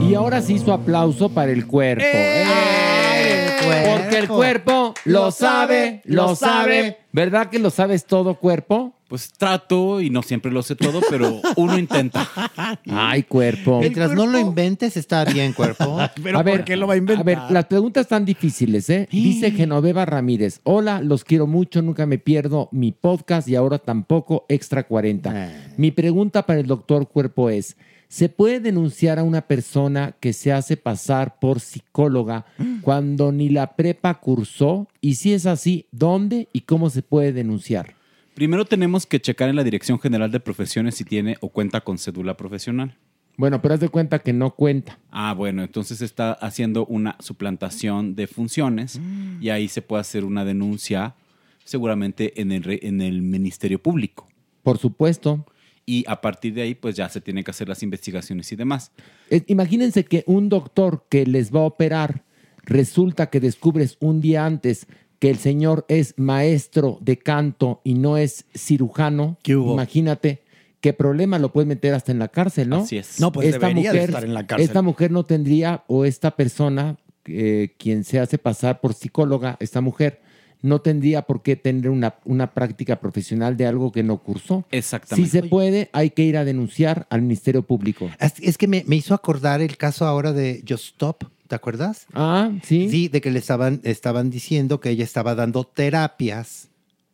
Y 0.07 0.13
ahora 0.13 0.43
sí 0.43 0.59
su 0.59 0.71
aplauso 0.71 1.29
para 1.29 1.51
el 1.51 1.65
cuerpo. 1.65 2.05
¡Eh! 2.05 3.57
Porque 3.89 4.19
el 4.19 4.27
cuerpo 4.27 4.86
lo 5.05 5.31
sabe, 5.31 6.01
lo 6.05 6.35
sabe. 6.35 6.97
¿Verdad 7.11 7.49
que 7.49 7.59
lo 7.59 7.69
sabes 7.69 8.05
todo, 8.05 8.35
cuerpo? 8.35 8.93
Pues 9.07 9.31
trato 9.31 10.01
y 10.01 10.09
no 10.09 10.21
siempre 10.21 10.51
lo 10.51 10.61
sé 10.61 10.75
todo, 10.75 10.99
pero 11.09 11.41
uno 11.55 11.77
intenta. 11.79 12.27
Ay, 12.89 13.23
cuerpo. 13.23 13.79
Mientras 13.79 14.11
no 14.11 14.27
lo 14.27 14.37
inventes, 14.37 14.97
está 14.97 15.23
bien, 15.23 15.53
cuerpo. 15.53 15.99
a 15.99 16.11
ver, 16.19 16.35
A 16.35 17.23
ver, 17.23 17.39
las 17.49 17.65
preguntas 17.65 18.01
están 18.01 18.25
difíciles, 18.25 18.89
¿eh? 18.89 19.07
Dice 19.09 19.51
Genoveva 19.51 20.05
Ramírez. 20.05 20.59
Hola, 20.63 21.01
los 21.01 21.23
quiero 21.23 21.47
mucho, 21.47 21.81
nunca 21.81 22.05
me 22.05 22.17
pierdo 22.17 22.67
mi 22.73 22.91
podcast 22.91 23.47
y 23.47 23.55
ahora 23.55 23.79
tampoco 23.79 24.45
Extra 24.49 24.83
40. 24.83 25.73
Mi 25.77 25.91
pregunta 25.91 26.45
para 26.45 26.59
el 26.59 26.67
doctor 26.67 27.07
Cuerpo 27.07 27.49
es, 27.49 27.77
¿se 28.07 28.29
puede 28.29 28.59
denunciar 28.59 29.19
a 29.19 29.23
una 29.23 29.41
persona 29.41 30.15
que 30.19 30.33
se 30.33 30.51
hace 30.51 30.77
pasar 30.77 31.39
por 31.39 31.59
psicóloga 31.59 32.45
cuando 32.81 33.31
ni 33.31 33.49
la 33.49 33.75
prepa 33.75 34.15
cursó? 34.15 34.87
Y 35.01 35.15
si 35.15 35.33
es 35.33 35.45
así, 35.45 35.87
¿dónde 35.91 36.49
y 36.53 36.61
cómo 36.61 36.89
se 36.89 37.01
puede 37.01 37.33
denunciar? 37.33 37.95
Primero 38.33 38.65
tenemos 38.65 39.05
que 39.05 39.19
checar 39.19 39.49
en 39.49 39.55
la 39.55 39.63
Dirección 39.63 39.99
General 39.99 40.31
de 40.31 40.39
Profesiones 40.39 40.95
si 40.95 41.03
tiene 41.03 41.37
o 41.41 41.49
cuenta 41.49 41.81
con 41.81 41.97
cédula 41.97 42.37
profesional. 42.37 42.95
Bueno, 43.35 43.61
pero 43.61 43.75
haz 43.75 43.79
de 43.79 43.89
cuenta 43.89 44.19
que 44.19 44.33
no 44.33 44.51
cuenta. 44.51 44.99
Ah, 45.11 45.33
bueno, 45.33 45.63
entonces 45.63 46.01
está 46.01 46.33
haciendo 46.33 46.85
una 46.87 47.15
suplantación 47.19 48.15
de 48.15 48.25
funciones 48.25 48.99
y 49.39 49.49
ahí 49.49 49.67
se 49.67 49.83
puede 49.83 50.01
hacer 50.01 50.25
una 50.25 50.43
denuncia 50.43 51.15
seguramente 51.63 52.41
en 52.41 52.51
el, 52.51 52.79
en 52.81 53.01
el 53.01 53.21
Ministerio 53.21 53.79
Público. 53.81 54.27
Por 54.63 54.79
supuesto. 54.79 55.45
Y 55.89 56.03
a 56.05 56.19
partir 56.19 56.53
de 56.53 56.63
ahí, 56.63 56.75
pues 56.75 56.97
ya 56.97 57.07
se 57.07 57.21
tienen 57.21 57.45
que 57.45 57.51
hacer 57.51 57.69
las 57.69 57.81
investigaciones 57.81 58.51
y 58.51 58.57
demás. 58.57 58.91
Eh, 59.29 59.43
Imagínense 59.47 60.03
que 60.03 60.25
un 60.27 60.49
doctor 60.49 61.05
que 61.09 61.25
les 61.25 61.55
va 61.55 61.61
a 61.61 61.63
operar 61.63 62.25
resulta 62.63 63.29
que 63.29 63.39
descubres 63.39 63.95
un 64.01 64.19
día 64.19 64.45
antes 64.45 64.85
que 65.19 65.29
el 65.29 65.37
señor 65.37 65.85
es 65.87 66.13
maestro 66.17 66.99
de 66.99 67.17
canto 67.17 67.79
y 67.85 67.93
no 67.93 68.17
es 68.17 68.45
cirujano. 68.53 69.37
Imagínate 69.45 70.43
qué 70.81 70.91
problema 70.91 71.39
lo 71.39 71.53
puedes 71.53 71.69
meter 71.69 71.93
hasta 71.93 72.11
en 72.11 72.19
la 72.19 72.27
cárcel, 72.27 72.67
¿no? 72.67 72.81
Así 72.81 72.97
es. 72.97 73.21
No, 73.21 73.31
pues 73.31 73.51
debería 73.51 73.93
de 73.93 74.03
estar 74.03 74.25
en 74.25 74.33
la 74.33 74.45
cárcel. 74.45 74.67
Esta 74.67 74.81
mujer 74.81 75.11
no 75.11 75.25
tendría, 75.25 75.85
o 75.87 76.03
esta 76.03 76.35
persona, 76.35 76.97
eh, 77.25 77.75
quien 77.77 78.03
se 78.03 78.19
hace 78.19 78.37
pasar 78.37 78.81
por 78.81 78.93
psicóloga, 78.93 79.55
esta 79.61 79.79
mujer, 79.79 80.21
no 80.61 80.81
tendría 80.81 81.23
por 81.23 81.41
qué 81.41 81.55
tener 81.55 81.89
una, 81.89 82.15
una 82.25 82.53
práctica 82.53 82.99
profesional 82.99 83.57
de 83.57 83.65
algo 83.65 83.91
que 83.91 84.03
no 84.03 84.17
cursó. 84.17 84.65
Exactamente. 84.71 85.29
Si 85.29 85.31
se 85.31 85.43
puede, 85.43 85.89
hay 85.93 86.09
que 86.11 86.23
ir 86.23 86.37
a 86.37 86.45
denunciar 86.45 87.07
al 87.09 87.21
Ministerio 87.21 87.61
Público. 87.61 88.09
Es, 88.19 88.33
es 88.39 88.57
que 88.57 88.67
me, 88.67 88.83
me 88.87 88.95
hizo 88.95 89.13
acordar 89.13 89.61
el 89.61 89.77
caso 89.77 90.05
ahora 90.05 90.33
de 90.33 90.63
Just 90.67 90.85
Stop, 90.85 91.23
¿te 91.47 91.55
acuerdas? 91.55 92.07
Ah, 92.13 92.51
sí. 92.63 92.89
Sí, 92.89 93.07
de 93.07 93.21
que 93.21 93.31
le 93.31 93.39
estaban, 93.39 93.81
estaban 93.83 94.29
diciendo 94.29 94.79
que 94.79 94.89
ella 94.89 95.03
estaba 95.03 95.35
dando 95.35 95.63
terapias, 95.63 96.69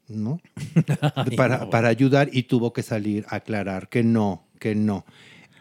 ¿no? 0.08 0.40
para, 1.38 1.70
para 1.70 1.90
ayudar 1.90 2.30
y 2.32 2.44
tuvo 2.44 2.74
que 2.74 2.84
salir 2.84 3.26
a 3.30 3.38
aclarar 3.38 3.90
que 3.90 4.04
no, 4.04 4.44
que 4.60 4.76
no. 4.76 5.06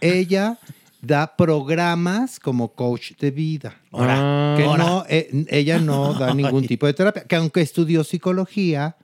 Ella 0.00 0.58
da 1.02 1.36
programas 1.36 2.38
como 2.40 2.72
coach 2.74 3.12
de 3.20 3.30
vida. 3.32 3.74
Ah. 3.92 4.54
que 4.56 4.64
Ahora. 4.64 4.84
no, 4.84 5.04
eh, 5.08 5.28
ella 5.48 5.78
no 5.78 6.14
da 6.14 6.32
ningún 6.34 6.66
tipo 6.66 6.86
de 6.86 6.94
terapia, 6.94 7.24
que 7.24 7.36
aunque 7.36 7.60
estudió 7.60 8.04
psicología, 8.04 8.96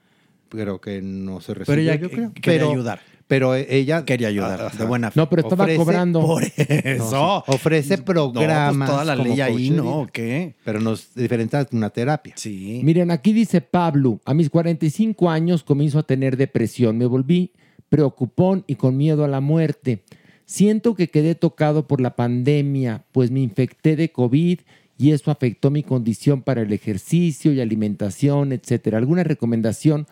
pero 0.49 0.79
que 0.81 1.01
no 1.01 1.41
se 1.41 1.53
recibió, 1.53 1.75
Pero 1.75 1.81
ella 1.81 1.95
yo 2.01 2.09
creo. 2.09 2.33
quería 2.33 2.59
Pero- 2.61 2.71
ayudar. 2.71 2.99
Pero 3.29 3.53
ella 3.53 4.05
Quería 4.05 4.27
ayudar, 4.29 4.59
Ajá. 4.59 4.75
de 4.75 4.85
buena 4.85 5.11
fe. 5.11 5.19
No, 5.19 5.29
pero 5.29 5.43
estaba 5.43 5.67
cobrando. 5.75 6.19
Por 6.25 6.41
No, 6.41 6.47
eso. 6.57 7.43
sí. 7.45 7.51
Ofrece 7.53 7.99
programas. 7.99 8.73
No, 8.73 8.79
pues 8.79 8.89
toda 8.89 9.05
la 9.05 9.15
como 9.15 9.29
ley 9.29 9.39
ahí, 9.41 9.69
¿no? 9.69 9.83
vida. 9.83 9.91
¿O 9.91 10.07
qué? 10.07 10.55
Pero 10.65 10.79
no 10.79 10.93
es 10.93 11.13
diferente 11.13 11.55
a 11.55 11.67
una 11.71 11.91
terapia. 11.91 12.33
Sí. 12.37 12.81
Miren, 12.83 13.11
aquí 13.11 13.31
dice 13.31 13.61
Pablo, 13.61 14.19
a 14.25 14.33
mis 14.33 14.49
45 14.49 15.29
años 15.29 15.63
comienzo 15.63 15.99
a 15.99 16.03
tener 16.07 16.37
depresión, 16.37 16.97
me 16.97 17.05
volví 17.05 17.51
preocupón 17.87 18.63
y 18.65 18.73
con 18.75 18.97
miedo 18.97 19.23
a 19.23 19.27
la 19.27 19.41
muerte. 19.41 20.03
Siento 20.49 20.95
que 20.95 21.11
quedé 21.11 21.35
tocado 21.35 21.85
por 21.85 22.01
la 22.01 22.15
pandemia, 22.15 23.03
pues 23.11 23.29
me 23.29 23.39
infecté 23.39 23.95
de 23.95 24.11
COVID 24.11 24.61
y 24.97 25.11
eso 25.11 25.29
afectó 25.29 25.69
mi 25.69 25.83
condición 25.83 26.41
para 26.41 26.63
el 26.63 26.73
ejercicio 26.73 27.53
y 27.53 27.61
alimentación, 27.61 28.51
etcétera. 28.51 28.97
¿Alguna 28.97 29.23
recomendación 29.23 30.07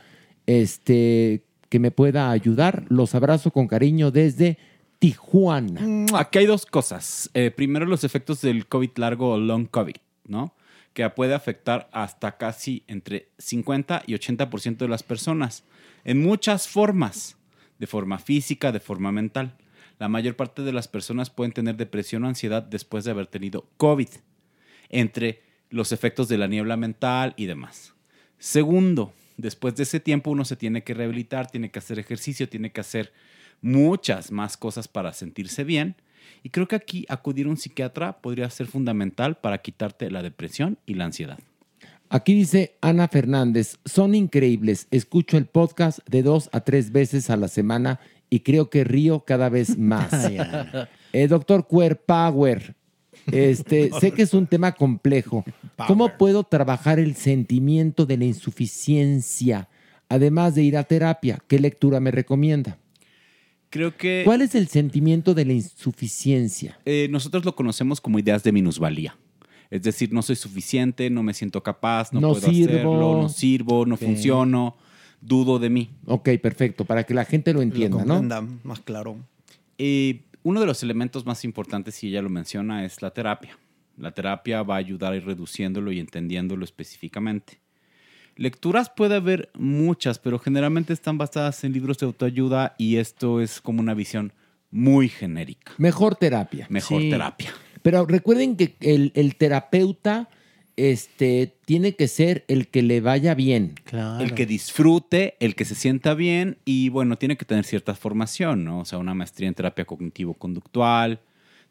este, 0.45 1.41
que 1.69 1.79
me 1.79 1.89
pueda 1.89 2.29
ayudar? 2.29 2.85
Los 2.89 3.15
abrazo 3.15 3.49
con 3.49 3.65
cariño 3.65 4.11
desde 4.11 4.59
Tijuana. 4.99 6.05
Aquí 6.13 6.37
hay 6.37 6.45
dos 6.45 6.67
cosas. 6.67 7.31
Eh, 7.33 7.49
primero, 7.49 7.87
los 7.87 8.03
efectos 8.03 8.39
del 8.41 8.67
COVID 8.67 8.91
largo 8.97 9.31
o 9.31 9.37
long 9.39 9.65
COVID, 9.65 9.95
¿no? 10.27 10.53
Que 10.93 11.09
puede 11.09 11.33
afectar 11.33 11.89
hasta 11.91 12.37
casi 12.37 12.83
entre 12.85 13.29
50 13.39 14.03
y 14.05 14.13
80% 14.13 14.77
de 14.77 14.87
las 14.87 15.01
personas, 15.01 15.63
en 16.05 16.21
muchas 16.21 16.67
formas, 16.67 17.37
de 17.79 17.87
forma 17.87 18.19
física, 18.19 18.71
de 18.71 18.79
forma 18.79 19.11
mental. 19.11 19.55
La 19.99 20.07
mayor 20.07 20.35
parte 20.35 20.61
de 20.61 20.73
las 20.73 20.87
personas 20.87 21.29
pueden 21.29 21.53
tener 21.53 21.75
depresión 21.75 22.23
o 22.23 22.27
ansiedad 22.27 22.63
después 22.63 23.03
de 23.03 23.11
haber 23.11 23.27
tenido 23.27 23.67
COVID, 23.77 24.09
entre 24.89 25.41
los 25.69 25.91
efectos 25.91 26.27
de 26.27 26.37
la 26.37 26.47
niebla 26.47 26.77
mental 26.77 27.33
y 27.35 27.45
demás. 27.45 27.93
Segundo, 28.37 29.13
después 29.37 29.75
de 29.75 29.83
ese 29.83 29.99
tiempo 29.99 30.31
uno 30.31 30.45
se 30.45 30.55
tiene 30.55 30.83
que 30.83 30.93
rehabilitar, 30.93 31.49
tiene 31.49 31.71
que 31.71 31.79
hacer 31.79 31.99
ejercicio, 31.99 32.47
tiene 32.47 32.71
que 32.71 32.81
hacer 32.81 33.11
muchas 33.61 34.31
más 34.31 34.55
cosas 34.55 34.87
para 34.87 35.13
sentirse 35.13 35.63
bien. 35.63 35.95
Y 36.43 36.49
creo 36.49 36.67
que 36.67 36.75
aquí 36.75 37.05
acudir 37.09 37.47
a 37.47 37.49
un 37.49 37.57
psiquiatra 37.57 38.21
podría 38.21 38.49
ser 38.49 38.67
fundamental 38.67 39.37
para 39.37 39.59
quitarte 39.59 40.11
la 40.11 40.21
depresión 40.21 40.77
y 40.85 40.93
la 40.93 41.05
ansiedad. 41.05 41.39
Aquí 42.09 42.33
dice 42.33 42.77
Ana 42.79 43.09
Fernández, 43.09 43.79
son 43.83 44.15
increíbles. 44.15 44.87
Escucho 44.91 45.37
el 45.37 45.45
podcast 45.45 45.99
de 46.07 46.23
dos 46.23 46.49
a 46.53 46.61
tres 46.61 46.93
veces 46.93 47.29
a 47.29 47.35
la 47.35 47.49
semana 47.49 47.99
y 48.29 48.41
creo 48.41 48.69
que 48.69 48.83
río 48.83 49.21
cada 49.25 49.49
vez 49.49 49.77
más. 49.77 50.09
Eh, 51.13 51.27
doctor 51.29 51.65
Queer 51.67 52.01
Power, 52.01 52.75
este, 53.31 53.89
sé 54.01 54.11
que 54.11 54.23
es 54.23 54.33
un 54.33 54.45
tema 54.45 54.73
complejo. 54.73 55.45
¿Cómo 55.87 56.09
puedo 56.17 56.43
trabajar 56.43 56.99
el 56.99 57.15
sentimiento 57.15 58.05
de 58.05 58.17
la 58.17 58.25
insuficiencia, 58.25 59.69
además 60.09 60.55
de 60.55 60.63
ir 60.63 60.77
a 60.77 60.83
terapia? 60.83 61.39
¿Qué 61.47 61.59
lectura 61.59 61.99
me 62.01 62.11
recomienda? 62.11 62.77
Creo 63.69 63.95
que 63.97 64.23
¿Cuál 64.25 64.41
es 64.41 64.53
el 64.55 64.67
sentimiento 64.67 65.33
de 65.33 65.45
la 65.45 65.53
insuficiencia? 65.53 66.77
eh, 66.85 67.07
nosotros 67.09 67.45
lo 67.45 67.55
conocemos 67.55 67.99
como 68.01 68.19
ideas 68.19 68.43
de 68.43 68.51
minusvalía. 68.51 69.17
Es 69.69 69.83
decir, 69.83 70.13
no 70.13 70.21
soy 70.21 70.35
suficiente, 70.35 71.09
no 71.09 71.23
me 71.23 71.33
siento 71.33 71.61
capaz, 71.63 72.13
no, 72.13 72.21
No 72.21 72.31
puedo 72.31 72.49
sirvo. 72.49 72.71
hacerlo, 72.73 73.21
no 73.21 73.29
sirvo, 73.29 73.85
no 73.85 73.97
funciono, 73.97 74.77
dudo 75.21 75.59
de 75.59 75.69
mí. 75.69 75.89
Ok, 76.05 76.29
perfecto, 76.41 76.85
para 76.85 77.03
que 77.03 77.13
la 77.13 77.25
gente 77.25 77.53
lo 77.53 77.61
entienda, 77.61 78.03
¿no? 78.05 78.15
comprenda 78.15 78.41
más 78.63 78.79
claro. 78.79 79.17
Eh, 79.77 80.21
uno 80.43 80.59
de 80.59 80.65
los 80.65 80.83
elementos 80.83 81.25
más 81.25 81.43
importantes, 81.43 82.03
y 82.03 82.09
ella 82.09 82.21
lo 82.21 82.29
menciona, 82.29 82.85
es 82.85 83.01
la 83.01 83.11
terapia. 83.11 83.57
La 83.97 84.11
terapia 84.11 84.63
va 84.63 84.75
a 84.75 84.77
ayudar 84.77 85.13
a 85.13 85.17
ir 85.17 85.25
reduciéndolo 85.25 85.91
y 85.91 85.99
entendiéndolo 85.99 86.63
específicamente. 86.63 87.59
Lecturas 88.35 88.91
puede 88.91 89.15
haber 89.15 89.49
muchas, 89.55 90.19
pero 90.19 90.37
generalmente 90.37 90.93
están 90.93 91.17
basadas 91.17 91.63
en 91.63 91.73
libros 91.73 91.97
de 91.97 92.05
autoayuda 92.05 92.75
y 92.77 92.97
esto 92.97 93.41
es 93.41 93.59
como 93.59 93.81
una 93.81 93.95
visión 93.95 94.31
muy 94.69 95.09
genérica. 95.09 95.73
Mejor 95.79 96.15
terapia. 96.15 96.67
Mejor 96.69 97.01
terapia. 97.01 97.51
Pero 97.81 98.05
recuerden 98.05 98.55
que 98.55 98.75
el, 98.79 99.11
el 99.15 99.35
terapeuta 99.35 100.29
este, 100.77 101.55
tiene 101.65 101.95
que 101.95 102.07
ser 102.07 102.45
el 102.47 102.67
que 102.67 102.83
le 102.83 103.01
vaya 103.01 103.35
bien. 103.35 103.75
El 104.21 104.33
que 104.33 104.45
disfrute, 104.45 105.35
el 105.39 105.55
que 105.55 105.65
se 105.65 105.75
sienta 105.75 106.13
bien 106.13 106.59
y 106.63 106.89
bueno, 106.89 107.17
tiene 107.17 107.35
que 107.35 107.45
tener 107.45 107.65
cierta 107.65 107.95
formación, 107.95 108.63
¿no? 108.63 108.79
O 108.79 108.85
sea, 108.85 108.99
una 108.99 109.15
maestría 109.15 109.49
en 109.49 109.55
terapia 109.55 109.85
cognitivo-conductual, 109.85 111.19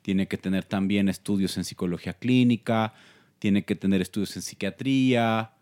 tiene 0.02 0.26
que 0.26 0.36
tener 0.36 0.64
también 0.64 1.08
estudios 1.08 1.56
en 1.56 1.64
psicología 1.64 2.12
clínica, 2.12 2.92
tiene 3.38 3.64
que 3.64 3.76
tener 3.76 4.02
estudios 4.02 4.34
en 4.36 4.42
psiquiatría, 4.42 5.52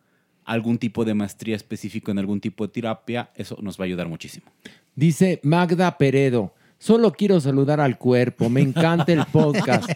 algún 0.44 0.78
tipo 0.78 1.04
de 1.04 1.14
maestría 1.14 1.56
específico 1.56 2.10
en 2.10 2.18
algún 2.18 2.40
tipo 2.40 2.66
de 2.66 2.72
terapia, 2.72 3.30
eso 3.34 3.58
nos 3.60 3.78
va 3.78 3.84
a 3.84 3.86
ayudar 3.86 4.08
muchísimo. 4.08 4.46
Dice 4.94 5.40
Magda 5.42 5.98
Peredo, 5.98 6.54
solo 6.84 7.12
quiero 7.12 7.40
saludar 7.40 7.80
al 7.80 7.96
cuerpo, 7.96 8.50
me 8.50 8.60
encanta 8.60 9.10
el 9.10 9.24
podcast 9.32 9.88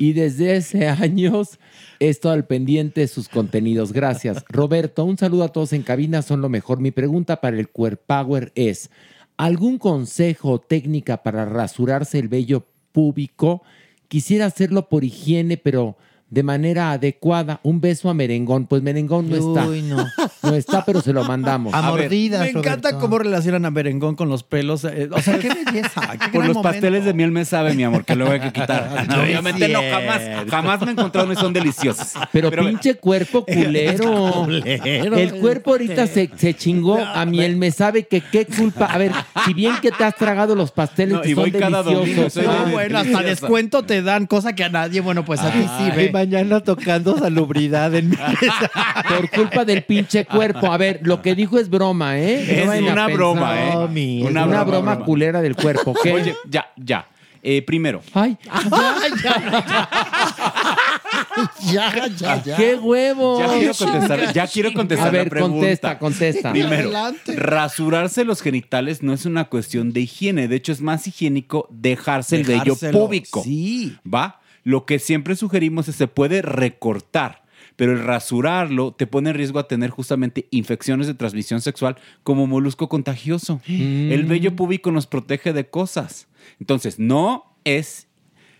y 0.00 0.12
desde 0.12 0.56
hace 0.56 0.88
años 0.88 1.60
he 2.00 2.08
estado 2.08 2.34
al 2.34 2.46
pendiente 2.46 3.02
de 3.02 3.06
sus 3.06 3.28
contenidos. 3.28 3.92
Gracias. 3.92 4.44
Roberto, 4.48 5.04
un 5.04 5.16
saludo 5.16 5.44
a 5.44 5.52
todos 5.52 5.72
en 5.72 5.84
cabina, 5.84 6.22
son 6.22 6.40
lo 6.40 6.48
mejor. 6.48 6.80
Mi 6.80 6.90
pregunta 6.90 7.40
para 7.40 7.56
el 7.56 7.68
Queer 7.68 7.98
Power 7.98 8.50
es, 8.56 8.90
¿algún 9.36 9.78
consejo 9.78 10.50
o 10.50 10.60
técnica 10.60 11.22
para 11.22 11.44
rasurarse 11.44 12.18
el 12.18 12.26
vello 12.26 12.66
púbico? 12.90 13.62
Quisiera 14.08 14.46
hacerlo 14.46 14.88
por 14.88 15.04
higiene, 15.04 15.56
pero 15.56 15.96
de 16.28 16.42
manera 16.42 16.90
adecuada. 16.92 17.60
Un 17.62 17.80
beso 17.80 18.10
a 18.10 18.14
Merengón. 18.14 18.66
Pues 18.66 18.82
Merengón 18.82 19.30
no 19.30 19.36
está. 19.36 19.68
Uy, 19.68 19.82
no. 19.82 20.04
No 20.42 20.54
está, 20.54 20.84
pero 20.84 21.00
se 21.00 21.12
lo 21.12 21.22
mandamos. 21.24 21.72
A 21.72 21.92
ver, 21.92 22.10
Me 22.10 22.50
encanta 22.50 22.98
cómo 22.98 23.18
relacionan 23.18 23.64
a 23.64 23.70
Merengón 23.70 24.16
con 24.16 24.28
los 24.28 24.42
pelos. 24.42 24.84
eh, 24.84 25.08
O 25.12 25.20
sea, 25.20 25.38
qué 25.38 25.48
belleza. 25.50 26.00
qué 26.18 26.28
Por 26.30 26.44
los 26.46 26.56
momento. 26.56 26.62
pasteles 26.62 27.04
de 27.04 27.14
miel 27.14 27.30
me 27.30 27.44
sabe, 27.44 27.74
mi 27.74 27.84
amor, 27.84 28.04
que 28.04 28.16
luego 28.16 28.32
hay 28.32 28.40
que 28.40 28.52
quitar. 28.52 29.06
No 29.08 29.22
Obviamente 29.22 29.68
no, 29.68 29.80
jamás, 29.80 30.22
jamás 30.50 30.80
me 30.80 30.88
he 30.88 30.90
encontrado 30.92 31.32
y 31.32 31.36
son 31.36 31.52
deliciosos. 31.52 32.12
Pero, 32.32 32.50
pinche 32.50 32.94
cuerpo 32.94 33.44
culero. 33.46 34.44
Culero. 34.44 35.16
El 35.16 35.34
cuerpo 35.34 35.70
ahorita 35.72 36.06
se, 36.08 36.30
se 36.36 36.54
chingó 36.54 36.98
a 36.98 37.24
miel. 37.24 37.56
Me 37.56 37.70
sabe 37.70 38.06
que 38.06 38.20
qué 38.20 38.46
culpa. 38.46 38.86
A 38.86 38.98
ver, 38.98 39.12
si 39.44 39.54
bien 39.54 39.74
que 39.80 39.90
te 39.92 40.02
has 40.04 40.16
tragado 40.16 40.54
los 40.56 40.72
pasteles 40.72 41.14
No, 41.14 41.20
que 41.22 41.30
y 41.30 41.34
son 41.34 41.42
voy 41.44 41.52
cada 41.52 41.82
domingo, 41.82 42.00
deliciosos. 42.04 42.32
soy 42.32 42.46
Ah, 42.48 42.64
de- 42.64 42.72
bueno, 42.72 42.98
hasta 42.98 43.10
deliciosa. 43.10 43.22
descuento 43.46 43.82
te 43.84 44.02
dan, 44.02 44.26
cosa 44.26 44.54
que 44.54 44.64
a 44.64 44.68
nadie, 44.68 45.00
bueno, 45.00 45.24
pues 45.24 45.40
a 45.40 45.50
ti 45.52 45.58
sí, 45.78 45.90
ve. 45.96 46.15
Mañana 46.16 46.60
tocando 46.60 47.18
salubridad 47.18 47.94
en 47.94 48.10
mi 48.10 48.16
Por 49.08 49.30
culpa 49.30 49.64
del 49.64 49.82
pinche 49.84 50.24
cuerpo. 50.24 50.72
A 50.72 50.76
ver, 50.78 51.00
lo 51.02 51.20
que 51.22 51.34
dijo 51.34 51.58
es 51.58 51.68
broma, 51.68 52.18
¿eh? 52.18 52.62
Es 52.62 52.68
a 52.68 52.78
una 52.92 53.08
broma, 53.08 53.60
¿eh? 53.60 53.70
No, 53.74 53.88
mi, 53.88 54.22
es 54.22 54.30
Una 54.30 54.44
una, 54.44 54.64
broma, 54.64 54.64
broma, 54.64 54.90
broma. 54.94 55.04
culera 55.04 55.42
del 55.42 55.54
cuerpo. 55.56 55.94
¿Qué? 56.02 56.12
Oye, 56.12 56.34
ya, 56.48 56.66
ya. 56.76 57.06
Eh, 57.42 57.62
primero, 57.62 58.00
Ay, 58.12 58.36
ya, 61.72 62.08
ya, 62.16 62.42
ya. 62.42 62.56
qué 62.56 62.74
huevo. 62.74 63.38
ya 63.38 63.46
quiero 63.58 63.74
contestar, 63.74 64.32
ya 64.32 64.46
quiero 64.48 64.72
contestar 64.72 65.08
A 65.08 65.10
ver, 65.12 65.24
la 65.26 65.30
pregunta. 65.30 65.56
contesta, 65.58 65.98
contesta. 65.98 66.50
Primero, 66.50 66.88
Adelante. 66.88 67.36
rasurarse 67.36 68.24
los 68.24 68.40
genitales 68.42 69.02
no 69.02 69.12
es 69.12 69.26
una 69.26 69.44
cuestión 69.44 69.92
de 69.92 70.00
higiene. 70.00 70.48
De 70.48 70.56
hecho, 70.56 70.72
es 70.72 70.80
más 70.80 71.06
higiénico 71.06 71.68
dejarse 71.70 72.36
el 72.36 72.44
vello 72.44 72.74
Dejárselo. 72.74 72.98
púbico. 72.98 73.42
Sí. 73.44 73.96
¿Va? 74.12 74.40
Lo 74.66 74.84
que 74.84 74.98
siempre 74.98 75.36
sugerimos 75.36 75.86
es 75.86 75.94
se 75.94 76.08
puede 76.08 76.42
recortar, 76.42 77.44
pero 77.76 77.92
el 77.92 78.02
rasurarlo 78.02 78.90
te 78.90 79.06
pone 79.06 79.30
en 79.30 79.36
riesgo 79.36 79.60
a 79.60 79.68
tener 79.68 79.90
justamente 79.90 80.48
infecciones 80.50 81.06
de 81.06 81.14
transmisión 81.14 81.60
sexual 81.60 81.98
como 82.24 82.48
molusco 82.48 82.88
contagioso. 82.88 83.60
El 83.68 84.24
vello 84.24 84.56
púbico 84.56 84.90
nos 84.90 85.06
protege 85.06 85.52
de 85.52 85.70
cosas. 85.70 86.26
Entonces, 86.58 86.98
no 86.98 87.56
es 87.62 88.08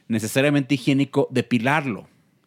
necesariamente 0.06 0.76
higiénico 0.76 1.26
depilarlo. 1.32 2.06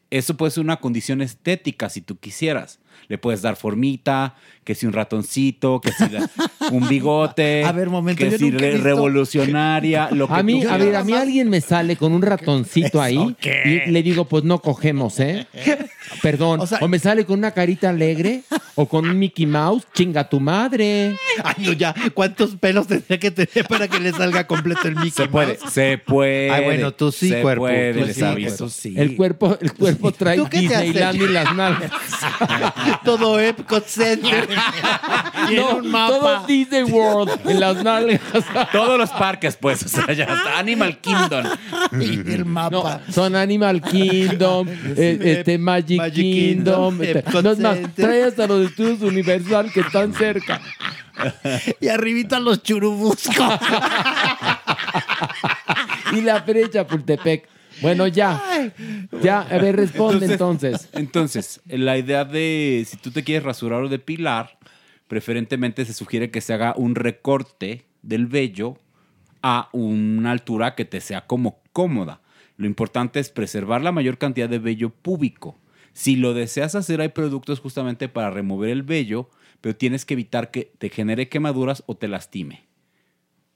Eso 0.10 0.38
puede 0.38 0.52
ser 0.52 0.64
una 0.64 0.80
condición 0.80 1.22
estética 1.22 1.90
si 1.90 2.00
tú 2.00 2.18
quisieras. 2.18 2.80
Le 3.10 3.18
puedes 3.18 3.42
dar 3.42 3.58
formita, 3.58 4.36
que 4.70 4.76
si 4.76 4.86
un 4.86 4.94
ratoncito, 4.94 5.82
que 5.82 5.92
si 5.92 6.08
la- 6.10 6.30
un 6.72 6.88
bigote, 6.88 7.64
A 7.66 7.72
ver, 7.72 7.90
momento, 7.90 8.24
que 8.24 8.30
yo 8.30 8.38
si 8.38 8.52
nunca 8.52 8.58
he 8.58 8.68
re- 8.68 8.74
visto- 8.76 8.84
revolucionaria, 8.88 10.10
lo 10.12 10.28
que 10.28 10.34
A 10.36 10.44
mí, 10.44 10.62
tú 10.62 10.70
a 10.70 10.74
ver, 10.74 10.82
quieras. 10.90 11.02
a 11.02 11.06
mí 11.06 11.14
alguien 11.14 11.50
me 11.50 11.60
sale 11.60 11.96
con 11.96 12.12
un 12.14 12.22
ratoncito 12.22 13.02
ahí 13.02 13.36
y 13.66 13.90
le 13.90 14.04
digo, 14.04 14.26
pues 14.26 14.44
no 14.44 14.60
cogemos, 14.62 15.20
¿eh? 15.20 15.48
Perdón. 16.22 16.62
O, 16.82 16.88
me 16.88 17.00
sale 17.00 17.26
con 17.26 17.40
una 17.40 17.52
carita 17.52 17.90
alegre 17.90 18.44
o 18.76 18.88
con 18.88 19.08
un 19.10 19.18
Mickey 19.18 19.46
Mouse, 19.48 19.88
chinga 19.94 20.30
tu 20.30 20.40
madre. 20.40 21.16
Ay, 21.44 21.56
no, 21.66 21.74
ya. 21.74 21.94
¿Cuántos 22.14 22.56
pelos 22.56 22.86
tendría 22.88 23.20
que 23.20 23.32
tener 23.32 23.68
para 23.68 23.88
que 23.88 24.00
le 24.00 24.12
salga 24.12 24.46
completo 24.46 24.88
el 24.88 24.96
Mickey 24.96 25.12
Se 25.12 25.28
puede, 25.28 25.58
Mouse? 25.60 25.74
se 25.74 25.98
puede. 25.98 26.52
Ay, 26.52 26.64
bueno, 26.66 26.92
tú 26.94 27.12
sí, 27.12 27.30
se 27.30 27.42
cuerpo. 27.42 27.64
puede, 27.64 27.94
Tú 27.94 28.06
les 28.06 28.16
sí, 28.16 28.24
aviso. 28.24 28.54
eso 28.54 28.70
sí. 28.70 28.94
El 28.98 29.16
cuerpo, 29.16 29.58
el 29.60 29.74
cuerpo 29.74 30.12
trae 30.12 30.38
¿Tú 30.38 30.48
qué 30.48 30.68
te 30.68 30.76
has 30.76 30.82
Disneyland 30.84 31.22
y 31.22 31.28
las 31.28 31.56
nalgas. 31.56 31.92
Todo 33.04 33.40
Epcot 33.40 33.86
Center. 33.86 34.48
No, 35.56 35.76
un 35.78 35.92
mapa. 35.92 36.20
todo 36.20 36.48
Disney 36.48 36.84
World 36.84 37.40
en 37.46 37.60
las 37.60 37.84
nalgas. 37.84 38.22
Todos 38.72 38.98
los 38.98 39.10
parques, 39.12 39.58
pues, 39.58 39.84
o 39.84 39.88
sea, 39.90 40.14
ya 40.14 40.24
está. 40.36 40.60
Animal 40.60 41.00
Kingdom. 41.00 41.46
El 41.92 42.46
mapa. 42.46 43.02
No, 43.08 43.14
son 43.14 43.36
Animal 43.36 43.82
Kingdom, 43.82 44.68
eh, 44.98 45.20
este 45.24 45.58
Magic, 45.58 45.98
Magic 45.98 46.16
Kingdom. 46.16 47.00
Kingdom, 47.00 47.18
este, 47.18 47.42
no 47.42 47.52
es 47.52 47.60
más, 47.60 47.78
trae 47.96 48.24
hasta 48.24 48.48
los 48.48 48.70
estudios 48.70 49.02
Universal 49.02 49.72
que 49.72 49.82
están 49.82 50.14
cerca. 50.14 50.62
Y 51.80 51.88
arribita 51.88 52.40
los 52.40 52.64
churubuscos. 52.64 53.36
y 56.14 56.22
la 56.22 56.42
feria 56.42 56.64
de 56.64 56.70
Chapultepec. 56.72 57.59
Bueno, 57.82 58.08
ya. 58.08 58.74
Ya, 59.24 59.42
a 59.42 59.58
ver, 59.58 59.76
responde 59.76 60.26
entonces. 60.26 60.90
Entonces, 60.94 61.62
la 61.66 61.98
idea 61.98 62.26
de 62.26 62.86
si 62.88 62.98
tú 62.98 63.12
te 63.12 63.24
quieres 63.24 63.44
rasurar 63.44 63.84
o 63.84 63.90
depilar, 63.90 64.58
preferentemente 65.08 65.86
se 65.86 65.94
sugiere 65.94 66.32
que 66.32 66.42
se 66.42 66.54
haga 66.54 66.74
un 66.76 66.96
recorte 66.96 67.86
del 68.02 68.28
vello 68.28 68.78
a 69.42 69.70
una 69.72 70.32
altura 70.32 70.76
que 70.76 70.86
te 70.86 71.02
sea 71.02 71.26
como 71.28 71.62
cómoda. 71.72 72.22
Lo 72.58 72.68
importante 72.68 73.20
es 73.20 73.30
preservar 73.30 73.82
la 73.82 73.92
mayor 73.92 74.18
cantidad 74.18 74.50
de 74.50 74.60
vello 74.60 74.90
púbico. 74.90 75.58
Si 75.94 76.16
lo 76.16 76.34
deseas 76.34 76.76
hacer, 76.76 77.02
hay 77.02 77.10
productos 77.10 77.60
justamente 77.60 78.10
para 78.10 78.30
remover 78.30 78.70
el 78.70 78.84
vello, 78.84 79.30
pero 79.62 79.76
tienes 79.76 80.06
que 80.06 80.14
evitar 80.14 80.52
que 80.52 80.72
te 80.78 80.90
genere 80.90 81.30
quemaduras 81.30 81.84
o 81.88 81.96
te 81.96 82.08
lastime. 82.08 82.64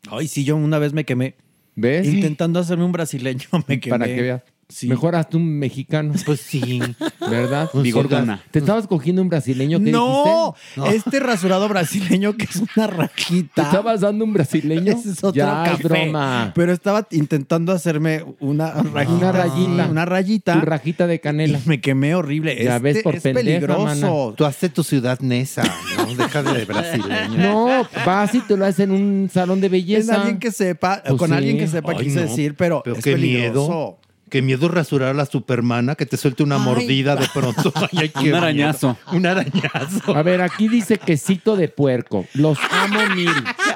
Ay, 0.10 0.28
sí, 0.28 0.44
yo 0.44 0.56
una 0.56 0.80
vez 0.80 0.94
me 0.94 1.06
quemé. 1.06 1.36
¿Ves? 1.76 2.08
Intentando 2.08 2.60
hacerme 2.60 2.86
un 2.86 2.92
brasileño, 2.92 3.48
me 3.68 3.80
quemé. 3.80 3.98
Para 3.98 4.06
que 4.06 4.22
veas. 4.22 4.42
Sí. 4.70 4.88
Mejor 4.88 5.16
hazte 5.16 5.38
un 5.38 5.60
mexicano. 5.60 6.14
Pues 6.26 6.40
sí. 6.42 6.82
¿Verdad? 7.20 7.70
Bigotona. 7.74 8.42
¿Te 8.52 8.60
estabas 8.60 8.88
cogiendo 8.88 9.22
un 9.22 9.30
brasileño? 9.30 9.80
¿Qué 9.84 9.92
No, 9.92 10.56
este 10.92 11.20
rasurado 11.20 11.68
brasileño 11.70 12.36
que 12.38 12.46
es 12.46 12.56
una 12.56 12.88
¿Te 12.88 12.88
rajita. 12.88 13.62
estabas 13.64 14.02
dando 14.02 14.24
un 14.26 14.34
brasileño? 14.34 14.92
Ese 14.94 15.10
es 15.12 15.24
otro 15.24 15.34
ya, 15.34 15.64
es 15.66 15.72
café. 15.72 15.84
broma. 15.84 16.52
Pero 16.56 16.72
estaba 16.74 17.08
intentando 17.12 17.72
hacerme 17.72 18.24
una 18.40 18.72
rajita. 18.72 19.14
Una 19.18 19.32
rayita. 19.32 19.88
Una 19.90 20.06
rayita. 20.06 20.54
Tu 20.60 20.66
rajita 20.66 21.08
de 21.08 21.20
canela. 21.20 21.60
Y 21.64 21.68
me 21.70 21.82
quemé 21.82 22.16
horrible. 22.16 22.56
Ya 22.64 22.78
Este 22.78 22.80
ves, 22.84 23.04
por 23.04 23.16
es 23.16 23.24
pendeja, 23.24 23.46
peligroso. 23.46 23.84
mana. 23.84 24.36
Tú 24.36 24.46
haces 24.46 24.74
tu 24.74 24.84
ciudad 24.84 25.20
Nesa, 25.20 25.64
¿no? 25.98 26.14
Deja 26.16 26.42
de 26.44 26.66
brasileño. 26.66 27.38
No, 27.38 27.88
vas 28.06 28.34
y 28.36 28.40
te 28.42 28.56
lo 28.58 28.66
haces 28.66 28.82
en 28.82 28.92
un 28.92 29.30
salón 29.32 29.60
de 29.62 29.68
Es 29.68 29.72
belleza. 29.72 30.16
alguien 30.16 30.40
que 30.40 30.52
sepa, 30.52 31.02
Pues 31.06 31.18
con 31.20 31.30
sí. 31.30 31.36
alguien 31.36 31.58
que 31.58 31.68
sepa, 31.68 31.92
Ay, 31.92 32.06
quise 32.06 32.22
no. 32.24 32.30
decir, 32.30 32.56
pero, 32.56 32.82
Pero 32.84 32.96
es 32.98 33.04
qué 33.04 33.12
peligroso. 33.14 33.68
miedo. 33.68 33.98
Qué 34.34 34.42
miedo 34.42 34.68
rasurar 34.68 35.10
a 35.10 35.14
la 35.14 35.28
supermana, 35.28 35.94
que 35.94 36.08
te 36.08 36.18
suelte 36.18 36.42
una 36.42 36.56
Ay. 36.56 36.62
mordida 36.64 37.16
de 37.16 37.28
pronto. 37.32 37.72
Ay, 37.96 38.12
Un 38.16 38.24
miedo. 38.24 38.38
arañazo. 38.38 38.98
Un 39.12 39.28
arañazo. 39.28 40.16
A 40.16 40.24
ver, 40.24 40.42
aquí 40.42 40.68
dice 40.68 40.98
quesito 40.98 41.56
de 41.56 41.68
puerco. 41.68 42.26
Los 42.34 42.58
amo 42.72 43.00
mil. 43.16 43.30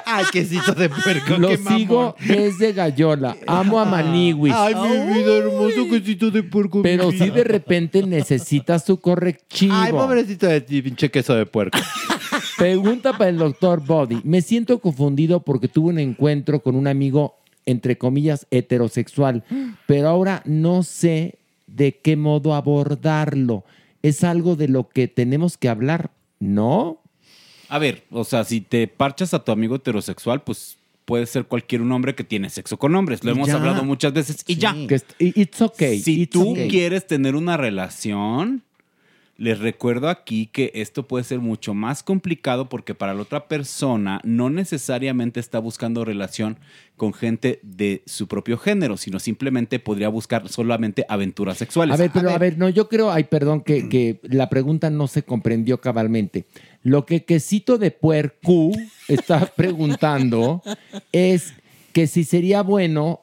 Ay, 0.04 0.24
quesito 0.32 0.72
de 0.72 0.88
puerco. 0.88 1.38
Los 1.38 1.60
sigo 1.60 2.16
desde 2.26 2.72
Gallola. 2.72 3.36
Amo 3.46 3.78
a 3.78 3.84
Maniwis. 3.84 4.52
Ay, 4.52 4.74
mi 4.74 5.14
vida 5.14 5.36
hermoso, 5.36 5.88
quesito 5.88 6.32
de 6.32 6.42
puerco. 6.42 6.82
Pero 6.82 7.12
si 7.12 7.30
de 7.30 7.44
repente 7.44 8.02
necesitas 8.02 8.84
tu 8.84 8.98
correctivo. 9.00 9.76
Ay, 9.76 9.92
pobrecito 9.92 10.48
de 10.48 10.60
ti, 10.60 10.82
pinche 10.82 11.08
queso 11.08 11.36
de 11.36 11.46
puerco. 11.46 11.78
Pregunta 12.56 13.12
para 13.12 13.30
el 13.30 13.38
doctor 13.38 13.80
Body. 13.86 14.22
Me 14.24 14.42
siento 14.42 14.80
confundido 14.80 15.38
porque 15.38 15.68
tuve 15.68 15.90
un 15.90 16.00
encuentro 16.00 16.58
con 16.58 16.74
un 16.74 16.88
amigo, 16.88 17.36
entre 17.68 17.98
comillas, 17.98 18.46
heterosexual, 18.50 19.44
pero 19.86 20.08
ahora 20.08 20.42
no 20.46 20.82
sé 20.82 21.38
de 21.66 21.96
qué 21.98 22.16
modo 22.16 22.54
abordarlo. 22.54 23.64
Es 24.02 24.24
algo 24.24 24.56
de 24.56 24.68
lo 24.68 24.88
que 24.88 25.06
tenemos 25.08 25.56
que 25.58 25.68
hablar, 25.68 26.10
¿no? 26.40 27.00
A 27.68 27.78
ver, 27.78 28.04
o 28.10 28.24
sea, 28.24 28.44
si 28.44 28.60
te 28.62 28.88
parchas 28.88 29.34
a 29.34 29.44
tu 29.44 29.52
amigo 29.52 29.76
heterosexual, 29.76 30.42
pues 30.42 30.78
puede 31.04 31.26
ser 31.26 31.44
cualquier 31.46 31.82
un 31.82 31.92
hombre 31.92 32.14
que 32.14 32.24
tiene 32.24 32.48
sexo 32.50 32.78
con 32.78 32.94
hombres. 32.94 33.24
Lo 33.24 33.30
Y 33.30 33.34
hemos 33.34 33.48
ya. 33.48 33.56
hablado 33.56 33.84
muchas 33.84 34.12
veces 34.12 34.44
y 34.46 34.56
ya. 34.56 34.74
It's 35.18 35.60
okay. 35.60 36.00
Si 36.00 36.22
it's 36.22 36.32
tú 36.32 36.52
okay. 36.52 36.68
quieres 36.68 37.06
tener 37.06 37.34
una 37.34 37.56
relación, 37.56 38.62
les 39.38 39.58
recuerdo 39.60 40.08
aquí 40.08 40.46
que 40.46 40.72
esto 40.74 41.06
puede 41.06 41.22
ser 41.22 41.38
mucho 41.38 41.72
más 41.72 42.02
complicado 42.02 42.68
porque 42.68 42.94
para 42.96 43.14
la 43.14 43.22
otra 43.22 43.46
persona 43.46 44.20
no 44.24 44.50
necesariamente 44.50 45.38
está 45.38 45.60
buscando 45.60 46.04
relación 46.04 46.58
con 46.96 47.14
gente 47.14 47.60
de 47.62 48.02
su 48.04 48.26
propio 48.26 48.58
género, 48.58 48.96
sino 48.96 49.20
simplemente 49.20 49.78
podría 49.78 50.08
buscar 50.08 50.48
solamente 50.48 51.06
aventuras 51.08 51.56
sexuales. 51.56 51.94
A 51.94 51.96
ver, 51.96 52.10
pero 52.12 52.30
a 52.30 52.38
ver, 52.38 52.58
no, 52.58 52.68
yo 52.68 52.88
creo, 52.88 53.12
ay, 53.12 53.24
perdón, 53.24 53.60
que, 53.60 53.88
que 53.88 54.18
la 54.24 54.48
pregunta 54.48 54.90
no 54.90 55.06
se 55.06 55.22
comprendió 55.22 55.80
cabalmente. 55.80 56.46
Lo 56.82 57.06
que 57.06 57.24
Quesito 57.24 57.78
de 57.78 57.92
Puercu 57.92 58.72
está 59.06 59.46
preguntando 59.56 60.62
es 61.12 61.54
que 61.92 62.08
si 62.08 62.24
sería 62.24 62.62
bueno 62.62 63.20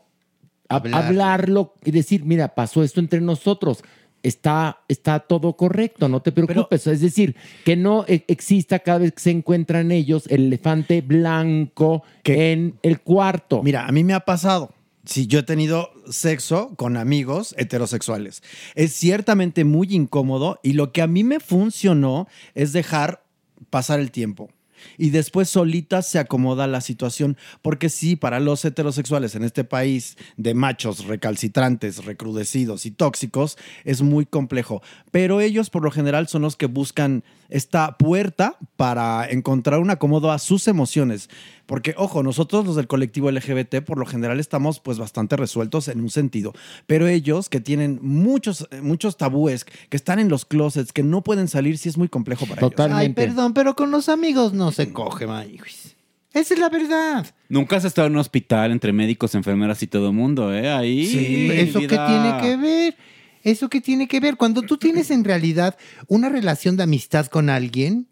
hab- 0.70 0.78
Hablar. 0.86 1.04
hablarlo 1.06 1.74
y 1.84 1.92
decir, 1.92 2.24
mira, 2.24 2.56
pasó 2.56 2.84
esto 2.84 3.02
entre 3.02 3.20
nosotros. 3.20 3.84
Está, 4.26 4.80
está 4.88 5.19
todo 5.19 5.56
correcto, 5.56 6.10
no 6.10 6.19
te 6.19 6.31
preocupes. 6.31 6.88
es 6.88 6.99
decir, 6.99 7.35
que 7.64 7.76
no 7.76 8.06
e- 8.07 8.26
exista 8.27 8.80
cada 8.80 8.97
vez 8.97 9.14
que 9.14 9.19
se 9.19 9.30
encuentran 9.30 9.91
ellos 9.91 10.26
el 10.27 10.47
elefante 10.47 11.02
blanco 11.02 12.03
en 12.23 12.80
el 12.81 13.02
cuarto. 13.02 13.61
Mira, 13.61 13.85
a 13.85 13.91
mí 13.91 14.03
me 14.03 14.14
ha 14.14 14.22
pasado. 14.22 14.73
Si 15.06 15.27
yo 15.27 15.39
he 15.39 15.43
tenido 15.43 15.91
sexo 16.10 16.73
con 16.76 16.97
amigos 16.97 17.53
heterosexuales, 17.60 18.41
es 18.73 18.93
ciertamente 18.93 19.64
muy 19.64 19.93
incómodo 19.93 20.60
y 20.64 20.73
lo 20.73 20.91
que 20.91 21.03
a 21.03 21.07
mí 21.07 21.23
me 21.23 21.39
funcionó 21.39 22.27
es 22.56 22.73
dejar 22.73 23.23
pasar 23.69 23.99
el 23.99 24.10
tiempo. 24.10 24.49
Y 24.98 25.10
después 25.10 25.49
solita 25.49 26.02
se 26.02 26.20
acomoda 26.20 26.68
la 26.68 26.82
situación, 26.82 27.38
porque 27.62 27.90
sí, 27.90 28.16
para 28.16 28.40
los 28.40 28.64
heterosexuales 28.66 29.36
en 29.36 29.44
este 29.44 29.64
país 29.64 30.18
de 30.38 30.53
machos 30.53 31.06
recalcitrantes, 31.06 32.06
recrudecidos 32.06 32.86
y 32.86 32.91
tóxicos, 32.91 33.57
es 33.84 34.02
muy 34.02 34.26
complejo. 34.26 34.82
Pero 35.12 35.41
ellos 35.41 35.70
por 35.70 35.84
lo 35.84 35.91
general 35.91 36.28
son 36.28 36.41
los 36.41 36.56
que 36.56 36.68
buscan 36.68 37.24
esta 37.50 37.98
puerta 37.98 38.58
para 38.76 39.30
encontrar 39.30 39.80
un 39.80 39.90
acomodo 39.90 40.32
a 40.32 40.40
sus 40.40 40.68
emociones. 40.68 41.30
Porque, 41.66 41.96
ojo, 41.98 42.22
nosotros 42.22 42.66
los 42.66 42.76
del 42.76 42.88
colectivo 42.88 43.32
LGBT 43.32 43.82
por 43.86 43.98
lo 43.98 44.06
general 44.06 44.40
estamos 44.40 44.80
pues 44.80 44.98
bastante 44.98 45.36
resueltos 45.36 45.88
en 45.88 46.00
un 46.00 46.10
sentido. 46.10 46.54
Pero 46.86 47.08
ellos 47.08 47.50
que 47.50 47.60
tienen 47.60 48.00
muchos, 48.02 48.68
muchos 48.82 49.18
tabúes, 49.18 49.66
que 49.66 49.98
están 49.98 50.20
en 50.20 50.30
los 50.30 50.46
closets, 50.46 50.94
que 50.94 51.04
no 51.04 51.24
pueden 51.24 51.48
salir, 51.48 51.78
sí 51.78 51.90
es 51.90 51.98
muy 51.98 52.08
complejo 52.08 52.46
para 52.46 52.62
ellos. 52.62 52.74
Ay, 52.92 53.10
perdón, 53.10 53.54
pero 53.54 53.76
con 53.76 53.92
los 53.92 54.10
amigos 54.10 54.54
no 54.54 54.72
se 54.72 54.92
coge, 54.94 55.26
Maniwis. 55.26 55.96
Esa 56.36 56.54
es 56.54 56.60
la 56.60 56.68
verdad. 56.68 57.26
Nunca 57.48 57.78
has 57.78 57.86
estado 57.86 58.08
en 58.08 58.14
un 58.14 58.20
hospital 58.20 58.74
entre 58.74 58.92
médicos, 58.92 59.36
enfermeras 59.36 59.82
y 59.82 59.88
todo 59.88 60.08
el 60.08 60.14
mundo, 60.14 60.54
¿eh? 60.54 60.70
Ahí. 60.70 61.06
Sí, 61.06 61.50
eso 61.50 61.80
que 61.80 61.88
vida. 61.88 62.08
tiene 62.08 62.42
que 62.42 62.58
ver. 62.58 62.98
Eso 63.46 63.70
que 63.70 63.80
tiene 63.80 64.08
que 64.08 64.20
ver. 64.20 64.38
Cuando 64.38 64.64
tú 64.64 64.78
tienes 64.78 65.12
en 65.12 65.24
realidad 65.24 65.78
una 66.08 66.30
relación 66.30 66.78
de 66.78 66.84
amistad 66.84 67.28
con 67.28 67.52
alguien, 67.52 68.08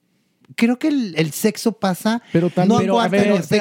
creo 0.56 0.80
que 0.80 0.88
el, 0.88 1.14
el 1.18 1.32
sexo 1.32 1.74
pasa. 1.74 2.22
Pero 2.32 2.50
también, 2.50 2.88
no 2.88 2.98
pero, 2.98 3.00
a 3.02 3.08
ver, 3.08 3.32
hace 3.34 3.60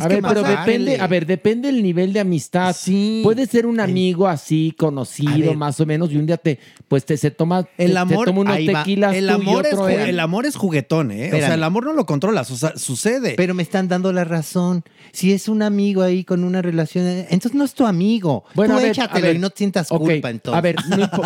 a 0.00 0.08
ver, 0.08 0.22
pero 0.22 0.42
depende, 0.42 0.98
a 1.00 1.06
ver, 1.06 1.26
depende 1.26 1.68
el 1.68 1.82
nivel 1.82 2.12
de 2.12 2.20
amistad. 2.20 2.74
Puede 3.22 3.46
ser 3.46 3.66
un 3.66 3.80
amigo 3.80 4.28
así, 4.28 4.74
conocido, 4.78 5.54
más 5.54 5.80
o 5.80 5.86
menos, 5.86 6.12
y 6.12 6.16
un 6.16 6.26
día 6.26 6.36
te, 6.36 6.58
pues 6.88 7.04
te 7.04 7.16
se 7.16 7.30
toma, 7.30 7.66
El 7.78 7.88
te- 7.88 7.92
te 7.92 7.98
amor, 7.98 8.26
toma 8.26 8.40
unos 8.40 8.56
ahí 8.56 8.66
va. 8.68 8.82
tequilas 8.82 9.14
el 9.14 9.28
amor, 9.30 9.66
es, 9.66 9.78
el 10.08 10.20
amor 10.20 10.46
juguetón, 10.54 11.10
¿eh? 11.12 11.30
O 11.32 11.36
sea, 11.36 11.54
el 11.54 11.62
amor 11.62 11.84
no 11.84 11.92
lo 11.92 12.06
controlas, 12.06 12.50
o 12.50 12.56
sea, 12.56 12.76
sucede. 12.76 13.34
Pero 13.36 13.54
me 13.54 13.62
están 13.62 13.88
dando 13.88 14.12
la 14.12 14.24
razón. 14.24 14.84
Si 15.12 15.32
es 15.32 15.48
un 15.48 15.62
amigo 15.62 16.02
ahí 16.02 16.24
con 16.24 16.44
una 16.44 16.62
relación, 16.62 17.06
entonces 17.06 17.54
no 17.54 17.64
es 17.64 17.74
tu 17.74 17.86
amigo. 17.86 18.44
Bueno, 18.54 18.74
tú 18.74 18.78
a 18.80 18.82
ver, 18.82 18.90
échatelo 18.92 19.26
a 19.26 19.28
ver. 19.28 19.36
y 19.36 19.38
no 19.38 19.48
sientas 19.54 19.90
Ok, 19.90 20.00
culpa 20.00 20.30
entonces. 20.30 20.58
A 20.58 20.60
ver, 20.60 20.76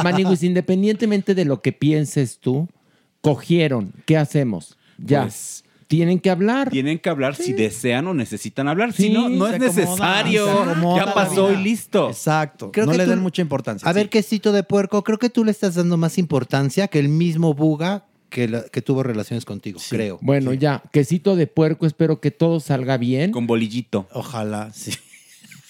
Maniguis, 0.03 0.43
independientemente 0.43 1.35
de 1.35 1.45
lo 1.45 1.61
que 1.63 1.73
pienses 1.73 2.39
tú, 2.39 2.69
cogieron, 3.21 3.93
¿qué 4.05 4.17
hacemos? 4.17 4.76
Ya. 4.99 5.23
Pues, 5.23 5.65
Tienen 5.89 6.19
que 6.19 6.31
hablar. 6.31 6.69
Tienen 6.71 6.99
que 6.99 7.09
hablar 7.09 7.37
si 7.37 7.53
desean 7.53 8.09
o 8.09 8.15
necesitan 8.15 8.67
hablar. 8.67 8.93
Sí, 8.93 9.05
si 9.05 9.11
no, 9.11 9.29
no 9.29 9.47
es 9.47 9.61
necesario. 9.61 10.47
Ya 10.97 11.15
pasó 11.15 11.53
y 11.53 11.57
listo. 11.57 12.09
Exacto. 12.09 12.73
Creo 12.73 12.87
no 12.87 12.93
que 12.93 12.99
le 12.99 13.05
tú- 13.05 13.11
den 13.11 13.21
mucha 13.21 13.41
importancia. 13.43 13.89
A 13.89 13.93
sí. 13.93 13.97
ver, 13.99 14.09
quesito 14.11 14.51
de 14.53 14.65
puerco, 14.65 15.05
creo 15.05 15.19
que 15.19 15.31
tú 15.31 15.45
le 15.45 15.53
estás 15.53 15.77
dando 15.77 15.97
más 15.97 16.19
importancia 16.19 16.89
que 16.89 16.99
el 16.99 17.09
mismo 17.09 17.55
Buga 17.55 18.05
que, 18.31 18.49
la- 18.49 18.65
que 18.65 18.83
tuvo 18.83 19.05
relaciones 19.05 19.45
contigo, 19.45 19.79
creo. 19.89 20.19
Bueno, 20.21 20.53
ya, 20.53 20.83
quesito 20.93 21.37
de 21.37 21.47
puerco, 21.47 21.87
espero 21.87 22.21
que 22.21 22.33
todo 22.33 22.59
salga 22.59 22.97
bien. 22.97 23.31
Con 23.31 23.47
bolillito. 23.47 24.09
Ojalá, 24.13 24.73
sí. 24.73 24.91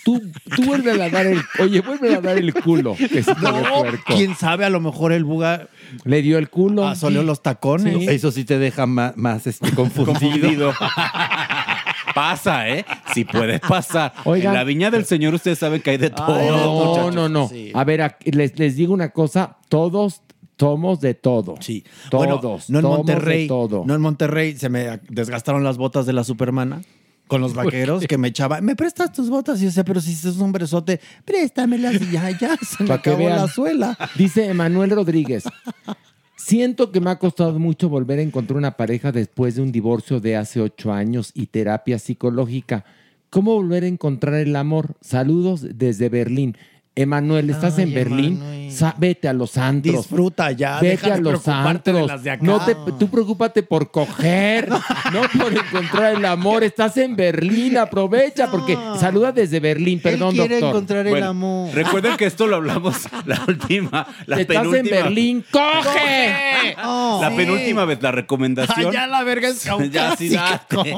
Tú, 0.06 0.22
tú 0.54 0.62
vuelve 0.62 0.92
a 1.02 1.10
dar 1.10 1.26
el, 1.26 1.40
oye, 1.58 1.80
vuelve 1.80 2.14
a 2.14 2.20
dar 2.20 2.38
el 2.38 2.54
culo, 2.54 2.94
de 2.96 3.24
No, 3.42 3.82
quién 4.06 4.36
sabe, 4.36 4.64
a 4.64 4.70
lo 4.70 4.78
mejor 4.80 5.10
el 5.12 5.24
buga 5.24 5.66
Le 6.04 6.22
dio 6.22 6.38
el 6.38 6.48
culo. 6.48 6.86
asoleó 6.86 7.24
los 7.24 7.42
tacones. 7.42 7.98
Sí. 7.98 8.06
Eso 8.08 8.30
sí 8.30 8.44
te 8.44 8.60
deja 8.60 8.86
más, 8.86 9.16
más 9.16 9.48
este, 9.48 9.72
confundido. 9.72 10.72
Pasa, 12.14 12.68
¿eh? 12.68 12.86
Si 13.12 13.24
puede 13.24 13.58
pasar. 13.58 14.12
Oigan. 14.24 14.52
en 14.52 14.58
la 14.58 14.62
viña 14.62 14.92
del 14.92 15.06
Señor 15.06 15.34
ustedes 15.34 15.58
saben 15.58 15.82
que 15.82 15.90
hay 15.90 15.96
de 15.96 16.10
todo. 16.10 16.38
no, 16.38 17.10
no, 17.10 17.28
no. 17.28 17.50
A 17.74 17.82
ver, 17.82 18.16
les, 18.26 18.56
les 18.56 18.76
digo 18.76 18.94
una 18.94 19.10
cosa, 19.10 19.56
todos 19.68 20.22
somos 20.56 21.00
de 21.00 21.14
todo. 21.14 21.56
Sí. 21.58 21.82
Todos. 22.10 22.26
Bueno, 22.26 22.40
no 22.68 22.78
en 22.78 22.82
somos 22.84 22.98
Monterrey. 22.98 23.42
de 23.42 23.48
todo. 23.48 23.82
No 23.84 23.94
en 23.96 24.00
Monterrey 24.00 24.56
se 24.56 24.68
me 24.68 25.00
desgastaron 25.08 25.64
las 25.64 25.78
botas 25.78 26.06
de 26.06 26.12
la 26.12 26.22
Supermana 26.22 26.82
con 27.26 27.40
los 27.40 27.54
vaqueros 27.54 28.06
que 28.06 28.18
me 28.18 28.28
echaba. 28.28 28.60
¿Me 28.60 28.76
prestas 28.76 29.12
tus 29.12 29.28
botas? 29.28 29.58
Y 29.58 29.62
yo 29.62 29.66
decía, 29.68 29.84
pero 29.84 30.00
si 30.00 30.12
es 30.12 30.24
un 30.36 30.52
bresote, 30.52 31.00
préstamelas 31.24 31.94
y 32.00 32.10
ya, 32.12 32.30
ya, 32.30 32.56
se 32.62 32.84
me 32.84 32.94
acabó 32.94 33.18
vean. 33.18 33.36
la 33.36 33.48
suela. 33.48 33.98
Dice 34.16 34.46
Emanuel 34.46 34.90
Rodríguez. 34.90 35.44
Siento 36.36 36.92
que 36.92 37.00
me 37.00 37.10
ha 37.10 37.18
costado 37.18 37.58
mucho 37.58 37.88
volver 37.88 38.18
a 38.18 38.22
encontrar 38.22 38.56
una 38.56 38.76
pareja 38.76 39.10
después 39.10 39.56
de 39.56 39.62
un 39.62 39.72
divorcio 39.72 40.20
de 40.20 40.36
hace 40.36 40.60
ocho 40.60 40.92
años 40.92 41.32
y 41.34 41.46
terapia 41.46 41.98
psicológica. 41.98 42.84
¿Cómo 43.30 43.54
volver 43.54 43.82
a 43.82 43.88
encontrar 43.88 44.34
el 44.34 44.54
amor? 44.54 44.94
Saludos 45.00 45.66
desde 45.74 46.08
Berlín. 46.08 46.56
Emanuel, 47.06 47.50
¿estás 47.50 47.76
Ay, 47.76 47.84
en 47.84 47.94
Berlín? 47.94 48.70
Sa- 48.72 48.94
vete 48.98 49.28
a 49.28 49.32
los 49.34 49.56
antros. 49.58 49.96
Disfruta 49.96 50.50
ya, 50.50 50.76
Vete 50.80 50.88
deja 50.88 51.06
a 51.14 51.16
de 51.16 51.22
los 51.22 51.44
de 51.44 51.52
antros. 51.52 52.06
las 52.08 52.22
de 52.24 52.30
acá. 52.30 52.42
No 52.42 52.58
te, 52.64 52.74
tú 52.98 53.08
preocúpate 53.10 53.62
por 53.62 53.90
coger, 53.90 54.68
no 55.12 55.20
por 55.38 55.52
encontrar 55.52 56.14
el 56.14 56.24
amor. 56.24 56.64
Estás 56.64 56.96
en 56.96 57.14
Berlín, 57.14 57.76
aprovecha, 57.76 58.50
porque 58.50 58.78
saluda 58.98 59.30
desde 59.32 59.60
Berlín, 59.60 60.00
perdón, 60.00 60.30
Él 60.30 60.36
quiere 60.36 60.54
doctor. 60.54 60.70
encontrar 60.70 61.06
el 61.06 61.22
amor. 61.22 61.74
Recuerden 61.74 62.16
que 62.16 62.24
esto 62.26 62.46
lo 62.46 62.56
hablamos 62.56 62.96
la 63.26 63.42
última, 63.46 64.06
la 64.26 64.40
Estás 64.40 64.64
en. 64.72 64.84
Berlín, 64.86 65.44
¡coge! 65.50 66.74
Oh, 66.84 67.20
La 67.22 67.30
sí. 67.30 67.36
penúltima 67.36 67.84
vez, 67.84 68.02
la 68.02 68.12
recomendación. 68.12 68.86
Ay, 68.88 68.92
ya 68.92 69.06
la 69.06 69.22
verga 69.22 69.48
es 69.48 69.62
ya 69.64 70.16
sí, 70.16 70.30
caucásica. 70.30 70.40
date. 70.42 70.96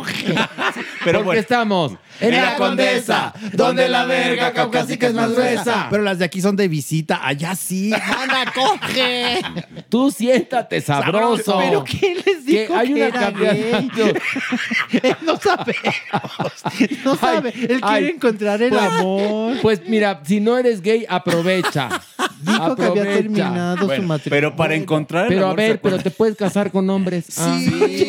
Pero 1.05 1.19
Porque 1.19 1.23
bueno, 1.23 1.41
estamos 1.41 1.93
en 2.21 2.35
la 2.37 2.57
Condesa, 2.57 3.33
donde 3.53 3.89
la 3.89 4.05
verga 4.07 4.53
caucásica 4.53 5.09
es 5.09 5.15
más 5.15 5.33
gruesa. 5.33 5.88
Pero 5.91 6.03
las 6.03 6.19
de 6.19 6.25
aquí 6.25 6.41
son 6.41 6.57
de 6.57 6.69
visita, 6.69 7.27
allá 7.27 7.55
sí. 7.55 7.91
¡Mana, 8.09 8.53
coge! 8.55 9.41
Tú 9.89 10.11
siéntate 10.11 10.81
sabroso. 10.81 11.59
¿Pero 11.59 11.85
quién 11.85 12.17
les 12.17 12.45
Que 12.45 12.61
dijo 12.63 12.77
hay 12.77 12.89
que 12.89 12.95
una 12.95 13.07
era 13.07 13.31
no 15.23 15.37
sabemos. 15.39 16.63
No 17.05 17.17
sabe. 17.17 17.53
Él 17.55 17.81
ay, 17.83 18.01
quiere 18.01 18.15
encontrar 18.15 18.63
el 18.63 18.71
pues- 18.71 18.83
amor. 18.83 19.57
Pues 19.63 19.83
mira, 19.87 20.21
si 20.25 20.41
no 20.41 20.57
eres 20.59 20.81
gay, 20.83 21.07
aprovecha. 21.09 21.89
Dijo 22.41 22.77
que 22.77 22.83
había 22.85 23.03
Aprovecha. 23.03 23.15
terminado 23.23 23.77
su 23.79 23.87
bueno, 23.87 24.07
matrimonio. 24.07 24.31
pero 24.31 24.57
para 24.57 24.75
encontrar 24.75 25.25
el 25.25 25.29
Pero 25.31 25.43
a 25.47 25.51
amor, 25.51 25.61
¿se 25.61 25.67
ver, 25.69 25.81
pero 25.81 25.99
te 25.99 26.11
puedes 26.11 26.37
casar 26.37 26.71
con 26.71 26.89
hombres. 26.91 27.27
Ah. 27.39 27.59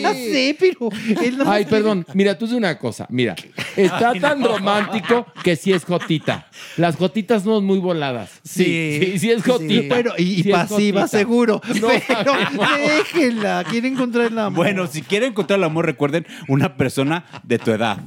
Ya 0.02 0.14
sé, 0.14 0.56
pero. 0.60 0.90
él 1.24 1.38
no 1.38 1.52
Ay, 1.52 1.66
perdón. 1.66 2.06
Mira, 2.14 2.38
tú 2.38 2.46
dices 2.46 2.58
una 2.58 2.78
cosa. 2.78 3.06
Mira, 3.10 3.36
está 3.76 4.14
tan 4.14 4.44
romántico 4.44 5.26
que 5.44 5.56
sí 5.56 5.72
es 5.74 5.84
jotita. 5.86 6.48
Las 6.78 6.96
jotitas 6.96 7.44
son 7.44 7.66
muy 7.66 7.80
voladas. 7.80 8.30
Sí, 8.44 8.64
sí, 8.64 9.00
Sí, 9.14 9.20
sí 9.20 9.32
es 9.32 9.44
sí. 9.44 9.50
jotita. 9.50 9.96
Pero, 9.96 10.14
y, 10.18 10.24
y 10.24 10.44
Sí 10.44 10.52
es 10.52 10.56
pasiva, 10.58 11.08
seguro. 11.08 11.62
No, 11.82 11.88
pero 12.08 12.34
no. 12.54 12.78
déjenla. 12.78 13.64
Quiere 13.70 13.88
encontrar 13.88 14.28
el 14.32 14.38
amor. 14.40 14.56
Bueno, 14.56 14.88
si 14.88 15.02
quieren 15.02 15.30
encontrar 15.32 15.58
el 15.60 15.64
amor, 15.66 15.86
recuerden 15.86 16.26
una 16.48 16.76
persona 16.78 17.26
de 17.44 17.60
tu 17.60 17.72
edad. 17.72 17.98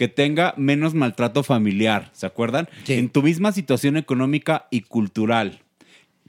Que 0.00 0.08
tenga 0.08 0.54
menos 0.56 0.94
maltrato 0.94 1.42
familiar, 1.42 2.08
¿se 2.14 2.24
acuerdan? 2.24 2.70
En 2.88 3.10
tu 3.10 3.22
misma 3.22 3.52
situación 3.52 3.98
económica 3.98 4.66
y 4.70 4.80
cultural. 4.80 5.60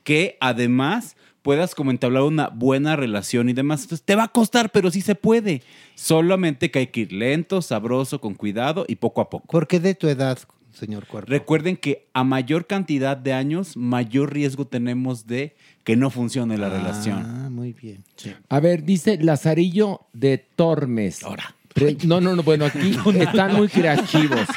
Que 0.03 0.35
además 0.41 1.15
puedas 1.41 1.73
como 1.73 1.91
entablar 1.91 2.23
una 2.23 2.49
buena 2.49 2.97
relación 2.97 3.47
y 3.47 3.53
demás. 3.53 3.83
Entonces, 3.83 4.03
te 4.03 4.17
va 4.17 4.25
a 4.25 4.27
costar, 4.27 4.73
pero 4.73 4.91
sí 4.91 4.99
se 4.99 5.15
puede. 5.15 5.61
Solamente 5.95 6.69
que 6.69 6.79
hay 6.79 6.87
que 6.87 6.99
ir 6.99 7.13
lento, 7.13 7.61
sabroso, 7.61 8.19
con 8.19 8.33
cuidado 8.33 8.83
y 8.89 8.97
poco 8.97 9.21
a 9.21 9.29
poco. 9.29 9.47
¿Por 9.47 9.67
qué 9.67 9.79
de 9.79 9.95
tu 9.95 10.09
edad, 10.09 10.37
señor 10.73 11.07
Cuerpo? 11.07 11.31
Recuerden 11.31 11.77
que 11.77 12.09
a 12.11 12.25
mayor 12.25 12.67
cantidad 12.67 13.15
de 13.15 13.31
años, 13.31 13.77
mayor 13.77 14.33
riesgo 14.33 14.67
tenemos 14.67 15.27
de 15.27 15.55
que 15.85 15.95
no 15.95 16.09
funcione 16.09 16.57
la 16.57 16.67
relación. 16.67 17.23
Ah, 17.25 17.49
muy 17.49 17.71
bien. 17.71 18.03
A 18.49 18.59
ver, 18.59 18.83
dice 18.83 19.17
Lazarillo 19.17 20.01
de 20.11 20.39
Tormes. 20.39 21.21
Pre- 21.73 21.97
no, 22.05 22.19
no, 22.21 22.35
no, 22.35 22.43
bueno, 22.43 22.65
aquí 22.65 22.95
están 23.15 23.55
muy 23.55 23.67
creativos. 23.67 24.47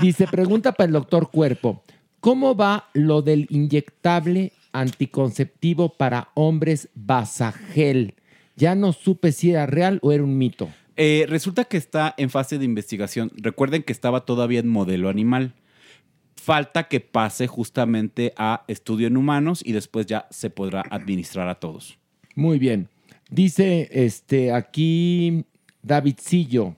Dice, 0.00 0.26
pregunta 0.26 0.72
para 0.72 0.86
el 0.86 0.92
doctor 0.92 1.30
Cuerpo, 1.30 1.82
¿cómo 2.20 2.54
va 2.56 2.88
lo 2.92 3.22
del 3.22 3.46
inyectable 3.50 4.52
anticonceptivo 4.72 5.90
para 5.90 6.28
hombres 6.34 6.88
Basagel? 6.94 8.14
Ya 8.56 8.74
no 8.74 8.92
supe 8.92 9.32
si 9.32 9.50
era 9.50 9.66
real 9.66 9.98
o 10.02 10.12
era 10.12 10.22
un 10.22 10.36
mito. 10.36 10.68
Eh, 10.96 11.24
resulta 11.28 11.64
que 11.64 11.76
está 11.78 12.14
en 12.18 12.28
fase 12.30 12.58
de 12.58 12.64
investigación. 12.64 13.32
Recuerden 13.36 13.82
que 13.82 13.92
estaba 13.92 14.26
todavía 14.26 14.60
en 14.60 14.68
modelo 14.68 15.08
animal. 15.08 15.54
Falta 16.36 16.88
que 16.88 17.00
pase 17.00 17.46
justamente 17.46 18.34
a 18.36 18.64
estudio 18.68 19.06
en 19.06 19.16
humanos 19.16 19.62
y 19.64 19.72
después 19.72 20.06
ya 20.06 20.26
se 20.30 20.50
podrá 20.50 20.82
administrar 20.90 21.48
a 21.48 21.54
todos. 21.54 21.98
Muy 22.34 22.58
bien. 22.58 22.88
Dice 23.32 23.88
este 23.90 24.52
aquí 24.52 25.46
Davidcillo. 25.82 26.76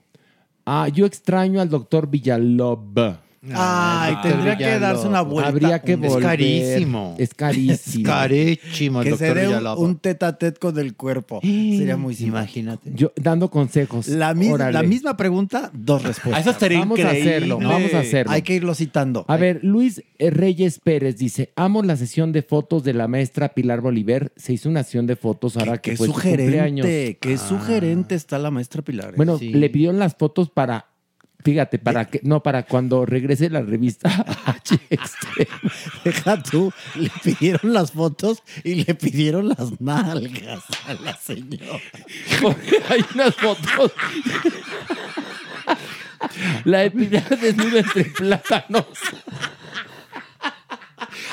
Ah, 0.64 0.86
yo 0.86 1.04
extraño 1.04 1.60
al 1.60 1.68
doctor 1.68 2.08
Villalob. 2.08 3.23
Ay, 3.52 4.16
tendría 4.22 4.56
que 4.56 4.78
darse 4.78 5.06
una 5.06 5.20
vuelta. 5.22 5.48
Habría 5.48 5.78
que 5.82 5.92
Es 5.92 5.98
volver. 6.00 6.22
carísimo. 6.22 7.14
Es 7.18 7.34
carísimo. 7.34 8.04
Que 9.04 9.16
se 9.16 9.34
dé 9.34 9.48
un, 9.48 9.66
un 9.66 9.96
tete 9.98 10.24
a 10.24 10.36
tete 10.38 10.58
con 10.58 10.78
el 10.78 10.94
cuerpo. 10.94 11.40
Sería 11.42 11.96
muy 11.96 12.16
Imagínate. 12.20 12.90
Yo 12.94 13.12
dando 13.16 13.50
consejos. 13.50 14.08
La, 14.08 14.34
mis- 14.34 14.50
Órale. 14.52 14.72
la 14.72 14.82
misma 14.82 15.16
pregunta, 15.16 15.70
dos 15.74 16.02
respuestas. 16.02 16.40
Eso 16.42 16.50
estaría 16.50 16.78
Vamos 16.80 17.00
a 17.00 17.10
hacerlo, 17.10 17.58
vamos 17.58 17.92
a 17.94 18.00
hacerlo. 18.00 18.32
Hay 18.32 18.42
que 18.42 18.54
irlo 18.54 18.74
citando. 18.74 19.24
A 19.28 19.36
ver, 19.36 19.60
Luis 19.62 20.02
eh, 20.18 20.30
Reyes 20.30 20.78
Pérez 20.80 21.16
dice, 21.16 21.52
amo 21.56 21.82
la 21.82 21.96
sesión 21.96 22.32
de 22.32 22.42
fotos 22.42 22.84
de 22.84 22.94
la 22.94 23.08
maestra 23.08 23.50
Pilar 23.50 23.80
Bolívar. 23.80 24.32
Se 24.36 24.52
hizo 24.52 24.68
una 24.68 24.82
sesión 24.82 25.06
de 25.06 25.16
fotos 25.16 25.56
ahora 25.56 25.78
que 25.78 25.92
Qué 25.92 25.96
fue 25.96 26.06
su 26.06 26.12
cumpleaños. 26.14 26.86
sugerente, 26.86 27.18
qué 27.20 27.34
Ah. 27.34 27.38
sugerente 27.38 28.14
está 28.14 28.38
la 28.38 28.50
maestra 28.50 28.82
Pilar. 28.82 29.10
¿eh? 29.10 29.14
Bueno, 29.16 29.38
Sí. 29.38 29.50
le 29.50 29.70
pidieron 29.70 29.98
las 29.98 30.14
fotos 30.14 30.50
para, 30.50 30.86
fíjate, 31.44 31.78
para 31.78 32.06
que, 32.06 32.20
no, 32.22 32.42
para 32.42 32.64
cuando 32.64 33.04
regrese 33.04 33.50
la 33.50 33.60
revista. 33.60 34.10
Deja 36.04 36.42
tú, 36.42 36.72
le 36.94 37.10
pidieron 37.22 37.72
las 37.74 37.92
fotos 37.92 38.42
y 38.64 38.84
le 38.84 38.94
pidieron 38.94 39.50
las 39.50 39.80
nalgas 39.80 40.64
a 40.88 40.94
la 40.94 41.14
señora. 41.16 41.78
Hay 42.88 43.04
unas 43.14 43.34
fotos. 43.34 43.92
La 46.64 46.78
de 46.78 46.90
Pilar 46.90 47.38
desnuda 47.38 47.80
entre 47.80 48.04
plátanos. 48.04 48.86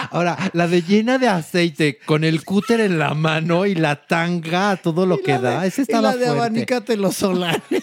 Ahora, 0.09 0.37
la 0.53 0.67
de 0.67 0.81
llena 0.81 1.17
de 1.17 1.29
aceite, 1.29 1.97
con 2.05 2.25
el 2.25 2.43
cúter 2.43 2.81
en 2.81 2.99
la 2.99 3.13
mano 3.13 3.65
y 3.65 3.75
la 3.75 4.07
tanga 4.07 4.71
a 4.71 4.75
todo 4.75 5.05
lo 5.05 5.19
que 5.19 5.37
da. 5.37 5.65
Esa 5.65 5.81
Y 5.81 5.83
estaba 5.83 6.09
la 6.09 6.17
de 6.17 6.25
fuerte. 6.25 6.39
abanícate 6.39 6.97
los 6.97 7.15
solares. 7.15 7.61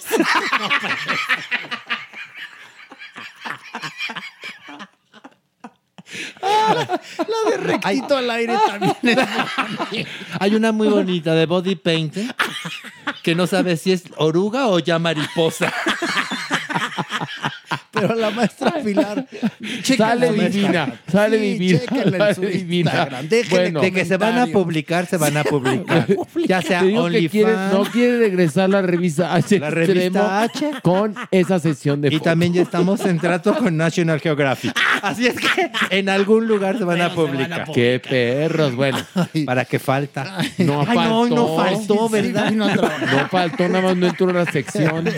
la 6.43 7.51
de 7.51 7.57
rectito 7.59 8.17
al 8.17 8.31
aire 8.31 8.57
también 8.67 8.97
es 9.03 9.17
bonita. 9.17 9.47
Hay 10.41 10.55
una 10.55 10.73
muy 10.73 10.89
bonita 10.89 11.35
de 11.35 11.47
body 11.47 11.77
paint 11.77 12.17
que 13.23 13.35
no 13.35 13.47
sabe 13.47 13.77
si 13.77 13.93
es 13.93 14.05
oruga 14.17 14.69
o 14.69 14.79
ya 14.79 14.99
mariposa. 14.99 15.73
Pero 18.01 18.15
la 18.15 18.31
maestra 18.31 18.75
Pilar. 18.83 19.27
Sale 19.83 20.33
divina, 20.33 21.01
sale 21.11 21.39
Sí, 21.39 21.45
divina, 21.53 21.79
chéquenla 21.81 22.29
en 22.29 22.35
su 22.35 22.41
sale 22.43 22.53
divina. 22.53 23.09
Bueno. 23.51 23.81
de 23.81 23.93
que 23.93 24.05
se 24.05 24.17
van 24.17 24.39
a 24.39 24.47
publicar, 24.47 25.07
se 25.07 25.17
van 25.17 25.37
a 25.37 25.45
publicar. 25.45 26.07
ya 26.47 26.63
sea 26.63 26.83
OnlyFans. 26.83 27.73
no 27.73 27.85
quiere 27.85 28.19
regresar 28.19 28.71
la 28.71 28.83
revista 28.83 29.35
H 29.35 29.59
La 29.59 29.71
revista 29.71 30.45
Extremo 30.45 30.81
con 30.83 31.15
esa 31.31 31.59
sesión 31.59 32.01
de 32.01 32.09
Y 32.09 32.13
fotos. 32.13 32.25
también 32.25 32.53
ya 32.53 32.63
estamos 32.63 33.01
en 33.05 33.19
trato 33.19 33.55
con 33.57 33.77
National 33.77 34.21
Geographic. 34.21 34.73
Así 35.03 35.27
es 35.27 35.37
que 35.37 35.71
en 35.91 36.09
algún 36.09 36.47
lugar 36.49 36.79
se 36.79 36.85
van 36.85 37.01
a 37.01 37.15
publicar. 37.15 37.69
Qué 37.73 38.01
perros, 38.07 38.75
bueno. 38.75 38.99
¿Para 39.47 39.65
qué 39.65 39.79
falta? 39.79 40.39
No 40.59 40.85
faltó. 40.85 41.29
no 41.29 41.57
faltó, 41.57 42.09
¿verdad? 42.11 42.51
No 42.53 43.29
faltó, 43.31 43.69
nada 43.69 43.83
más 43.83 43.97
no 43.97 44.07
entró 44.07 44.31
a 44.31 44.33
la 44.33 44.47
sección. 44.51 45.09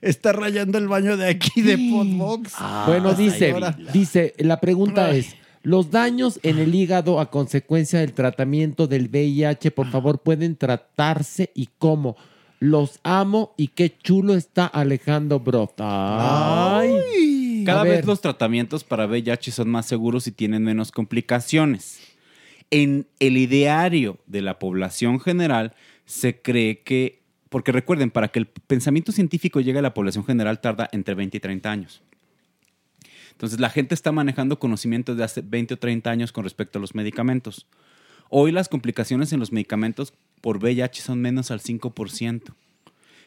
Está 0.00 0.32
rayando 0.32 0.78
el 0.78 0.88
baño 0.88 1.16
de 1.16 1.28
aquí 1.28 1.62
de 1.62 1.76
Podbox. 2.18 2.54
bueno, 2.86 3.14
dice, 3.14 3.38
señora. 3.38 3.76
dice, 3.92 4.34
la 4.38 4.60
pregunta 4.60 5.10
es, 5.10 5.36
¿los 5.62 5.90
daños 5.90 6.38
en 6.42 6.58
el 6.58 6.74
hígado 6.74 7.20
a 7.20 7.30
consecuencia 7.30 8.00
del 8.00 8.12
tratamiento 8.12 8.86
del 8.86 9.08
VIH, 9.08 9.70
por 9.70 9.90
favor, 9.90 10.20
pueden 10.20 10.56
tratarse 10.56 11.50
y 11.54 11.68
cómo? 11.78 12.16
Los 12.58 13.00
amo 13.02 13.52
y 13.58 13.68
qué 13.68 13.96
chulo 13.98 14.34
está 14.34 14.66
Alejandro 14.66 15.40
Brot. 15.40 15.74
Ay. 15.78 17.62
Cada 17.66 17.80
A 17.80 17.84
vez 17.84 17.96
ver. 17.96 18.06
los 18.06 18.20
tratamientos 18.20 18.84
para 18.84 19.06
VIH 19.06 19.50
son 19.52 19.68
más 19.68 19.86
seguros 19.86 20.26
y 20.26 20.32
tienen 20.32 20.62
menos 20.62 20.90
complicaciones. 20.92 21.98
En 22.70 23.06
el 23.20 23.36
ideario 23.36 24.18
de 24.26 24.42
la 24.42 24.58
población 24.58 25.20
general 25.20 25.74
se 26.04 26.40
cree 26.40 26.80
que, 26.82 27.22
porque 27.48 27.72
recuerden, 27.72 28.10
para 28.10 28.28
que 28.28 28.38
el 28.38 28.46
pensamiento 28.46 29.12
científico 29.12 29.60
llegue 29.60 29.78
a 29.78 29.82
la 29.82 29.94
población 29.94 30.24
general 30.24 30.60
tarda 30.60 30.88
entre 30.92 31.14
20 31.14 31.36
y 31.36 31.40
30 31.40 31.70
años. 31.70 32.02
Entonces 33.32 33.60
la 33.60 33.70
gente 33.70 33.94
está 33.94 34.12
manejando 34.12 34.58
conocimientos 34.58 35.16
de 35.16 35.24
hace 35.24 35.42
20 35.42 35.74
o 35.74 35.76
30 35.78 36.10
años 36.10 36.32
con 36.32 36.44
respecto 36.44 36.78
a 36.78 36.80
los 36.80 36.94
medicamentos. 36.94 37.66
Hoy 38.30 38.50
las 38.50 38.68
complicaciones 38.68 39.32
en 39.32 39.40
los 39.40 39.52
medicamentos 39.52 40.14
por 40.40 40.56
VIH 40.56 41.02
son 41.02 41.20
menos 41.20 41.50
al 41.50 41.60
5%. 41.60 42.54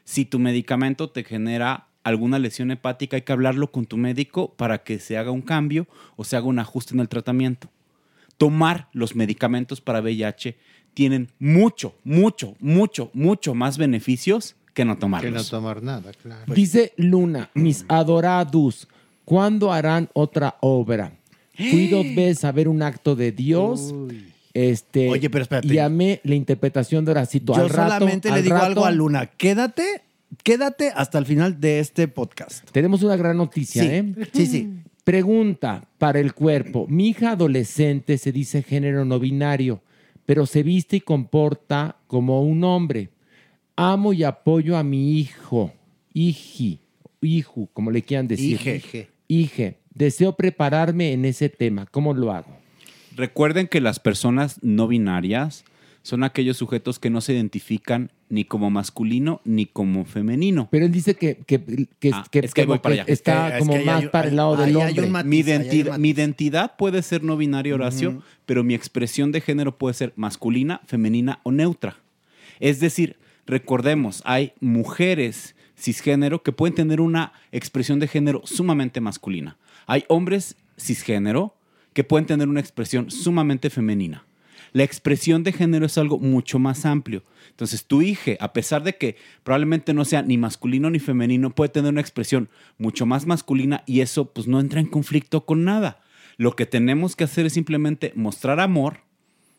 Si 0.04 0.26
tu 0.26 0.40
medicamento 0.40 1.10
te 1.10 1.24
genera 1.24 1.88
alguna 2.04 2.40
lesión 2.40 2.72
hepática, 2.72 3.18
hay 3.18 3.22
que 3.22 3.32
hablarlo 3.32 3.72
con 3.72 3.86
tu 3.86 3.98
médico 3.98 4.56
para 4.56 4.84
que 4.84 5.00
se 5.00 5.18
haga 5.18 5.32
un 5.32 5.41
cambio 5.41 5.88
o 6.16 6.24
se 6.24 6.36
haga 6.36 6.48
un 6.48 6.60
ajuste 6.60 6.96
en 6.96 7.00
el 7.00 7.10
tratamiento. 7.10 7.70
Tomar 8.40 8.88
los 8.94 9.16
medicamentos 9.16 9.82
para 9.82 9.99
VIH 10.02 10.57
tienen 10.95 11.30
mucho, 11.38 11.94
mucho, 12.03 12.56
mucho, 12.60 13.11
mucho 13.14 13.53
más 13.53 13.78
beneficios 13.78 14.56
que 14.74 14.86
no 14.86 14.95
Que 14.95 15.02
tomarlos. 15.02 15.34
no 15.34 15.44
tomar 15.44 15.84
nada, 15.84 16.11
claro. 16.24 16.52
Dice 16.53 16.94
Luna, 16.98 17.52
mis 17.53 17.86
adorados, 17.88 18.88
¿cuándo 19.26 19.72
harán 19.72 20.10
otra 20.14 20.56
obra? 20.61 21.14
Fui 21.56 21.88
dos 21.90 22.06
veces 22.16 22.44
a 22.45 22.52
ver 22.53 22.68
un 22.68 22.82
acto 22.82 23.16
de 23.16 23.32
Dios. 23.34 23.94
Este, 24.53 25.10
Oye, 25.10 25.30
pero 25.30 25.44
espérate. 25.44 25.68
Y 25.74 25.78
amé 25.78 26.22
la 26.24 26.36
interpretación 26.36 27.06
de 27.06 27.11
Horacito. 27.11 27.53
Yo 27.56 27.61
Al 27.64 27.70
rato- 27.70 27.91
solamente 27.94 28.30
le 28.30 28.36
al 28.36 28.44
digo 28.44 28.56
rato 28.56 28.66
algo 28.68 28.86
a 28.86 28.91
Luna. 28.91 29.26
Quédate, 29.28 30.02
quédate 30.44 30.90
hasta 30.95 31.18
el 31.20 31.26
final 31.26 31.60
de 31.60 31.80
este 31.80 32.07
podcast. 32.07 32.70
Tenemos 32.72 33.03
una 33.03 33.16
gran 33.18 33.36
noticia, 33.38 33.84
Sí, 33.84 33.90
¿eh? 33.91 34.14
sí, 34.34 34.45
sí. 34.48 34.70
Pregunta 35.10 35.90
para 35.98 36.19
el 36.19 36.36
cuerpo. 36.36 36.86
Mi 36.88 37.07
hija 37.07 37.31
adolescente 37.31 38.19
se 38.19 38.31
dice 38.31 38.61
género 38.61 39.06
no 39.06 39.18
binario, 39.18 39.81
pero 40.27 40.45
se 40.45 40.61
viste 40.61 40.98
y 40.98 41.02
comporta 41.02 41.98
como 42.06 42.44
un 42.44 42.64
hombre. 42.64 43.10
Amo 43.76 44.14
y 44.14 44.23
apoyo 44.23 44.77
a 44.77 44.84
mi 44.84 45.18
hijo, 45.18 45.73
hiji, 46.14 46.81
hijo, 47.22 47.68
como 47.73 47.90
le 47.90 48.03
quieran 48.03 48.27
decir. 48.27 48.53
Ije. 48.53 49.10
Ije. 49.27 49.80
Deseo 49.95 50.34
prepararme 50.36 51.11
en 51.11 51.26
ese 51.26 51.49
tema. 51.49 51.88
¿Cómo 51.88 52.14
lo 52.14 52.31
hago? 52.31 52.56
Recuerden 53.15 53.68
que 53.68 53.81
las 53.81 53.99
personas 53.99 54.60
no 54.61 54.88
binarias 54.88 55.65
son 56.01 56.23
aquellos 56.23 56.57
sujetos 56.57 56.97
que 56.99 57.09
no 57.09 57.21
se 57.21 57.34
identifican 57.34 58.11
ni 58.30 58.45
como 58.45 58.69
masculino 58.69 59.41
ni 59.43 59.65
como 59.65 60.05
femenino. 60.05 60.67
Pero 60.71 60.85
él 60.85 60.91
dice 60.91 61.15
que, 61.15 61.38
que, 61.45 61.88
que, 61.99 62.11
Ah, 62.13 62.26
que- 62.31 62.39
es 62.39 62.53
que 62.53 62.61
ahí 62.61 62.67
voy 62.67 62.77
como 62.77 62.81
para 62.84 62.95
que 62.95 63.01
allá. 63.01 63.13
está 63.13 63.47
Es 63.49 63.53
que- 63.53 63.59
como 63.59 63.71
es 63.73 63.76
que 63.77 63.89
ahí 63.89 63.95
más 63.95 64.03
hay- 64.03 64.09
para 64.09 64.27
el 64.30 64.35
lado 64.35 64.55
del 64.55 64.76
hombre. 64.77 65.23
mi, 65.26 65.38
identidad, 65.39 65.97
mi 65.97 66.09
identidad 66.09 66.76
puede 66.77 67.01
ser 67.01 67.23
no 67.23 67.35
binaria, 67.38 67.76
Horacio, 67.76 68.21
pero 68.45 68.63
mi 68.63 68.73
expresión 68.76 69.31
de 69.31 69.41
género 69.41 69.77
puede 69.77 69.93
ser 69.93 70.13
masculina, 70.15 70.81
femenina 70.85 71.39
o 71.43 71.51
neutra. 71.51 71.97
Es 72.59 72.80
decir, 72.80 73.17
recordemos, 73.45 74.21
hay 74.26 74.53
mujeres 74.59 75.55
cisgénero 75.77 76.43
que 76.43 76.51
pueden 76.51 76.76
tener 76.76 77.01
una 77.01 77.34
expresión 77.51 77.99
de 77.99 78.07
género 78.07 78.41
sumamente 78.45 79.01
masculina. 79.01 79.57
Hay 79.88 80.03
hombres 80.07 80.55
cisgénero 80.77 81.55
que 81.93 82.03
pueden 82.03 82.26
tener 82.26 82.47
una 82.47 82.59
expresión 82.59 83.09
sumamente 83.11 83.69
femenina. 83.69 84.23
La 84.74 84.84
expresión 84.84 85.44
de 85.44 85.52
género 85.52 85.86
es 85.86 85.98
algo 85.98 86.20
mucho 86.20 86.60
más 86.60 86.86
amplio. 86.86 87.24
Entonces, 87.50 87.86
tu 87.86 88.02
hija, 88.02 88.32
a 88.40 88.54
pesar 88.54 88.84
de 88.84 88.96
que 88.96 89.16
probablemente 89.44 89.94
no 89.94 90.06
sea 90.06 90.22
ni 90.22 90.38
masculino 90.38 90.90
ni 90.90 91.00
femenino, 91.00 91.50
puede 91.50 91.70
tener 91.70 91.91
una 91.91 92.02
expresión 92.02 92.50
mucho 92.78 93.06
más 93.06 93.26
masculina 93.26 93.84
y 93.86 94.02
eso 94.02 94.32
pues 94.32 94.48
no 94.48 94.60
entra 94.60 94.80
en 94.80 94.88
conflicto 94.88 95.46
con 95.46 95.64
nada. 95.64 96.00
Lo 96.38 96.56
que 96.56 96.66
tenemos 96.66 97.16
que 97.16 97.26
hacer 97.26 97.46
es 97.46 97.54
simplemente 97.54 98.14
mostrar 98.16 98.60
amor, 98.60 99.00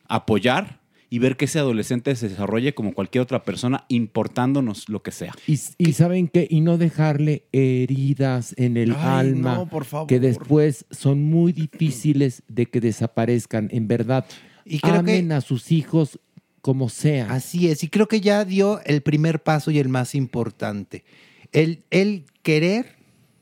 apoyar 0.09 0.81
y 1.12 1.19
ver 1.19 1.37
que 1.37 1.47
ese 1.47 1.59
adolescente 1.59 2.15
se 2.15 2.28
desarrolle 2.28 2.73
como 2.73 2.95
cualquier 2.95 3.23
otra 3.23 3.43
persona, 3.43 3.85
importándonos 3.89 4.89
lo 4.89 5.03
que 5.03 5.11
sea. 5.11 5.35
Y, 5.49 5.59
y 5.77 5.93
saben 5.93 6.28
qué, 6.28 6.47
y 6.49 6.61
no 6.61 6.78
dejarle 6.78 7.43
heridas 7.53 8.55
en 8.57 8.77
el 8.77 8.93
Ay, 8.93 9.28
alma 9.31 9.57
no, 9.57 9.69
por 9.69 9.85
favor. 9.85 10.07
que 10.07 10.20
después 10.20 10.87
son 10.93 11.24
muy 11.24 11.53
difíciles 11.53 12.45
de 12.47 12.66
que 12.66 12.81
desaparezcan. 12.81 13.69
En 13.73 13.89
verdad, 13.89 14.24
Y 14.72 14.78
creo 14.80 14.97
amen 14.97 15.28
que- 15.28 15.34
a 15.34 15.40
sus 15.40 15.72
hijos 15.72 16.18
como 16.62 16.88
sea. 16.88 17.32
Así 17.32 17.68
es, 17.68 17.82
y 17.82 17.88
creo 17.88 18.06
que 18.09 18.20
ya 18.20 18.44
dio 18.44 18.80
el 18.84 19.01
primer 19.02 19.42
paso 19.42 19.70
y 19.70 19.78
el 19.78 19.88
más 19.88 20.14
importante. 20.14 21.05
El, 21.52 21.82
el 21.90 22.24
querer 22.42 22.94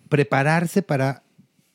prepararse 0.09 0.82
para 0.82 1.22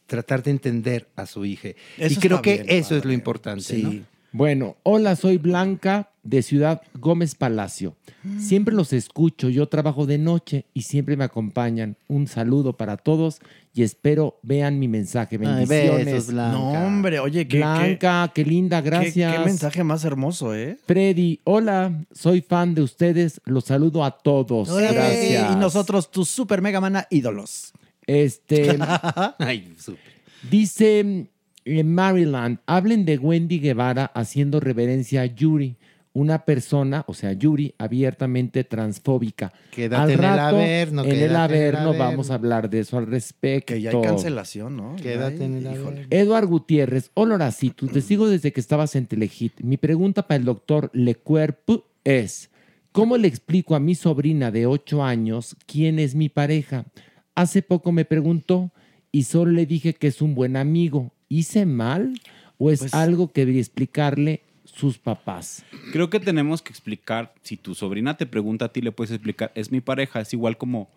tratar 0.07 0.41
de 0.43 0.51
entender 0.51 1.09
a 1.15 1.25
su 1.25 1.45
hija. 1.45 1.69
Eso 1.97 2.13
y 2.13 2.21
creo 2.21 2.41
que 2.41 2.63
bien, 2.63 2.65
eso 2.69 2.95
es 2.97 3.05
lo 3.05 3.11
importante. 3.13 3.77
¿no? 3.77 3.93
Bueno, 4.31 4.77
hola, 4.83 5.15
soy 5.15 5.37
Blanca 5.37 6.09
de 6.23 6.41
Ciudad 6.41 6.81
Gómez 6.99 7.35
Palacio. 7.35 7.95
Siempre 8.39 8.73
los 8.73 8.91
escucho, 8.93 9.49
yo 9.49 9.67
trabajo 9.67 10.05
de 10.07 10.17
noche 10.17 10.65
y 10.73 10.83
siempre 10.83 11.15
me 11.17 11.23
acompañan. 11.25 11.97
Un 12.07 12.27
saludo 12.27 12.73
para 12.75 12.97
todos 12.97 13.39
y 13.73 13.81
espero 13.83 14.39
vean 14.43 14.77
mi 14.79 14.87
mensaje. 14.87 15.35
Ay, 15.35 15.65
Bendiciones. 15.65 16.05
besos, 16.05 16.27
Blanca. 16.27 16.51
No, 16.57 16.71
hombre, 16.85 17.19
oye, 17.19 17.47
qué- 17.47 17.57
Blanca, 17.57 18.31
qué, 18.33 18.45
linda, 18.45 18.81
gracias. 18.81 19.35
Qué, 19.35 19.39
mensaje 19.45 19.83
más 19.83 20.05
hermoso, 20.05 20.53
¿eh? 20.53 20.77
Freddy, 20.85 21.39
hola, 21.43 22.05
soy 22.11 22.41
fan 22.41 22.75
de 22.75 22.83
ustedes, 22.83 23.41
los 23.45 23.65
saludo 23.65 24.03
a 24.03 24.11
todos. 24.11 24.75
Gracias. 24.75 25.51
Y 25.51 25.55
nosotros, 25.55 26.11
tus 26.11 26.29
super 26.29 26.61
mega 26.61 26.79
mana 26.79 27.07
ídolos. 27.09 27.73
Este. 28.05 28.77
Ay, 29.39 29.73
súper. 29.79 30.13
Dice 30.49 31.27
en 31.65 31.95
Maryland, 31.95 32.59
hablen 32.65 33.05
de 33.05 33.17
Wendy 33.17 33.59
Guevara 33.59 34.11
haciendo 34.13 34.59
reverencia 34.59 35.21
a 35.21 35.25
Yuri, 35.25 35.77
una 36.15 36.45
persona, 36.45 37.03
o 37.07 37.13
sea, 37.15 37.33
Yuri, 37.33 37.73
abiertamente 37.79 38.63
transfóbica. 38.63 39.51
Quédate 39.71 40.01
Al 40.03 40.09
en 40.11 40.15
el 40.19 40.23
rato, 40.23 40.55
Averno, 40.57 41.03
En 41.03 41.09
el 41.09 41.15
quédate 41.15 41.25
en 41.25 41.29
el 41.31 41.35
Averno 41.35 41.79
Averno. 41.89 41.97
vamos 42.05 42.29
a 42.29 42.35
hablar 42.35 42.69
de 42.69 42.79
eso 42.81 42.97
al 42.99 43.07
respecto. 43.07 43.73
Que 43.73 43.81
ya 43.81 43.89
hay 43.89 44.01
cancelación, 44.01 44.77
¿no? 44.77 44.95
Quédate 44.95 45.43
en 45.45 45.55
el 45.65 45.73
híjole. 45.75 46.07
Eduard 46.11 46.45
Gutiérrez, 46.47 47.09
hola 47.15 47.35
Horacito, 47.35 47.87
te 47.87 48.01
sigo 48.01 48.29
desde 48.29 48.53
que 48.53 48.59
estabas 48.59 48.95
en 48.95 49.07
Telehit. 49.07 49.59
Mi 49.61 49.77
pregunta 49.77 50.27
para 50.27 50.37
el 50.37 50.45
doctor 50.45 50.91
Lecuerp 50.93 51.67
es, 52.03 52.51
¿cómo 52.91 53.17
le 53.17 53.27
explico 53.27 53.73
a 53.75 53.79
mi 53.79 53.95
sobrina 53.95 54.51
de 54.51 54.67
8 54.67 55.03
años 55.03 55.55
quién 55.65 55.97
es 55.97 56.13
mi 56.13 56.29
pareja? 56.29 56.85
Hace 57.33 57.63
poco 57.63 57.91
me 57.91 58.05
preguntó 58.05 58.71
y 59.11 59.23
solo 59.23 59.51
le 59.51 59.65
dije 59.65 59.93
que 59.95 60.05
es 60.07 60.21
un 60.21 60.35
buen 60.35 60.57
amigo. 60.57 61.11
¿Hice 61.27 61.65
mal 61.65 62.13
o 62.59 62.69
es 62.69 62.81
Pues- 62.81 62.93
algo 62.93 63.31
que 63.31 63.41
debería 63.41 63.61
explicarle 63.61 64.43
sus 64.73 64.97
papás? 64.97 65.63
Creo 65.91 66.09
que 66.09 66.19
tenemos 66.19 66.61
que 66.61 66.71
explicar, 66.71 67.33
si 67.43 67.57
tu 67.57 67.75
sobrina 67.75 68.17
te 68.17 68.25
pregunta 68.25 68.65
a 68.65 68.69
ti, 68.73 68.81
le 68.81 68.91
puedes 68.91 69.11
explicar, 69.11 69.51
es 69.55 69.71
mi 69.71 69.81
pareja, 69.81 70.21
es 70.21 70.33
igual 70.33 70.57
como 70.57 70.89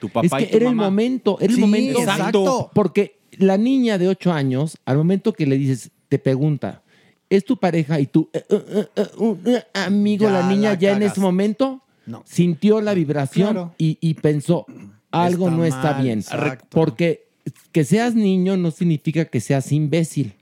tu 0.00 0.08
papá 0.08 0.38
es 0.38 0.42
y 0.42 0.46
que 0.46 0.50
tu 0.52 0.56
era 0.58 0.68
el 0.70 0.76
momento, 0.76 1.36
era 1.40 1.50
el 1.50 1.54
Sí, 1.56 1.60
momento. 1.60 1.98
exacto. 1.98 2.70
Porque 2.74 3.18
la 3.38 3.56
niña 3.56 3.98
de 3.98 4.08
8 4.08 4.32
años, 4.32 4.78
al 4.84 4.96
momento 4.96 5.32
que 5.32 5.46
le 5.46 5.56
dices, 5.58 5.90
te 6.08 6.18
pregunta, 6.18 6.82
¿es 7.30 7.44
tu 7.44 7.56
pareja? 7.58 7.98
Y 8.00 8.06
tú, 8.06 8.28
eh, 8.32 8.44
eh, 8.48 8.86
eh, 8.96 9.06
eh, 9.46 9.62
amigo, 9.74 10.26
Ya 10.26 10.32
la 10.32 10.48
niña 10.48 10.70
la 10.70 10.78
ya 10.78 10.92
en 10.92 11.02
ese 11.02 11.20
momento 11.20 11.82
No. 12.06 12.22
sintió 12.26 12.80
la 12.80 12.94
vibración 12.94 13.52
Claro. 13.52 13.74
y, 13.78 13.98
y 14.00 14.14
pensó, 14.14 14.66
algo 15.10 15.46
Está 15.46 15.56
no 15.56 15.64
está 15.64 15.92
mal, 15.94 16.02
bien. 16.02 16.18
exacto. 16.20 16.66
Porque 16.70 17.24
que 17.72 17.84
seas 17.84 18.14
niño 18.14 18.56
no 18.56 18.70
significa 18.70 19.24
que 19.26 19.40
seas 19.40 19.70
imbécil. 19.72 20.34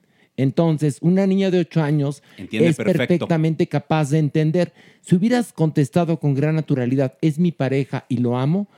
Entonces, 0.42 0.98
una 1.00 1.26
niña 1.26 1.50
de 1.50 1.60
8 1.60 1.82
años 1.82 2.22
Entiende 2.36 2.68
es 2.68 2.76
perfecto. 2.76 2.98
perfectamente 2.98 3.66
capaz 3.68 4.10
de 4.10 4.18
entender. 4.18 4.72
Si 5.00 5.14
hubieras 5.14 5.52
contestado 5.52 6.18
con 6.18 6.34
gran 6.34 6.54
naturalidad, 6.54 7.16
es 7.20 7.38
mi 7.38 7.52
pareja 7.52 8.04
y 8.08 8.18
lo 8.18 8.36
amo, 8.36 8.68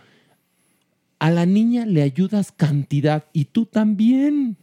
a 1.18 1.30
la 1.30 1.46
niña 1.46 1.86
le 1.86 2.02
ayudas 2.02 2.52
cantidad 2.52 3.24
y 3.32 3.46
tú 3.46 3.66
también. 3.66 4.56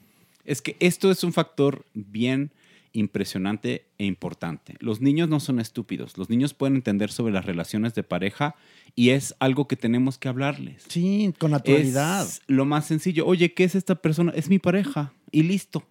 Es 0.46 0.62
que 0.62 0.78
esto 0.80 1.12
es 1.12 1.24
un 1.24 1.34
factor 1.34 1.86
bien 1.94 2.52
impresionante 2.94 3.86
e 3.98 4.06
importante. 4.06 4.76
Los 4.80 5.02
niños 5.02 5.30
no 5.30 5.40
son 5.40 5.60
estúpidos. 5.60 6.18
Los 6.18 6.30
niños 6.30 6.54
pueden 6.54 6.76
entender 6.76 7.12
sobre 7.12 7.34
las 7.34 7.46
relaciones 7.46 7.96
de 7.96 8.04
pareja 8.04 8.56
y 8.96 9.10
es 9.10 9.34
algo 9.40 9.68
que 9.68 9.76
tenemos 9.76 10.18
que 10.18 10.28
hablarles. 10.28 10.84
Sí, 10.88 11.34
con 11.40 11.52
naturalidad. 11.52 12.26
Es 12.28 12.42
lo 12.48 12.66
más 12.66 12.86
sencillo. 12.86 13.26
Oye, 13.26 13.54
¿qué 13.54 13.64
es 13.64 13.76
esta 13.76 13.96
persona? 13.96 14.34
Es 14.36 14.50
mi 14.50 14.60
pareja. 14.60 15.14
Y 15.32 15.44
listo. 15.44 15.84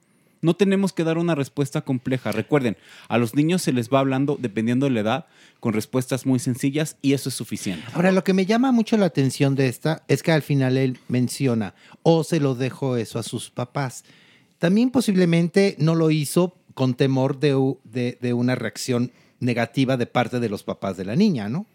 No 0.42 0.54
tenemos 0.54 0.92
que 0.92 1.04
dar 1.04 1.18
una 1.18 1.34
respuesta 1.34 1.82
compleja. 1.82 2.32
Recuerden, 2.32 2.76
a 3.08 3.18
los 3.18 3.34
niños 3.34 3.62
se 3.62 3.72
les 3.72 3.90
va 3.90 4.00
hablando, 4.00 4.38
dependiendo 4.40 4.86
de 4.86 4.92
la 4.92 5.00
edad, 5.00 5.26
con 5.60 5.72
respuestas 5.74 6.24
muy 6.26 6.38
sencillas 6.38 6.96
y 7.02 7.12
eso 7.12 7.28
es 7.28 7.34
suficiente. 7.34 7.84
Ahora, 7.92 8.10
lo 8.12 8.24
que 8.24 8.32
me 8.32 8.46
llama 8.46 8.72
mucho 8.72 8.96
la 8.96 9.06
atención 9.06 9.54
de 9.54 9.68
esta 9.68 10.02
es 10.08 10.22
que 10.22 10.32
al 10.32 10.42
final 10.42 10.76
él 10.78 10.98
menciona, 11.08 11.74
o 12.02 12.24
se 12.24 12.40
lo 12.40 12.54
dejó 12.54 12.96
eso 12.96 13.18
a 13.18 13.22
sus 13.22 13.50
papás. 13.50 14.04
También 14.58 14.90
posiblemente 14.90 15.76
no 15.78 15.94
lo 15.94 16.10
hizo 16.10 16.54
con 16.74 16.94
temor 16.94 17.38
de- 17.40 18.18
de 18.20 18.32
una 18.32 18.54
reacción 18.54 19.10
negativa 19.40 19.96
de 19.96 20.06
parte 20.06 20.40
de 20.40 20.48
los 20.48 20.62
papás 20.62 20.96
de 20.96 21.04
la 21.04 21.16
niña, 21.16 21.48
¿no? 21.48 21.66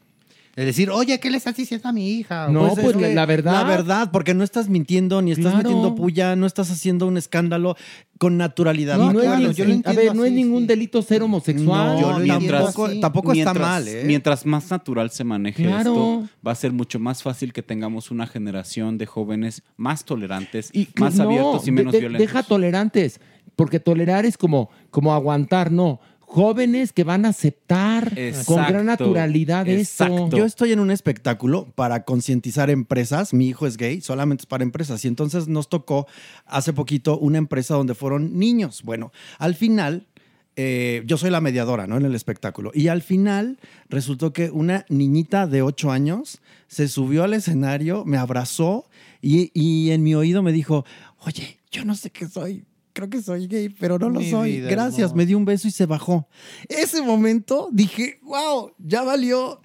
Es 0.56 0.66
decir, 0.66 0.90
oye, 0.90 1.20
¿qué 1.20 1.30
le 1.30 1.36
estás 1.36 1.58
diciendo 1.58 1.90
a 1.90 1.92
mi 1.92 2.12
hija? 2.12 2.48
No, 2.48 2.70
pues, 2.74 2.88
es 2.88 2.96
que 2.96 3.14
la 3.14 3.26
verdad. 3.26 3.52
La 3.52 3.64
verdad, 3.66 4.10
porque 4.12 4.34
no 4.34 4.42
estás 4.44 4.70
mintiendo, 4.70 5.22
ni 5.22 5.32
estás 5.32 5.52
Claro. 5.52 5.58
metiendo 5.58 5.96
puya, 5.96 6.38
no 6.38 6.46
estás 6.46 6.72
haciendo 6.72 7.08
un 7.08 7.18
escándalo 7.18 7.76
con 8.20 8.38
naturalidad. 8.38 8.98
No 8.98 9.12
Claro, 9.12 9.52
yo 9.52 9.66
lo 9.66 9.74
a 10.10 10.14
no 10.14 10.24
es 10.24 10.32
ningún 10.32 10.62
sí. 10.62 10.68
delito 10.68 11.02
ser 11.02 11.24
homosexual. 11.24 12.00
No, 12.00 12.20
mientras- 12.20 12.64
tampoco, 12.74 13.00
tampoco 13.02 13.34
está 13.34 13.52
mientras- 13.54 13.68
mal, 13.68 13.88
¿eh? 13.90 14.04
Mientras 14.06 14.46
más 14.46 14.72
natural 14.72 15.10
se 15.10 15.26
maneje 15.26 15.64
Claro. 15.64 15.90
esto, 16.24 16.30
va 16.48 16.54
a 16.54 16.56
ser 16.56 16.72
mucho 16.72 17.00
más 17.00 17.22
fácil 17.22 17.52
que 17.52 17.62
tengamos 17.62 18.10
una 18.10 18.26
generación 18.26 18.98
de 18.98 19.06
jóvenes 19.08 19.62
más 19.76 20.06
tolerantes, 20.06 20.70
Y 20.72 20.88
más 20.98 21.16
no, 21.16 21.24
abiertos 21.24 21.68
y 21.68 21.72
menos 21.72 21.92
de- 21.92 21.98
de- 21.98 22.08
violentos. 22.08 22.28
Deja 22.34 22.44
tolerantes, 22.44 23.20
porque 23.58 23.82
tolerar 23.82 24.26
es 24.26 24.38
como, 24.38 24.70
como 24.90 25.14
aguantar, 25.14 25.70
no. 25.72 26.00
Jóvenes 26.28 26.92
que 26.92 27.04
van 27.04 27.26
a 27.26 27.30
aceptar 27.30 28.10
con 28.10 28.18
Exacto, 28.18 28.56
gran 28.56 28.86
naturalidad 28.88 29.68
eso. 29.68 30.30
Yo 30.30 30.44
estoy 30.44 30.72
en 30.72 30.80
un 30.80 30.92
espectáculo 30.92 31.72
para 31.76 32.04
concientizar 32.04 32.70
empresas. 32.70 33.34
Mi 33.34 33.48
hijo 33.48 33.68
es 33.68 33.78
gay, 33.78 34.02
solamente 34.02 34.42
es 34.42 34.46
para 34.46 34.64
empresas. 34.64 35.06
Y 35.06 35.08
entonces 35.08 35.48
nos 35.48 35.70
tocó 35.70 36.08
hace 36.46 36.74
poquito 36.74 37.18
una 37.18 37.38
empresa 37.38 37.76
donde 37.76 37.94
fueron 37.94 38.38
niños. 38.38 38.82
Bueno, 38.84 39.12
al 39.38 39.56
final, 39.56 40.08
eh, 40.56 41.04
yo 41.06 41.18
soy 41.18 41.30
la 41.30 41.42
mediadora, 41.42 41.86
¿no? 41.86 41.96
En 41.98 42.06
el 42.06 42.16
espectáculo. 42.16 42.72
Y 42.74 42.88
al 42.88 43.02
final 43.02 43.60
resultó 43.88 44.34
que 44.34 44.50
una 44.50 44.86
niñita 44.90 45.48
de 45.48 45.62
8 45.62 45.92
años 45.92 46.42
se 46.68 46.88
subió 46.88 47.24
al 47.24 47.34
escenario, 47.34 48.04
me 48.04 48.18
abrazó 48.18 48.90
y, 49.22 49.52
y 49.54 49.92
en 49.92 50.04
mi 50.04 50.16
oído 50.16 50.42
me 50.42 50.52
dijo, 50.52 50.86
oye, 51.20 51.60
yo 51.72 51.86
no 51.86 51.96
sé 51.96 52.10
qué 52.10 52.28
soy. 52.28 52.66
Creo 52.96 53.10
que 53.10 53.22
soy 53.22 53.48
gay, 53.48 53.68
pero 53.70 54.00
no 54.00 54.10
lo 54.10 54.22
Mi 54.22 54.32
soy. 54.32 54.52
vida 54.62 54.70
Gracias. 54.70 55.14
Me 55.14 55.26
dio 55.26 55.38
un 55.38 55.44
beso 55.44 55.68
y 55.68 55.72
se 55.72 55.86
bajó. 55.86 56.30
Ese 56.70 57.02
momento 57.02 57.68
dije, 57.74 58.20
wow, 58.24 58.72
ya 58.80 59.04
valió 59.04 59.60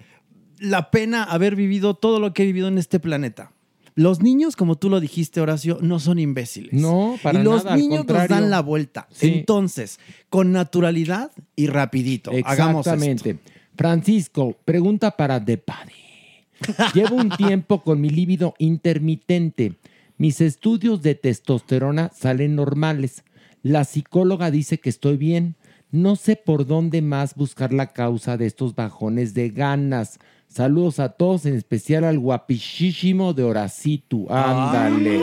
la 0.59 0.91
pena 0.91 1.23
haber 1.23 1.55
vivido 1.55 1.93
todo 1.93 2.19
lo 2.19 2.33
que 2.33 2.43
he 2.43 2.45
vivido 2.45 2.67
en 2.67 2.77
este 2.77 2.99
planeta. 2.99 3.53
Los 3.95 4.21
niños, 4.21 4.57
como 4.57 4.77
tú 4.77 4.89
lo 4.89 4.99
dijiste, 4.99 5.39
Horacio, 5.39 5.77
no 5.81 5.99
son 6.01 6.19
imbéciles. 6.19 6.73
No, 6.73 7.17
para 7.23 7.39
Y 7.39 7.43
los 7.43 7.63
nada, 7.63 7.73
al 7.75 7.79
niños 7.79 7.99
nos 7.99 8.05
contrario. 8.07 8.35
dan 8.35 8.49
la 8.49 8.61
vuelta. 8.61 9.07
Sí. 9.11 9.27
Entonces, 9.39 9.99
con 10.29 10.51
naturalidad 10.51 11.31
y 11.55 11.67
rapidito. 11.67 12.31
Hagamos 12.43 12.85
esto. 12.85 12.95
Exactamente. 12.95 13.39
Francisco, 13.77 14.57
pregunta 14.65 15.11
para 15.15 15.43
The 15.43 15.55
Buddy. 15.55 16.91
Llevo 16.93 17.15
un 17.15 17.29
tiempo 17.37 17.81
con 17.81 17.99
mi 18.01 18.09
líbido 18.09 18.53
intermitente. 18.59 19.75
Mis 20.21 20.39
estudios 20.39 21.01
de 21.01 21.15
testosterona 21.15 22.11
salen 22.15 22.55
normales. 22.55 23.23
La 23.63 23.85
psicóloga 23.85 24.51
dice 24.51 24.79
que 24.79 24.91
estoy 24.91 25.17
bien. 25.17 25.55
No 25.89 26.15
sé 26.15 26.35
por 26.35 26.67
dónde 26.67 27.01
más 27.01 27.33
buscar 27.33 27.73
la 27.73 27.91
causa 27.91 28.37
de 28.37 28.45
estos 28.45 28.75
bajones 28.75 29.33
de 29.33 29.49
ganas. 29.49 30.19
Saludos 30.47 30.99
a 30.99 31.09
todos, 31.09 31.47
en 31.47 31.55
especial 31.55 32.03
al 32.03 32.19
guapichísimo 32.19 33.33
de 33.33 33.41
Horacito. 33.45 34.31
Ándale. 34.31 35.21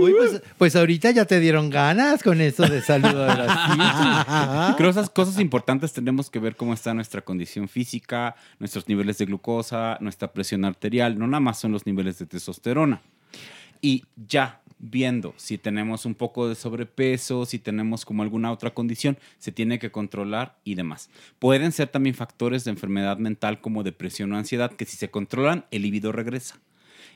Uy, 0.00 0.12
pues, 0.12 0.42
pues 0.58 0.76
ahorita 0.76 1.10
ya 1.10 1.24
te 1.24 1.40
dieron 1.40 1.70
ganas 1.70 2.22
con 2.22 2.40
eso 2.40 2.66
de 2.66 2.80
saludo 2.82 3.26
de 3.26 3.32
Y 3.32 3.36
creo 4.76 4.76
que 4.76 4.88
esas 4.88 5.10
cosas 5.10 5.38
importantes 5.38 5.92
tenemos 5.92 6.30
que 6.30 6.38
ver 6.38 6.56
cómo 6.56 6.72
está 6.72 6.94
nuestra 6.94 7.22
condición 7.22 7.68
física, 7.68 8.36
nuestros 8.58 8.88
niveles 8.88 9.18
de 9.18 9.26
glucosa, 9.26 9.98
nuestra 10.00 10.32
presión 10.32 10.64
arterial, 10.64 11.18
no 11.18 11.26
nada 11.26 11.40
más 11.40 11.58
son 11.58 11.72
los 11.72 11.86
niveles 11.86 12.18
de 12.18 12.26
testosterona. 12.26 13.02
Y 13.82 14.04
ya 14.28 14.60
viendo 14.80 15.34
si 15.36 15.58
tenemos 15.58 16.06
un 16.06 16.14
poco 16.14 16.48
de 16.48 16.54
sobrepeso, 16.54 17.44
si 17.44 17.58
tenemos 17.58 18.04
como 18.04 18.22
alguna 18.22 18.50
otra 18.50 18.72
condición, 18.72 19.18
se 19.38 19.52
tiene 19.52 19.78
que 19.78 19.92
controlar 19.92 20.58
y 20.64 20.74
demás. 20.74 21.10
Pueden 21.38 21.72
ser 21.72 21.88
también 21.88 22.14
factores 22.14 22.64
de 22.64 22.70
enfermedad 22.70 23.18
mental 23.18 23.60
como 23.60 23.82
depresión 23.82 24.32
o 24.32 24.36
ansiedad 24.36 24.72
que 24.72 24.86
si 24.86 24.96
se 24.96 25.10
controlan, 25.10 25.66
el 25.70 25.82
libido 25.82 26.12
regresa. 26.12 26.58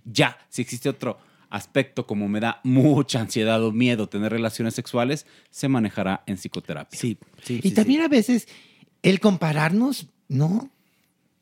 Ya, 0.05 0.39
si 0.51 0.63
existe 0.63 0.89
otro 0.89 1.19
aspecto 1.55 2.07
como 2.07 2.29
me 2.29 2.41
da 2.41 2.61
mucha 2.65 3.21
ansiedad 3.21 3.63
o 3.65 3.71
miedo 3.71 4.09
tener 4.09 4.33
relaciones 4.33 4.75
sexuales, 4.75 5.25
se 5.51 5.69
manejará 5.69 6.25
en 6.27 6.37
psicoterapia. 6.37 6.99
Sí, 6.99 7.17
sí. 7.45 7.61
Y 7.63 7.71
también 7.71 8.03
a 8.03 8.09
veces 8.09 8.49
el 9.03 9.21
compararnos, 9.21 10.09
¿no? 10.29 10.71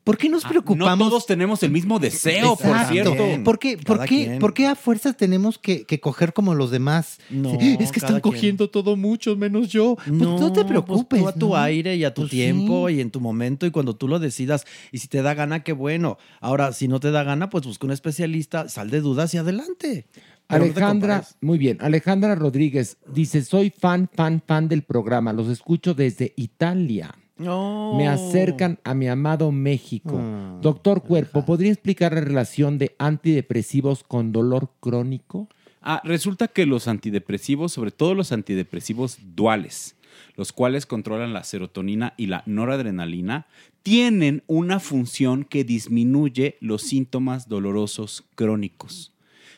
¿Por 0.04 0.18
qué 0.18 0.28
nos 0.28 0.44
preocupamos? 0.44 0.88
Ah, 0.88 0.96
No 0.96 1.08
todos 1.08 1.26
tenemos 1.26 1.62
el 1.62 1.70
mismo 1.70 2.00
deseo, 2.00 2.56
por 2.56 2.76
cierto. 2.86 3.14
¿Por 3.44 3.58
qué, 3.60 3.78
por, 3.78 4.04
qué, 4.04 4.36
por 4.40 4.52
qué 4.52 4.66
a 4.66 4.74
fuerzas 4.74 5.16
tenemos 5.16 5.58
que, 5.58 5.84
que 5.84 6.00
coger 6.00 6.32
como 6.32 6.54
los 6.56 6.72
demás? 6.72 7.18
No, 7.30 7.50
Sí, 7.60 7.76
es 7.78 7.92
que 7.92 8.00
están 8.00 8.20
quien. 8.20 8.20
cogiendo 8.20 8.68
todo 8.68 8.96
mucho, 8.96 9.36
menos 9.36 9.68
yo. 9.68 9.94
Pues 10.04 10.10
no, 10.10 10.50
te 10.52 10.62
pues 10.62 10.66
preocupes. 10.66 11.20
tú 11.20 11.28
a 11.28 11.32
tu 11.34 11.48
¿no? 11.50 11.56
aire 11.56 11.94
y 11.94 12.02
a 12.04 12.12
tu 12.12 12.22
Pues 12.22 12.32
tiempo 12.32 12.88
sí. 12.88 12.94
y 12.96 13.00
en 13.00 13.10
tu 13.12 13.20
momento 13.20 13.64
y 13.64 13.70
cuando 13.70 13.94
tú 13.94 14.08
lo 14.08 14.18
decidas. 14.18 14.64
Y 14.90 14.98
si 14.98 15.06
te 15.06 15.22
da 15.22 15.34
gana, 15.34 15.62
qué 15.62 15.72
bueno. 15.72 16.18
Ahora, 16.40 16.72
si 16.72 16.88
no 16.88 16.98
te 16.98 17.12
da 17.12 17.22
gana, 17.22 17.48
pues 17.48 17.64
busca 17.64 17.86
un 17.86 17.92
especialista, 17.92 18.68
sal 18.68 18.90
de 18.90 19.00
dudas 19.02 19.32
y 19.34 19.38
adelante. 19.38 20.06
Pero 20.48 20.64
Alejandra, 20.64 21.24
muy 21.40 21.58
bien. 21.58 21.78
Alejandra 21.80 22.34
Rodríguez 22.34 22.98
dice: 23.06 23.42
Soy 23.44 23.70
fan, 23.70 24.10
fan, 24.12 24.42
fan 24.44 24.66
del 24.68 24.82
programa. 24.82 25.32
Los 25.32 25.48
escucho 25.48 25.94
desde 25.94 26.32
Italia. 26.36 27.14
No. 27.36 27.94
Me 27.96 28.08
acercan 28.08 28.78
a 28.84 28.94
mi 28.94 29.08
amado 29.08 29.52
México. 29.52 30.18
Ah, 30.20 30.58
Doctor 30.60 31.02
Cuerpo, 31.02 31.44
¿podría 31.44 31.72
explicar 31.72 32.14
la 32.14 32.20
relación 32.20 32.78
de 32.78 32.94
antidepresivos 32.98 34.04
con 34.04 34.32
dolor 34.32 34.70
crónico? 34.80 35.48
Ah, 35.80 36.00
resulta 36.04 36.48
que 36.48 36.66
los 36.66 36.86
antidepresivos, 36.86 37.72
sobre 37.72 37.90
todo 37.90 38.14
los 38.14 38.30
antidepresivos 38.30 39.18
duales, 39.34 39.96
los 40.36 40.52
cuales 40.52 40.86
controlan 40.86 41.32
la 41.32 41.42
serotonina 41.42 42.14
y 42.16 42.26
la 42.26 42.44
noradrenalina, 42.46 43.46
tienen 43.82 44.44
una 44.46 44.78
función 44.78 45.44
que 45.44 45.64
disminuye 45.64 46.56
los 46.60 46.82
síntomas 46.82 47.48
dolorosos 47.48 48.24
crónicos. 48.36 49.11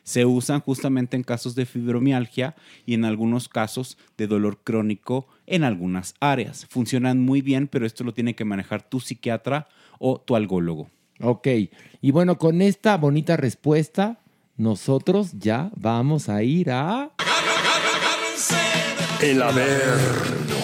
Se 0.05 0.25
usan 0.27 0.61
justamente 0.61 1.17
en 1.17 1.25
casos 1.25 1.55
de 1.55 1.67
fibromialgia 1.67 2.55
y 2.87 2.95
en 2.95 3.05
algunos 3.05 3.49
casos 3.49 3.99
de 4.17 4.27
dolor 4.27 4.61
crónico 4.63 5.27
en 5.47 5.65
algunas 5.65 6.15
áreas. 6.21 6.67
Funcionan 6.69 7.21
muy 7.21 7.41
bien, 7.41 7.69
pero 7.69 7.87
esto 7.87 8.05
lo 8.05 8.15
tiene 8.15 8.35
que 8.35 8.45
manejar 8.45 8.83
tu 8.83 9.01
psiquiatra 9.01 9.67
o 9.99 10.21
tu 10.21 10.37
algólogo. 10.37 10.91
Ok. 11.21 11.49
Y 12.01 12.11
bueno, 12.11 12.39
con 12.39 12.61
esta 12.61 12.97
bonita 12.97 13.37
respuesta, 13.37 14.21
nosotros 14.57 15.33
ya 15.39 15.71
vamos 15.75 16.29
a 16.29 16.43
ir 16.43 16.71
a. 16.71 17.11
El 19.21 19.41
Averno. 19.43 20.55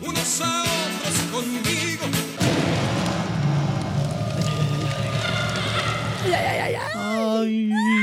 Unos 0.00 0.40
a 0.40 0.62
otros 0.62 1.18
conmigo. 1.32 2.06
Qué, 6.24 8.01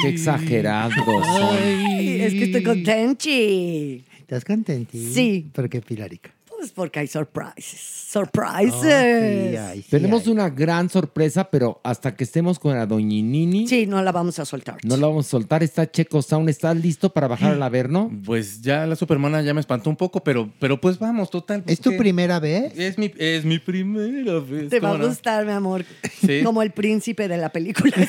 qué 0.00 0.08
exagerados 0.08 0.94
son. 0.94 1.56
Ay, 1.56 2.20
es 2.22 2.34
que 2.34 2.44
estoy 2.44 2.62
contenti. 2.62 4.04
¿Estás 4.20 4.44
contenta? 4.44 4.92
Sí. 4.92 5.46
¿Por 5.52 5.68
qué, 5.68 5.80
Pilarica? 5.80 6.30
Pues 6.60 6.72
porque 6.72 6.98
hay 6.98 7.06
surprises. 7.06 7.80
Surprises. 8.10 9.58
Oh, 9.58 9.72
sí, 9.72 9.82
Tenemos 9.88 10.26
una 10.26 10.50
gran 10.50 10.90
sorpresa, 10.90 11.48
pero 11.48 11.80
hasta 11.82 12.14
que 12.14 12.24
estemos 12.24 12.58
con 12.58 12.76
la 12.76 12.84
doñinini. 12.84 13.66
Sí, 13.66 13.86
no 13.86 14.02
la 14.02 14.12
vamos 14.12 14.38
a 14.38 14.44
soltar. 14.44 14.76
No 14.84 14.98
la 14.98 15.06
vamos 15.06 15.26
a 15.26 15.30
soltar. 15.30 15.62
Está 15.62 15.90
Checo 15.90 16.20
Sound. 16.20 16.50
¿Estás 16.50 16.76
listo 16.76 17.14
para 17.14 17.28
bajar 17.28 17.52
al 17.52 17.62
Averno? 17.62 18.10
Pues 18.30 18.60
ya 18.60 18.86
la 18.86 18.94
supermana 18.94 19.40
ya 19.40 19.54
me 19.54 19.60
espantó 19.60 19.88
un 19.88 19.96
poco, 19.96 20.22
pero, 20.22 20.50
pero 20.60 20.78
pues 20.78 20.98
vamos, 20.98 21.30
total. 21.30 21.62
pues, 21.62 21.78
¿Es 21.78 21.80
tu 21.80 21.96
primera 21.96 22.38
vez? 22.38 22.78
Es 22.78 22.98
mi, 22.98 23.10
es 23.16 23.44
mi 23.44 23.58
primera 23.58 24.38
vez. 24.38 24.68
Te 24.68 24.78
va 24.80 24.90
a 24.90 24.98
gustar, 24.98 25.46
mi 25.46 25.52
amor. 25.52 25.84
Sí. 26.20 26.42
Como 26.44 26.62
el 26.62 26.72
príncipe 26.72 27.26
de 27.26 27.38
la 27.38 27.48
película. 27.48 27.96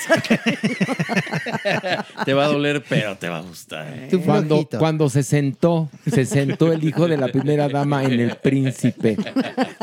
Te 2.25 2.33
va 2.33 2.45
a 2.45 2.47
doler, 2.47 2.83
pero 2.87 3.15
te 3.17 3.29
va 3.29 3.37
a 3.37 3.41
gustar. 3.41 4.09
Cuando, 4.25 4.67
cuando 4.77 5.09
se 5.09 5.23
sentó, 5.23 5.89
se 6.05 6.25
sentó 6.25 6.71
el 6.71 6.83
hijo 6.83 7.07
de 7.07 7.17
la 7.17 7.29
primera 7.29 7.69
dama 7.69 8.03
en 8.03 8.19
el 8.19 8.35
príncipe. 8.41 9.17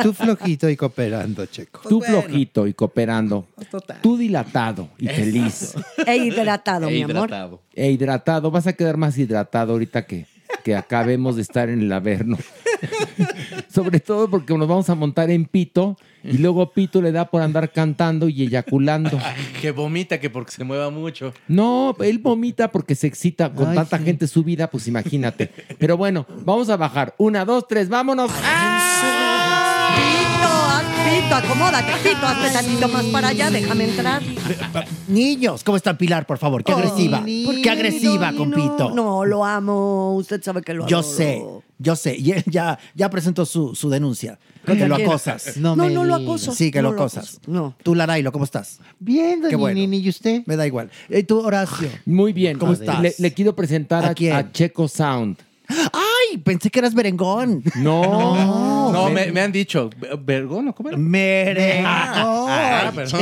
Tú 0.03 0.13
flojito 0.13 0.69
y 0.69 0.77
cooperando, 0.77 1.47
Checo. 1.47 1.81
Tú 1.89 2.01
flojito 2.01 2.67
y 2.67 2.75
cooperando. 2.75 3.47
Total. 3.71 4.01
Tú 4.01 4.17
dilatado 4.17 4.89
y 4.99 5.09
feliz. 5.09 5.75
E 6.07 6.17
hidratado, 6.17 6.91
mi 6.91 7.03
amor. 7.03 7.61
E 7.75 7.91
hidratado. 7.91 8.51
Vas 8.51 8.67
a 8.67 8.73
quedar 8.73 8.97
más 8.97 9.17
hidratado 9.19 9.73
ahorita 9.73 10.07
que, 10.07 10.27
que 10.65 10.77
acabemos 10.77 11.37
de 11.37 11.43
estar 11.43 11.69
en 11.69 11.81
el 11.81 11.93
Averno. 11.93 12.39
Sobre 13.69 14.01
todo 14.01 14.29
porque 14.31 14.57
nos 14.57 14.69
vamos 14.69 14.89
a 14.91 14.95
montar 14.95 15.31
en 15.31 15.45
Pito 15.45 15.97
y 16.23 16.39
luego 16.39 16.73
Pito 16.73 17.01
le 17.03 17.13
da 17.13 17.31
por 17.31 17.43
andar 17.43 17.73
cantando 17.73 18.29
y 18.29 18.43
eyaculando. 18.43 19.19
Que 19.61 19.73
vomita, 19.73 20.21
que 20.21 20.31
porque 20.31 20.53
se 20.53 20.63
mueva 20.63 20.91
mucho. 20.91 21.35
No, 21.49 21.97
él 22.01 22.19
vomita 22.19 22.71
porque 22.71 22.95
se 22.95 23.09
excita 23.09 23.53
con 23.53 23.71
Ay, 23.71 23.75
tanta 23.77 23.99
sí. 23.99 24.05
gente 24.05 24.27
subida, 24.29 24.71
pues 24.71 24.87
imagínate. 24.87 25.51
Pero 25.79 25.97
bueno, 25.97 26.27
vamos 26.45 26.71
a 26.71 26.77
bajar. 26.77 27.15
Una, 27.19 27.45
dos, 27.45 27.67
tres, 27.67 27.89
vámonos. 27.89 28.31
Pito, 28.31 29.28
Pito, 31.29 31.37
acomódate. 31.37 31.93
Hazte 31.93 32.51
tantito 32.53 32.89
más 32.89 33.05
para 33.07 33.29
allá. 33.29 33.51
Déjame 33.51 33.85
entrar. 33.85 34.23
Niños, 35.09 35.63
¿cómo 35.63 35.77
está 35.77 35.97
Pilar, 35.99 36.27
por 36.27 36.39
favor? 36.39 36.65
Qué 36.65 36.73
agresiva. 36.73 37.23
Qué 37.25 37.69
agresiva, 37.71 38.33
compito. 38.33 38.91
No, 38.95 39.25
lo 39.27 39.45
amo. 39.45 40.15
Usted 40.17 40.43
sabe 40.43 40.63
que 40.63 40.73
lo 40.73 40.85
amo. 40.85 40.89
Yo 40.91 41.03
sé, 41.03 41.45
yo 41.79 41.97
sé. 41.97 42.17
Y 42.17 42.33
él 42.33 42.45
ya, 42.47 42.79
ya 42.95 43.11
presentó 43.11 43.45
su, 43.45 43.75
su 43.75 43.91
denuncia. 43.91 44.39
¿Contra 44.65 44.85
Que 44.85 44.89
lo 44.89 44.95
acosas. 44.97 45.57
No 45.59 45.77
No, 45.77 45.85
me 45.85 45.91
no 45.91 46.05
lo 46.05 46.17
digas. 46.19 46.31
acoso. 46.31 46.53
Sí, 46.53 46.71
que 46.71 46.81
No 46.81 46.91
lo 46.91 46.97
lo 46.97 47.03
acosas. 47.03 47.35
acoso. 47.37 47.41
No. 47.47 47.75
Tú, 47.83 47.95
Larailo, 47.95 48.33
¿cómo 48.33 48.45
estás? 48.45 48.81
Bien, 48.99 49.43
Qué 49.49 49.57
bueno. 49.57 49.79
Nini, 49.79 49.99
¿y 49.99 50.09
usted? 50.09 50.43
Me 50.47 50.57
da 50.57 50.67
igual. 50.67 50.91
¿Y 51.11 51.23
tú, 51.25 51.41
Horacio? 51.41 51.89
Muy 52.07 52.33
bien. 52.33 52.59
¿Cómo 52.59 52.73
estás? 52.73 53.01
Le, 53.03 53.15
le 53.19 53.33
quiero 53.35 53.55
presentar 53.55 54.05
¿A 54.05 54.11
a, 54.11 54.15
quién? 54.15 54.33
a 54.35 54.51
Checo 54.51 54.89
Sound. 54.89 55.37
¡Ay! 56.31 56.39
Pensé 56.39 56.71
que 56.71 56.79
eras 56.79 56.95
merengón. 56.95 57.63
No. 57.77 58.69
No, 58.89 59.11
me, 59.11 59.31
me 59.31 59.43
han 59.43 59.53
dicho. 59.53 59.91
¿Vergón 60.25 60.69
o 60.69 60.75
cómo 60.75 60.89
era? 60.89 60.97
Merengón. 60.99 61.85
Ah, 61.87 62.91
perdón. 62.95 63.21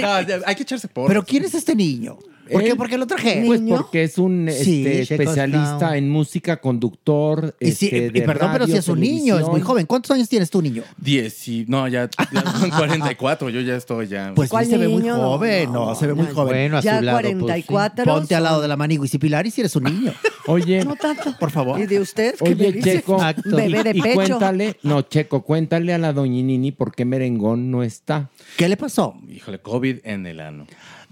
No, 0.00 0.44
Hay 0.46 0.54
que 0.56 0.62
echarse 0.64 0.88
por. 0.88 1.06
¿Pero 1.06 1.24
quién 1.24 1.44
es 1.44 1.54
este 1.54 1.76
niño? 1.76 2.18
¿Por 2.50 2.62
qué, 2.62 2.70
Él- 2.70 2.76
¿Por 2.76 2.88
qué 2.88 2.96
lo 2.96 3.08
traje? 3.08 3.42
Pues 3.44 3.60
porque 3.66 4.04
es 4.04 4.18
un 4.18 4.48
Sí, 4.52 4.86
este, 4.86 5.06
Checo 5.06 5.22
especialista 5.24 5.96
en 5.96 6.08
música, 6.08 6.60
conductor. 6.60 7.56
Y, 7.58 7.72
sí, 7.72 7.86
este, 7.86 7.96
y 7.98 8.10
de 8.10 8.22
perdón, 8.22 8.50
pero 8.52 8.64
radio, 8.64 8.66
si 8.74 8.78
es 8.78 8.88
un 8.88 9.00
niño, 9.00 9.36
es 9.38 9.46
muy 9.48 9.60
joven. 9.60 9.84
¿Cuántos 9.86 10.12
años 10.12 10.28
tienes 10.28 10.48
tú, 10.48 10.62
niño? 10.62 10.84
Diez 10.96 11.48
y... 11.48 11.64
No, 11.66 11.88
ya, 11.88 12.08
ya 12.32 12.42
son 12.60 12.70
44. 12.70 13.50
Yo 13.50 13.60
ya 13.62 13.74
estoy 13.74 14.06
ya... 14.06 14.32
Pues 14.36 14.48
sí, 14.48 14.50
¿Cuál 14.52 14.66
se 14.66 14.78
ve 14.78 14.86
muy 14.86 15.02
niño? 15.02 15.16
joven, 15.16 15.72
no, 15.72 15.92
se 15.96 16.06
ve 16.06 16.14
muy 16.14 16.26
joven. 16.26 16.46
Bueno, 16.54 16.76
a 16.78 16.82
Ya 16.82 16.98
su 16.98 17.04
lado, 17.04 17.18
pues, 17.20 17.32
sí. 17.32 17.40
44. 17.40 18.04
Ponte 18.04 18.34
al 18.36 18.42
lado 18.44 18.62
de 18.62 18.68
la 18.68 18.76
manigua 18.76 19.06
y 19.06 19.08
si 19.08 19.18
Pilar 19.18 19.44
y 19.44 19.50
si 19.50 19.62
eres 19.62 19.74
un 19.74 19.82
niño. 19.84 20.12
Oye, 20.46 20.84
No 20.84 20.94
tanto. 20.94 21.34
Por 21.40 21.50
favor. 21.50 21.80
¿Y 21.80 21.86
de 21.86 21.98
usted? 21.98 22.35
¿Qué 22.44 22.54
me 22.54 22.66
oye? 22.68 22.82
Checo. 22.82 23.18
Bebé 23.44 23.82
de 23.84 23.90
y, 23.94 23.98
y 23.98 24.02
pecho. 24.02 24.14
cuéntale, 24.14 24.76
no, 24.82 25.02
Checo, 25.02 25.42
cuéntale 25.42 25.92
a 25.94 25.98
la 25.98 26.12
doñinini 26.12 26.72
por 26.72 26.94
qué 26.94 27.04
Merengón 27.04 27.70
no 27.70 27.82
está. 27.82 28.30
¿Qué 28.56 28.68
le 28.68 28.76
pasó? 28.76 29.14
Híjole, 29.28 29.58
COVID 29.60 29.98
en 30.04 30.26
el 30.26 30.40
ano. 30.40 30.66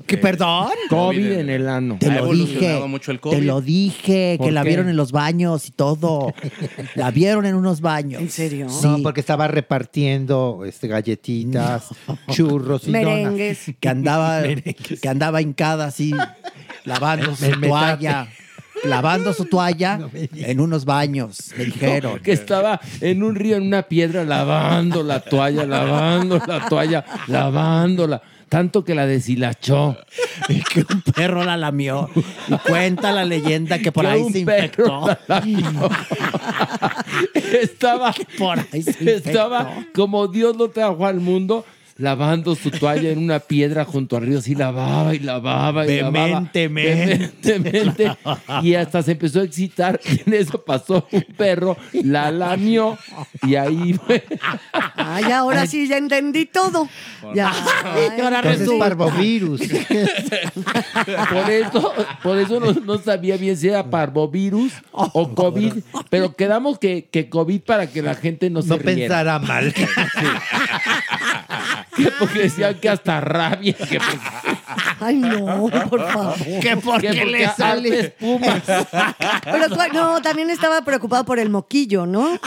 ¿Qué, 0.06 0.16
Eh, 0.16 0.18
perdón? 0.18 0.68
COVID 0.90 1.32
en 1.32 1.50
el 1.50 1.68
ano. 1.68 1.96
Te 2.00 2.06
Ha 2.10 2.14
lo 2.14 2.18
evolucionado 2.24 2.74
dije. 2.78 2.88
mucho 2.88 3.10
el 3.12 3.18
Te 3.18 3.22
COVID. 3.22 3.42
lo 3.44 3.60
dije, 3.60 4.34
¿Por 4.38 4.46
que 4.48 4.52
la 4.52 4.62
qué? 4.62 4.68
vieron 4.70 4.88
en 4.88 4.96
los 4.96 5.12
baños 5.12 5.68
y 5.68 5.70
todo. 5.70 6.34
la 6.96 7.10
vieron 7.12 7.46
en 7.46 7.54
unos 7.54 7.80
baños. 7.80 8.20
¿En 8.20 8.28
serio? 8.30 8.68
Sí. 8.68 8.86
No, 8.86 8.98
porque 9.04 9.20
estaba 9.20 9.46
repartiendo 9.46 10.64
este, 10.66 10.88
galletitas, 10.88 11.88
churros 12.32 12.88
y 12.88 12.92
donas. 12.92 13.04
Merengues. 13.06 13.72
Que 13.78 13.88
andaba, 13.88 14.42
que 15.02 15.08
andaba 15.08 15.40
hincada 15.40 15.86
así, 15.86 16.12
lavando 16.84 17.36
su 17.36 17.44
El 17.44 17.58
metate. 17.58 17.68
toalla. 17.68 18.28
Lavando 18.86 19.32
su 19.32 19.44
toalla 19.46 19.98
en 20.34 20.60
unos 20.60 20.84
baños, 20.84 21.52
me 21.56 21.64
dijeron. 21.66 22.18
Que 22.20 22.32
estaba 22.32 22.80
en 23.00 23.22
un 23.22 23.34
río, 23.34 23.56
en 23.56 23.62
una 23.66 23.82
piedra, 23.84 24.24
lavando 24.24 25.02
la 25.02 25.20
toalla, 25.20 25.64
lavando 25.66 26.40
la 26.46 26.68
toalla, 26.68 27.04
lavándola. 27.28 28.22
Tanto 28.48 28.84
que 28.84 28.94
la 28.94 29.06
deshilachó. 29.06 29.96
Y 30.48 30.60
que 30.62 30.80
un 30.80 31.02
perro 31.14 31.42
la 31.44 31.56
lamió. 31.56 32.08
Y 32.46 32.56
cuenta 32.68 33.10
la 33.10 33.24
leyenda 33.24 33.78
que 33.80 33.90
por 33.90 34.04
Que 34.04 34.10
ahí 34.10 34.20
un 34.20 34.32
se 34.32 34.44
perro 34.44 34.64
infectó. 34.84 35.06
la 35.08 35.18
lamió. 35.26 35.90
estaba, 37.62 38.14
Por 38.38 38.58
ahí 38.72 38.82
se 38.82 38.90
infectó. 38.90 39.28
estaba 39.30 39.84
como 39.94 40.28
Dios 40.28 40.56
lo 40.56 40.70
trajo 40.70 41.06
al 41.06 41.20
mundo, 41.20 41.64
lavando 41.96 42.54
su 42.54 42.70
toalla 42.70 43.10
en 43.10 43.18
una 43.18 43.38
piedra 43.40 43.84
junto 43.84 44.16
al 44.16 44.26
río. 44.26 44.38
Así 44.38 44.54
lavaba 44.54 45.14
y 45.14 45.20
lavaba 45.20 45.86
y 45.86 46.00
lavaba. 46.00 46.12
Vehementemente. 46.26 47.58
Vehementemente. 47.58 48.16
Y 48.62 48.74
hasta 48.74 49.02
se 49.02 49.12
empezó 49.12 49.40
a 49.40 49.44
excitar. 49.44 50.00
Y 50.04 50.28
en 50.28 50.34
eso 50.34 50.62
pasó 50.64 51.06
un 51.10 51.24
perro, 51.36 51.76
la 51.92 52.30
lamió. 52.30 52.98
Y 53.42 53.54
ahí 53.54 53.92
fue. 53.94 54.24
Ay, 54.96 55.24
ahora 55.32 55.66
sí 55.66 55.86
ya 55.88 55.96
entendí 55.98 56.46
todo. 56.46 56.88
Ya. 57.34 57.52
Ay, 57.84 58.20
ahora 58.20 58.42
resulta. 58.42 58.84
parvovirus. 58.84 59.60
Por 61.30 61.50
eso, 61.50 61.94
por 62.22 62.38
eso 62.38 62.60
no, 62.60 62.72
no 62.72 62.98
sabía 62.98 63.36
bien 63.36 63.56
si 63.56 63.68
era 63.68 63.88
parvovirus 63.90 64.72
o 64.92 65.34
COVID, 65.34 65.74
pero 66.10 66.34
quedamos 66.34 66.78
que, 66.78 67.08
que 67.10 67.28
COVID 67.28 67.60
para 67.62 67.86
que 67.88 68.02
la 68.02 68.14
gente 68.14 68.50
no 68.50 68.62
se 68.62 68.68
No 68.68 68.76
riera. 68.78 68.94
pensará 68.94 69.38
mal. 69.38 69.72
Que 72.04 72.10
porque 72.18 72.38
decían 72.40 72.74
que 72.80 72.88
hasta 72.88 73.20
rabia. 73.20 73.74
que 73.74 73.98
pues- 73.98 74.18
Ay, 75.00 75.16
no, 75.16 75.68
por 75.90 76.08
favor. 76.10 76.34
Que 76.60 76.76
porque 76.76 77.08
Que 77.08 77.14
porque 77.14 77.24
le 77.26 77.48
sale 77.50 78.00
espuma. 78.00 78.62
Pero 79.44 79.68
tú- 79.68 79.76
no, 79.92 80.20
también 80.22 80.50
estaba 80.50 80.82
preocupado 80.82 81.24
por 81.24 81.38
el 81.38 81.50
moquillo, 81.50 82.06
¿no? 82.06 82.38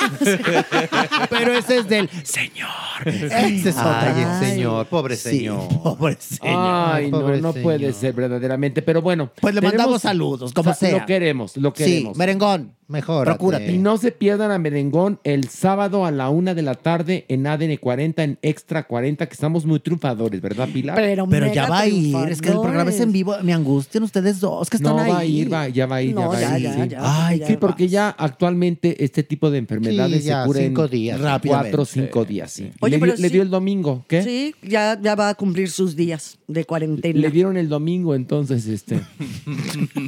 Pero 1.29 1.53
ese 1.53 1.77
es 1.77 1.87
del 1.87 2.09
señor. 2.23 2.67
Ese 3.05 3.69
es. 3.69 3.77
Ay, 3.77 4.21
el 4.23 4.39
señor, 4.49 4.85
pobre 4.87 5.15
Sí, 5.15 5.29
señor. 5.39 5.67
pobre 5.83 6.17
señor. 6.19 6.91
Ay, 6.93 7.11
no, 7.11 7.19
pobre 7.21 7.41
no 7.41 7.51
señor. 7.53 7.63
puede 7.63 7.93
ser 7.93 8.13
verdaderamente. 8.13 8.81
Pero 8.81 9.01
bueno. 9.01 9.31
Pues 9.39 9.53
le 9.53 9.61
tenemos- 9.61 9.77
mandamos 9.77 10.01
saludos, 10.01 10.53
como 10.53 10.73
sea. 10.73 10.99
Lo 10.99 11.05
queremos, 11.05 11.57
lo 11.57 11.69
Sí, 11.69 11.83
queremos. 11.83 12.17
merengón. 12.17 12.76
Mejor. 12.89 13.26
Procúrate. 13.26 13.72
Y 13.73 13.77
no 13.77 13.97
se 13.97 14.11
pierdan 14.14 14.49
a 14.51 14.57
Merengón 14.59 15.19
el 15.26 15.49
sábado 15.49 16.05
a 16.05 16.11
la 16.11 16.30
una 16.30 16.53
de 16.53 16.61
la 16.61 16.73
tarde 16.76 17.26
en 17.27 17.45
ADN 17.45 17.76
40, 17.77 18.23
en 18.23 18.39
Extra 18.41 18.88
40, 18.88 19.26
que 19.26 19.34
estamos 19.34 19.65
muy 19.65 19.80
triunfadores, 19.81 20.39
¿verdad, 20.41 20.69
Pilar? 20.72 20.95
Pero, 20.95 21.27
Pero 21.27 21.53
ya 21.53 21.68
va 21.69 21.80
a 21.80 21.88
ir, 21.88 22.15
es 22.30 22.41
que 22.41 22.49
el 22.49 22.59
programa 22.61 22.89
es 22.89 22.99
en 23.01 23.11
vivo. 23.11 23.35
Me 23.43 23.53
angustian 23.53 24.03
ustedes 24.03 24.39
dos 24.39 24.69
que 24.69 24.77
están 24.77 24.95
no 24.95 25.01
ahí. 25.01 25.11
va 25.11 25.18
a 25.19 25.26
ir, 25.26 25.53
va, 25.53 25.68
ya 25.68 25.85
va 25.85 25.97
a 25.97 26.01
ir, 26.01 26.09
ya 26.15 26.15
No, 26.15 26.30
va 26.30 26.39
ya, 26.39 26.53
a 26.53 26.59
ir. 26.59 26.64
ya, 26.64 26.73
sí. 26.84 26.89
ya. 26.89 27.27
Ay, 27.27 27.39
ya 27.39 27.47
Sí, 27.47 27.53
va. 27.55 27.59
porque 27.59 27.88
ya 27.89 28.09
actualmente 28.18 29.03
este 29.03 29.23
tipo 29.23 29.51
de 29.51 29.57
enfermedades 29.57 30.22
Sí, 30.23 30.30
ya, 30.30 30.41
se 30.43 30.47
curan 30.47 30.64
cinco 30.64 30.85
en 30.85 30.91
días. 30.91 31.19
Cuatro 31.45 31.81
o 31.81 31.85
cinco 31.85 32.23
días, 32.26 32.51
sí. 32.51 32.72
Oye, 32.80 32.95
le, 32.95 32.99
pero 32.99 33.14
dio, 33.15 33.22
le 33.22 33.27
sí- 33.27 33.34
dio 33.34 33.41
el 33.41 33.49
domingo, 33.49 34.05
¿qué? 34.07 34.23
Sí, 34.23 34.55
ya, 34.64 34.97
ya 35.01 35.15
va 35.15 35.27
a 35.30 35.35
cumplir 35.35 35.69
sus 35.69 35.95
días 35.95 36.38
de 36.47 36.64
cuarentena. 36.64 37.19
Le 37.19 37.31
dieron 37.31 37.57
el 37.57 37.68
domingo, 37.68 38.15
entonces, 38.15 38.65
este. 38.68 39.01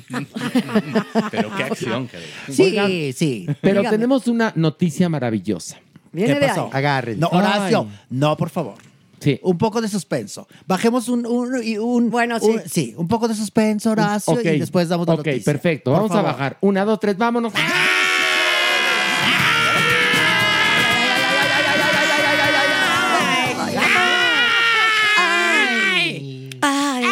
Pero 1.32 1.50
qué 1.58 1.64
acción, 1.64 2.08
caray. 2.08 2.26
Sí, 2.50 2.69
Oigan, 2.70 3.14
sí. 3.14 3.46
Pero 3.62 3.82
Dígame. 3.82 3.90
tenemos 3.98 4.28
una 4.28 4.52
noticia 4.56 5.10
maravillosa. 5.10 5.78
Viene 6.12 6.34
¿Qué 6.34 6.40
de 6.40 6.48
pasó? 6.48 6.64
ahí. 6.66 6.70
Agárrense. 6.74 7.20
No, 7.22 7.28
Horacio, 7.28 7.88
Ay. 7.90 8.00
no, 8.10 8.36
por 8.38 8.50
favor. 8.50 8.76
Sí. 9.20 9.38
Un 9.44 9.58
poco 9.58 9.82
de 9.82 9.90
suspenso. 9.90 10.48
Bajemos 10.66 11.10
un, 11.10 11.26
un, 11.28 11.62
y 11.64 11.78
un- 11.78 12.10
Bueno, 12.10 12.40
sí. 12.40 12.48
un- 12.48 12.62
sí, 12.70 12.94
un 12.98 13.08
poco 13.08 13.28
de 13.28 13.36
suspenso, 13.36 13.92
Horacio, 13.92 14.34
Ok. 14.34 14.46
y 14.46 14.60
después 14.60 14.88
damos 14.88 15.08
la 15.08 15.14
Ok, 15.16 15.26
noticia. 15.26 15.44
perfecto. 15.54 15.92
Por 15.92 16.02
Vamos 16.04 16.16
a 16.18 16.22
bajar. 16.22 16.58
Una, 16.62 16.86
dos, 16.86 17.00
tres, 17.00 17.18
vámonos. 17.18 17.52
Ay, 26.62 27.06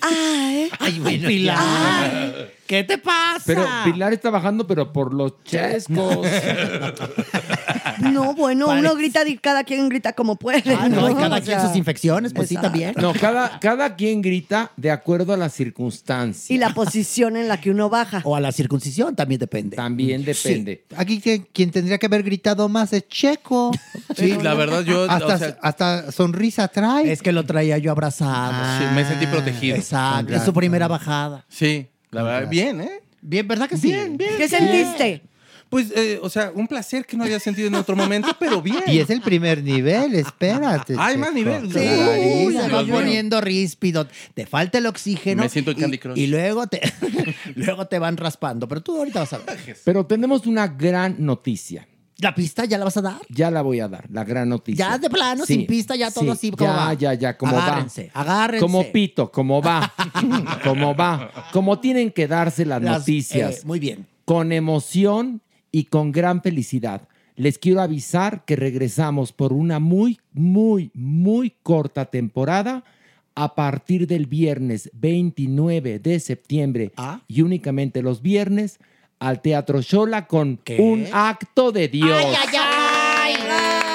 ay. 0.00 0.70
Ay, 0.78 0.98
bueno, 1.00 1.28
Pilar. 1.28 2.48
¿Qué 2.72 2.84
te 2.84 2.96
pasa? 2.96 3.42
Pero 3.44 3.66
Pilar 3.84 4.14
está 4.14 4.30
bajando, 4.30 4.66
pero 4.66 4.90
por 4.94 5.12
los 5.12 5.44
chescos. 5.44 6.26
No, 7.98 8.34
bueno, 8.34 8.66
Parece- 8.66 8.86
uno 8.86 8.96
grita 8.96 9.28
y 9.28 9.36
cada 9.38 9.64
quien 9.64 9.88
grita 9.88 10.12
como 10.14 10.36
puede. 10.36 10.62
Ah, 10.74 10.88
no, 10.88 11.10
y 11.10 11.14
cada 11.14 11.36
O 11.36 11.40
quien 11.42 11.44
sea, 11.58 11.66
sus 11.68 11.76
infecciones, 11.76 12.32
pues 12.32 12.48
sí, 12.48 12.56
también. 12.56 12.94
No, 13.00 13.12
cada, 13.12 13.60
cada 13.60 13.94
quien 13.94 14.22
grita 14.22 14.70
de 14.76 14.90
acuerdo 14.90 15.32
a 15.32 15.36
las 15.36 15.52
circunstancias. 15.52 16.50
Y 16.50 16.58
la 16.58 16.70
posición 16.74 17.36
en 17.36 17.48
la 17.48 17.60
que 17.60 17.70
uno 17.70 17.88
baja. 17.90 18.22
O 18.24 18.34
a 18.34 18.40
la 18.40 18.50
circuncisión 18.52 19.14
también 19.14 19.38
depende. 19.38 19.76
También 19.76 20.24
depende. 20.24 20.84
Aquí 20.96 21.20
que- 21.20 21.44
quien 21.52 21.70
tendría 21.70 21.98
que 21.98 22.06
haber 22.06 22.22
gritado 22.22 22.68
más 22.68 22.92
es 22.92 23.06
Checo. 23.08 23.70
Sí, 24.16 24.36
la 24.42 24.54
verdad, 24.54 24.82
yo, 24.82 25.04
hasta, 25.08 25.26
o 25.34 25.38
sea, 25.38 25.58
hasta 25.62 26.12
sonrisa 26.12 26.68
trae. 26.68 27.12
Es 27.12 27.22
que 27.22 27.32
lo 27.32 27.44
traía 27.44 27.78
yo 27.78 27.90
abrazado. 27.92 28.78
sí, 28.78 28.84
me 28.94 29.04
sentí 29.04 29.26
protegido. 29.26 29.76
Exacto. 29.76 30.34
Es 30.34 30.42
su 30.44 30.52
primera 30.52 30.88
bajada. 30.88 31.44
Sí, 31.48 31.88
la 32.12 32.22
verdad, 32.22 32.48
bien, 32.48 32.80
¿eh? 32.80 33.00
Bien, 33.20 33.46
¿verdad 33.48 33.68
que 33.68 33.76
sí? 33.76 33.88
Bien, 33.88 34.16
bien. 34.16 34.30
¿Qué 34.36 34.48
sentiste? 34.48 35.22
Pues, 35.68 35.90
eh, 35.96 36.18
o 36.20 36.28
sea, 36.28 36.52
un 36.54 36.68
placer 36.68 37.06
que 37.06 37.16
no 37.16 37.24
había 37.24 37.40
sentido 37.40 37.66
en 37.68 37.74
otro 37.74 37.96
momento, 37.96 38.28
pero 38.38 38.60
bien. 38.60 38.82
Y 38.88 38.98
es 38.98 39.08
el 39.08 39.22
primer 39.22 39.62
nivel, 39.62 40.14
espérate. 40.14 40.94
Hay 40.98 41.16
más 41.16 41.32
nivel. 41.32 41.72
Sí, 41.72 41.78
Uy, 41.78 42.52
se 42.52 42.68
va 42.68 42.84
poniendo 42.86 43.40
ríspido. 43.40 44.06
Te 44.34 44.44
falta 44.44 44.76
el 44.76 44.86
oxígeno. 44.86 45.42
Me 45.44 45.48
siento 45.48 45.70
en 45.70 45.78
y- 45.78 45.80
Candy 45.80 45.98
Crush. 45.98 46.18
Y, 46.18 46.26
luego, 46.26 46.66
te, 46.66 46.82
luego 47.54 47.86
te 47.86 47.98
van 47.98 48.18
raspando. 48.18 48.68
Pero 48.68 48.82
tú 48.82 48.98
ahorita 48.98 49.20
vas 49.20 49.32
a 49.32 49.38
ver. 49.38 49.76
Pero 49.82 50.04
tenemos 50.04 50.46
una 50.46 50.68
gran 50.68 51.16
noticia. 51.18 51.88
¿La 52.22 52.34
pista 52.34 52.64
ya 52.64 52.78
la 52.78 52.84
vas 52.84 52.96
a 52.96 53.02
dar? 53.02 53.20
Ya 53.28 53.50
la 53.50 53.62
voy 53.62 53.80
a 53.80 53.88
dar, 53.88 54.08
la 54.10 54.22
gran 54.24 54.48
noticia. 54.48 54.90
Ya 54.90 54.98
de 54.98 55.10
plano, 55.10 55.44
sin 55.44 55.66
pista, 55.66 55.96
ya 55.96 56.10
todo 56.10 56.30
así 56.32 56.50
como 56.52 56.70
ya, 56.70 56.76
va. 56.76 56.94
Ya, 56.94 57.14
ya, 57.14 57.36
como 57.36 57.56
Agárrense, 57.56 58.10
va. 58.14 58.20
agárrense. 58.20 58.62
Como 58.64 58.84
pito, 58.92 59.30
como 59.32 59.60
va. 59.60 59.92
como 60.64 60.94
va. 60.94 61.30
Como 61.52 61.80
tienen 61.80 62.12
que 62.12 62.28
darse 62.28 62.64
las, 62.64 62.80
Las- 62.80 63.00
noticias. 63.00 63.58
eh, 63.58 63.62
muy 63.64 63.80
bien. 63.80 64.06
Con 64.24 64.52
emoción 64.52 65.40
y 65.72 65.84
con 65.84 66.12
gran 66.12 66.42
felicidad. 66.42 67.08
Les 67.34 67.58
quiero 67.58 67.80
avisar 67.80 68.44
que 68.44 68.54
regresamos 68.56 69.32
por 69.32 69.52
una 69.52 69.80
muy, 69.80 70.20
muy, 70.32 70.90
muy 70.94 71.54
corta 71.62 72.04
temporada 72.04 72.84
a 73.34 73.54
partir 73.54 74.06
del 74.06 74.26
viernes 74.26 74.90
29 74.92 75.98
de 75.98 76.20
septiembre 76.20 76.92
Ah. 76.96 77.20
y 77.26 77.42
únicamente 77.42 78.02
los 78.02 78.22
viernes 78.22 78.78
al 79.22 79.40
Teatro 79.40 79.80
Shola 79.80 80.26
con 80.26 80.60
un 80.78 81.06
acto 81.12 81.70
de 81.70 81.86
Dios. 81.88 82.10
¡Ay, 82.12 82.34
ay, 82.58 82.58
ay! 82.58 83.34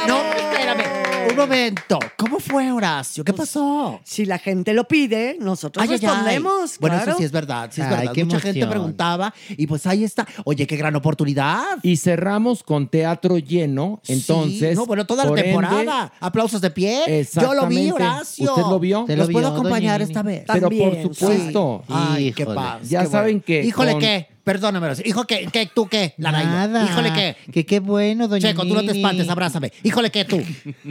No, 0.07 0.21
espérame. 0.33 0.83
Un 1.29 1.35
momento. 1.35 1.99
¿Cómo 2.15 2.39
fue, 2.39 2.71
Horacio? 2.71 3.25
¿Qué 3.25 3.33
pasó? 3.33 3.99
Si 4.05 4.23
la 4.25 4.37
gente 4.39 4.73
lo 4.73 4.87
pide, 4.87 5.35
nosotros 5.41 5.83
Ay, 5.83 5.89
ay, 5.91 5.99
ay. 6.01 6.07
respondemos. 6.07 6.77
Bueno, 6.79 6.95
claro. 6.95 7.11
eso 7.11 7.17
sí 7.17 7.25
es 7.25 7.31
verdad, 7.33 7.69
sí 7.73 7.81
es 7.81 7.87
Ay, 7.87 7.95
verdad. 7.97 8.13
qué 8.13 8.23
Mucha 8.23 8.39
gente 8.39 8.65
preguntaba 8.67 9.33
y 9.49 9.67
pues 9.67 9.85
ahí 9.85 10.05
está. 10.05 10.25
Oye, 10.45 10.65
qué 10.65 10.77
gran 10.77 10.95
oportunidad. 10.95 11.61
Y 11.83 11.97
cerramos 11.97 12.63
con 12.63 12.87
teatro 12.87 13.37
lleno. 13.37 14.01
Entonces. 14.07 14.69
Sí, 14.69 14.75
no, 14.75 14.85
bueno, 14.85 15.05
toda 15.05 15.25
la 15.25 15.29
ende, 15.31 15.43
temporada. 15.43 16.13
Aplausos 16.21 16.61
de 16.61 16.71
pie. 16.71 17.27
Yo 17.33 17.53
lo 17.53 17.67
vi. 17.67 17.91
Horacio. 17.91 18.49
¿Usted 18.51 18.63
lo 18.63 18.79
vio? 18.79 19.05
¿Los 19.09 19.29
puedo 19.29 19.47
acompañar 19.49 20.01
esta 20.01 20.23
vez? 20.23 20.45
Pero 20.47 20.69
por 20.69 21.01
supuesto. 21.13 21.83
Ay, 21.89 22.31
qué 22.31 22.45
paz. 22.45 22.87
Ya 22.87 23.01
qué 23.03 23.07
saben 23.09 23.41
que 23.41 23.63
Híjole, 23.65 23.91
con- 23.91 24.01
¿qué? 24.01 24.36
Perdóname. 24.47 24.87
Hijo, 25.03 25.25
¿qué? 25.25 25.49
¿Qué? 25.51 25.69
¿Tú 25.73 25.87
qué? 25.89 26.13
Larailo. 26.15 26.51
Nada. 26.51 26.85
Híjole, 26.85 27.11
¿qué? 27.11 27.51
Que 27.51 27.65
qué 27.65 27.81
bueno, 27.81 28.29
doña 28.29 28.47
Checo, 28.51 28.65
tú 28.65 28.75
no 28.75 28.81
te 28.81 28.93
espantes, 28.93 29.27
abrázame. 29.27 29.73
Híjole, 29.83 30.09
¿qué? 30.09 30.23
Tú. 30.23 30.41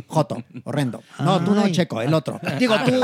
Joto, 0.07 0.45
horrendo. 0.65 1.03
No, 1.19 1.43
tú 1.43 1.55
no, 1.55 1.63
Ay. 1.63 1.73
Checo, 1.73 2.03
el 2.03 2.13
otro. 2.13 2.39
Digo, 2.59 2.75
tú, 2.85 3.01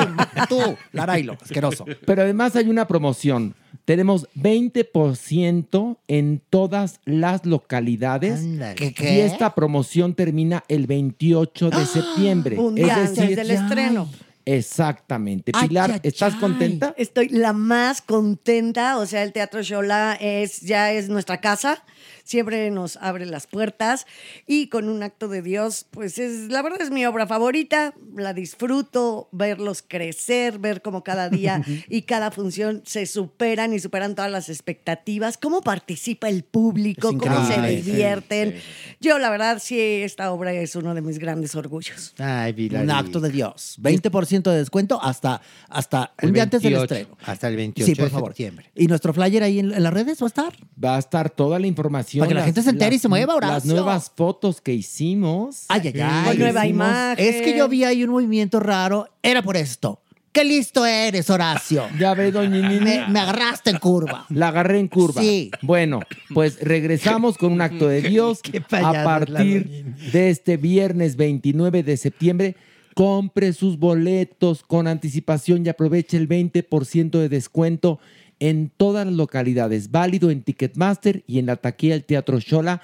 tú, 0.50 0.76
Larailo, 0.92 1.38
asqueroso. 1.42 1.86
Pero 2.04 2.20
además 2.20 2.54
hay 2.54 2.68
una 2.68 2.86
promoción. 2.86 3.54
Tenemos 3.86 4.28
20% 4.36 5.96
en 6.06 6.42
todas 6.50 7.00
las 7.06 7.46
localidades. 7.46 8.40
Ándale. 8.40 8.74
¿Qué, 8.74 9.14
Y 9.14 9.20
esta 9.20 9.54
promoción 9.54 10.12
termina 10.12 10.64
el 10.68 10.86
28 10.86 11.70
de 11.70 11.86
septiembre. 11.86 12.58
Un 12.58 12.74
día 12.74 12.88
es 12.88 12.92
antes 12.92 13.16
decir, 13.16 13.36
del 13.36 13.50
estreno. 13.52 14.06
Exactamente. 14.44 15.52
Ay, 15.54 15.68
Pilar, 15.68 16.00
¿estás 16.02 16.34
contenta? 16.36 16.94
Estoy 16.96 17.28
la 17.28 17.52
más 17.52 18.02
contenta, 18.02 18.98
o 18.98 19.06
sea, 19.06 19.22
el 19.22 19.32
Teatro 19.32 19.62
Shola 19.62 20.16
es, 20.20 20.60
ya 20.60 20.92
es 20.92 21.08
nuestra 21.08 21.40
casa, 21.40 21.84
siempre 22.24 22.70
nos 22.70 22.96
abre 22.96 23.26
las 23.26 23.46
puertas 23.46 24.06
y 24.46 24.68
con 24.68 24.88
un 24.88 25.02
acto 25.02 25.28
de 25.28 25.42
Dios, 25.42 25.86
pues 25.90 26.18
es, 26.18 26.48
la 26.50 26.62
verdad 26.62 26.80
es 26.82 26.90
mi 26.90 27.04
obra 27.06 27.26
favorita, 27.26 27.94
la 28.16 28.32
disfruto, 28.32 29.28
verlos 29.32 29.82
crecer, 29.86 30.58
ver 30.58 30.82
cómo 30.82 31.02
cada 31.04 31.28
día 31.28 31.62
y 31.88 32.02
cada 32.02 32.30
función 32.30 32.82
se 32.84 33.06
superan 33.06 33.72
y 33.74 33.78
superan 33.80 34.14
todas 34.14 34.30
las 34.30 34.48
expectativas, 34.48 35.38
cómo 35.38 35.62
participa 35.62 36.28
el 36.28 36.44
público, 36.44 37.16
cómo 37.18 37.46
se 37.46 37.60
divierten. 37.60 38.54
Yo, 39.00 39.18
la 39.18 39.30
verdad, 39.30 39.58
sí, 39.62 39.78
esta 39.80 40.32
obra 40.32 40.52
es 40.52 40.76
uno 40.76 40.94
de 40.94 41.02
mis 41.02 41.18
grandes 41.18 41.54
orgullos. 41.54 42.14
Ay. 42.18 42.52
Un 42.72 42.90
acto 42.90 43.20
de 43.20 43.30
Dios. 43.30 43.78
20% 43.80 44.50
de 44.50 44.58
descuento 44.58 45.02
hasta, 45.02 45.40
hasta 45.68 46.12
El 46.18 46.28
un 46.28 46.34
día 46.34 46.42
antes 46.44 46.62
del 46.62 46.74
28, 46.74 46.94
estreno. 46.94 47.18
Hasta 47.24 47.48
el 47.48 47.56
28 47.56 47.86
Sí, 47.86 47.94
por 47.94 48.04
de 48.04 48.10
favor. 48.10 48.28
septiembre. 48.30 48.70
¿Y 48.74 48.86
nuestro 48.86 49.12
flyer 49.12 49.42
ahí 49.42 49.58
en, 49.58 49.72
en 49.72 49.82
las 49.82 49.92
redes 49.92 50.20
va 50.20 50.26
a 50.26 50.28
estar? 50.28 50.52
Va 50.82 50.96
a 50.96 50.98
estar 50.98 51.30
toda 51.30 51.58
la 51.58 51.66
información. 51.66 52.11
Para 52.18 52.28
que 52.28 52.34
la 52.34 52.44
gente 52.44 52.62
se 52.62 52.70
entere 52.70 52.96
y 52.96 52.98
se 52.98 53.08
mueva, 53.08 53.34
Las 53.34 53.50
Horacio. 53.50 53.72
nuevas 53.74 54.10
fotos 54.14 54.60
que 54.60 54.72
hicimos. 54.72 55.64
Ay, 55.68 55.80
ay, 55.94 56.00
ay. 56.00 56.24
Con 56.28 56.38
nueva 56.38 56.66
hicimos- 56.66 56.86
imagen. 56.88 57.24
Es 57.34 57.42
que 57.42 57.56
yo 57.56 57.68
vi 57.68 57.84
ahí 57.84 58.04
un 58.04 58.10
movimiento 58.10 58.60
raro. 58.60 59.08
Era 59.22 59.42
por 59.42 59.56
esto. 59.56 60.00
¡Qué 60.32 60.44
listo 60.44 60.86
eres, 60.86 61.28
Horacio! 61.28 61.84
Ya 61.98 62.14
ve, 62.14 62.32
doña 62.32 62.66
Nini. 62.66 62.80
Me, 63.08 63.20
agarraste 63.20 63.68
en 63.68 63.78
curva. 63.78 64.24
La 64.30 64.48
agarré 64.48 64.78
en 64.78 64.88
curva. 64.88 65.20
Sí. 65.20 65.50
Bueno, 65.60 66.00
pues 66.32 66.58
regresamos 66.62 67.36
con 67.36 67.52
un 67.52 67.60
acto 67.60 67.86
de 67.86 68.00
Dios 68.08 68.40
payasa 68.70 68.90
a 68.90 68.98
es 69.00 69.04
partir 69.04 69.84
de 70.10 70.30
este 70.30 70.56
viernes 70.56 71.16
29 71.16 71.82
de 71.82 71.96
septiembre. 71.98 72.56
Compre 72.94 73.52
sus 73.52 73.78
boletos 73.78 74.62
con 74.62 74.86
anticipación 74.86 75.64
y 75.66 75.68
aproveche 75.68 76.16
el 76.16 76.28
20% 76.28 77.10
de 77.10 77.28
descuento 77.28 77.98
en 78.42 78.72
todas 78.76 79.06
las 79.06 79.14
localidades. 79.14 79.92
Válido 79.92 80.28
en 80.30 80.42
Ticketmaster 80.42 81.22
y 81.28 81.38
en 81.38 81.46
la 81.46 81.54
taquilla 81.54 81.94
del 81.94 82.02
Teatro 82.04 82.40
Shola. 82.40 82.82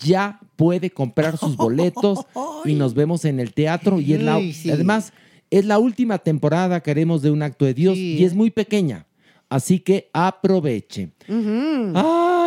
Ya 0.00 0.38
puede 0.54 0.90
comprar 0.90 1.36
sus 1.36 1.56
boletos 1.64 2.20
y 2.64 2.74
nos 2.74 2.94
vemos 2.94 3.24
en 3.24 3.40
el 3.40 3.52
teatro. 3.52 4.00
Y 4.00 4.14
es 4.14 4.22
la, 4.22 4.38
sí. 4.38 4.70
además, 4.70 5.12
es 5.50 5.64
la 5.64 5.80
última 5.80 6.18
temporada 6.18 6.80
que 6.80 6.92
haremos 6.92 7.20
de 7.20 7.32
un 7.32 7.42
acto 7.42 7.64
de 7.64 7.74
Dios 7.74 7.96
Sí. 7.96 8.18
y 8.20 8.24
es 8.24 8.34
muy 8.34 8.50
pequeña. 8.50 9.06
Así 9.52 9.80
que 9.80 10.08
aproveche. 10.14 11.10
Ay, 11.28 11.92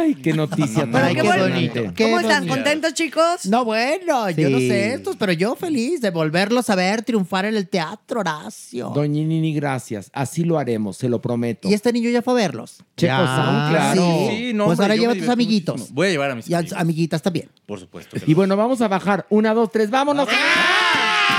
Ay, 0.07 0.15
qué 0.15 0.33
noticia 0.33 0.83
tan 0.91 0.95
Ay, 0.95 1.13
qué 1.13 1.19
emocionante. 1.21 1.93
¿Cómo 2.03 2.19
están? 2.19 2.47
¿Contentos, 2.47 2.93
chicos? 2.95 3.45
No, 3.45 3.63
bueno, 3.63 4.29
yo 4.31 4.49
no 4.49 4.57
Sí. 4.57 4.67
sé 4.69 4.93
estos, 4.95 5.15
pero 5.15 5.31
yo 5.31 5.55
feliz 5.55 6.01
de 6.01 6.09
volverlos 6.09 6.67
a 6.71 6.75
ver 6.75 7.03
triunfar 7.03 7.45
en 7.45 7.55
el 7.57 7.67
teatro, 7.69 8.21
Horacio. 8.21 8.89
Doña 8.89 9.23
Nini, 9.23 9.53
gracias. 9.53 10.09
Así 10.13 10.43
lo 10.43 10.57
haremos, 10.57 10.97
se 10.97 11.07
lo 11.07 11.21
prometo. 11.21 11.69
Y 11.69 11.75
este 11.75 11.93
niño 11.93 12.09
ya 12.09 12.23
fue 12.23 12.33
a 12.33 12.37
verlos. 12.37 12.77
Checo 12.97 13.13
Sound, 13.15 13.69
claro. 13.69 14.27
Sí. 14.29 14.53
pues 14.65 14.79
ahora 14.79 14.95
lleva 14.95 15.13
a 15.13 15.15
tus 15.15 15.29
amiguitos. 15.29 15.91
Voy 15.93 16.07
a 16.07 16.09
llevar 16.09 16.31
a 16.31 16.35
mis 16.35 16.49
Y 16.49 16.55
a 16.55 16.63
tus 16.63 16.73
amiguitas 16.73 17.21
también. 17.21 17.49
Por 17.67 17.79
supuesto. 17.79 18.17
Y 18.25 18.33
bueno, 18.33 18.57
vamos 18.57 18.81
a 18.81 18.87
bajar. 18.87 19.27
Una, 19.29 19.53
dos, 19.53 19.71
tres, 19.71 19.91
vámonos. 19.91 20.27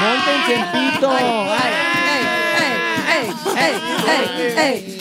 Montense 0.01 0.55
en 0.55 0.93
pito. 0.93 1.11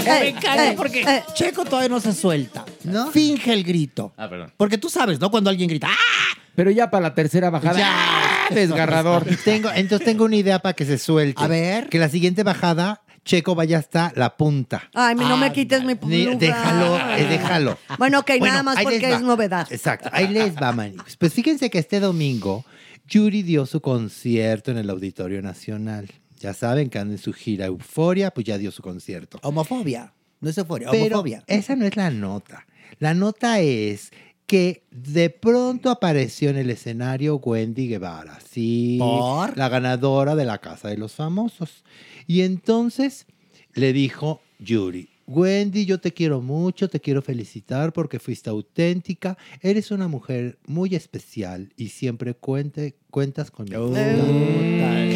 Me 0.05 0.29
encanta 0.29 0.73
porque 0.75 1.23
Checo 1.33 1.65
todavía 1.65 1.89
no 1.89 1.99
se 1.99 2.13
suelta. 2.13 2.65
Finge 3.11 3.53
el 3.53 3.63
grito. 3.63 4.13
Ah, 4.17 4.29
perdón. 4.29 4.53
Porque 4.57 4.77
tú 4.77 4.89
sabes, 4.89 5.19
¿no? 5.19 5.29
Cuando 5.31 5.49
alguien 5.49 5.69
grita. 5.69 5.87
¡Ah! 5.89 6.37
Pero 6.55 6.71
ya 6.71 6.89
para 6.89 7.09
la 7.09 7.13
tercera 7.13 7.49
bajada. 7.49 7.77
Ya. 7.77 8.55
Desgarrador. 8.55 9.25
Tengo, 9.43 9.69
entonces 9.73 10.05
tengo 10.05 10.25
una 10.25 10.35
idea 10.35 10.59
para 10.59 10.73
que 10.73 10.85
se 10.85 10.97
suelte. 10.97 11.43
A 11.43 11.47
ver. 11.47 11.89
Que 11.89 11.99
la 11.99 12.09
siguiente 12.09 12.43
bajada, 12.43 13.01
Checo 13.25 13.55
vaya 13.55 13.79
hasta 13.79 14.13
la 14.15 14.37
punta. 14.37 14.89
Ay, 14.93 15.15
no 15.15 15.35
me 15.35 15.51
quites 15.51 15.83
mi 15.83 15.95
lugar. 15.95 16.37
Déjalo, 16.37 16.97
eh, 17.17 17.25
déjalo. 17.27 17.77
Bueno, 17.97 18.19
ok, 18.19 18.27
Bueno, 18.39 18.45
nada 18.45 18.63
más 18.63 18.77
porque 18.81 19.11
es 19.11 19.21
novedad. 19.21 19.67
Exacto, 19.71 20.09
ahí 20.13 20.27
les 20.27 20.55
va, 20.55 20.71
manigos. 20.71 21.17
Pues 21.17 21.33
fíjense 21.33 21.69
que 21.69 21.79
este 21.79 21.99
domingo 21.99 22.63
Yuri 23.07 23.43
dio 23.43 23.65
su 23.65 23.81
concierto 23.81 24.71
en 24.71 24.77
el 24.77 24.89
Auditorio 24.89 25.41
Nacional. 25.41 26.09
Ya 26.45 26.53
saben 26.53 26.91
que 26.91 26.99
anda 26.99 27.15
en 27.15 27.17
su 27.17 27.33
gira 27.33 27.65
Euforia, 27.65 28.29
pues 28.29 28.45
ya 28.45 28.59
dio 28.59 28.69
su 28.69 28.83
concierto. 28.83 29.39
Homofobia. 29.41 30.13
No 30.41 30.51
es 30.51 30.57
euforia, 30.59 30.89
Pero 30.91 31.05
homofobia. 31.15 31.43
esa 31.47 31.75
no 31.75 31.85
es 31.87 31.95
la 31.95 32.11
nota. 32.11 32.67
La 32.99 33.15
nota 33.15 33.61
es 33.61 34.11
que 34.45 34.83
de 34.91 35.31
pronto 35.31 35.89
apareció 35.89 36.51
en 36.51 36.57
el 36.57 36.69
escenario 36.69 37.37
Wendy 37.37 37.87
Guevara, 37.87 38.37
sí, 38.47 38.97
¿Por? 38.99 39.57
la 39.57 39.69
ganadora 39.69 40.35
de 40.35 40.45
la 40.45 40.59
Casa 40.59 40.87
de 40.89 40.97
los 40.97 41.13
Famosos. 41.13 41.83
Y 42.27 42.41
entonces 42.41 43.25
le 43.73 43.91
dijo 43.91 44.39
Yuri, 44.59 45.09
Wendy, 45.27 45.85
yo 45.85 45.99
te 45.99 46.13
quiero 46.13 46.39
mucho, 46.41 46.87
te 46.87 46.99
quiero 46.99 47.21
felicitar 47.21 47.91
porque 47.93 48.19
fuiste 48.19 48.49
auténtica, 48.51 49.37
eres 49.61 49.89
una 49.89 50.07
mujer 50.07 50.59
muy 50.67 50.93
especial 50.95 51.73
y 51.75 51.87
siempre 51.89 52.35
cuente, 52.35 52.95
cuentas 53.09 53.49
con 53.49 53.65
mi 53.67 53.75
amistad". 53.75 53.97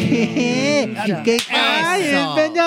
¿Qué? 0.08 1.22
¿Qué? 1.24 1.36
¡Ay, 1.52 2.02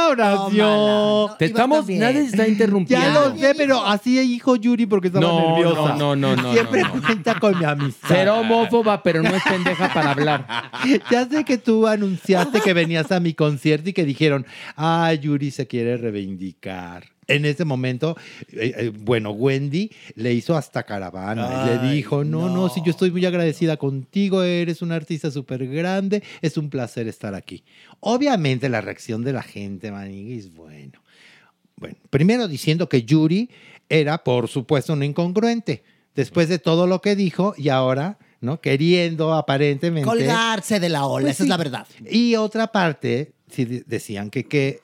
Horacio! 0.09 1.35
Te 1.37 1.45
estamos, 1.45 1.87
nadie 1.89 2.21
está 2.21 2.47
interrumpiendo. 2.47 3.05
Ya 3.05 3.13
lo 3.29 3.35
sé, 3.37 3.53
pero 3.55 3.83
así 3.85 4.17
dijo 4.19 4.55
Yuri 4.55 4.85
porque 4.85 5.07
estaba 5.07 5.25
No, 5.27 5.47
nerviosa. 5.55 5.95
no, 5.95 6.15
no, 6.15 6.35
no, 6.35 6.43
no, 6.43 6.53
Siempre 6.53 6.81
no, 6.83 6.95
no. 6.95 7.01
cuenta 7.01 7.39
con 7.39 7.57
mi 7.59 7.65
amistad. 7.65 8.07
Será 8.07 8.35
homófoba, 8.35 9.03
pero 9.03 9.21
no 9.21 9.35
es 9.35 9.43
pendeja 9.43 9.93
para 9.93 10.11
hablar. 10.11 10.71
Ya 11.11 11.27
sé 11.27 11.43
que 11.43 11.57
tú 11.57 11.87
anunciaste 11.87 12.61
que 12.61 12.73
venías 12.73 13.11
a 13.11 13.19
mi 13.19 13.33
concierto 13.33 13.89
y 13.89 13.93
que 13.93 14.03
dijeron, 14.05 14.45
ah, 14.77 15.13
Yuri 15.13 15.51
se 15.51 15.67
quiere 15.67 15.97
reivindicar. 15.97 17.12
En 17.27 17.45
ese 17.45 17.65
momento, 17.65 18.17
eh, 18.51 18.73
eh, 18.77 18.91
bueno, 18.93 19.31
Wendy 19.31 19.89
le 20.15 20.33
hizo 20.33 20.55
hasta 20.55 20.83
caravana. 20.83 21.65
le 21.65 21.93
dijo, 21.93 22.23
no, 22.23 22.49
no, 22.49 22.69
si 22.69 22.81
yo 22.83 22.91
estoy 22.91 23.11
muy 23.11 23.25
agradecida 23.25 23.77
contigo, 23.77 24.43
eres 24.43 24.81
un 24.81 24.91
artista 24.91 25.31
súper 25.31 25.67
grande, 25.67 26.23
es 26.41 26.57
un 26.57 26.69
placer 26.69 27.07
estar 27.07 27.35
aquí. 27.35 27.63
Obviamente 27.99 28.69
la 28.69 28.81
reacción 28.81 29.23
de 29.23 29.33
la 29.33 29.43
gente, 29.43 29.91
Manigui, 29.91 30.37
es 30.37 30.53
bueno. 30.53 31.01
Bueno, 31.75 31.97
primero 32.09 32.47
diciendo 32.47 32.87
que 32.87 33.03
Yuri 33.03 33.49
era, 33.89 34.23
por 34.23 34.47
supuesto, 34.47 34.93
un 34.93 35.03
incongruente. 35.03 35.83
Después 36.15 36.47
de 36.47 36.59
todo 36.59 36.85
lo 36.85 37.01
que 37.01 37.15
dijo 37.15 37.55
y 37.57 37.69
ahora, 37.69 38.19
¿no? 38.43 38.59
Queriendo 38.61 39.33
aparentemente... 39.33 40.05
Colgarse 40.07 40.79
de 40.79 40.89
la 40.89 41.05
ola, 41.07 41.23
Pues 41.25 41.35
esa 41.35 41.43
sí. 41.43 41.47
es 41.47 41.49
la 41.49 41.57
verdad. 41.57 41.87
Y 42.09 42.35
otra 42.35 42.67
parte, 42.71 43.31
sí 43.49 43.65
de- 43.65 43.83
decían 43.87 44.29
que 44.29 44.43
qué 44.45 44.81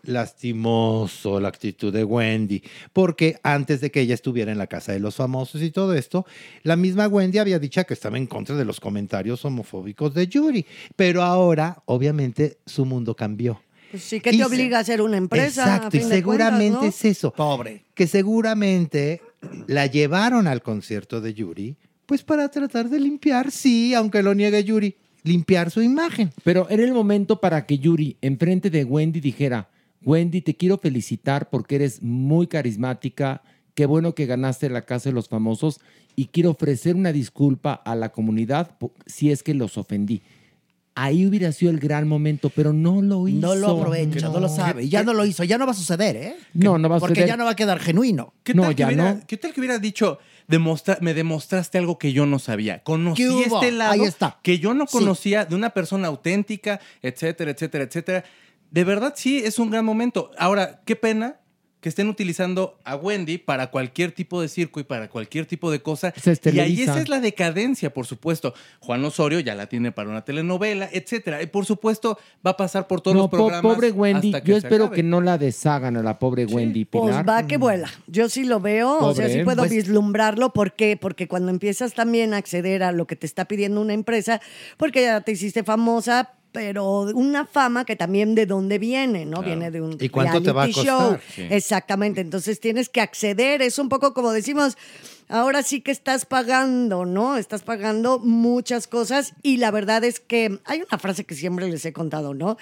lastimoso 0.53 1.39
la 1.39 1.49
actitud 1.49 1.93
de 1.93 2.03
Wendy, 2.03 2.63
porque 2.93 3.39
antes 3.43 3.81
de 3.81 3.91
que 3.91 4.01
ella 4.01 4.13
estuviera 4.15 4.51
en 4.51 4.57
la 4.57 4.67
casa 4.67 4.91
de 4.93 4.99
los 4.99 5.15
famosos 5.15 5.61
y 5.61 5.71
todo 5.71 5.93
esto, 5.93 6.25
la 6.63 6.75
misma 6.75 7.07
Wendy 7.07 7.37
había 7.37 7.59
dicho 7.59 7.83
que 7.85 7.93
estaba 7.93 8.17
en 8.17 8.27
contra 8.27 8.55
de 8.55 8.65
los 8.65 8.79
comentarios 8.79 9.43
homofóbicos 9.45 10.13
de 10.13 10.27
Yuri, 10.27 10.65
pero 10.95 11.21
ahora, 11.23 11.81
obviamente, 11.85 12.57
su 12.65 12.85
mundo 12.85 13.15
cambió. 13.15 13.61
Pues 13.91 14.03
sí, 14.03 14.19
que 14.19 14.29
Y 14.29 14.33
te 14.33 14.37
se- 14.39 14.45
obliga 14.45 14.79
a 14.79 14.83
ser 14.83 15.01
una 15.01 15.17
empresa. 15.17 15.65
a 15.65 15.75
Exacto, 15.77 15.97
y 15.97 15.99
de 16.01 16.05
seguramente 16.07 16.77
cuentas, 16.77 17.05
es 17.05 17.17
eso. 17.17 17.33
Pobre. 17.33 17.85
Que 17.95 18.05
seguramente 18.07 19.21
la 19.67 19.85
llevaron 19.87 20.47
al 20.47 20.61
concierto 20.61 21.21
de 21.21 21.33
Yuri, 21.33 21.75
pues 22.09 22.23
para 22.23 22.49
tratar 22.49 22.89
de 22.89 22.99
limpiar, 22.99 23.51
sí, 23.51 23.93
aunque 23.93 24.23
lo 24.23 24.33
niegue 24.33 24.63
Yuri, 24.63 24.95
limpiar 25.21 25.69
su 25.69 25.83
imagen. 25.83 26.31
Pero 26.43 26.67
era 26.67 26.83
el 26.83 26.91
momento 26.91 27.39
para 27.39 27.67
que 27.67 27.77
Yuri, 27.77 28.17
enfrente 28.21 28.71
de 28.71 28.83
Wendy, 28.83 29.19
dijera: 29.19 29.69
Wendy, 30.03 30.41
te 30.41 30.55
quiero 30.55 30.79
felicitar 30.79 31.51
porque 31.51 31.75
eres 31.75 32.01
muy 32.01 32.47
carismática. 32.47 33.43
Qué 33.75 33.85
bueno 33.85 34.15
que 34.15 34.25
ganaste 34.25 34.69
la 34.69 34.87
Casa 34.87 35.09
de 35.09 35.13
los 35.13 35.29
Famosos 35.29 35.81
y 36.15 36.25
quiero 36.25 36.49
ofrecer 36.49 36.95
una 36.95 37.11
disculpa 37.11 37.73
a 37.73 37.93
la 37.93 38.09
comunidad 38.09 38.71
si 39.05 39.29
es 39.29 39.43
que 39.43 39.53
los 39.53 39.77
ofendí. 39.77 40.23
Ahí 40.95 41.27
hubiera 41.27 41.51
sido 41.51 41.69
el 41.71 41.79
gran 41.79 42.07
momento, 42.07 42.49
pero 42.49 42.73
no 42.73 43.03
lo 43.03 43.27
hizo. 43.27 43.39
No 43.39 43.53
lo 43.53 43.69
aprovecha, 43.79 44.27
no, 44.27 44.39
lo 44.39 44.49
sabe. 44.49 44.89
Ya 44.89 45.03
no 45.03 45.13
lo 45.13 45.25
hizo, 45.25 45.43
ya 45.43 45.59
no 45.59 45.67
va 45.67 45.73
a 45.73 45.75
suceder, 45.75 46.15
¿eh? 46.15 46.35
No, 46.55 46.79
no 46.79 46.89
va 46.89 46.97
a 46.97 46.99
Porque 46.99 47.13
suceder. 47.13 47.29
ya 47.29 47.37
no 47.37 47.45
va 47.45 47.51
a 47.51 47.55
quedar 47.55 47.79
genuino. 47.79 48.33
¿Qué 48.43 48.55
tal, 48.55 48.75
que 48.75 48.83
hubiera, 48.83 49.19
¿Qué 49.27 49.37
tal 49.37 49.53
que 49.53 49.61
hubiera 49.61 49.77
dicho, 49.77 50.17
demostra- 50.49 50.97
me 50.99 51.13
demostraste 51.13 51.77
algo 51.77 51.97
que 51.97 52.11
yo 52.11 52.25
no 52.25 52.39
sabía? 52.39 52.83
Conocí 52.83 53.23
este 53.45 53.71
lado 53.71 53.93
Ahí 53.93 54.01
está. 54.03 54.39
que 54.43 54.59
yo 54.59 54.73
no 54.73 54.85
Sí. 54.87 54.97
conocía 54.97 55.45
de 55.45 55.55
una 55.55 55.69
persona 55.69 56.07
auténtica, 56.09 56.81
etcétera, 57.01 57.51
etcétera, 57.51 57.83
etcétera. 57.85 58.23
De 58.71 58.83
verdad, 58.83 59.13
sí, 59.15 59.37
es 59.45 59.59
un 59.59 59.69
gran 59.71 59.85
momento. 59.85 60.31
Ahora, 60.37 60.81
qué 60.85 60.95
pena 60.95 61.39
que 61.81 61.87
estén 61.89 62.09
utilizando 62.09 62.77
a 62.83 62.95
Wendy 62.97 63.37
para 63.37 63.71
cualquier 63.71 64.11
tipo 64.11 64.41
de 64.41 64.49
circo 64.49 64.79
y 64.81 64.83
para 64.83 65.09
cualquier 65.09 65.45
tipo 65.45 65.71
de 65.71 65.81
cosa. 65.81 66.13
Y 66.51 66.59
ahí 66.59 66.81
esa 66.81 66.99
es 66.99 67.07
la 67.07 67.19
decadencia, 67.21 67.93
por 67.93 68.05
supuesto. 68.05 68.53
Juan 68.81 69.03
Osorio 69.05 69.39
ya 69.39 69.55
la 69.55 69.67
tiene 69.67 69.91
para 69.93 70.09
una 70.09 70.25
telenovela, 70.25 70.89
etcétera. 70.91 71.41
Y 71.41 71.47
por 71.47 71.65
supuesto, 71.65 72.19
va 72.45 72.51
a 72.51 72.57
pasar 72.57 72.87
por 72.87 72.99
todos 72.99 73.15
No, 73.15 73.21
los 73.23 73.29
po- 73.29 73.37
programas. 73.37 73.73
pobre 73.75 73.91
Wendy, 73.91 74.27
hasta 74.29 74.41
que 74.43 74.51
yo 74.51 74.57
espero 74.57 74.85
acabe. 74.85 74.95
que 74.97 75.03
no 75.03 75.21
la 75.21 75.37
deshagan 75.37 75.95
a 75.95 76.03
la 76.03 76.19
pobre 76.19 76.45
Wendy 76.45 76.83
Pues 76.85 77.05
Pilar. 77.05 77.27
va 77.29 77.47
que 77.47 77.55
vuela. 77.57 77.89
Yo 78.07 78.27
sí 78.27 78.43
lo 78.43 78.59
veo, 78.59 78.97
o 78.99 79.15
sea, 79.15 79.29
sí 79.29 79.43
puedo 79.45 79.59
Pues- 79.63 79.71
vislumbrarlo. 79.71 80.51
¿Por 80.51 80.73
qué? 80.73 80.97
Porque 80.99 81.27
cuando 81.29 81.49
empiezas 81.49 81.93
también 81.93 82.33
a 82.33 82.37
acceder 82.37 82.83
a 82.83 82.91
lo 82.91 83.07
que 83.07 83.15
te 83.15 83.25
está 83.25 83.45
pidiendo 83.45 83.79
una 83.79 83.93
empresa, 83.93 84.41
porque 84.75 85.03
ya 85.03 85.21
te 85.21 85.31
hiciste 85.31 85.63
famosa, 85.63 86.33
pero 86.51 87.01
una 87.13 87.45
fama 87.45 87.85
que 87.85 87.95
también 87.95 88.35
de 88.35 88.45
dónde 88.45 88.79
viene, 88.79 89.25
¿no? 89.25 89.41
Viene 89.41 89.71
de 89.71 89.81
un 89.81 89.97
¿Y 89.99 90.09
cuánto 90.09 90.41
te 90.41 90.51
va 90.51 90.63
a 90.63 90.67
costar? 90.67 90.85
show. 90.85 91.17
Sí. 91.35 91.47
Exactamente. 91.49 92.21
Entonces 92.21 92.59
tienes 92.59 92.89
que 92.89 93.01
acceder. 93.01 93.61
Es 93.61 93.77
un 93.79 93.89
poco 93.89 94.13
como 94.13 94.31
decimos, 94.31 94.77
ahora 95.29 95.63
sí 95.63 95.81
que 95.81 95.91
estás 95.91 96.25
pagando, 96.25 97.05
¿no? 97.05 97.37
Estás 97.37 97.61
pagando 97.61 98.19
muchas 98.19 98.87
cosas 98.87 99.33
y 99.43 99.57
la 99.57 99.71
verdad 99.71 100.03
es 100.03 100.19
que 100.19 100.59
hay 100.65 100.81
una 100.81 100.97
frase 100.97 101.23
que 101.23 101.35
siempre 101.35 101.69
les 101.69 101.85
he 101.85 101.93
contado, 101.93 102.33
¿no? 102.33 102.57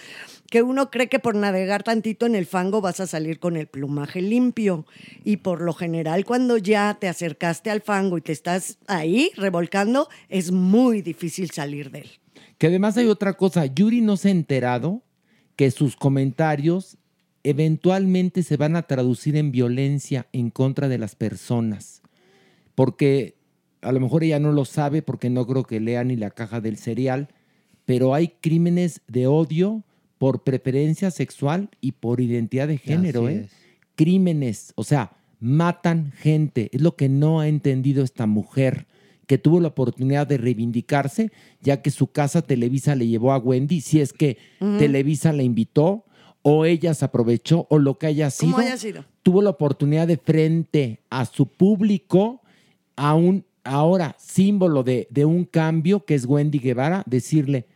Que 0.49 0.61
uno 0.61 0.91
cree 0.91 1.07
que 1.07 1.19
por 1.19 1.35
navegar 1.35 1.83
tantito 1.83 2.25
en 2.25 2.35
el 2.35 2.45
fango 2.45 2.81
vas 2.81 2.99
a 2.99 3.07
salir 3.07 3.39
con 3.39 3.57
el 3.57 3.67
plumaje 3.67 4.21
limpio 4.21 4.85
y 5.23 5.37
por 5.37 5.61
lo 5.61 5.73
general 5.73 6.25
cuando 6.25 6.57
ya 6.57 6.97
te 6.99 7.07
acercaste 7.07 7.71
al 7.71 7.81
fango 7.81 8.17
y 8.17 8.21
te 8.21 8.33
estás 8.33 8.77
ahí 8.87 9.31
revolcando, 9.35 10.09
es 10.29 10.51
muy 10.51 11.01
difícil 11.01 11.51
salir 11.51 11.89
de 11.91 11.99
él. 11.99 12.19
Que 12.57 12.67
además 12.67 12.97
hay 12.97 13.07
otra 13.07 13.33
cosa, 13.33 13.65
Yuri 13.65 14.01
no 14.01 14.17
se 14.17 14.29
ha 14.29 14.31
enterado 14.31 15.03
que 15.55 15.71
sus 15.71 15.95
comentarios 15.95 16.97
eventualmente 17.43 18.43
se 18.43 18.57
van 18.57 18.75
a 18.75 18.83
traducir 18.83 19.35
en 19.35 19.51
violencia 19.51 20.27
en 20.33 20.49
contra 20.49 20.87
de 20.87 20.97
las 20.97 21.15
personas. 21.15 22.01
Porque 22.75 23.37
a 23.81 23.91
lo 23.91 23.99
mejor 23.99 24.23
ella 24.23 24.39
no 24.39 24.51
lo 24.51 24.65
sabe 24.65 25.01
porque 25.01 25.29
no 25.29 25.45
creo 25.45 25.63
que 25.63 25.79
lea 25.79 26.03
ni 26.03 26.15
la 26.15 26.31
caja 26.31 26.61
del 26.61 26.77
cereal, 26.77 27.29
pero 27.85 28.13
hay 28.13 28.29
crímenes 28.41 29.01
de 29.07 29.27
odio 29.27 29.83
por 30.17 30.43
preferencia 30.43 31.11
sexual 31.11 31.69
y 31.79 31.93
por 31.93 32.21
identidad 32.21 32.67
de 32.67 32.77
género, 32.77 33.29
¿eh? 33.29 33.45
es. 33.45 33.51
Crímenes, 33.95 34.73
o 34.75 34.83
sea, 34.83 35.13
matan 35.39 36.11
gente. 36.11 36.69
Es 36.73 36.81
lo 36.81 36.95
que 36.95 37.09
no 37.09 37.39
ha 37.39 37.47
entendido 37.47 38.03
esta 38.03 38.25
mujer 38.25 38.87
que 39.27 39.37
tuvo 39.37 39.59
la 39.59 39.67
oportunidad 39.67 40.25
de 40.25 40.37
reivindicarse, 40.37 41.31
ya 41.61 41.81
que 41.81 41.91
su 41.91 42.07
casa 42.07 42.41
Televisa 42.41 42.95
le 42.95 43.07
llevó 43.07 43.33
a 43.33 43.37
Wendy, 43.37 43.81
si 43.81 44.01
es 44.01 44.13
que. 44.13 44.37
Televisa 44.57 45.33
la 45.33 45.43
invitó, 45.43 46.05
o 46.41 46.65
ella 46.65 46.93
se 46.93 47.05
aprovechó, 47.05 47.67
o 47.69 47.77
lo 47.77 47.97
que 47.97 48.07
haya 48.07 48.31
sido, 48.31 48.57
haya 48.57 48.77
sido. 48.77 49.03
tuvo 49.21 49.41
la 49.41 49.51
oportunidad 49.51 50.07
de 50.07 50.17
frente 50.17 51.01
a 51.09 51.25
su 51.25 51.45
público, 51.45 52.41
a 52.95 53.13
un 53.13 53.45
ahora 53.65 54.15
símbolo 54.17 54.83
de, 54.83 55.07
de 55.11 55.25
un 55.25 55.43
cambio 55.43 56.05
que 56.05 56.15
es 56.15 56.25
Wendy 56.25 56.59
Guevara, 56.59 57.03
decirle, 57.05 57.67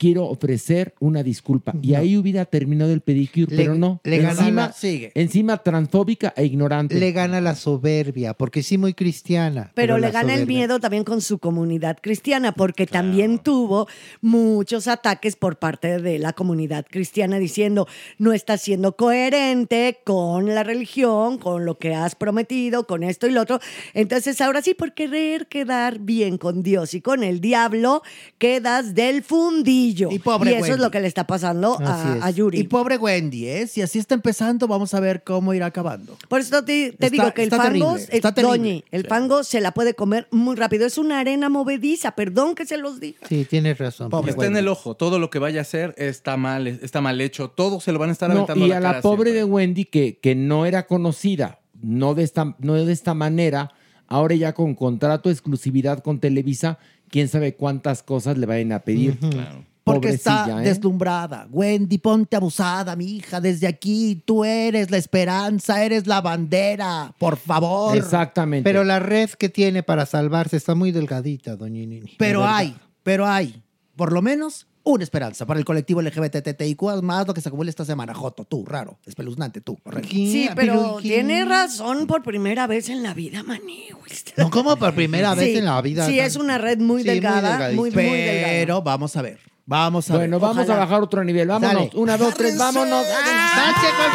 quiero 0.00 0.24
ofrecer 0.24 0.94
una 0.98 1.22
disculpa. 1.22 1.74
Y 1.82 1.92
ahí 1.92 2.16
hubiera 2.16 2.46
terminado 2.46 2.90
el 2.90 3.02
pedicure, 3.02 3.54
Le- 3.54 3.62
pero 3.62 3.74
no. 3.74 4.00
le 4.02 4.16
gana 4.16 4.30
encima, 4.40 4.66
la- 4.68 4.72
sigue. 4.72 5.12
encima 5.14 5.58
transfóbica 5.58 6.32
e 6.38 6.46
ignorante. 6.46 6.98
Le 6.98 7.12
gana 7.12 7.38
la 7.42 7.54
soberbia, 7.54 8.32
porque 8.32 8.62
sí 8.62 8.78
muy 8.78 8.94
cristiana. 8.94 9.70
Pero, 9.74 9.98
le 9.98 10.10
gana 10.10 10.34
el 10.34 10.46
miedo 10.46 10.80
también 10.80 11.04
con 11.04 11.20
su 11.20 11.38
comunidad 11.38 11.98
cristiana, 12.00 12.52
porque 12.52 12.86
también 12.86 13.40
tuvo 13.40 13.88
muchos 14.22 14.88
ataques 14.88 15.36
por 15.36 15.58
parte 15.58 16.00
de 16.00 16.18
la 16.18 16.32
comunidad 16.32 16.86
cristiana 16.90 17.38
diciendo 17.38 17.86
no 18.16 18.32
estás 18.32 18.62
siendo 18.62 18.96
coherente 18.96 19.98
con 20.04 20.46
la 20.54 20.62
religión, 20.62 21.36
con 21.36 21.66
lo 21.66 21.76
que 21.76 21.94
has 21.94 22.14
prometido, 22.14 22.86
con 22.86 23.02
esto 23.02 23.26
y 23.26 23.32
lo 23.32 23.42
otro. 23.42 23.60
Entonces 23.92 24.40
ahora 24.40 24.62
sí, 24.62 24.72
por 24.72 24.94
querer 24.94 25.46
quedar 25.46 25.98
bien 25.98 26.38
con 26.38 26.62
Dios 26.62 26.94
y 26.94 27.02
con 27.02 27.22
el 27.22 27.42
diablo, 27.42 28.00
quedas 28.38 28.94
del 28.94 29.22
fundillo. 29.22 29.89
Y, 29.90 30.18
pobre 30.18 30.58
eso 30.58 30.72
es 30.74 30.78
lo 30.78 30.90
que 30.90 31.00
le 31.00 31.08
está 31.08 31.26
pasando 31.26 31.78
a, 31.80 32.24
a 32.24 32.30
Yuri. 32.30 32.60
Y 32.60 32.64
pobre 32.64 32.96
Wendy, 32.96 33.46
¿eh? 33.48 33.66
Si 33.66 33.82
así 33.82 33.98
está 33.98 34.14
empezando, 34.14 34.68
vamos 34.68 34.94
a 34.94 35.00
ver 35.00 35.22
cómo 35.22 35.54
irá 35.54 35.66
acabando. 35.66 36.16
Por 36.28 36.40
eso 36.40 36.64
te, 36.64 36.92
te 36.92 37.06
Está- 37.06 37.08
digo 37.10 37.34
que 37.34 37.44
el 37.44 37.50
fango, 37.50 37.96
terrible. 37.96 38.42
Doñi, 38.42 38.84
el 38.90 39.06
fango 39.06 39.44
se 39.44 39.60
la 39.60 39.72
puede 39.72 39.94
comer 39.94 40.28
muy 40.30 40.56
rápido. 40.56 40.86
Es 40.86 40.98
una 40.98 41.20
arena 41.20 41.48
movediza, 41.48 42.12
perdón 42.12 42.54
que 42.54 42.66
se 42.66 42.76
los 42.76 43.00
diga. 43.00 43.20
Sí, 43.28 43.44
tienes 43.44 43.78
razón. 43.78 44.10
está 44.26 44.46
en 44.46 44.56
el 44.56 44.68
ojo. 44.68 44.94
Todo 44.94 45.18
lo 45.18 45.30
que 45.30 45.38
vaya 45.38 45.60
a 45.60 45.62
hacer 45.62 45.94
está 45.98 46.36
mal, 46.36 46.66
está 46.66 47.00
mal 47.00 47.20
hecho. 47.20 47.50
Todo 47.50 47.80
se 47.80 47.92
lo 47.92 47.98
van 47.98 48.10
a 48.10 48.12
estar 48.12 48.28
No, 48.30 48.36
aventando 48.36 48.66
y 48.66 48.72
a 48.72 48.74
la, 48.74 48.80
la 48.80 48.88
cara 48.90 49.02
pobre 49.02 49.32
de 49.32 49.44
Wendy 49.44 49.84
que, 49.84 50.18
que 50.18 50.34
no 50.34 50.66
era 50.66 50.86
conocida, 50.86 51.60
no 51.82 52.14
de, 52.14 52.22
esta, 52.24 52.56
no 52.58 52.74
de 52.74 52.92
esta 52.92 53.14
manera, 53.14 53.72
ahora 54.06 54.34
ya 54.34 54.52
con 54.52 54.74
contrato 54.74 55.28
de 55.28 55.34
exclusividad 55.34 56.02
con 56.02 56.20
Televisa, 56.20 56.78
quién 57.08 57.28
sabe 57.28 57.54
cuántas 57.54 58.02
cosas 58.02 58.38
le 58.38 58.46
vayan 58.46 58.72
a 58.72 58.80
pedir. 58.80 59.18
Porque 59.94 60.10
está 60.10 60.60
¿eh? 60.60 60.64
deslumbrada. 60.64 61.48
Wendy, 61.50 61.98
ponte 61.98 62.36
abusada, 62.36 62.94
mi 62.96 63.16
hija. 63.16 63.40
Desde 63.40 63.66
aquí, 63.66 64.22
tú 64.24 64.44
eres 64.44 64.90
la 64.90 64.96
esperanza, 64.96 65.84
eres 65.84 66.06
la 66.06 66.20
bandera. 66.20 67.14
Por 67.18 67.36
favor. 67.36 67.96
Exactamente. 67.96 68.68
Pero 68.68 68.84
la 68.84 68.98
red 68.98 69.30
que 69.30 69.48
tiene 69.48 69.82
para 69.82 70.06
salvarse 70.06 70.56
está 70.56 70.74
muy 70.74 70.92
delgadita, 70.92 71.56
doña 71.56 71.80
Nini. 71.80 72.16
Pero 72.18 72.46
hay, 72.46 72.76
pero 73.02 73.26
hay, 73.26 73.62
por 73.96 74.12
lo 74.12 74.22
menos, 74.22 74.66
una 74.82 75.04
esperanza 75.04 75.46
para 75.46 75.58
el 75.58 75.64
colectivo 75.64 76.00
LGBTTIQ, 76.02 77.02
más 77.02 77.26
lo 77.26 77.34
que 77.34 77.40
se 77.40 77.48
acumula 77.48 77.70
esta 77.70 77.84
semana. 77.84 78.14
Joto, 78.14 78.44
tú, 78.44 78.64
raro, 78.64 78.98
espeluznante, 79.06 79.60
tú. 79.60 79.78
Sí, 80.08 80.48
pero 80.56 80.98
tiene 81.02 81.44
razón 81.44 82.06
por 82.06 82.22
primera 82.22 82.66
vez 82.66 82.88
en 82.88 83.02
la 83.02 83.14
vida, 83.14 83.42
maní. 83.42 83.88
No, 84.36 84.50
como 84.50 84.76
por 84.76 84.94
primera 84.94 85.34
vez 85.34 85.56
en 85.56 85.66
la 85.66 85.80
vida. 85.82 86.06
Sí, 86.06 86.18
es 86.18 86.36
una 86.36 86.58
red 86.58 86.78
muy 86.78 87.02
delgada, 87.02 87.70
muy, 87.72 87.90
muy 87.90 88.02
delgada. 88.02 88.52
Pero 88.52 88.82
vamos 88.82 89.16
a 89.16 89.22
ver, 89.22 89.38
vamos 89.70 90.10
a 90.10 90.14
ver. 90.14 90.22
Bueno, 90.22 90.40
vamos 90.40 90.68
a 90.68 90.76
bajar 90.76 91.02
otro 91.02 91.24
nivel. 91.24 91.48
Vámonos. 91.48 91.74
Dale. 91.74 91.90
Una, 91.94 92.16
dos, 92.16 92.34
tres, 92.34 92.58
vámonos. 92.58 93.04
¡Va 93.04 93.74
Checo 93.80 94.02
al 94.02 94.10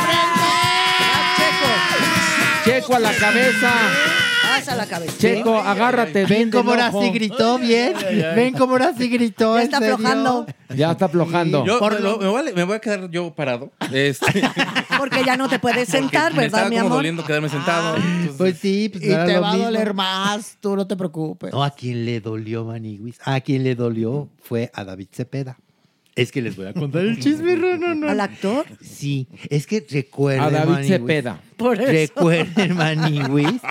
Checo 2.66 2.96
a 2.96 3.00
la 3.00 3.14
cabeza. 3.14 3.72
Pasa 4.60 4.76
la 4.76 4.86
cabeza. 4.86 5.14
Checo, 5.18 5.58
agárrate. 5.58 6.26
Ven 6.26 6.50
del 6.50 6.52
cómo 6.52 6.72
ahora 6.72 6.92
sí 6.92 7.10
gritó 7.12 7.58
bien. 7.60 7.94
Ven 8.36 8.54
cómo 8.54 8.74
ahora 8.74 8.94
sí 8.98 9.10
gritó. 9.10 9.56
Ya 9.56 9.62
¿en 9.62 9.66
está 9.66 9.78
aflojando. 9.78 10.46
Ya 10.76 10.92
está 10.92 11.06
aflojando. 11.06 11.66
Yo 11.66 11.80
me, 11.80 12.00
lo- 12.00 12.18
me 12.18 12.28
voy 12.28 12.50
a, 12.50 12.54
me 12.56 12.64
voy 12.64 12.76
a 12.76 12.80
quedar 12.80 13.10
yo 13.12 13.34
parado. 13.34 13.72
Este, 13.94 14.42
Porque 14.98 15.24
ya 15.26 15.38
no 15.38 15.48
te 15.50 15.60
puedes 15.60 15.88
sentar, 15.90 16.34
me 16.34 16.42
¿verdad, 16.44 16.46
estaba 16.62 16.70
mi 16.70 16.76
como 16.78 16.86
amor? 16.88 16.98
doliendo 17.00 17.26
quedarme 17.26 17.50
sentado. 17.50 17.96
Pues 18.38 18.58
sí, 18.58 18.90
pues 18.90 19.04
Y 19.04 19.08
no 19.08 19.14
era 19.14 19.26
te 19.26 19.34
lo 19.34 19.42
va 19.42 19.50
a 19.50 19.54
mismo. 19.54 19.66
doler 19.68 19.94
más, 19.94 20.58
tú 20.60 20.76
no 20.76 20.88
te 20.88 20.96
preocupes. 20.96 21.52
No, 21.54 21.64
a 21.64 21.72
quien 21.72 22.06
le 22.06 22.20
dolió, 22.22 22.66
Maniguis. 22.66 23.18
A 23.24 23.40
quien 23.42 23.64
le 23.64 23.76
dolió 23.76 24.30
fue 24.42 24.72
a 24.74 24.84
David 24.84 25.08
Cepeda. 25.12 25.58
Es 26.16 26.32
que 26.32 26.42
les 26.42 26.56
voy 26.56 26.66
a 26.68 26.74
contar 26.74 27.02
el 27.04 27.20
chisme, 27.20 27.58
no, 27.58 27.94
no. 27.94 28.10
¿Al 28.10 28.22
actor? 28.22 28.66
Sí, 28.82 29.28
es 29.50 29.68
que 29.68 29.86
recuerden. 29.90 30.44
A 30.46 30.50
David 30.50 30.88
Cepeda. 30.88 31.42
Por 31.58 31.82
eso. 31.82 31.92
Recuerden, 31.92 32.76
Maniguis, 32.78 33.62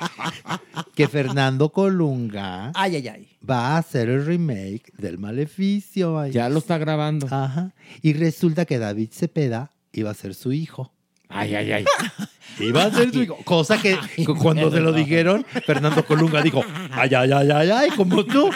que 0.94 1.08
Fernando 1.08 1.70
Colunga 1.70 2.70
Ay, 2.74 2.96
ay, 2.96 3.08
ay. 3.08 3.28
va 3.48 3.68
a 3.74 3.78
hacer 3.78 4.10
el 4.10 4.26
remake 4.26 4.92
del 4.98 5.16
Maleficio. 5.18 6.18
ay. 6.18 6.32
Ya 6.32 6.48
lo 6.50 6.58
está 6.58 6.76
grabando. 6.76 7.26
Ajá. 7.30 7.72
Y 8.02 8.12
resulta 8.12 8.66
que 8.66 8.78
David 8.78 9.08
Cepeda 9.12 9.70
iba 9.92 10.10
a 10.10 10.14
ser 10.14 10.34
su 10.34 10.52
hijo. 10.52 10.92
Ay, 11.28 11.54
ay, 11.54 11.72
ay. 11.72 11.84
Iba 12.60 12.84
a 12.84 12.90
ser 12.92 13.12
su 13.12 13.22
hijo. 13.22 13.36
Cosa 13.44 13.80
que 13.82 13.98
cu- 14.24 14.36
cuando 14.36 14.70
se 14.70 14.78
lo 14.80 14.92
dijeron, 14.92 15.44
Fernando 15.66 16.04
Colunga 16.06 16.40
dijo, 16.40 16.62
ay, 16.92 17.10
ay, 17.14 17.32
ay, 17.32 17.50
ay, 17.50 17.70
ay, 17.70 17.90
como 17.96 18.24
tú. 18.24 18.48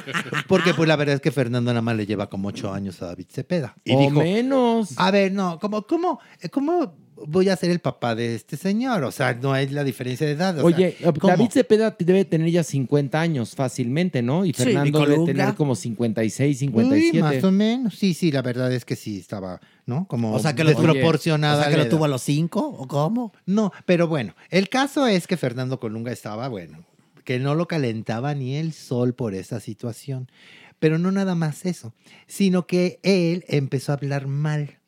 Porque 0.47 0.73
pues 0.73 0.89
la 0.89 0.95
verdad 0.95 1.17
es 1.17 1.21
que 1.21 1.33
Fernando 1.33 1.73
nada 1.73 1.83
más 1.83 1.97
le 1.97 2.07
lleva 2.07 2.29
como 2.31 2.49
ocho 2.49 2.73
años 2.73 3.03
a 3.03 3.07
David 3.07 3.27
Cepeda. 3.29 3.75
Y 3.85 3.97
o 3.97 3.99
dijo, 3.99 4.21
menos. 4.21 4.95
a 4.97 5.11
ver, 5.11 5.33
no, 5.33 5.59
¿cómo, 5.59 5.83
cómo, 5.87 6.21
cómo 6.53 6.95
voy 7.27 7.49
a 7.49 7.57
ser 7.57 7.71
el 7.71 7.79
papá 7.81 8.15
de 8.15 8.35
este 8.35 8.57
señor? 8.57 9.03
O 9.05 9.11
sea, 9.11 9.35
no 9.35 9.53
hay 9.53 9.69
la 9.69 9.85
diferencia 9.85 10.27
de 10.27 10.33
edad. 10.33 10.59
o 10.59 10.65
Oye, 10.65 10.97
sea, 10.99 11.13
¿cómo? 11.13 11.29
David 11.29 11.51
Cepeda 11.51 11.97
debe 11.99 12.25
tener 12.25 12.51
ya 12.51 12.63
50 12.63 13.21
años 13.21 13.55
fácilmente, 13.55 14.23
¿no? 14.23 14.45
Y 14.45 14.53
Sí, 14.53 14.65
Fernando 14.65 15.03
¿y 15.03 15.07
debe 15.07 15.25
tener 15.27 15.55
como 15.55 15.75
56, 15.75 16.57
Uy, 16.63 16.69
57. 16.69 17.21
más 17.21 17.45
o 17.45 17.53
menos. 17.53 17.95
Sí, 17.95 18.15
sí, 18.15 18.31
la 18.31 18.43
verdad 18.43 18.73
es 18.73 18.85
que 18.85 18.97
sí 18.97 19.19
estaba, 19.19 19.61
¿no? 19.87 20.07
Como 20.09 20.33
O 20.33 20.39
sea, 20.39 20.55
que 20.55 20.65
lo, 20.65 20.71
desproporcionada. 20.71 21.61
o 21.61 21.63
sea, 21.65 21.71
que 21.71 21.79
lo 21.79 21.89
tuvo 21.89 22.05
a 22.05 22.09
los 22.09 22.23
cinco, 22.23 22.61
¿o 22.67 22.87
cómo? 22.87 23.33
No, 23.47 23.73
pero 23.87 24.09
bueno, 24.09 24.35
el 24.51 24.69
caso 24.69 25.07
es 25.07 25.27
que 25.27 25.37
Fernando 25.37 25.81
Colunga 25.81 26.13
estaba, 26.13 26.49
bueno, 26.49 26.85
que 27.25 27.39
no 27.39 27.55
lo 27.55 27.69
calentaba 27.69 28.35
ni 28.35 28.57
el 28.57 28.73
sol 28.73 29.15
por 29.15 29.35
esa 29.35 29.61
situación. 29.61 30.31
Pero 30.79 30.97
no 30.99 31.11
nada 31.11 31.35
más 31.35 31.67
eso, 31.67 31.93
sino 32.29 32.69
que 32.69 33.01
él 33.03 33.45
empezó 33.49 33.91
a 33.91 33.97
hablar 33.97 34.29
mal 34.29 34.79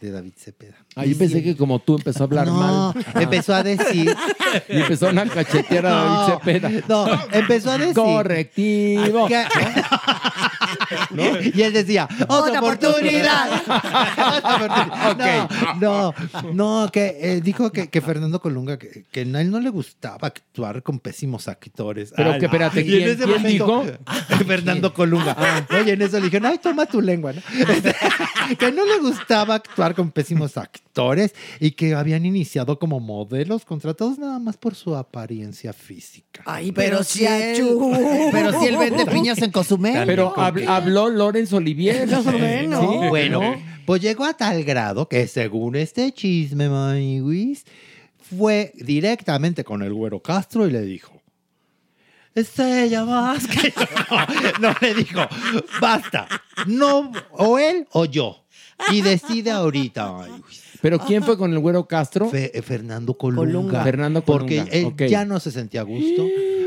de 0.00 0.10
David 0.10 0.32
Cepeda. 0.36 0.86
Ah, 0.98 1.04
yo 1.04 1.16
pensé 1.16 1.42
que 1.42 1.56
como 1.56 1.78
tú 1.78 1.96
empezó 1.96 2.24
a 2.24 2.26
hablar 2.26 2.46
No, 2.46 2.92
mal. 2.94 3.06
empezó 3.22 3.54
a 3.54 3.62
decir... 3.62 4.14
y 4.68 4.80
empezó 4.80 5.08
a 5.08 5.12
cachetear 5.26 5.86
a 5.86 5.90
David 5.90 6.10
No, 6.10 6.26
Cepeda. 6.38 6.70
No, 6.88 7.06
empezó 7.32 7.70
a 7.70 7.78
decir... 7.78 7.94
Correctivo. 7.94 9.28
que- 9.28 9.44
Y 11.54 11.62
él 11.62 11.72
decía, 11.72 12.08
otra 12.28 12.60
oportunidad. 12.60 13.48
No, 15.80 16.12
no, 16.12 16.14
no, 16.52 16.90
que 16.92 17.16
eh, 17.20 17.40
dijo 17.40 17.70
que, 17.72 17.88
que 17.88 18.00
Fernando 18.00 18.40
Colunga, 18.40 18.78
que, 18.78 19.04
que 19.10 19.20
a 19.20 19.22
él 19.40 19.50
no 19.50 19.60
le 19.60 19.70
gustaba 19.70 20.28
actuar 20.28 20.82
con 20.82 20.98
pésimos 20.98 21.48
actores. 21.48 22.12
Pero 22.16 22.32
Ay, 22.32 22.38
que, 22.40 22.46
espérate, 22.46 22.80
y 22.80 22.82
en 22.82 22.88
¿quién- 22.88 23.08
ese 23.10 23.24
quién 23.24 23.42
dijo? 23.42 23.84
Fernando 24.46 24.92
Colunga. 24.94 25.36
Oye, 25.80 25.92
en 25.92 26.02
eso 26.02 26.18
le 26.18 26.24
dijeron, 26.24 26.46
ay, 26.50 26.58
toma 26.58 26.86
tu 26.86 27.00
lengua, 27.00 27.32
¿no? 27.32 27.42
que 28.58 28.72
no 28.72 28.84
le 28.84 28.98
gustaba 28.98 29.54
actuar 29.56 29.94
con 29.94 30.10
pésimos 30.10 30.56
actores 30.56 30.87
y 31.60 31.70
que 31.72 31.94
habían 31.94 32.26
iniciado 32.26 32.78
como 32.78 32.98
modelos 32.98 33.64
contratados 33.64 34.18
nada 34.18 34.38
más 34.40 34.56
por 34.56 34.74
su 34.74 34.96
apariencia 34.96 35.72
física. 35.72 36.42
Ay, 36.44 36.72
Pero 36.72 36.98
pero, 36.98 37.04
si 37.04 37.24
él- 37.24 37.68
pero 38.32 38.58
si 38.60 38.66
él 38.66 38.76
vende 38.78 39.06
piñas 39.06 39.40
en 39.42 39.52
Cozumel. 39.52 40.04
Pero 40.06 40.34
hab- 40.34 40.66
habló 40.66 41.08
Lorenzo 41.08 41.58
Olivier. 41.58 42.08
Más 42.08 42.26
o 42.26 42.32
menos. 42.32 42.80
Sí, 42.80 43.08
Bueno, 43.08 43.40
¿no? 43.40 43.56
pues 43.86 44.02
llegó 44.02 44.24
a 44.24 44.34
tal 44.34 44.64
grado 44.64 45.08
que 45.08 45.26
según 45.28 45.76
este 45.76 46.10
chisme, 46.12 46.68
Maniwis, 46.68 47.64
fue 48.18 48.72
directamente 48.74 49.62
con 49.64 49.82
el 49.82 49.94
güero 49.94 50.20
Castro 50.20 50.66
y 50.66 50.70
le 50.72 50.82
dijo, 50.82 51.12
Estrella 52.34 53.04
Vázquez. 53.04 53.74
No, 54.60 54.70
no, 54.70 54.74
le 54.80 54.94
dijo, 54.94 55.20
basta, 55.80 56.26
no, 56.66 57.12
o 57.32 57.58
él 57.58 57.86
o 57.92 58.04
yo. 58.04 58.44
Y 58.92 59.00
decide 59.02 59.50
ahorita, 59.50 60.12
Maniwis. 60.12 60.62
¿Pero 60.82 60.98
quién 60.98 61.22
fue 61.22 61.36
con 61.36 61.52
el 61.52 61.58
güero 61.58 61.86
Castro? 61.86 62.28
Fe- 62.28 62.56
eh, 62.56 62.62
Fernando 62.62 63.14
Colunga. 63.16 63.44
Colunga. 63.52 63.84
Fernando 63.84 64.22
Colunga, 64.22 64.64
Porque 64.64 64.78
él 64.78 64.84
ok. 64.86 65.02
ya 65.04 65.24
no 65.24 65.40
se 65.40 65.50
sentía 65.50 65.80
a 65.80 65.84
gusto, 65.84 66.24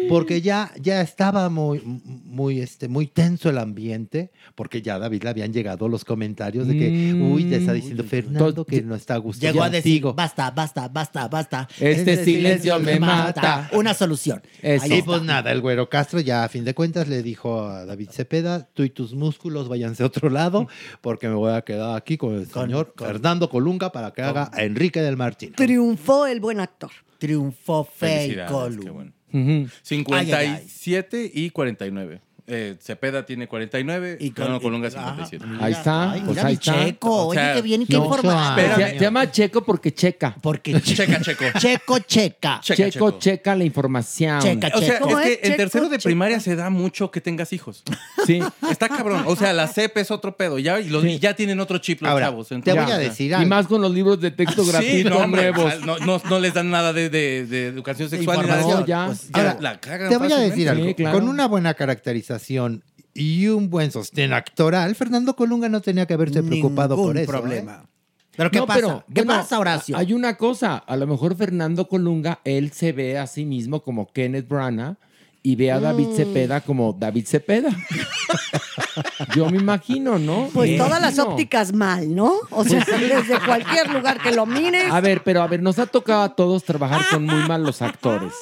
porque 0.10 0.42
ya, 0.42 0.72
ya 0.82 1.02
estaba 1.02 1.50
muy, 1.50 1.82
muy, 1.86 2.60
este, 2.60 2.88
muy 2.88 3.08
tenso 3.08 3.50
el 3.50 3.58
ambiente, 3.58 4.32
porque 4.56 4.82
ya 4.82 4.96
a 4.96 5.00
David 5.00 5.24
le 5.24 5.30
habían 5.30 5.54
llegado 5.54 5.88
los 5.88 6.04
comentarios 6.04 6.68
de 6.68 6.78
que, 6.78 7.14
Mm. 7.14 7.32
uy, 7.32 7.46
te 7.46 7.58
está 7.58 7.72
diciendo 7.74 8.04
Fernando 8.04 8.66
que 8.66 8.82
no 8.82 8.96
está 8.96 9.14
a 9.14 9.18
gusto 9.18 9.46
Llegó 9.46 9.64
a 9.64 9.70
decir, 9.70 10.02
contigo. 10.02 10.14
basta, 10.14 10.52
basta, 10.52 10.88
basta, 10.90 11.28
basta. 11.28 11.68
Este 11.80 12.24
silencio 12.26 12.80
me 12.80 13.00
mata. 13.00 13.70
Una 13.74 13.94
solución. 13.94 14.42
Eso. 14.62 14.84
Ahí 14.86 14.92
Y 14.92 14.94
está. 14.96 15.06
pues 15.06 15.22
nada, 15.24 15.52
el 15.52 15.62
güero 15.62 15.88
Castro 15.90 16.20
ya 16.20 16.44
a 16.44 16.50
fin 16.50 16.66
de 16.66 16.74
cuentas 16.74 17.08
le 17.08 17.22
dijo 17.24 17.62
a 17.64 17.86
David 17.86 18.10
Cepeda, 18.12 18.68
tú 18.74 18.84
y 18.84 18.90
tus 18.90 19.14
músculos 19.14 19.70
váyanse 19.70 20.04
a 20.04 20.08
otro 20.08 20.30
lado, 20.30 20.68
porque 21.02 21.28
me 21.30 21.36
voy 21.36 21.54
a 21.54 21.62
quedar 21.62 21.96
aquí 21.96 22.18
con 22.18 22.34
el 22.36 22.48
señor 22.48 22.94
Fernando 22.98 23.50
Colunga 23.50 23.92
para 23.92 24.01
que 24.10 24.24
haga 24.24 24.50
a 24.52 24.64
Enrique 24.64 25.02
del 25.02 25.18
Martín. 25.18 25.54
Triunfó 25.54 26.26
el 26.26 26.40
buen 26.40 26.60
actor. 26.60 26.90
Triunfó 27.20 27.84
Fey 27.86 28.22
Felicidades, 28.22 28.52
Colu. 28.52 28.84
qué 28.84 28.90
bueno. 28.90 29.14
Ujú. 29.32 29.70
57 29.84 31.32
y 31.34 31.50
49. 31.52 32.22
Eh, 32.48 32.76
Cepeda 32.82 33.26
tiene 33.26 33.48
49 33.48 34.18
y 34.20 34.32
Fernando 34.32 34.60
Colunga 34.62 34.90
57. 34.90 35.46
Ahí 35.62 35.72
está, 35.74 36.12
Ay, 36.12 36.22
pues 36.22 36.30
mira 36.32 36.42
ahí 36.48 36.48
mi 36.48 36.54
está. 36.54 36.86
Checo, 36.86 37.28
oye, 37.28 37.52
qué 37.56 37.62
bien 37.62 37.82
y 37.84 37.86
qué 37.86 37.96
informado. 37.98 38.56
Se, 38.76 38.90
se 38.90 39.00
llama 39.00 39.32
Checo 39.32 39.64
porque 39.64 39.94
checa. 39.94 40.36
Porque 40.42 40.82
checa, 40.82 41.22
checo. 41.22 41.46
Checo, 41.60 42.00
checa. 42.00 42.60
Checo, 42.62 43.20
checa 43.20 43.56
la 43.56 43.64
información. 43.64 44.40
o 44.40 44.80
sea, 44.82 44.98
es 44.98 45.40
que 45.40 45.40
en 45.44 45.56
tercero 45.58 45.88
de 45.88 46.00
primaria 46.00 46.40
se 46.40 46.56
da 46.56 46.70
mucho 46.70 47.12
que 47.12 47.22
tengas 47.22 47.54
hijos. 47.54 47.84
Sí. 48.26 48.40
Está 48.70 48.90
cabrón. 48.90 49.24
O 49.28 49.36
sea, 49.36 49.54
la 49.54 49.68
CEP 49.68 49.98
es 49.98 50.12
otro 50.12 50.36
pedo. 50.36 50.58
Ya, 50.60 50.80
y 50.80 50.90
los- 50.90 51.04
ya 51.20 51.36
tienen 51.36 51.60
otro 51.60 51.78
chip 51.78 52.02
los 52.02 52.12
Ahora, 52.12 52.28
chavos. 52.28 52.48
te 52.50 52.74
voy 52.74 52.92
a 52.92 52.98
decir 52.98 53.36
Y 53.42 53.46
más 53.46 53.68
con 53.68 53.82
los 53.82 53.92
libros 53.94 54.20
de 54.20 54.32
texto 54.32 54.64
Sí, 54.64 54.72
gratuitos 54.72 55.12
no, 55.12 55.20
hombre, 55.20 55.52
nuevos. 55.52 55.80
No, 55.86 55.98
no, 56.00 56.22
no 56.30 56.40
les 56.40 56.54
dan 56.54 56.70
nada 56.72 56.92
de, 56.94 57.10
de- 57.10 57.46
de 57.46 57.68
educación 57.68 58.10
sexual. 58.10 58.38
ni 58.42 58.48
nada 58.48 58.56
de 58.58 58.62
Información, 58.64 58.78
eso. 58.80 58.88
ya. 58.88 59.06
Pues 59.06 59.30
Ahora, 59.34 59.58
la 59.62 59.80
cagan 59.80 60.10
Te 60.10 60.18
voy 60.18 60.32
a 60.32 60.38
decir 60.38 60.70
algo. 60.70 60.96
Con 61.12 61.28
una 61.28 61.48
buena 61.48 61.74
caracterización 61.74 62.31
y 63.14 63.48
un 63.48 63.70
buen 63.70 63.92
sostén 63.92 64.32
actoral, 64.34 64.96
Fernando 64.96 65.36
Colunga 65.36 65.68
no 65.70 65.82
tenía 65.82 66.06
que 66.06 66.14
haberse 66.14 66.42
preocupado 66.44 66.96
por 66.96 67.18
eso. 67.18 67.30
problema. 67.32 67.84
¿eh? 67.84 67.88
¿Pero 68.38 68.50
qué 68.50 68.60
No, 68.60 68.66
pasa? 68.66 68.80
pero, 68.80 69.04
¿Qué 69.14 69.22
bueno, 69.26 69.42
pasa, 69.42 69.60
Horacio? 69.60 69.98
Hay 69.98 70.14
una 70.14 70.38
cosa, 70.38 70.78
a 70.78 70.96
lo 70.96 71.06
mejor 71.08 71.36
Fernando 71.36 71.88
Colunga, 71.90 72.40
él 72.46 72.72
se 72.72 72.94
ve 72.94 73.18
a 73.18 73.28
sí 73.28 73.44
mismo 73.46 73.82
como 73.84 74.08
Kenneth 74.14 74.48
Branagh 74.48 74.96
y 75.44 75.56
ve 75.58 75.72
a 75.72 75.80
David 75.82 76.08
Mm. 76.10 76.16
Cepeda 76.16 76.62
como 76.62 76.94
David 76.98 77.26
Cepeda. 77.28 77.70
Yo 79.36 79.50
me 79.50 79.58
imagino, 79.58 80.18
¿no? 80.20 80.50
Pues 80.54 80.72
Me 80.72 80.78
todas 80.78 81.02
las 81.02 81.18
ópticas 81.20 81.74
mal, 81.74 82.14
¿no? 82.16 82.34
O 82.52 82.64
sea, 82.64 82.86
desde 82.86 83.40
cualquier 83.46 83.90
lugar 83.92 84.22
que 84.22 84.32
lo 84.32 84.46
mires. 84.46 84.92
A 84.92 85.02
ver, 85.02 85.24
pero 85.24 85.42
a 85.42 85.48
ver, 85.48 85.62
nos 85.62 85.80
ha 85.80 85.86
tocado 85.88 86.22
a 86.24 86.36
todos 86.36 86.64
trabajar 86.64 87.02
con 87.12 87.26
muy 87.26 87.48
malos 87.48 87.82
actores, 87.82 88.34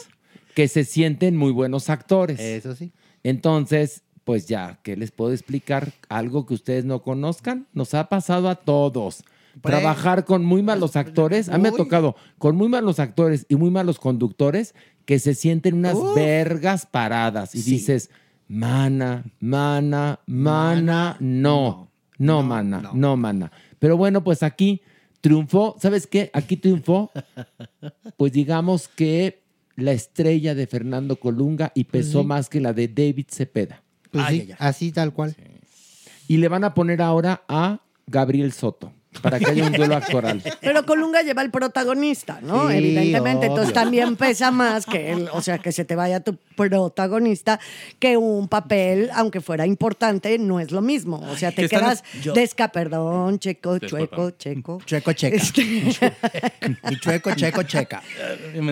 que 0.56 0.68
se 0.68 0.84
sienten 0.84 1.36
muy 1.36 1.52
buenos 1.52 1.90
actores. 1.90 2.40
Eso 2.40 2.76
sí. 2.76 2.92
Entonces, 3.24 4.04
pues 4.24 4.48
ya, 4.48 4.80
¿qué 4.84 4.96
les 4.96 5.12
puedo 5.12 5.32
explicar? 5.32 5.92
Algo 6.08 6.46
que 6.46 6.54
ustedes 6.54 6.86
no 6.86 7.02
conozcan. 7.02 7.68
Nos 7.74 7.94
ha 7.94 8.10
pasado 8.10 8.50
a 8.50 8.56
todos. 8.56 9.24
Pues, 9.62 9.74
Trabajar 9.74 10.26
con 10.26 10.46
muy 10.46 10.62
malos 10.62 10.96
actores. 10.96 11.50
A 11.50 11.58
mí 11.58 11.64
me 11.64 11.70
ha 11.70 11.74
tocado 11.74 12.16
con 12.38 12.56
muy 12.56 12.70
malos 12.70 13.00
actores 13.00 13.46
y 13.50 13.56
muy 13.56 13.72
malos 13.72 14.00
conductores 14.00 14.76
que 15.06 15.20
se 15.20 15.34
sienten 15.34 15.76
unas 15.76 15.98
vergas 16.14 16.86
paradas. 16.86 17.56
Y 17.56 17.64
dices, 17.64 18.12
mana, 18.48 19.26
mana, 19.40 20.20
mana, 20.28 21.18
no. 21.20 21.90
No, 22.18 22.44
mana, 22.44 22.92
no, 22.94 23.18
mana. 23.18 23.52
Pero 23.80 23.98
bueno, 23.98 24.24
pues 24.24 24.44
aquí 24.44 24.82
triunfó. 25.22 25.76
¿Sabes 25.82 26.06
qué? 26.06 26.30
Aquí 26.34 26.58
triunfó. 26.58 27.12
Pues 28.18 28.34
digamos 28.34 28.90
que 28.90 29.39
la 29.82 29.92
estrella 29.92 30.56
de 30.56 30.68
Fernando 30.68 31.20
Colunga 31.20 31.72
y 31.76 31.86
pesó 31.86 32.22
sí. 32.22 32.28
más 32.28 32.50
que 32.50 32.62
la 32.62 32.74
de 32.74 32.88
David 32.88 33.28
Cepeda. 33.30 33.84
Pues 34.12 34.26
sí, 34.28 34.50
así 34.58 34.92
tal 34.92 35.14
cual. 35.14 35.36
Y 36.28 36.38
le 36.38 36.48
van 36.48 36.64
a 36.64 36.74
poner 36.74 37.02
ahora 37.02 37.44
a 37.48 37.82
Gabriel 38.08 38.52
Soto 38.52 38.94
para 39.22 39.40
que 39.40 39.50
haya 39.50 39.66
un 39.66 39.74
duelo 39.74 39.96
actoral. 39.96 40.42
Pero 40.62 40.86
Colunga 40.86 41.22
lleva 41.24 41.42
el 41.42 41.50
protagonista, 41.52 42.40
¿no? 42.42 42.70
Sí, 42.70 42.78
Evidentemente. 42.78 43.48
Entonces 43.48 43.74
también 43.74 44.16
pesa 44.16 44.52
más 44.52 44.86
que 44.86 45.12
él, 45.12 45.28
o 45.34 45.42
sea, 45.42 45.58
que 45.58 45.72
se 45.72 45.84
te 45.84 45.96
vaya 45.96 46.20
tu 46.20 46.38
protagonista 46.56 47.60
que 48.00 48.18
un 48.18 48.48
papel, 48.48 49.10
aunque 49.14 49.42
fuera 49.42 49.66
importante, 49.66 50.38
no 50.38 50.60
es 50.60 50.72
lo 50.72 50.82
mismo. 50.82 51.18
O 51.32 51.36
sea, 51.38 51.52
te 51.52 51.66
están- 51.66 51.80
quedas 51.82 52.04
yo- 52.22 52.34
desca, 52.34 52.72
perdón, 52.72 53.40
checo, 53.40 53.80
chueco, 53.80 54.32
checo. 54.32 54.80
Chueco, 54.86 55.14
checa. 55.14 55.36
Este, 55.36 55.62
Y 56.92 57.00
chueco, 57.00 57.34
checo, 57.36 57.64
checa. 57.64 58.02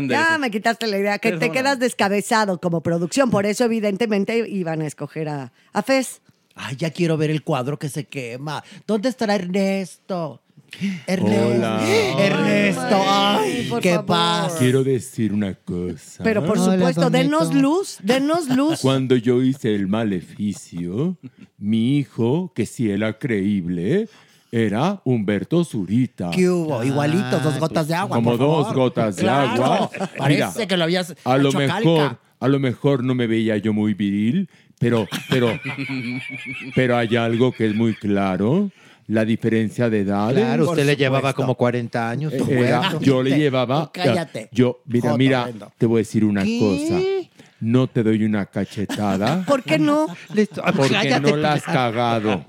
ya 0.07 0.37
me 0.37 0.51
quitaste 0.51 0.87
la 0.87 0.97
idea, 0.97 1.19
que 1.19 1.33
te 1.33 1.51
quedas 1.51 1.79
descabezado 1.79 2.59
como 2.59 2.81
producción. 2.81 3.29
Por 3.29 3.45
eso, 3.45 3.65
evidentemente, 3.65 4.37
iban 4.47 4.81
a 4.81 4.87
escoger 4.87 5.29
a, 5.29 5.51
a 5.73 5.81
Fez. 5.81 6.21
Ay, 6.57 6.75
ya 6.75 6.89
quiero 6.91 7.17
ver 7.17 7.29
el 7.29 7.43
cuadro 7.43 7.77
que 7.79 7.87
se 7.89 8.05
quema. 8.05 8.63
¿Dónde 8.85 9.09
estará 9.09 9.35
Ernesto? 9.35 10.41
Ernesto. 11.05 11.47
Hola. 11.55 11.81
Ernesto. 12.19 12.97
Ay, 13.07 13.67
por 13.69 13.81
qué 13.81 13.91
favor. 13.91 14.05
paz. 14.07 14.55
Quiero 14.59 14.83
decir 14.83 15.31
una 15.33 15.53
cosa. 15.53 16.23
Pero 16.23 16.45
por 16.45 16.59
supuesto, 16.59 17.09
denos 17.09 17.53
luz, 17.53 17.97
denos 18.03 18.49
luz. 18.49 18.79
Cuando 18.81 19.15
yo 19.15 19.41
hice 19.41 19.73
el 19.75 19.87
maleficio, 19.87 21.17
mi 21.57 21.97
hijo, 21.97 22.51
que 22.53 22.65
si 22.65 22.89
era 22.89 23.17
creíble, 23.17 24.09
era 24.51 25.01
Humberto 25.05 25.63
Zurita. 25.63 26.31
¿Qué 26.31 26.49
hubo? 26.49 26.83
Igualito, 26.83 27.39
dos 27.39 27.59
gotas 27.59 27.87
de 27.87 27.95
agua. 27.95 28.15
Como 28.17 28.31
por 28.31 28.39
dos 28.39 28.67
favor. 28.67 28.75
gotas 28.75 29.15
de 29.15 29.21
Claro. 29.23 29.63
agua. 29.65 29.91
Parece 30.17 30.51
Mira, 30.55 30.67
que 30.67 30.77
lo 30.77 30.83
habías 30.83 31.15
a 31.23 31.37
lo 31.37 31.49
hecho 31.49 31.57
mejor, 31.59 31.83
calca. 31.83 32.19
a 32.39 32.47
lo 32.47 32.59
mejor 32.59 33.03
no 33.03 33.15
me 33.15 33.27
veía 33.27 33.57
yo 33.57 33.73
muy 33.73 33.93
viril, 33.93 34.49
pero, 34.79 35.07
pero, 35.29 35.59
pero 36.75 36.97
hay 36.97 37.15
algo 37.15 37.51
que 37.51 37.67
es 37.67 37.75
muy 37.75 37.95
claro. 37.95 38.71
La 39.09 39.23
diferencia 39.23 39.89
de 39.89 40.01
edad. 40.01 40.33
Claro, 40.33 40.69
usted 40.69 40.85
le 40.85 40.97
llevaba 40.97 41.31
como 41.31 41.55
40 41.55 42.09
años. 42.09 42.33
Humberto. 42.33 42.99
yo 42.99 43.23
le 43.23 43.37
llevaba. 43.37 43.89
Cállate. 43.89 44.49
Yo, 44.51 44.81
mira, 44.85 45.03
Joto, 45.11 45.17
mira, 45.17 45.49
te 45.77 45.85
voy 45.85 45.99
a 45.99 45.99
decir 45.99 46.25
una 46.25 46.43
¿Qué? 46.43 46.59
cosa. 46.59 47.27
No 47.61 47.87
te 47.87 48.03
doy 48.03 48.25
una 48.25 48.45
cachetada. 48.47 49.43
¿Por 49.47 49.63
qué 49.63 49.79
no? 49.79 50.07
Porque 50.75 50.93
Cállate, 50.93 51.21
no 51.21 51.37
la 51.37 51.53
has 51.53 51.63
cagado. 51.63 52.45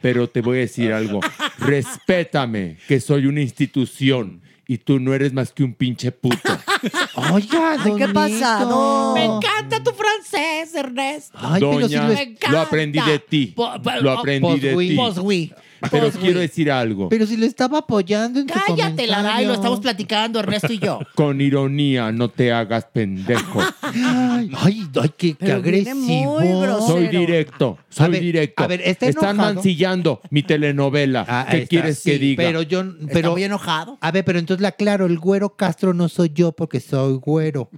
Pero 0.00 0.26
te 0.26 0.40
voy 0.40 0.56
a 0.56 0.60
decir 0.62 0.90
algo. 0.90 1.20
Respétame, 1.58 2.78
que 2.88 2.98
soy 2.98 3.26
una 3.26 3.42
institución 3.42 4.40
y 4.72 4.78
tú 4.78 5.00
no 5.00 5.12
eres 5.12 5.32
más 5.32 5.50
que 5.52 5.64
un 5.64 5.74
pinche 5.74 6.12
puto. 6.12 6.36
Oiga, 7.32 7.76
Ay, 7.84 7.92
¿qué 7.98 8.06
pasado? 8.06 9.14
Me 9.14 9.24
encanta 9.24 9.82
tu 9.82 9.90
francés, 9.90 10.72
Ernesto. 10.76 11.36
Ay, 11.40 11.60
pero 11.60 11.88
si 11.88 11.94
Doña, 11.94 12.06
lo- 12.08 12.14
Me 12.14 12.22
encanta. 12.22 12.50
lo 12.52 12.60
aprendí 12.60 13.00
de 13.00 13.18
ti. 13.18 13.46
Po- 13.56 13.82
po- 13.82 13.90
Lo 14.00 14.12
aprendí 14.12 14.60
de 14.60 14.76
ti. 14.76 14.94
Posgui. 14.94 15.52
Pero 15.90 16.06
Posgui. 16.06 16.20
quiero 16.22 16.40
decir 16.40 16.70
algo. 16.70 17.08
Pero 17.08 17.26
si 17.26 17.36
lo 17.36 17.46
estaba 17.46 17.78
apoyando 17.78 18.40
en 18.40 18.48
su 18.48 18.54
Cállate, 18.54 19.06
Lara, 19.06 19.42
y 19.42 19.46
lo 19.46 19.54
estamos 19.54 19.80
platicando, 19.80 20.38
Ernesto 20.40 20.72
y 20.72 20.78
yo. 20.78 20.98
Con 21.14 21.40
ironía, 21.40 22.12
no 22.12 22.28
te 22.28 22.52
hagas 22.52 22.86
pendejo. 22.92 23.60
Ay, 23.82 24.50
ay, 24.56 24.88
ay, 25.00 25.10
qué, 25.16 25.34
qué 25.34 25.52
agresivo. 25.52 26.40
Soy 26.86 27.08
directo, 27.08 27.78
soy 27.88 28.06
A 28.06 28.08
ver, 28.08 28.20
directo. 28.20 28.62
a 28.62 28.66
ver, 28.66 28.80
está 28.84 29.06
Están 29.06 29.34
enojado. 29.36 29.54
mancillando 29.54 30.20
mi 30.30 30.42
telenovela. 30.42 31.24
Ah, 31.28 31.46
¿Qué 31.50 31.56
está, 31.58 31.68
quieres 31.68 32.02
que 32.02 32.18
diga? 32.18 32.42
Pero 32.42 32.62
yo, 32.62 32.80
Está 32.80 33.06
pero, 33.12 33.32
muy 33.32 33.44
enojado. 33.44 33.98
a 34.00 34.10
ver, 34.10 34.24
pero 34.24 34.38
entonces 34.38 34.60
le 34.60 34.68
aclaro, 34.68 35.06
el 35.06 35.18
güero 35.18 35.56
Castro 35.56 35.94
no 35.94 36.08
soy 36.08 36.30
yo 36.34 36.52
porque 36.52 36.80
soy 36.80 37.14
güero. 37.14 37.70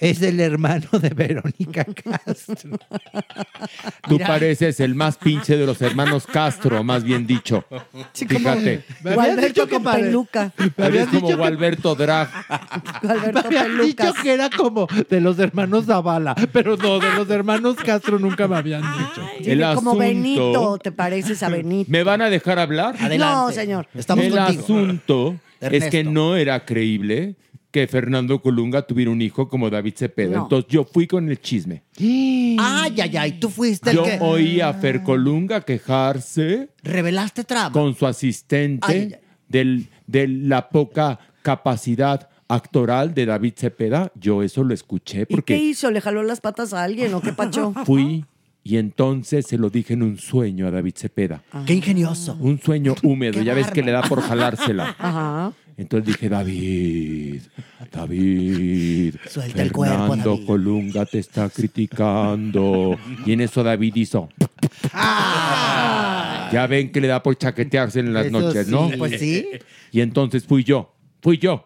Es 0.00 0.22
el 0.22 0.38
hermano 0.38 0.86
de 1.00 1.08
Verónica 1.10 1.84
Castro. 1.84 2.78
Tú 4.06 4.14
Mira. 4.14 4.26
pareces 4.26 4.78
el 4.80 4.94
más 4.94 5.16
pinche 5.16 5.56
de 5.56 5.66
los 5.66 5.80
hermanos 5.82 6.26
Castro, 6.26 6.84
más 6.84 7.02
bien 7.02 7.26
dicho. 7.26 7.64
Fíjate. 8.14 8.84
Me 9.02 9.10
habías 9.10 9.14
Gualberto 9.14 9.46
dicho 9.48 9.66
que 9.66 9.74
con 9.74 9.82
pare- 9.84 10.02
peluca. 10.04 10.52
Me 10.76 10.86
Eres 10.86 11.06
como 11.06 11.12
dicho 11.20 11.26
que- 11.28 11.34
Gualberto 11.34 11.94
Drag. 11.94 12.28
Gualberto 13.02 13.50
me 13.50 13.58
habías 13.58 13.86
dicho 13.86 13.96
Pelucas. 13.96 14.22
que 14.22 14.32
era 14.32 14.50
como 14.50 14.86
de 15.08 15.20
los 15.20 15.38
hermanos 15.38 15.86
Zavala, 15.86 16.34
pero 16.52 16.76
no, 16.76 16.98
de 17.00 17.10
los 17.14 17.28
hermanos 17.30 17.76
Castro 17.76 18.18
nunca 18.18 18.46
me 18.46 18.56
habían 18.56 18.82
dicho. 18.82 19.22
El 19.40 19.60
como 19.74 19.90
asunto- 19.92 19.96
Benito, 19.98 20.78
te 20.78 20.92
pareces 20.92 21.42
a 21.42 21.48
Benito. 21.48 21.90
¿Me 21.90 22.02
van 22.04 22.22
a 22.22 22.30
dejar 22.30 22.58
hablar? 22.58 22.94
Adelante. 23.00 23.18
No, 23.18 23.50
señor. 23.50 23.88
Estamos 23.94 24.24
el 24.26 24.32
contigo. 24.36 24.62
asunto 24.62 25.36
es 25.60 25.86
que 25.86 26.04
no 26.04 26.36
era 26.36 26.64
creíble 26.64 27.34
que 27.80 27.86
Fernando 27.86 28.40
Colunga 28.42 28.82
tuviera 28.82 29.10
un 29.10 29.20
hijo 29.22 29.48
como 29.48 29.70
David 29.70 29.94
Cepeda. 29.96 30.36
No. 30.36 30.42
Entonces 30.44 30.70
yo 30.70 30.84
fui 30.84 31.06
con 31.06 31.28
el 31.28 31.40
chisme. 31.40 31.82
Ay, 31.98 33.00
ay, 33.00 33.16
ay, 33.16 33.32
tú 33.38 33.48
fuiste 33.50 33.90
el 33.90 33.96
Yo 33.96 34.02
que 34.04 34.18
oí 34.20 34.60
a 34.60 34.72
Fer 34.74 35.02
Colunga 35.02 35.60
quejarse 35.60 36.70
revelaste 36.82 37.44
trama. 37.44 37.72
con 37.72 37.94
su 37.94 38.06
asistente 38.06 38.86
Ay, 38.86 38.96
ay, 38.96 39.12
ay. 39.14 39.20
del- 39.48 39.88
de 40.06 40.26
la 40.28 40.68
poca 40.70 41.18
capacidad 41.42 42.28
actoral 42.48 43.12
de 43.14 43.26
David 43.26 43.52
Cepeda. 43.56 44.10
Yo 44.14 44.42
eso 44.42 44.64
lo 44.64 44.72
escuché 44.74 45.20
¿Y 45.22 45.26
qué 45.26 45.34
porque 45.34 45.56
hizo? 45.58 45.90
¿Le 45.90 46.00
jaló 46.00 46.22
las 46.22 46.40
patas 46.40 46.72
a 46.72 46.82
alguien 46.82 47.12
o 47.14 47.20
qué 47.20 47.32
pacho? 47.32 47.72
fui 47.84 48.24
y 48.68 48.76
entonces 48.76 49.46
se 49.46 49.56
lo 49.56 49.70
dije 49.70 49.94
en 49.94 50.02
un 50.02 50.18
sueño 50.18 50.66
a 50.66 50.70
David 50.70 50.92
Cepeda. 50.94 51.42
Qué 51.64 51.72
ingenioso. 51.72 52.36
Un 52.38 52.60
sueño 52.60 52.94
húmedo, 53.02 53.38
Qué 53.38 53.44
ya 53.46 53.54
ves 53.54 53.70
que 53.70 53.82
le 53.82 53.92
da 53.92 54.02
por 54.02 54.20
jalársela. 54.20 54.94
Ajá. 54.98 55.54
Entonces 55.78 56.06
dije, 56.08 56.28
David, 56.28 57.40
David, 57.90 59.14
Suelta 59.26 59.62
el 59.62 59.72
cuerpo, 59.72 59.96
Fernando 59.96 60.30
David. 60.32 60.46
Colunga 60.46 61.06
te 61.06 61.18
está 61.18 61.48
criticando. 61.48 62.98
Y 63.24 63.32
en 63.32 63.40
eso 63.40 63.62
David 63.62 63.94
hizo. 63.96 64.28
Ya 66.52 66.66
ven 66.68 66.92
que 66.92 67.00
le 67.00 67.08
da 67.08 67.22
por 67.22 67.38
chaquetearse 67.38 68.00
en 68.00 68.12
las 68.12 68.26
Eso 68.26 68.38
noches, 68.40 68.66
sí. 68.66 68.72
¿no? 68.72 68.90
Pues 68.98 69.18
sí. 69.18 69.46
Y 69.92 70.02
entonces 70.02 70.44
fui 70.44 70.62
yo, 70.62 70.94
fui 71.22 71.38
yo. 71.38 71.64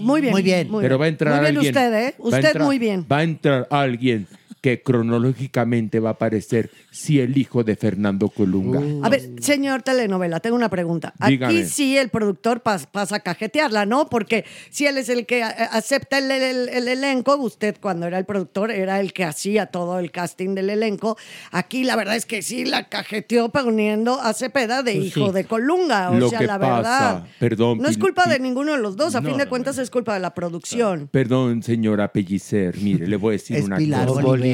Muy 0.00 0.22
bien. 0.22 0.32
Muy 0.32 0.42
bien. 0.42 0.68
Pero 0.80 0.98
va 0.98 1.04
a 1.04 1.08
entrar 1.08 1.34
Muy 1.34 1.40
bien 1.50 1.56
alguien. 1.56 1.74
usted, 1.74 2.08
¿eh? 2.08 2.14
Usted 2.18 2.44
entrar- 2.44 2.64
muy 2.64 2.78
bien. 2.78 3.04
Va 3.10 3.18
a 3.18 3.22
entrar 3.22 3.68
alguien 3.70 4.26
que 4.62 4.80
cronológicamente 4.82 6.00
va 6.00 6.10
a 6.10 6.12
aparecer 6.12 6.70
si 6.90 7.20
el 7.20 7.36
hijo 7.36 7.64
de 7.64 7.76
Fernando 7.76 8.28
Colunga. 8.28 8.80
A 9.04 9.08
ver, 9.10 9.28
señor 9.40 9.82
telenovela, 9.82 10.40
tengo 10.40 10.56
una 10.56 10.70
pregunta. 10.70 11.12
Aquí 11.18 11.64
sí 11.64 11.98
el 11.98 12.08
productor 12.08 12.62
pas- 12.62 12.86
pasa 12.90 13.16
a 13.16 13.20
cajetearla, 13.20 13.86
¿no? 13.86 14.08
Porque 14.08 14.44
si 14.70 14.86
él 14.86 14.98
es 14.98 15.08
el 15.08 15.26
que 15.26 15.40
eh, 15.40 15.44
acepta 15.72 16.18
el, 16.18 16.30
el- 16.30 16.68
el 16.68 16.88
elenco, 16.88 17.36
usted 17.36 17.76
cuando 17.80 18.06
era 18.06 18.18
el 18.18 18.24
productor 18.24 18.70
era 18.70 19.00
el 19.00 19.12
que 19.12 19.24
hacía 19.24 19.66
todo 19.66 19.98
el 19.98 20.10
casting 20.12 20.54
del 20.54 20.70
elenco. 20.70 21.18
Aquí 21.50 21.82
la 21.84 21.96
verdad 21.96 22.14
es 22.16 22.24
que 22.24 22.40
sí 22.42 22.64
la 22.64 22.88
cajeteó 22.88 23.48
poniendo 23.50 24.20
a 24.20 24.32
Cepeda 24.32 24.82
de 24.84 24.94
Pues 24.94 25.06
hijo 25.08 25.26
sí. 25.28 25.32
de 25.34 25.44
Colunga. 25.44 26.10
O 26.10 26.14
Lo 26.14 26.28
sea, 26.30 26.38
que 26.38 26.46
la 26.46 26.58
pasa, 26.60 26.74
verdad. 26.76 27.26
perdón, 27.40 27.78
No 27.78 27.88
es 27.88 27.98
culpa 27.98 28.26
de 28.28 28.38
ninguno 28.38 28.72
de 28.72 28.78
los 28.78 28.96
dos, 28.96 29.16
a 29.16 29.20
No, 29.20 29.28
fin 29.28 29.38
de 29.38 29.44
no, 29.44 29.50
cuentas 29.50 29.76
es 29.78 29.90
culpa 29.90 30.14
de 30.14 30.20
la 30.20 30.32
producción. 30.34 31.08
Perdón, 31.10 31.64
señora 31.64 32.12
Pellicer, 32.12 32.76
mire, 32.80 33.08
le 33.08 33.16
voy 33.16 33.30
a 33.30 33.32
decir 33.32 33.56
Es 33.56 33.64
una 33.64 33.76
Pilar 33.76 34.06
cosa. 34.06 34.22
Bolívar. 34.22 34.51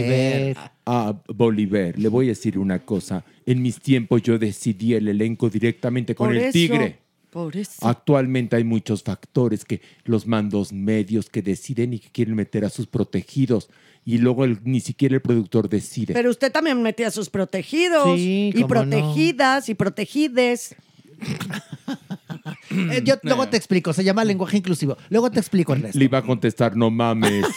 Ah, 0.86 1.14
Bolívar, 1.28 1.98
le 1.98 2.08
voy 2.08 2.26
a 2.26 2.28
decir 2.30 2.58
una 2.58 2.78
cosa. 2.78 3.24
En 3.46 3.62
mis 3.62 3.80
tiempos 3.80 4.22
yo 4.22 4.38
decidí 4.38 4.94
el 4.94 5.08
elenco 5.08 5.48
directamente 5.50 6.14
con 6.14 6.28
Por 6.28 6.36
el 6.36 6.42
eso, 6.44 6.52
tigre. 6.52 6.98
Por 7.30 7.56
eso. 7.56 7.86
Actualmente 7.86 8.56
hay 8.56 8.64
muchos 8.64 9.02
factores 9.02 9.64
que 9.64 9.82
los 10.04 10.26
mandos 10.26 10.72
medios 10.72 11.28
que 11.28 11.42
deciden 11.42 11.92
y 11.94 11.98
que 11.98 12.08
quieren 12.10 12.34
meter 12.34 12.64
a 12.64 12.70
sus 12.70 12.86
protegidos 12.86 13.68
y 14.04 14.16
luego 14.16 14.44
el- 14.46 14.58
ni 14.64 14.80
siquiera 14.80 15.14
el 15.14 15.20
productor 15.20 15.68
decide. 15.68 16.14
Pero 16.14 16.30
usted 16.30 16.50
también 16.50 16.82
metía 16.82 17.08
a 17.08 17.10
sus 17.10 17.28
protegidos 17.28 18.18
Sí, 18.18 18.50
y 18.54 18.62
cómo 18.62 18.74
no. 18.74 18.80
protegidas 18.80 19.68
y 19.68 19.74
protegides. 19.74 20.74
Eh, 22.70 23.02
yo 23.04 23.14
luego 23.22 23.48
te 23.48 23.56
explico, 23.56 23.92
se 23.92 24.04
llama 24.04 24.24
lenguaje 24.24 24.56
inclusivo. 24.58 24.96
Luego 25.08 25.30
te 25.30 25.40
explico, 25.40 25.72
Ernesto. 25.72 25.98
Le 25.98 26.04
iba 26.04 26.18
a 26.18 26.22
contestar, 26.22 26.76
no 26.76 26.90
mames. 26.90 27.44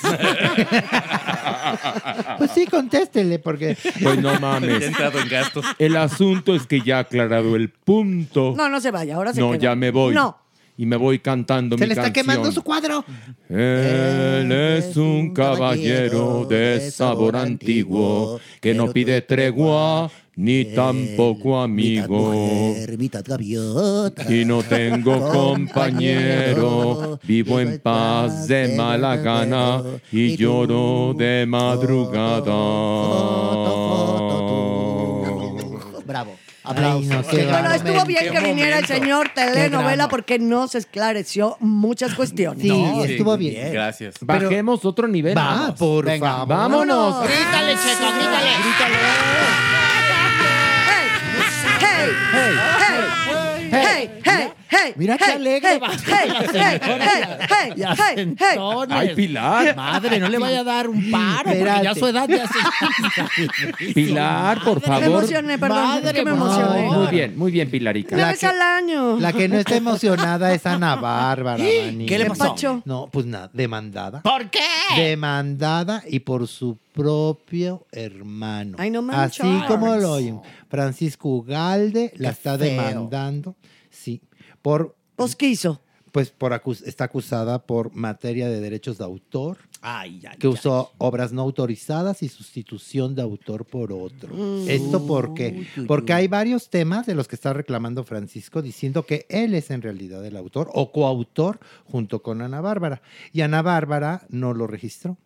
Pues 2.38 2.52
sí, 2.52 2.66
contéstele, 2.66 3.40
porque. 3.40 3.78
Pues 4.02 4.20
no 4.20 4.38
mames. 4.40 4.80
Ya 4.80 4.86
he 4.86 4.90
entrado 4.90 5.20
en 5.20 5.30
gastos. 5.30 5.66
El 5.78 5.96
asunto 5.96 6.56
es 6.56 6.66
que 6.66 6.82
ya 6.82 7.00
aclarado 7.00 7.56
el 7.56 7.70
punto. 7.70 8.54
No, 8.58 8.68
no 8.70 8.82
se 8.82 8.92
vaya, 8.92 9.16
ahora 9.16 9.34
se 9.34 9.40
No, 9.40 9.52
queda. 9.52 9.60
ya 9.62 9.76
me 9.76 9.92
voy. 9.92 10.14
No. 10.16 10.38
Y 10.82 10.86
me 10.88 10.96
voy 10.96 11.20
cantando 11.20 11.78
Se 11.78 11.84
mi 11.84 11.90
le 11.90 11.94
está 11.94 12.06
canción. 12.06 12.26
quemando 12.26 12.52
su 12.52 12.64
cuadro. 12.64 13.06
Él 13.48 14.52
es 14.52 14.98
un 14.98 15.32
caballero 15.32 16.48
de 16.50 16.90
sabor 16.90 17.36
antiguo 17.36 18.40
que 18.60 18.74
no 18.74 18.92
pide 18.92 19.22
tregua 19.22 20.10
ni 20.36 20.66
tampoco 20.74 21.62
amigo. 21.62 22.74
Mitad 22.98 23.24
gaviota. 23.24 24.34
Y 24.34 24.44
no 24.44 24.64
tengo 24.64 25.20
compañero, 25.32 27.20
vivo 27.28 27.60
en 27.60 27.78
paz 27.80 28.48
de 28.48 28.74
mala 28.76 29.18
gana 29.18 29.84
y 30.12 30.36
lloro 30.36 31.14
de 31.16 31.46
madrugada. 31.48 32.50
Bravo. 36.64 37.00
Ay, 37.00 37.06
no, 37.06 37.24
qué 37.28 37.46
Bueno, 37.46 37.72
estuvo 37.72 38.06
bien 38.06 38.32
que 38.32 38.40
viniera 38.40 38.78
el 38.80 38.84
momento. 38.84 38.94
señor 38.94 39.30
Qué 39.34 39.42
telenovela 39.42 40.08
porque 40.10 40.38
nos 40.40 40.76
esclareció 40.76 41.58
muchas 41.60 42.14
cuestiones. 42.14 42.62
Sí, 42.62 43.02
estuvo 43.04 43.36
bien. 43.38 43.74
Gracias. 43.74 44.16
Bajemos 44.22 44.86
otro 44.86 45.08
nivel. 45.08 45.36
Va, 45.38 45.44
Vamos. 45.44 45.80
por 45.80 46.06
Venga, 46.06 46.32
favor. 46.32 46.48
Vámonos. 46.48 47.24
Grítale, 47.24 47.74
Checo, 47.74 48.12
grítale. 48.14 48.50
¡Hey! 50.88 51.08
¡Hey! 51.82 52.10
¡Hey! 52.34 52.54
¡Hey! 52.80 53.70
¡Hey! 53.72 53.72
Hey, 53.72 54.10
hey, 54.26 54.48
va 54.48 54.61
hey, 54.72 54.94
hey, 54.96 55.18
señora. 55.20 55.90
hey, 56.08 57.22
hey, 57.50 57.74
Y 57.76 57.82
hey, 57.82 57.84
acentones. 57.88 58.98
Ay, 58.98 59.16
Pilar. 59.16 59.76
Madre, 59.76 60.20
no 60.20 60.30
le 60.30 60.38
vaya 60.40 60.62
a 60.62 60.64
dar 60.64 60.90
un 60.90 61.12
paro, 61.12 61.44
porque 61.44 61.80
ya 61.84 61.94
su 61.96 62.08
edad 62.08 62.28
ya 62.30 62.48
se... 62.48 63.94
Pilar, 63.94 64.64
por 64.64 64.82
Me 64.82 64.88
favor. 64.88 65.04
emocioné, 65.04 65.58
perdón, 65.58 66.02
es 66.06 66.14
que 66.14 66.24
me 66.26 66.32
emocioné. 66.32 66.82
Muy 66.88 67.08
bien, 67.08 67.38
muy 67.38 67.52
bien, 67.52 67.70
Pilarica. 67.70 68.16
Una 68.16 68.26
La 68.26 68.32
vez 68.32 68.40
que- 68.40 68.46
al 68.48 68.62
año. 68.62 69.20
La 69.20 69.34
que 69.34 69.48
no 69.48 69.58
está 69.58 69.76
emocionada 69.76 70.54
es 70.54 70.66
Ana 70.66 70.96
Bárbara, 71.02 71.64
Dani. 71.64 72.06
¿Qué 72.06 72.18
le 72.18 72.26
pasó? 72.26 72.44
Pacho? 72.50 72.82
No, 72.86 73.08
pues 73.12 73.26
nada, 73.26 73.50
demandada. 73.54 74.22
¿Por 74.22 74.50
qué? 74.50 74.60
Demandada 74.96 76.04
y 76.08 76.20
por 76.20 76.48
su 76.48 76.78
propio 76.94 77.86
hermano. 77.92 78.76
Ay, 78.80 78.90
no 78.90 79.06
Así 79.12 79.42
como 79.68 79.96
lo 79.96 80.14
oyen. 80.14 80.40
Francisco 80.70 81.30
Ugalde 81.30 82.14
la 82.18 82.30
Qué 82.30 82.34
está 82.34 82.58
feo. 82.58 82.70
demandando. 82.70 83.56
Sí. 83.62 83.68
Por, 84.62 84.96
¿Pues 85.16 85.36
qué 85.36 85.48
hizo? 85.50 85.82
pues 86.12 86.30
por 86.30 86.52
acus- 86.52 86.84
está 86.86 87.06
acusada 87.06 87.66
por 87.66 87.94
materia 87.96 88.50
de 88.50 88.60
derechos 88.60 88.98
de 88.98 89.06
autor, 89.06 89.58
Ay, 89.82 90.22
ay, 90.30 90.38
que 90.38 90.48
ay. 90.48 90.54
usó 90.54 90.92
obras 90.98 91.32
no 91.32 91.42
autorizadas 91.42 92.22
y 92.22 92.28
sustitución 92.28 93.16
de 93.16 93.22
autor 93.22 93.66
por 93.66 93.94
otro. 93.94 94.36
Mm. 94.36 94.70
¿Esto 94.70 95.08
por 95.08 95.34
qué? 95.34 95.66
Porque 95.88 96.12
hay 96.14 96.28
varios 96.28 96.70
temas 96.70 97.06
de 97.06 97.16
los 97.16 97.28
que 97.30 97.36
está 97.36 97.54
reclamando 97.54 98.04
Francisco 98.04 98.62
diciendo 98.62 99.06
que 99.06 99.26
él 99.30 99.56
es 99.56 99.72
en 99.72 99.82
realidad 99.82 100.26
el 100.26 100.36
autor 100.36 100.70
o 100.74 100.92
coautor 100.92 101.60
junto 101.86 102.22
con 102.22 102.42
Ana 102.42 102.60
Bárbara. 102.60 103.02
Y 103.32 103.40
Ana 103.42 103.62
Bárbara 103.62 104.26
no 104.30 104.54
lo 104.54 104.68
registró. 104.68 105.18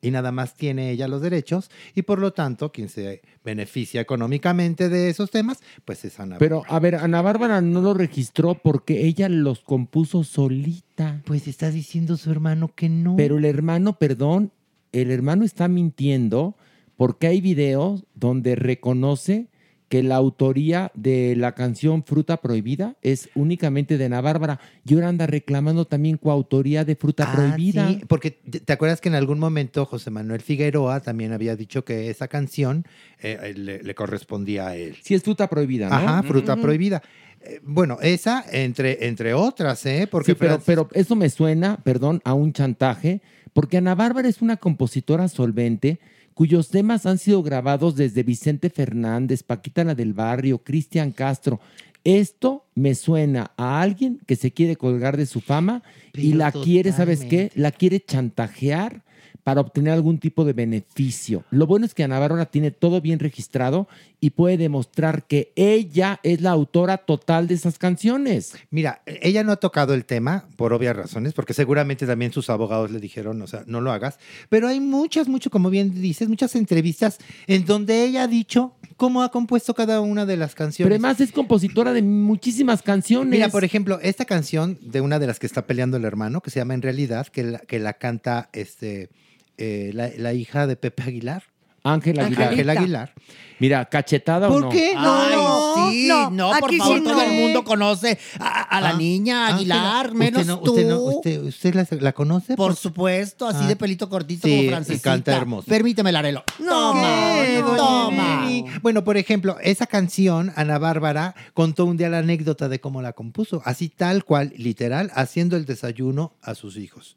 Y 0.00 0.10
nada 0.10 0.30
más 0.30 0.54
tiene 0.54 0.90
ella 0.90 1.08
los 1.08 1.22
derechos 1.22 1.70
y 1.94 2.02
por 2.02 2.20
lo 2.20 2.32
tanto 2.32 2.70
quien 2.70 2.88
se 2.88 3.20
beneficia 3.44 4.00
económicamente 4.00 4.88
de 4.88 5.08
esos 5.08 5.30
temas, 5.30 5.58
pues 5.84 6.04
es 6.04 6.20
Ana 6.20 6.38
Pero, 6.38 6.62
a 6.68 6.78
ver, 6.78 6.94
Ana 6.94 7.20
Bárbara 7.20 7.60
no 7.60 7.80
lo 7.80 7.94
registró 7.94 8.54
porque 8.54 9.06
ella 9.06 9.28
los 9.28 9.60
compuso 9.60 10.22
solita. 10.22 11.20
Pues 11.24 11.48
está 11.48 11.70
diciendo 11.70 12.16
su 12.16 12.30
hermano 12.30 12.72
que 12.74 12.88
no. 12.88 13.16
Pero 13.16 13.38
el 13.38 13.44
hermano, 13.44 13.98
perdón, 13.98 14.52
el 14.92 15.10
hermano 15.10 15.44
está 15.44 15.66
mintiendo 15.66 16.56
porque 16.96 17.26
hay 17.26 17.40
videos 17.40 18.04
donde 18.14 18.54
reconoce 18.54 19.48
que 19.88 20.02
la 20.02 20.16
autoría 20.16 20.90
de 20.94 21.34
la 21.36 21.52
canción 21.52 22.04
Fruta 22.04 22.36
Prohibida 22.38 22.96
es 23.02 23.30
únicamente 23.34 23.96
de 23.96 24.04
Ana 24.04 24.20
Bárbara 24.20 24.60
y 24.84 24.94
ahora 24.94 25.08
anda 25.08 25.26
reclamando 25.26 25.86
también 25.86 26.18
coautoría 26.18 26.84
de 26.84 26.94
Fruta 26.94 27.24
Ah, 27.28 27.32
Prohibida. 27.34 27.88
sí, 27.88 28.00
porque 28.06 28.30
te 28.32 28.60
te 28.60 28.72
acuerdas 28.72 29.00
que 29.00 29.08
en 29.08 29.14
algún 29.14 29.38
momento 29.38 29.86
José 29.86 30.10
Manuel 30.10 30.42
Figueroa 30.42 31.00
también 31.00 31.32
había 31.32 31.56
dicho 31.56 31.84
que 31.84 32.10
esa 32.10 32.28
canción 32.28 32.84
eh, 33.20 33.38
eh, 33.42 33.54
le, 33.54 33.82
le 33.82 33.94
correspondía 33.94 34.68
a 34.68 34.76
él. 34.76 34.96
Sí, 35.02 35.14
es 35.14 35.22
Fruta 35.22 35.48
Prohibida, 35.48 35.88
¿no? 35.88 35.94
Ajá, 35.96 36.22
fruta 36.22 36.56
prohibida. 36.56 37.02
Eh, 37.40 37.60
bueno, 37.62 37.98
esa 38.02 38.44
entre, 38.50 39.06
entre 39.06 39.32
otras, 39.32 39.86
¿eh? 39.86 40.06
Porque 40.10 40.32
sí, 40.32 40.36
pero, 40.38 40.60
pero 40.66 40.88
eso 40.92 41.16
me 41.16 41.30
suena, 41.30 41.78
perdón, 41.82 42.20
a 42.24 42.34
un 42.34 42.52
chantaje, 42.52 43.22
porque 43.52 43.78
Ana 43.78 43.94
Bárbara 43.94 44.28
es 44.28 44.42
una 44.42 44.56
compositora 44.58 45.28
solvente 45.28 45.98
cuyos 46.38 46.68
temas 46.68 47.04
han 47.04 47.18
sido 47.18 47.42
grabados 47.42 47.96
desde 47.96 48.22
Vicente 48.22 48.70
Fernández, 48.70 49.42
Paquita 49.42 49.82
la 49.82 49.96
del 49.96 50.12
Barrio, 50.12 50.58
Cristian 50.58 51.10
Castro. 51.10 51.58
Esto 52.04 52.64
me 52.76 52.94
suena 52.94 53.50
a 53.56 53.82
alguien 53.82 54.20
que 54.24 54.36
se 54.36 54.52
quiere 54.52 54.76
colgar 54.76 55.16
de 55.16 55.26
su 55.26 55.40
fama 55.40 55.82
y 56.12 56.34
la 56.34 56.52
quiere, 56.52 56.92
¿sabes 56.92 57.24
qué? 57.24 57.50
La 57.56 57.72
quiere 57.72 57.98
chantajear 57.98 59.02
para 59.42 59.60
obtener 59.60 59.92
algún 59.92 60.18
tipo 60.18 60.44
de 60.44 60.52
beneficio. 60.52 61.42
Lo 61.50 61.66
bueno 61.66 61.86
es 61.86 61.92
que 61.92 62.04
Ana 62.04 62.20
Bárbara 62.20 62.46
tiene 62.46 62.70
todo 62.70 63.00
bien 63.00 63.18
registrado 63.18 63.88
y 64.20 64.30
puede 64.30 64.56
demostrar 64.56 65.26
que 65.26 65.52
ella 65.54 66.18
es 66.22 66.40
la 66.40 66.50
autora 66.50 66.98
total 66.98 67.46
de 67.46 67.54
esas 67.54 67.78
canciones. 67.78 68.54
Mira, 68.70 69.02
ella 69.06 69.44
no 69.44 69.52
ha 69.52 69.56
tocado 69.56 69.94
el 69.94 70.04
tema 70.04 70.48
por 70.56 70.72
obvias 70.72 70.96
razones, 70.96 71.32
porque 71.32 71.54
seguramente 71.54 72.06
también 72.06 72.32
sus 72.32 72.50
abogados 72.50 72.90
le 72.90 72.98
dijeron, 72.98 73.40
o 73.42 73.46
sea, 73.46 73.64
no 73.66 73.80
lo 73.80 73.92
hagas. 73.92 74.18
Pero 74.48 74.68
hay 74.68 74.80
muchas, 74.80 75.28
mucho, 75.28 75.50
como 75.50 75.70
bien 75.70 76.00
dices, 76.00 76.28
muchas 76.28 76.56
entrevistas 76.56 77.18
en 77.46 77.64
donde 77.64 78.04
ella 78.04 78.24
ha 78.24 78.28
dicho 78.28 78.74
cómo 78.96 79.22
ha 79.22 79.30
compuesto 79.30 79.74
cada 79.74 80.00
una 80.00 80.26
de 80.26 80.36
las 80.36 80.54
canciones. 80.54 80.88
Pero 80.88 80.94
además 80.94 81.20
es 81.20 81.32
compositora 81.32 81.92
de 81.92 82.02
muchísimas 82.02 82.82
canciones. 82.82 83.30
Mira, 83.30 83.48
por 83.48 83.64
ejemplo, 83.64 84.00
esta 84.02 84.24
canción 84.24 84.78
de 84.82 85.00
una 85.00 85.18
de 85.18 85.28
las 85.28 85.38
que 85.38 85.46
está 85.46 85.66
peleando 85.66 85.96
el 85.96 86.04
hermano, 86.04 86.40
que 86.40 86.50
se 86.50 86.58
llama 86.58 86.74
En 86.74 86.82
realidad, 86.82 87.28
que 87.28 87.44
la, 87.44 87.58
que 87.60 87.78
la 87.78 87.94
canta 87.94 88.50
este, 88.52 89.10
eh, 89.56 89.92
la, 89.94 90.10
la 90.16 90.34
hija 90.34 90.66
de 90.66 90.76
Pepe 90.76 91.04
Aguilar. 91.04 91.44
Ángel 91.82 92.18
Aguilar. 92.20 92.48
Ángel 92.50 92.70
Aguilar. 92.70 93.14
Mira, 93.60 93.84
cachetada 93.86 94.48
o 94.48 94.52
¿Por 94.52 94.62
no. 94.62 94.68
qué? 94.68 94.92
No, 94.94 95.20
Ay, 95.20 95.32
no, 95.34 95.90
sí, 95.90 96.06
no, 96.08 96.30
no, 96.30 96.50
por 96.60 96.68
aquí 96.70 96.78
favor, 96.78 96.98
sí 96.98 97.02
todo 97.04 97.14
no. 97.14 97.22
el 97.22 97.32
mundo 97.32 97.64
conoce 97.64 98.16
a, 98.38 98.62
a 98.62 98.80
la 98.80 98.90
Ah, 98.90 98.94
niña 98.96 99.48
Aguilar, 99.48 100.06
Ángela, 100.06 100.14
menos 100.14 100.42
usted 100.42 100.46
no- 100.52 100.58
tú. 100.60 100.70
Usted, 100.74 100.88
no- 100.88 101.00
usted, 101.02 101.42
usted 101.42 101.74
la, 101.74 101.86
la 102.00 102.12
conoce? 102.12 102.54
Por 102.54 102.76
supuesto, 102.76 103.48
así 103.48 103.64
Ah. 103.64 103.66
de 103.66 103.74
pelito 103.74 104.08
cortito 104.08 104.46
Sí, 104.46 104.52
como 104.52 104.62
y 104.62 104.68
Francesita. 104.68 105.10
canta 105.10 105.36
hermoso. 105.36 105.66
Permíteme, 105.66 106.12
Larelo. 106.12 106.44
Toma, 106.56 107.02
¿Qué, 107.44 107.60
doña 107.60 107.76
toma. 107.76 108.48
Bueno, 108.80 109.02
por 109.02 109.16
ejemplo, 109.16 109.56
esa 109.60 109.86
canción, 109.88 110.52
Ana 110.54 110.78
Bárbara 110.78 111.34
contó 111.52 111.84
un 111.84 111.96
día 111.96 112.08
la 112.08 112.18
anécdota 112.18 112.68
de 112.68 112.80
cómo 112.80 113.02
la 113.02 113.12
compuso, 113.12 113.60
así 113.64 113.88
tal 113.88 114.24
cual, 114.24 114.52
literal, 114.56 115.10
haciendo 115.16 115.56
el 115.56 115.64
desayuno 115.64 116.32
a 116.42 116.54
sus 116.54 116.76
hijos. 116.76 117.16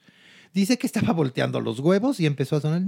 Dice 0.54 0.78
que 0.78 0.88
estaba 0.88 1.14
volteando 1.14 1.62
los 1.62 1.80
huevos 1.80 2.20
y 2.20 2.26
empezó 2.26 2.58
a 2.58 2.62
sonar. 2.62 2.82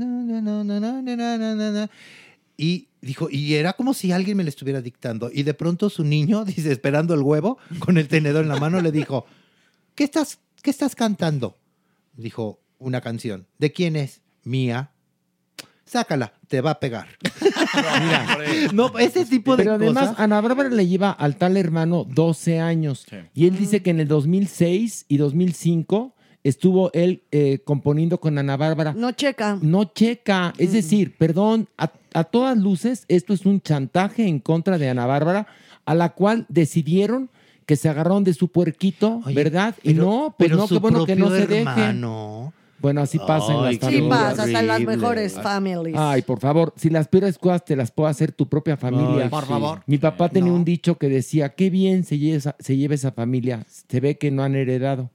Y 2.58 2.90
dijo, 3.02 3.30
y 3.30 3.56
era 3.56 3.74
como 3.74 3.94
si 3.94 4.12
alguien 4.12 4.38
me 4.38 4.44
le 4.44 4.50
estuviera 4.50 4.82
dictando. 4.82 5.30
Y 5.34 5.44
de 5.44 5.54
pronto 5.54 5.90
su 5.90 6.04
niño, 6.04 6.46
dice, 6.46 6.72
esperando 6.72 7.14
el 7.14 7.22
huevo, 7.22 7.58
con 7.80 7.98
el 7.98 8.08
tenedor 8.08 8.44
en 8.44 8.50
la 8.50 8.58
mano, 8.58 8.82
le 8.82 8.92
dijo, 8.92 9.26
¿qué 9.96 10.04
estás, 10.04 10.40
qué 10.62 10.70
estás 10.70 10.96
cantando? 10.96 11.58
Dijo, 12.14 12.60
una 12.80 13.02
canción. 13.02 13.48
¿De 13.58 13.72
quién 13.72 13.96
es? 13.96 14.22
Mía. 14.44 14.92
Sácala, 15.86 16.34
te 16.48 16.62
va 16.62 16.72
a 16.72 16.80
pegar. 16.80 17.08
Mira, 17.74 18.38
no, 18.74 18.98
ese 18.98 19.26
tipo 19.26 19.56
de 19.56 19.64
Pero 19.64 19.76
además. 19.76 20.16
Ana 20.18 20.42
Bárbara 20.42 20.70
le 20.70 20.88
lleva 20.88 21.12
al 21.12 21.38
tal 21.38 21.58
hermano 21.58 22.06
12 22.10 22.60
años. 22.60 23.06
Sí. 23.10 23.18
Y 23.34 23.48
él 23.48 23.58
dice 23.58 23.82
que 23.82 23.90
en 23.90 24.00
el 24.00 24.08
2006 24.08 25.06
y 25.08 25.18
2005 25.18 26.13
estuvo 26.44 26.92
él 26.94 27.22
eh, 27.32 27.60
componiendo 27.64 28.20
con 28.20 28.38
Ana 28.38 28.58
Bárbara. 28.58 28.94
No 28.96 29.12
checa. 29.12 29.58
No 29.62 29.86
checa. 29.86 30.54
Es 30.58 30.74
decir, 30.74 31.16
perdón, 31.18 31.68
a, 31.78 31.92
a 32.14 32.24
todas 32.26 32.58
luces, 32.58 33.06
esto 33.08 33.34
es 33.34 33.46
un 33.46 33.62
chantaje 33.62 34.28
en 34.28 34.40
contra 34.40 34.78
de 34.78 34.90
Ana 34.90 35.06
Bárbara, 35.06 35.48
a 35.86 35.96
la 35.96 36.10
cual 36.10 36.46
decidieron 36.50 37.30
que 37.66 37.76
se 37.78 37.88
agarraron 37.88 38.24
de 38.26 38.34
su 38.34 38.50
puerquito, 38.50 39.22
¿verdad? 39.34 39.76
y 39.84 39.94
no, 39.94 40.36
pues 40.38 40.50
pero 40.50 40.58
no, 40.58 40.68
qué 40.68 40.78
bueno 40.80 41.06
que 41.06 41.16
no 41.16 41.30
se 41.30 41.44
hermano. 41.60 42.52
dejen. 42.52 42.64
Bueno, 42.82 43.00
así 43.00 43.18
pasa 43.18 43.54
en 43.54 43.62
las 43.64 43.74
Sí 43.76 43.80
familias. 43.80 44.10
pasa, 44.10 44.44
hasta 44.44 44.60
en 44.60 44.68
las 44.68 44.82
mejores 44.82 45.34
families. 45.40 45.96
Ay, 45.98 46.22
por 46.24 46.42
favor, 46.42 46.74
si 46.76 46.90
las 46.90 47.08
peores 47.08 47.38
cosas 47.38 47.64
te 47.64 47.78
las 47.78 47.92
puede 47.92 48.10
hacer 48.10 48.34
tu 48.34 48.50
propia 48.50 48.76
familia. 48.76 49.24
Ay, 49.24 49.30
Por 49.30 49.44
sí. 49.46 49.50
favor. 49.50 49.82
Mi 49.88 49.98
papá 49.98 50.28
tenía 50.28 50.52
un 50.52 50.66
dicho 50.66 50.98
que 50.98 51.08
decía, 51.08 51.56
qué 51.56 51.70
bien 51.70 52.04
se 52.04 52.18
lleva, 52.18 52.36
esa, 52.38 52.56
se 52.60 52.76
lleva 52.76 52.96
esa 52.96 53.14
familia. 53.14 53.64
Se 53.88 54.02
ve 54.02 54.18
que 54.18 54.32
no 54.32 54.44
han 54.44 54.56
heredado. 54.56 55.10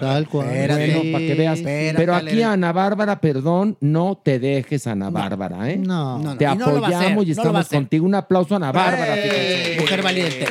Tal 0.00 0.28
cual. 0.28 0.48
Bueno, 0.48 0.74
Sí, 0.76 1.10
para 1.12 1.24
que 1.26 1.34
veas. 1.34 1.58
espérate, 1.58 1.94
Pero 1.96 2.14
aquí 2.14 2.28
Alera. 2.28 2.52
Ana 2.52 2.72
Bárbara, 2.72 3.20
perdón, 3.20 3.76
no 3.80 4.20
te 4.22 4.38
dejes 4.38 4.86
Ana 4.86 5.10
Bárbara, 5.10 5.70
¿eh? 5.70 5.76
No. 5.76 6.18
No, 6.18 6.24
no, 6.34 6.36
Te 6.36 6.44
y 6.44 6.46
no 6.46 6.52
hacer, 6.66 6.76
apoyamos 6.78 7.26
y 7.26 7.30
no 7.34 7.44
lo 7.44 7.52
va 7.52 7.58
a 7.58 7.62
estamos 7.62 7.68
contigo. 7.68 8.06
Un 8.06 8.14
aplauso 8.14 8.54
a 8.54 8.56
Ana 8.56 8.72
Bárbara. 8.72 9.16
¡Eh! 9.16 9.22
fíjense. 9.22 9.80
Mujer 9.80 10.02
valiente. 10.02 10.46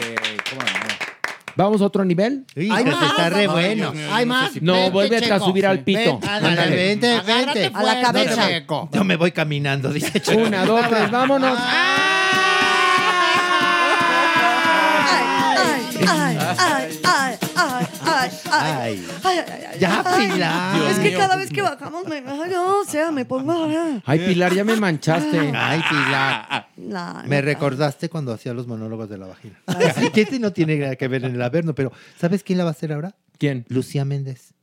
¿Vamos 1.56 1.82
a 1.82 1.86
otro 1.86 2.04
nivel? 2.04 2.46
Hijo, 2.56 2.74
Hay 2.74 2.84
más, 2.84 3.04
está 3.12 3.30
re 3.30 3.46
no, 3.46 3.52
bueno. 3.52 3.94
Hay 4.12 4.26
más. 4.26 4.60
No, 4.60 4.74
Vente, 4.74 4.90
vuélvete 4.90 5.32
a 5.32 5.40
subir 5.40 5.68
al 5.68 5.80
pito. 5.84 6.20
Ándale, 6.28 6.76
vente, 6.76 7.12
Agárrate 7.12 7.60
vente. 7.60 7.78
A 7.78 7.84
la 7.84 8.02
cabeza. 8.02 8.50
Yo 8.92 9.04
me 9.04 9.16
voy 9.18 9.32
caminando, 9.32 9.94
dice 9.94 10.20
Checo. 10.20 10.42
Una, 10.42 10.66
dos, 10.66 10.90
tres, 10.90 11.12
vámonos. 11.12 11.60
Ay, 15.06 15.82
ay, 16.08 16.38
ay, 16.58 17.00
ay, 17.04 17.23
ay, 18.06 18.30
ay, 18.52 18.52
ay, 18.52 19.06
Ay. 19.24 19.38
ay, 19.38 19.38
ay, 19.48 19.64
ay, 19.74 19.80
Ya, 19.80 20.04
ay. 20.06 20.32
Pilar. 20.32 20.92
Es 20.92 21.00
que 21.00 21.14
cada 21.14 21.36
vez 21.36 21.50
que 21.52 21.62
bajamos 21.62 22.08
me 22.08 22.18
ay, 22.18 22.50
no, 22.52 22.80
o 22.82 22.86
sea, 22.86 23.12
me 23.12 23.26
pongo 23.26 23.52
ahora. 23.52 24.02
Ay, 24.06 24.20
Pilar, 24.20 24.54
ya 24.54 24.64
me 24.64 24.76
manchaste. 24.76 25.52
Ay, 25.56 25.82
Pilar. 25.90 26.68
La- 26.78 27.24
Me 27.28 27.42
recordaste 27.42 28.10
cuando 28.10 28.34
hacía 28.34 28.54
los 28.54 28.68
monólogos 28.68 29.10
de 29.10 29.18
la 29.18 29.28
vagina. 29.28 29.60
que 30.14 30.22
este 30.22 30.40
no 30.40 30.52
tiene 30.54 30.78
nada 30.78 30.96
que 30.96 31.08
ver 31.08 31.24
en 31.26 31.36
el 31.36 31.42
Averno, 31.42 31.74
pero 31.76 31.92
¿sabes 32.20 32.44
quién 32.44 32.58
la 32.58 32.64
va 32.64 32.72
a 32.72 32.74
hacer 32.74 32.92
ahora? 32.94 33.16
¿Quién? 33.38 33.66
Lucía 33.70 34.06
Méndez. 34.06 34.54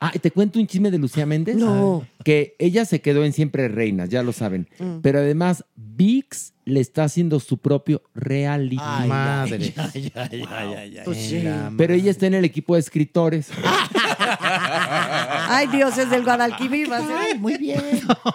Ah, 0.00 0.12
¿te 0.12 0.30
cuento 0.30 0.58
un 0.58 0.66
chisme 0.66 0.90
de 0.90 0.98
Lucía 0.98 1.24
Méndez? 1.24 1.56
No. 1.56 2.06
Que 2.22 2.54
ella 2.58 2.84
se 2.84 3.00
quedó 3.00 3.24
en 3.24 3.32
Siempre 3.32 3.68
Reinas, 3.68 4.10
ya 4.10 4.22
lo 4.22 4.32
saben. 4.32 4.68
Mm. 4.78 4.98
Pero 5.02 5.18
además, 5.20 5.64
VIX 5.76 6.52
le 6.68 6.80
está 6.80 7.04
haciendo 7.04 7.40
su 7.40 7.58
propio 7.58 8.02
reality. 8.14 8.76
Ay, 8.80 9.08
Madre. 9.08 9.74
Pues 11.04 11.34
Pero 11.76 11.94
ella 11.94 12.10
está 12.10 12.26
en 12.26 12.34
el 12.34 12.44
equipo 12.44 12.74
de 12.74 12.80
escritores. 12.80 13.50
Ay, 15.48 15.66
dioses 15.68 16.10
del 16.10 16.24
Guadalquivir. 16.24 16.90
va 16.90 16.98
a 16.98 17.06
ser- 17.06 17.16
Ay, 17.16 17.38
muy 17.38 17.56
bien. 17.56 17.80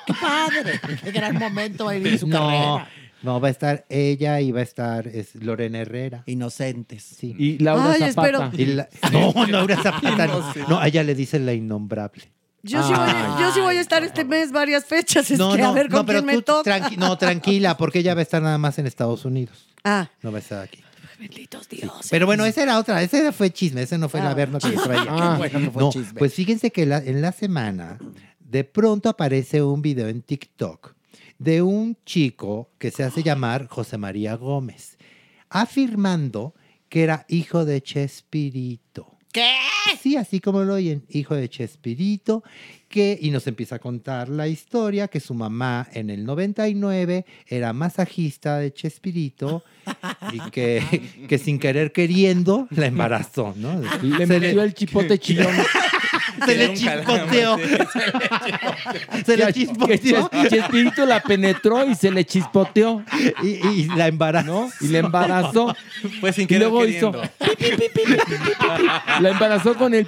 Qué 0.06 0.14
padre. 0.20 0.80
Qué 1.04 1.12
gran 1.12 1.38
momento 1.38 1.86
va 1.86 1.92
a 1.92 1.96
vivir 1.96 2.18
su 2.20 2.28
No, 2.28 2.38
carrera. 2.40 2.88
no, 3.22 3.40
va 3.40 3.48
a 3.48 3.52
estar 3.52 3.86
ella 3.90 4.42
y 4.42 4.52
va 4.52 4.60
a 4.60 4.64
estar 4.64 5.08
es, 5.08 5.36
Lorena 5.36 5.80
Herrera. 5.80 6.24
Inocentes. 6.26 7.04
Sí. 7.04 7.36
Y 7.38 7.58
Laura 7.60 7.94
Ay, 7.94 8.12
Zapata. 8.12 8.50
espero- 8.50 8.52
Y 8.62 8.66
la- 8.76 8.90
no, 9.12 9.34
Laura 9.48 9.78
Zapata. 9.82 10.28
no. 10.28 10.44
No, 10.70 10.80
a 10.80 10.88
ella 10.88 11.04
le 11.04 11.16
dicen 11.16 11.46
la 11.46 11.54
innombrable. 11.54 12.24
Yo 12.65 12.81
sí, 12.81 12.94
voy, 12.94 13.10
a- 13.10 13.38
yo 13.41 13.52
sí 13.53 13.60
voy 13.60 13.76
a 13.76 13.81
estar 13.81 14.03
este 14.03 14.23
mes 14.23 14.52
varias 14.52 14.85
fechas. 14.85 15.30
Es 15.30 15.38
No, 15.38 15.52
que 15.53 15.61
no, 15.61 15.69
a 15.69 15.73
ver 15.73 15.90
con 15.90 15.98
no, 15.99 16.06
pero 16.06 16.23
quién 16.23 16.35
me 16.38 16.41
toca. 16.41 16.64
tranqui- 16.80 16.98
no, 16.98 17.18
tranquila, 17.18 17.76
porque 17.77 17.99
ella 17.99 18.14
va 18.15 18.19
a 18.19 18.23
estar 18.23 18.41
nada 18.41 18.57
más 18.57 18.80
en 18.80 18.88
Estados 18.88 19.26
Unidos. 19.26 19.68
Ah, 19.84 20.10
No 20.22 20.31
va 20.31 20.38
a 20.38 20.41
estar 20.41 20.61
aquí. 20.64 20.80
benditos 21.19 21.68
dioses. 21.69 22.07
Pero 22.10 22.26
bueno, 22.26 22.44
esa 22.45 22.64
era 22.64 22.80
otra, 22.80 23.02
ese 23.03 23.31
fue 23.34 23.52
chisme, 23.52 23.81
ese 23.84 23.98
no 23.98 24.07
fue 24.10 24.19
el 24.22 24.27
Ah. 24.27 24.31
averno 24.31 24.60
que 24.60 24.72
yo 24.73 24.81
traía. 24.81 25.06
Ah, 25.10 25.35
bueno 25.38 25.60
que 25.60 25.72
fue 25.72 25.81
no, 25.84 25.90
chisme. 25.91 26.14
pues 26.19 26.34
fíjense 26.34 26.72
que 26.72 26.85
la- 26.85 26.98
en 26.98 27.22
la 27.22 27.31
semana 27.34 27.98
de 28.40 28.64
pronto 28.64 29.10
aparece 29.10 29.61
un 29.61 29.81
video 29.81 30.07
en 30.07 30.22
TikTok 30.22 30.95
de 31.40 31.61
un 31.61 31.98
chico 32.06 32.69
que 32.77 32.91
se 32.91 33.03
hace 33.03 33.23
llamar 33.23 33.68
José 33.68 33.98
María 33.98 34.35
Gómez, 34.35 34.98
afirmando 35.49 36.53
que 36.90 37.03
era 37.03 37.26
hijo 37.30 37.65
de 37.65 37.81
Chespirito. 37.81 39.12
¿Qué? 39.34 39.56
Sí, 40.00 40.16
así 40.16 40.40
como 40.40 40.64
lo 40.64 40.76
oyen, 40.76 41.04
hijo 41.10 41.34
de 41.34 41.50
Chespirito, 41.50 42.44
que, 42.88 43.18
y 43.20 43.32
nos 43.32 43.48
empieza 43.48 43.78
a 43.78 43.80
contar 43.80 44.30
la 44.30 44.48
historia 44.48 45.08
que 45.08 45.20
su 45.20 45.34
mamá 45.34 45.88
en 45.92 46.12
el 46.12 46.24
99 46.24 47.26
era 47.48 47.74
masajista 47.74 48.60
de 48.60 48.72
Chespirito 48.72 49.64
y 50.32 50.52
que, 50.52 51.02
que 51.28 51.40
sin 51.40 51.58
querer 51.58 51.92
queriendo 51.92 52.68
la 52.70 52.86
embarazó, 52.86 53.56
¿no? 53.58 53.82
Le 54.04 54.28
metió 54.28 54.62
el 54.62 54.76
chipote 54.76 55.18
chillón. 55.18 55.48
Se 56.45 56.56
le 56.56 56.74
chispoteó. 56.74 57.58
Se 59.26 59.38
le 59.38 59.54
chispoteó. 59.54 60.30
Chespirito 60.50 61.06
la 61.06 61.22
penetró 61.22 61.86
y 61.86 61.95
se 61.95 62.12
le 62.12 62.26
chispoteó. 62.26 63.04
Y, 63.44 63.86
la 63.95 64.08
embarazó. 64.08 64.70
Y 64.82 64.88
la 64.88 65.00
embarazó. 65.00 65.76
Pues 66.20 66.36
sin 66.36 66.48
y 66.50 66.58
luego 66.58 66.86
hizo. 66.86 67.12
La 69.22 69.30
embarazó 69.30 69.76
con 69.76 69.94
el 69.94 70.08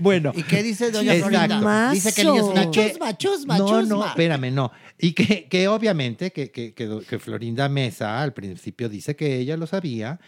Bueno. 0.00 0.32
¿Y 0.34 0.42
qué 0.42 0.62
dice 0.62 0.90
doña 0.90 1.14
Florinda? 1.14 1.90
Dice 1.92 2.12
que 2.12 2.22
el 2.22 2.28
niño 2.28 2.40
es 2.40 2.48
una 2.48 2.70
chusma, 2.70 3.16
chusma, 3.16 3.58
no. 3.58 3.82
No, 3.82 4.06
espérame, 4.06 4.52
no. 4.52 4.70
Y 4.98 5.12
que, 5.12 5.46
que 5.48 5.68
obviamente 5.68 6.30
que, 6.30 6.50
que 6.50 7.18
Florinda 7.18 7.68
Mesa 7.68 8.20
al 8.20 8.32
principio 8.34 8.88
dice 8.88 9.16
que 9.16 9.38
ella 9.38 9.56
lo 9.56 9.66
sabía, 9.66 10.20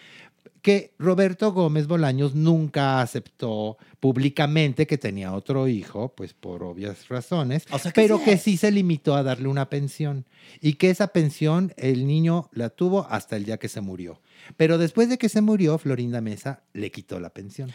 que 0.62 0.94
Roberto 0.98 1.52
Gómez 1.52 1.88
Bolaños 1.88 2.36
nunca 2.36 3.00
aceptó 3.00 3.78
públicamente 3.98 4.86
que 4.86 4.96
tenía 4.96 5.32
otro 5.32 5.66
hijo, 5.66 6.14
pues 6.14 6.34
por 6.34 6.62
obvias 6.62 7.08
razones, 7.08 7.64
O 7.70 7.78
sea 7.78 7.90
que 7.90 8.00
pero 8.00 8.18
sí 8.18 8.24
que 8.24 8.38
sí 8.38 8.56
se 8.56 8.70
limitó 8.70 9.16
a 9.16 9.24
darle 9.24 9.48
una 9.48 9.68
pensión 9.68 10.24
y 10.60 10.74
que 10.74 10.90
esa 10.90 11.08
pensión 11.08 11.74
el 11.76 12.06
niño 12.06 12.48
la 12.52 12.70
tuvo 12.70 13.06
hasta 13.10 13.36
el 13.36 13.44
día 13.44 13.58
que 13.58 13.68
se 13.68 13.80
murió. 13.80 14.20
Pero 14.56 14.78
después 14.78 15.08
de 15.08 15.18
que 15.18 15.28
se 15.28 15.40
murió, 15.40 15.78
Florinda 15.78 16.20
Mesa 16.20 16.62
le 16.72 16.90
quitó 16.90 17.20
la 17.20 17.30
pensión. 17.30 17.72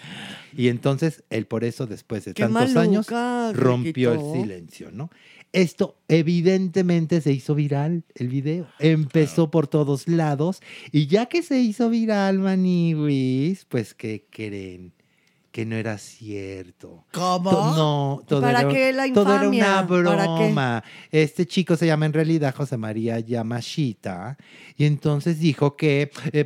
Y 0.55 0.69
entonces 0.69 1.23
él 1.29 1.45
por 1.45 1.63
eso, 1.63 1.87
después 1.87 2.25
de 2.25 2.33
Qué 2.33 2.43
tantos 2.43 2.75
años, 2.75 3.09
maluca, 3.11 3.51
rompió 3.53 4.13
el 4.13 4.41
silencio, 4.41 4.91
¿no? 4.91 5.09
Esto 5.53 5.97
evidentemente 6.07 7.21
se 7.21 7.31
hizo 7.31 7.55
viral, 7.55 8.03
el 8.15 8.27
video. 8.27 8.67
Empezó 8.79 9.49
por 9.49 9.67
todos 9.67 10.07
lados. 10.07 10.61
Y 10.91 11.07
ya 11.07 11.27
que 11.27 11.41
se 11.41 11.59
hizo 11.59 11.89
viral, 11.89 12.39
Maniwis, 12.39 13.65
pues, 13.65 13.93
¿qué 13.93 14.25
creen? 14.29 14.93
Que 15.57 15.65
no 15.65 15.75
era 15.75 15.97
cierto. 15.97 17.03
¿Cómo? 17.11 17.49
To- 17.49 17.75
No, 17.75 18.23
todo 18.27 18.41
¿Para 18.41 18.59
era, 18.59 18.69
qué 18.69 18.93
la 18.93 19.11
todo 19.11 19.33
era 19.33 19.47
una 19.49 19.57
infamia? 19.57 19.87
¿Para 19.87 20.23
qué? 20.37 20.43
broma. 20.45 20.83
Este 21.11 21.47
chico 21.47 21.75
se 21.75 21.87
llama 21.87 22.05
en 22.05 22.13
realidad 22.13 22.53
José 22.53 22.77
María 22.77 23.19
Yamashita. 23.19 24.37
Y 24.77 24.85
entonces 24.85 25.39
dijo 25.39 25.75
que, 25.75 26.11
eh, 26.31 26.45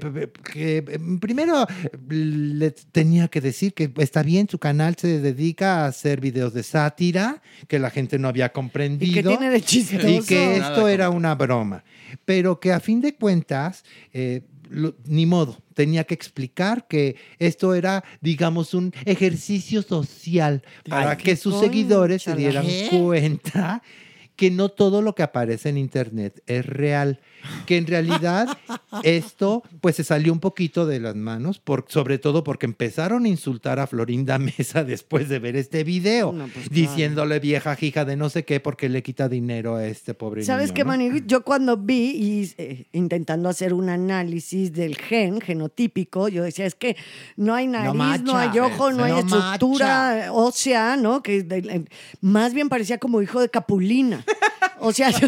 que, 0.53 0.77
eh, 0.77 0.99
primero 1.19 1.63
eh, 1.63 1.89
le 2.09 2.71
tenía 2.71 3.27
que 3.27 3.41
decir 3.41 3.73
que 3.73 3.91
está 3.97 4.23
bien, 4.23 4.47
su 4.47 4.59
canal 4.59 4.95
se 4.95 5.19
dedica 5.19 5.83
a 5.83 5.87
hacer 5.87 6.21
videos 6.21 6.53
de 6.53 6.63
sátira, 6.63 7.41
que 7.67 7.79
la 7.79 7.89
gente 7.89 8.17
no 8.17 8.29
había 8.29 8.53
comprendido. 8.53 9.29
tiene 9.29 9.49
de 9.49 9.61
chistoso? 9.61 10.07
Y 10.07 10.21
que 10.21 10.57
Nada 10.57 10.69
esto 10.69 10.87
era 10.87 11.09
una 11.09 11.35
broma. 11.35 11.83
Pero 12.23 12.61
que 12.61 12.71
a 12.71 12.79
fin 12.79 13.01
de 13.01 13.13
cuentas, 13.15 13.83
eh, 14.13 14.41
lo- 14.71 14.95
ni 15.05 15.25
modo, 15.25 15.57
tenía 15.73 16.05
que 16.05 16.13
explicar 16.13 16.87
que 16.87 17.15
esto 17.39 17.73
era, 17.75 18.03
digamos, 18.21 18.73
un 18.73 18.93
ejercicio 19.05 19.81
social 19.81 20.63
para 20.87 21.11
Ay, 21.11 21.17
que 21.17 21.35
sus 21.35 21.59
seguidores 21.59 22.23
se 22.23 22.35
dieran 22.35 22.65
¿Qué? 22.65 22.87
cuenta 22.89 23.83
que 24.41 24.49
no 24.49 24.69
todo 24.69 25.03
lo 25.03 25.13
que 25.13 25.21
aparece 25.21 25.69
en 25.69 25.77
internet 25.77 26.41
es 26.47 26.65
real, 26.65 27.19
que 27.67 27.77
en 27.77 27.85
realidad 27.85 28.47
esto 29.03 29.61
pues 29.81 29.97
se 29.97 30.03
salió 30.03 30.33
un 30.33 30.39
poquito 30.39 30.87
de 30.87 30.99
las 30.99 31.15
manos, 31.15 31.59
por, 31.59 31.85
sobre 31.89 32.17
todo 32.17 32.43
porque 32.43 32.65
empezaron 32.65 33.25
a 33.25 33.27
insultar 33.27 33.79
a 33.79 33.85
Florinda 33.85 34.39
Mesa 34.57 34.83
después 34.83 35.29
de 35.29 35.37
ver 35.37 35.55
este 35.55 35.83
video, 35.83 36.33
pues, 36.53 36.71
diciéndole 36.71 37.39
vieja 37.39 37.77
hija 37.79 38.03
de 38.03 38.15
no 38.15 38.29
sé 38.31 38.43
qué 38.43 38.59
porque 38.59 38.89
le 38.89 39.03
quita 39.03 39.29
dinero 39.29 39.75
a 39.75 39.85
este 39.85 40.15
pobre 40.15 40.41
¿Sabes 40.43 40.69
niño, 40.69 40.73
qué, 40.73 40.81
¿no? 40.85 40.87
Maniguis? 40.87 41.23
Yo 41.27 41.43
cuando 41.43 41.77
vi 41.77 42.09
y 42.09 42.51
eh, 42.57 42.87
intentando 42.93 43.47
hacer 43.47 43.75
un 43.75 43.89
análisis 43.89 44.73
del 44.73 44.97
gen 44.97 45.39
genotípico, 45.39 46.29
yo 46.29 46.41
decía, 46.41 46.65
es 46.65 46.73
que 46.73 46.97
no 47.37 47.53
hay 47.53 47.67
nariz, 47.67 47.85
no, 47.89 47.93
macha, 47.93 48.39
hay 48.51 48.57
ojo, 48.57 48.91
no 48.91 49.03
hay 49.03 49.19
estructura 49.19 50.29
ósea, 50.31 50.97
¿no? 50.97 51.21
Que 51.21 51.43
de- 51.43 51.85
más 52.21 52.55
bien 52.55 52.69
parecía 52.69 52.97
como 52.97 53.21
hijo 53.21 53.39
de 53.39 53.49
Capulina. 53.49 54.25
O 54.83 54.91
sea, 54.91 55.11
yo, 55.11 55.27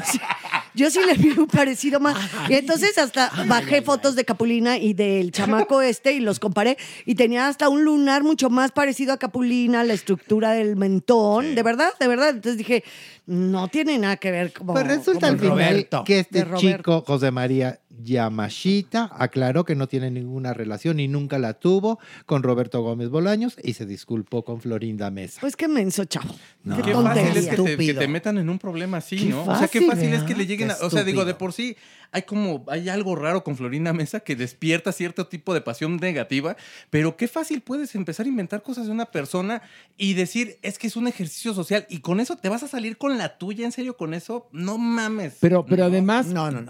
yo 0.73 0.89
sí 0.89 0.99
le 1.05 1.13
vi 1.13 1.29
un 1.37 1.45
parecido 1.45 1.99
más. 1.99 2.17
Y 2.49 2.55
entonces 2.55 2.97
hasta 2.97 3.31
bajé 3.47 3.83
fotos 3.83 4.15
de 4.15 4.25
Capulina 4.25 4.77
y 4.79 4.93
del 4.93 5.31
chamaco 5.31 5.83
este 5.83 6.13
y 6.13 6.21
los 6.21 6.39
comparé 6.39 6.75
y 7.05 7.13
tenía 7.13 7.47
hasta 7.47 7.69
un 7.69 7.83
lunar 7.83 8.23
mucho 8.23 8.49
más 8.49 8.71
parecido 8.71 9.13
a 9.13 9.17
Capulina, 9.17 9.83
la 9.83 9.93
estructura 9.93 10.53
del 10.53 10.75
mentón, 10.75 11.53
de 11.53 11.61
verdad, 11.61 11.91
de 11.99 12.07
verdad. 12.07 12.29
Entonces 12.29 12.57
dije, 12.57 12.83
no 13.27 13.67
tiene 13.67 13.99
nada 13.99 14.17
que 14.17 14.31
ver 14.31 14.53
como 14.53 14.73
Pues 14.73 14.87
resulta 14.87 15.27
al 15.27 15.37
como 15.37 15.51
final 15.53 15.69
Roberto. 15.69 16.03
que 16.03 16.19
este 16.19 16.43
Roberto. 16.45 16.77
chico, 16.77 17.03
José 17.05 17.29
María 17.29 17.79
Yamashita, 18.03 19.09
aclaró 19.17 19.65
que 19.65 19.75
no 19.75 19.87
tiene 19.87 20.11
ninguna 20.11 20.53
relación 20.53 20.99
y 20.99 21.07
nunca 21.07 21.39
la 21.39 21.53
tuvo 21.53 21.99
con 22.25 22.43
Roberto 22.43 22.81
Gómez 22.81 23.09
Bolaños 23.09 23.57
y 23.63 23.73
se 23.73 23.85
disculpó 23.85 24.43
con 24.43 24.61
Florinda 24.61 25.09
Mesa. 25.11 25.41
Pues 25.41 25.55
qué 25.55 25.67
menso, 25.67 26.05
chavo. 26.05 26.33
No. 26.63 26.77
Qué 26.77 26.83
Qué 26.83 26.93
fácil 26.93 27.37
es 27.37 27.45
que 27.45 27.49
te, 27.51 27.55
tontería. 27.55 27.93
que 27.93 27.99
te 27.99 28.07
metan 28.07 28.37
en 28.37 28.49
un 28.49 28.59
problema 28.59 28.97
así, 28.97 29.17
Qué 29.17 29.25
¿no? 29.25 29.43
o 29.43 29.55
sea, 29.57 29.67
qué 29.67 29.81
fácil, 29.81 30.13
es 30.13 30.23
que 30.23 30.35
le 30.35 30.45
lleguen 30.45 30.71
a, 30.71 30.75
O 30.81 30.89
sea, 30.89 31.03
digo, 31.03 31.25
de 31.25 31.33
por 31.33 31.53
sí 31.53 31.75
hay 32.13 32.21
como, 32.21 32.63
hay 32.67 32.89
algo 32.89 33.15
raro 33.15 33.43
con 33.43 33.57
Florinda 33.57 33.91
Mesa 33.91 34.19
que 34.19 34.35
despierta 34.35 34.91
cierto 34.91 35.25
tipo 35.27 35.53
de 35.53 35.61
pasión 35.61 35.97
negativa, 35.97 36.55
pero 36.91 37.17
qué 37.17 37.27
fácil 37.27 37.61
puedes 37.61 37.95
empezar 37.95 38.27
a 38.27 38.29
inventar 38.29 38.61
cosas 38.61 38.85
de 38.85 38.91
una 38.91 39.07
persona 39.07 39.63
y 39.97 40.13
decir, 40.13 40.59
es 40.61 40.77
que 40.77 40.85
es 40.85 40.95
un 40.95 41.07
ejercicio 41.07 41.55
social 41.55 41.87
y 41.89 41.99
con 41.99 42.19
eso 42.19 42.35
te 42.35 42.49
vas 42.49 42.61
a 42.61 42.67
salir 42.67 42.97
con 42.97 43.17
la 43.17 43.39
tuya, 43.39 43.65
¿en 43.65 43.71
serio? 43.71 43.97
Con 43.97 44.13
eso, 44.13 44.47
no 44.51 44.77
mames. 44.77 45.37
Pero, 45.39 45.65
pero 45.65 45.85
además, 45.85 46.27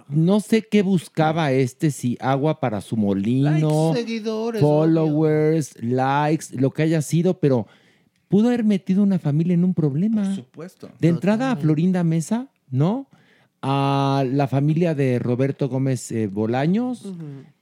no, 0.08 0.40
sé 0.40 0.62
qué 0.62 0.82
buscaba 0.82 1.52
este, 1.52 1.92
si 1.92 2.18
agua 2.22 2.62
para 2.62 2.80
su 2.80 2.96
molino, 2.96 3.92
Likes, 3.92 4.00
seguidores, 4.00 4.62
followers, 4.62 5.76
likes, 5.84 6.46
lo 6.54 6.72
que 6.72 6.84
haya 6.84 7.02
sido, 7.02 7.38
pero 7.40 7.68
pudo 8.30 8.48
haber 8.48 8.64
metido 8.64 9.04
una 9.04 9.20
familia 9.20 9.56
en 9.56 9.66
un 9.66 9.74
problema. 9.74 10.24
Por 10.24 10.36
supuesto. 10.36 10.90
De 11.00 11.10
entrada 11.10 11.52
a 11.52 11.58
Florinda 11.58 12.06
Mesa, 12.06 12.48
¿no? 12.72 13.08
A 13.66 14.26
la 14.30 14.48
familia 14.48 14.94
de 14.94 15.20
Roberto 15.20 15.70
Gómez 15.70 16.12
eh, 16.12 16.28
Bolaños, 16.28 17.14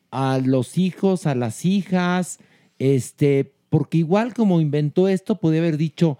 a 0.10 0.40
los 0.44 0.80
hijos, 0.80 1.28
a 1.28 1.36
las 1.36 1.64
hijas, 1.64 2.40
este, 2.80 3.54
porque 3.70 4.00
igual 4.00 4.34
como 4.34 4.60
inventó 4.62 5.08
esto, 5.08 5.40
podía 5.40 5.60
haber 5.60 5.78
dicho, 5.78 6.18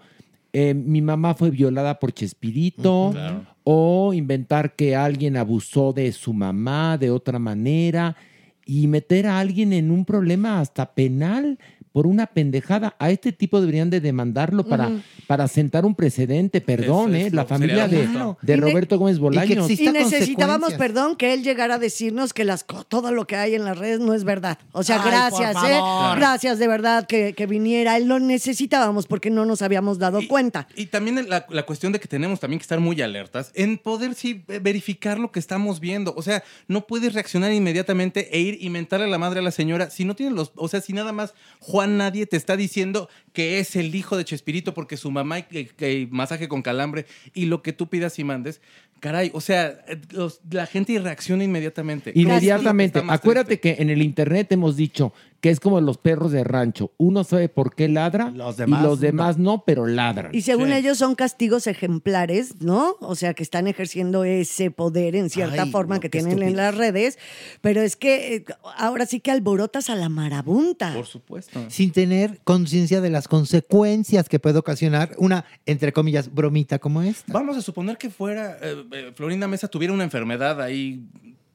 eh, 0.52 0.74
mi 0.74 1.02
mamá 1.02 1.34
fue 1.34 1.50
violada 1.50 1.98
por 1.98 2.12
Chespirito, 2.12 3.10
claro. 3.12 3.44
o 3.64 4.14
inventar 4.14 4.76
que 4.76 4.94
alguien 4.94 5.36
abusó 5.36 5.92
de 5.92 6.12
su 6.12 6.32
mamá 6.32 6.96
de 6.96 7.10
otra 7.10 7.40
manera, 7.40 8.16
y 8.64 8.86
meter 8.86 9.26
a 9.26 9.40
alguien 9.40 9.72
en 9.72 9.90
un 9.90 10.04
problema 10.04 10.60
hasta 10.60 10.94
penal 10.94 11.58
por 11.92 12.06
una 12.06 12.26
pendejada. 12.26 12.96
A 12.98 13.10
este 13.10 13.32
tipo 13.32 13.60
deberían 13.60 13.90
de 13.90 14.00
demandarlo 14.00 14.64
para, 14.64 14.90
para 15.26 15.46
sentar 15.48 15.84
un 15.84 15.94
precedente, 15.94 16.60
perdón, 16.60 17.14
Eso 17.14 17.26
¿eh? 17.28 17.30
La 17.30 17.44
familia 17.44 17.86
de, 17.86 18.08
de 18.40 18.56
Roberto 18.56 18.98
Gómez 18.98 19.18
Bolaños. 19.18 19.70
Y 19.70 19.88
necesitábamos, 19.88 20.74
perdón, 20.74 21.16
que 21.16 21.34
él 21.34 21.42
llegara 21.42 21.74
a 21.74 21.78
decirnos 21.78 22.32
que 22.32 22.44
las, 22.44 22.64
todo 22.88 23.12
lo 23.12 23.26
que 23.26 23.36
hay 23.36 23.54
en 23.54 23.64
las 23.64 23.78
redes 23.78 24.00
no 24.00 24.14
es 24.14 24.24
verdad. 24.24 24.58
O 24.72 24.82
sea, 24.82 25.02
Ay, 25.02 25.10
gracias, 25.10 25.56
¿eh? 25.64 25.78
Gracias 26.16 26.58
de 26.58 26.66
verdad 26.66 27.06
que, 27.06 27.34
que 27.34 27.46
viniera. 27.46 27.96
Él 27.96 28.06
lo 28.06 28.18
necesitábamos 28.18 29.06
porque 29.06 29.30
no 29.30 29.44
nos 29.44 29.62
habíamos 29.62 29.98
dado 29.98 30.20
cuenta. 30.28 30.68
Y 30.76 30.86
también 30.86 31.28
la, 31.28 31.46
la 31.48 31.62
cuestión 31.64 31.92
de 31.92 32.00
que 32.00 32.08
tenemos 32.08 32.40
también 32.40 32.58
que 32.58 32.64
estar 32.64 32.80
muy 32.80 33.00
alertas 33.02 33.52
en 33.54 33.78
poder 33.78 34.14
sí 34.14 34.44
verificar 34.62 35.18
lo 35.18 35.30
que 35.30 35.40
estamos 35.40 35.80
viendo. 35.80 36.14
O 36.16 36.22
sea, 36.22 36.42
no 36.68 36.86
puedes 36.86 37.12
reaccionar 37.12 37.52
inmediatamente 37.52 38.34
e 38.36 38.40
ir 38.40 38.58
y 38.60 38.70
mentarle 38.70 39.06
a 39.06 39.08
la 39.08 39.18
madre 39.18 39.40
a 39.40 39.42
la 39.42 39.50
señora 39.50 39.90
si 39.90 40.04
no 40.04 40.16
tienes 40.16 40.34
los. 40.34 40.52
O 40.56 40.68
sea, 40.68 40.80
si 40.80 40.92
nada 40.92 41.12
más 41.12 41.34
Juan 41.60 41.81
Nadie 41.86 42.26
te 42.26 42.36
está 42.36 42.56
diciendo 42.56 43.08
que 43.32 43.58
es 43.58 43.76
el 43.76 43.94
hijo 43.94 44.16
de 44.16 44.24
Chespirito 44.24 44.74
porque 44.74 44.96
su 44.96 45.10
mamá 45.10 45.38
y 45.40 46.08
masaje 46.10 46.48
con 46.48 46.62
calambre 46.62 47.06
y 47.34 47.46
lo 47.46 47.62
que 47.62 47.72
tú 47.72 47.88
pidas 47.88 48.18
y 48.18 48.24
mandes. 48.24 48.60
Caray, 49.00 49.30
o 49.34 49.40
sea, 49.40 49.84
eh, 49.88 49.98
los- 50.12 50.40
la 50.50 50.66
gente 50.66 50.96
reacciona 51.00 51.42
inmediatamente. 51.42 52.12
Inmediatamente. 52.14 53.02
Acuérdate 53.08 53.58
que 53.58 53.76
en 53.80 53.90
el 53.90 54.00
internet 54.00 54.52
hemos 54.52 54.76
dicho 54.76 55.12
que 55.42 55.50
es 55.50 55.58
como 55.58 55.80
los 55.80 55.98
perros 55.98 56.30
de 56.30 56.44
rancho. 56.44 56.92
Uno 56.98 57.24
sabe 57.24 57.48
por 57.48 57.74
qué 57.74 57.88
ladra 57.88 58.30
demás 58.30 58.80
y 58.80 58.86
los 58.86 59.00
demás 59.00 59.38
no, 59.38 59.64
pero 59.66 59.86
ladran. 59.86 60.32
Y 60.32 60.42
según 60.42 60.72
ellos 60.72 60.98
son 60.98 61.16
castigos 61.16 61.66
ejemplares, 61.66 62.60
¿no? 62.62 62.94
O 63.00 63.16
sea, 63.16 63.34
que 63.34 63.42
están 63.42 63.66
ejerciendo 63.66 64.22
ese 64.22 64.70
poder 64.70 65.16
en 65.16 65.30
cierta 65.30 65.64
Ay, 65.64 65.70
forma 65.72 65.96
no, 65.96 66.00
que 66.00 66.08
tienen 66.08 66.40
en 66.44 66.54
las 66.54 66.76
redes. 66.76 67.18
Pero 67.60 67.82
es 67.82 67.96
que 67.96 68.36
eh, 68.36 68.44
ahora 68.76 69.04
sí 69.04 69.18
que 69.18 69.32
alborotas 69.32 69.90
a 69.90 69.96
la 69.96 70.08
marabunta. 70.08 70.94
Por 70.94 71.06
supuesto. 71.06 71.60
Sin 71.68 71.90
tener 71.90 72.40
conciencia 72.44 73.00
de 73.00 73.10
las 73.10 73.26
consecuencias 73.26 74.28
que 74.28 74.38
puede 74.38 74.60
ocasionar 74.60 75.16
una, 75.18 75.44
entre 75.66 75.92
comillas, 75.92 76.32
bromita 76.32 76.78
como 76.78 77.02
esta. 77.02 77.32
Vamos 77.32 77.56
a 77.56 77.62
suponer 77.62 77.98
que 77.98 78.10
fuera 78.10 78.58
eh, 78.62 78.84
eh, 78.92 79.12
Florinda 79.16 79.48
Mesa 79.48 79.66
tuviera 79.66 79.92
una 79.92 80.04
enfermedad 80.04 80.62
ahí 80.62 81.02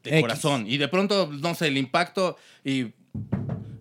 de 0.04 0.10
X. 0.10 0.22
corazón 0.24 0.66
y 0.68 0.76
de 0.76 0.90
pronto, 0.90 1.32
no 1.32 1.56
sé, 1.56 1.68
el 1.68 1.78
impacto 1.78 2.36
y 2.66 2.88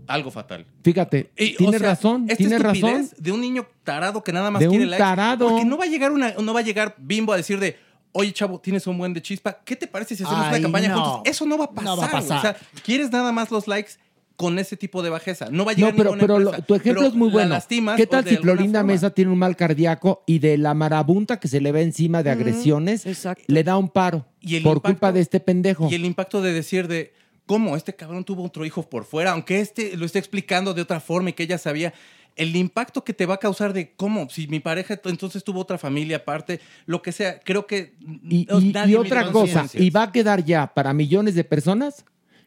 algo 0.06 0.30
fatal. 0.30 0.66
Fíjate, 0.82 1.30
Y, 1.36 1.54
o 1.54 1.56
tienes 1.58 1.80
sea, 1.80 1.90
razón, 1.90 2.22
esta 2.24 2.36
tienes 2.36 2.60
razón. 2.60 3.08
De 3.18 3.32
un 3.32 3.40
niño 3.40 3.66
tarado 3.84 4.22
que 4.22 4.32
nada 4.32 4.50
más 4.50 4.60
De 4.60 4.68
quiere 4.68 4.84
un 4.84 4.90
likes. 4.90 5.02
tarado. 5.02 5.48
Porque 5.48 5.64
no 5.64 5.76
va 5.76 5.84
a 5.84 5.88
llegar 5.88 6.12
una, 6.12 6.32
no 6.34 6.54
va 6.54 6.60
a 6.60 6.62
llegar 6.62 6.94
Bimbo 6.98 7.32
a 7.32 7.36
decir 7.36 7.58
de 7.60 7.76
Oye, 8.18 8.32
chavo, 8.32 8.58
tienes 8.58 8.86
un 8.86 8.96
buen 8.96 9.12
de 9.12 9.20
chispa. 9.20 9.60
¿Qué 9.62 9.76
te 9.76 9.86
parece 9.86 10.16
si 10.16 10.22
hacemos 10.22 10.44
Ay, 10.46 10.54
una 10.54 10.62
campaña 10.62 10.88
no. 10.88 11.04
juntos? 11.04 11.22
Eso 11.30 11.44
no 11.44 11.58
va 11.58 11.66
a 11.66 11.70
pasar. 11.70 11.84
No 11.84 11.96
va 11.98 12.04
a 12.06 12.10
güey. 12.10 12.22
pasar. 12.22 12.38
O 12.38 12.40
sea, 12.40 12.56
quieres 12.82 13.12
nada 13.12 13.30
más 13.30 13.50
los 13.50 13.68
likes 13.68 13.92
con 14.36 14.58
ese 14.58 14.74
tipo 14.78 15.02
de 15.02 15.10
bajeza. 15.10 15.48
No 15.50 15.66
va 15.66 15.72
a 15.72 15.74
llegar 15.74 15.92
No, 15.92 15.96
pero, 15.98 16.10
ninguna 16.12 16.20
pero 16.22 16.38
lo- 16.38 16.48
empresa. 16.50 16.66
tu 16.66 16.74
ejemplo 16.76 17.00
Pero 17.02 17.08
es 17.12 17.14
muy 17.14 17.28
bueno. 17.28 17.50
lastimas 17.50 17.96
¿Qué 17.98 18.06
tal 18.06 18.26
si 18.26 18.36
Florinda 18.38 18.78
forma. 18.80 18.92
Mesa 18.94 19.10
tiene 19.10 19.30
un 19.32 19.38
mal 19.38 19.54
cardíaco 19.54 20.22
y 20.26 20.38
de 20.38 20.56
la 20.56 20.72
marabunta 20.72 21.38
que 21.40 21.48
se 21.48 21.60
le 21.60 21.72
ve 21.72 21.82
encima 21.82 22.22
de 22.22 22.30
agresiones 22.30 23.04
le 23.48 23.64
da 23.64 23.76
un 23.76 23.88
paro 23.90 24.24
Y 24.40 24.56
el 24.56 24.62
por 24.62 24.78
impacto- 24.78 24.82
culpa 24.94 25.12
de 25.12 25.20
este 25.20 25.40
pendejo? 25.40 25.88
Y 25.90 25.94
el 25.94 26.04
impacto 26.06 26.40
de 26.40 26.52
decir 26.54 26.88
de 26.88 27.12
cómo 27.47 27.77
este 27.77 27.94
cabrón 27.94 28.24
tuvo 28.24 28.44
otro 28.44 28.64
hijo 28.66 28.82
por 28.82 29.05
fuera, 29.05 29.31
aunque 29.32 29.60
este 29.60 29.97
lo 29.97 30.05
esté 30.05 30.18
explicando 30.18 30.74
de 30.74 30.82
otra 30.82 31.01
forma 31.01 31.31
y 31.31 31.32
que 31.32 31.44
ella 31.44 31.59
sabía. 31.59 31.94
El 32.35 32.55
impacto 32.55 33.02
que 33.02 33.14
te 33.14 33.24
va 33.24 33.36
a 33.36 33.39
causar 33.39 33.73
de 33.73 33.93
cómo, 33.97 34.28
si 34.28 34.47
mi 34.47 34.60
pareja 34.60 35.01
entonces 35.06 35.43
tuvo 35.43 35.60
otra 35.60 35.78
familia 35.78 36.18
aparte, 36.18 36.60
lo 36.85 37.01
que 37.01 37.10
sea, 37.12 37.40
creo 37.40 37.66
que. 37.66 37.94
Y, 38.28 38.47
no, 38.51 38.60
y- 38.60 38.73
nadie 38.73 38.93
y 38.93 38.97
otra 38.97 39.31
cosa, 39.32 39.66
y 39.73 39.89
va 39.89 40.02
a 40.02 40.12
quedar 40.12 40.44
ya 40.44 40.66
para 40.74 40.93
millones 40.93 41.35
de 41.35 41.44
personas 41.44 42.05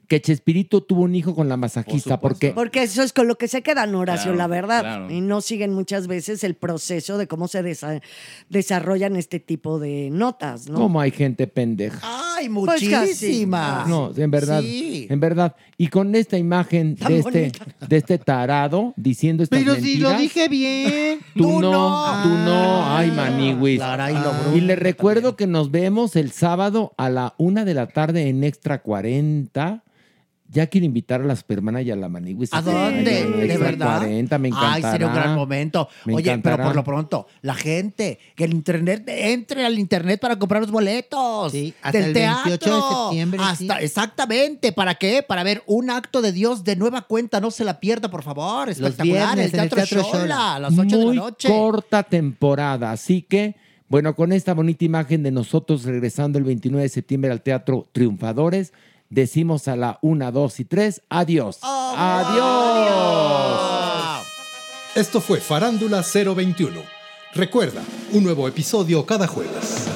que 0.10 0.20
Chespirito 0.20 0.82
tuvo 0.82 1.04
un 1.04 1.16
hijo 1.16 1.34
con 1.36 1.48
la 1.48 1.56
masajista, 1.56 2.20
porque 2.20 2.50
Porque 2.52 2.84
eso 2.84 3.04
es 3.04 3.14
con 3.14 3.28
lo 3.28 3.38
que 3.38 3.48
se 3.48 3.62
quedan, 3.62 3.94
Horacio, 3.96 4.34
Claro, 4.34 4.38
la 4.38 4.48
verdad. 4.48 4.80
claro. 4.82 5.10
Y 5.12 5.22
no 5.22 5.40
siguen 5.40 5.72
muchas 5.74 6.08
veces 6.08 6.44
el 6.44 6.56
proceso 6.56 7.18
de 7.18 7.28
cómo 7.28 7.48
se 7.48 7.64
desa- 7.64 8.02
desarrollan 8.50 9.16
este 9.16 9.40
tipo 9.40 9.80
de 9.80 10.10
notas, 10.12 10.68
¿no? 10.68 10.80
como 10.80 11.00
hay 11.00 11.12
gente 11.12 11.46
pendeja. 11.48 12.00
Ay, 12.02 12.50
Pues 12.50 12.82
casi. 12.90 13.06
muchísimas. 13.06 13.88
No, 13.88 14.12
en 14.16 14.32
verdad, 14.32 14.62
Sí. 14.62 15.08
en 15.10 15.20
verdad. 15.20 15.56
Y 15.78 15.88
con 15.88 16.16
esta 16.16 16.38
imagen 16.38 16.96
Tan 16.96 17.14
de 17.14 17.20
este, 17.20 17.52
de 17.88 17.98
este 17.98 18.18
tarado 18.18 18.94
diciendo 18.98 19.44
estas 19.44 19.60
Pero 19.60 19.76
si 19.76 19.98
lo 19.98 20.12
dije 20.18 20.48
bien. 20.50 21.20
Tú 21.36 21.62
no, 21.62 22.24
tú 22.24 22.30
no. 22.30 22.96
Ay, 22.98 23.12
maniwis. 23.12 23.80
Ah. 23.82 24.10
bruto 24.42 24.58
Y 24.58 24.62
le 24.62 24.76
recuerdo 24.76 25.36
que 25.36 25.46
nos 25.48 25.70
vemos 25.72 26.16
el 26.16 26.32
sábado 26.32 26.94
a 26.98 27.10
la 27.10 27.36
una 27.38 27.64
de 27.64 27.74
la 27.76 27.88
tarde 27.88 28.28
en 28.28 28.44
Extra 28.44 28.82
40. 28.82 29.84
Ya 30.52 30.66
quiero 30.66 30.86
invitar 30.86 31.22
a 31.22 31.26
la 31.26 31.36
Supermana 31.36 31.80
y 31.84 31.92
a 31.92 31.96
la 31.96 32.10
Maniwis. 32.10 32.52
¿A 32.54 32.62
vayan 32.62 32.96
dónde? 32.96 33.20
a 33.20 33.26
¿De 33.48 33.58
verdad? 33.60 33.98
40, 34.00 34.38
me 34.40 34.48
encantará. 34.48 34.74
Ay, 34.74 34.82
sería 34.82 35.08
un 35.08 35.14
gran 35.14 35.36
momento. 35.36 35.88
Me 36.06 36.16
Oye, 36.16 36.24
encantará. 36.32 36.56
pero 36.58 36.68
por 36.70 36.76
lo 36.76 36.84
pronto, 36.84 37.28
la 37.44 37.54
gente, 37.54 38.18
que 38.36 38.46
el 38.46 38.54
internet 38.54 39.04
entre 39.08 39.64
al 39.64 39.78
internet 39.78 40.20
para 40.20 40.40
comprar 40.40 40.62
los 40.64 40.72
boletos. 40.72 41.52
Sí, 41.52 41.74
hasta 41.84 41.98
del 42.00 42.08
el 42.08 42.14
teatro. 42.14 42.44
28 42.50 42.76
de 42.76 42.82
septiembre, 43.04 43.40
Hasta, 43.44 43.78
sí. 43.78 43.86
Exactamente. 43.86 44.72
¿Para 44.72 44.96
qué? 44.96 45.22
Para 45.22 45.44
ver 45.44 45.62
un 45.68 45.92
acto 45.92 46.22
de 46.24 46.32
Dios 46.32 46.64
de 46.64 46.76
nueva 46.76 47.04
cuenta. 47.04 47.40
No 47.40 47.52
se 47.52 47.64
la 47.64 47.80
pierda, 47.80 48.10
por 48.10 48.24
favor. 48.24 48.70
Espectacular. 48.70 49.36
viernes 49.36 49.54
en 49.54 49.60
el 49.60 49.70
Teatro 49.70 50.04
Xola. 50.04 50.56
a 50.56 50.60
las 50.60 50.76
8 50.76 50.98
de 50.98 51.06
Muy 51.06 51.16
la 51.16 51.22
noche. 51.22 51.48
corta 51.48 52.02
temporada. 52.02 52.92
Así 52.92 53.22
que, 53.22 53.56
bueno, 53.88 54.16
con 54.16 54.32
esta 54.34 54.56
bonita 54.56 54.84
imagen 54.84 55.22
de 55.22 55.30
nosotros 55.32 55.84
regresando 55.84 56.40
el 56.40 56.44
29 56.46 56.82
de 56.82 56.90
septiembre 56.90 57.30
al 57.32 57.42
Teatro 57.44 57.88
Triunfadores, 57.92 58.74
decimos 59.10 59.68
a 59.68 59.76
la 59.76 60.00
1, 60.02 60.32
2 60.32 60.60
y 60.60 60.66
3, 60.66 61.04
adiós. 61.10 61.60
adiós. 61.62 63.20
Esto 64.96 65.22
fue 65.22 65.40
Farándula 65.40 66.02
021. 66.02 66.82
Recuerda, 67.34 67.84
un 68.12 68.24
nuevo 68.24 68.48
episodio 68.48 69.06
cada 69.06 69.28
jueves. 69.28 69.88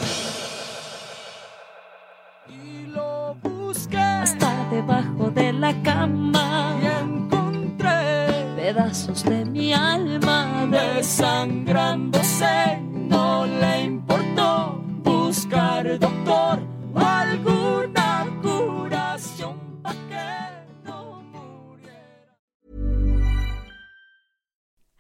hasta 3.96 4.68
debajo 4.72 5.30
de 5.32 5.54
la 5.54 5.82
cama 5.84 6.80
y 6.82 6.86
encontré 7.04 8.28
pedazos 8.56 9.24
de 9.24 9.46
mi 9.46 9.72
alma 9.74 10.68
desangrándose. 10.72 12.80
No 12.94 13.46
le 13.46 13.82
importó 13.82 14.82
buscar 15.04 16.00
doctor 16.00 16.73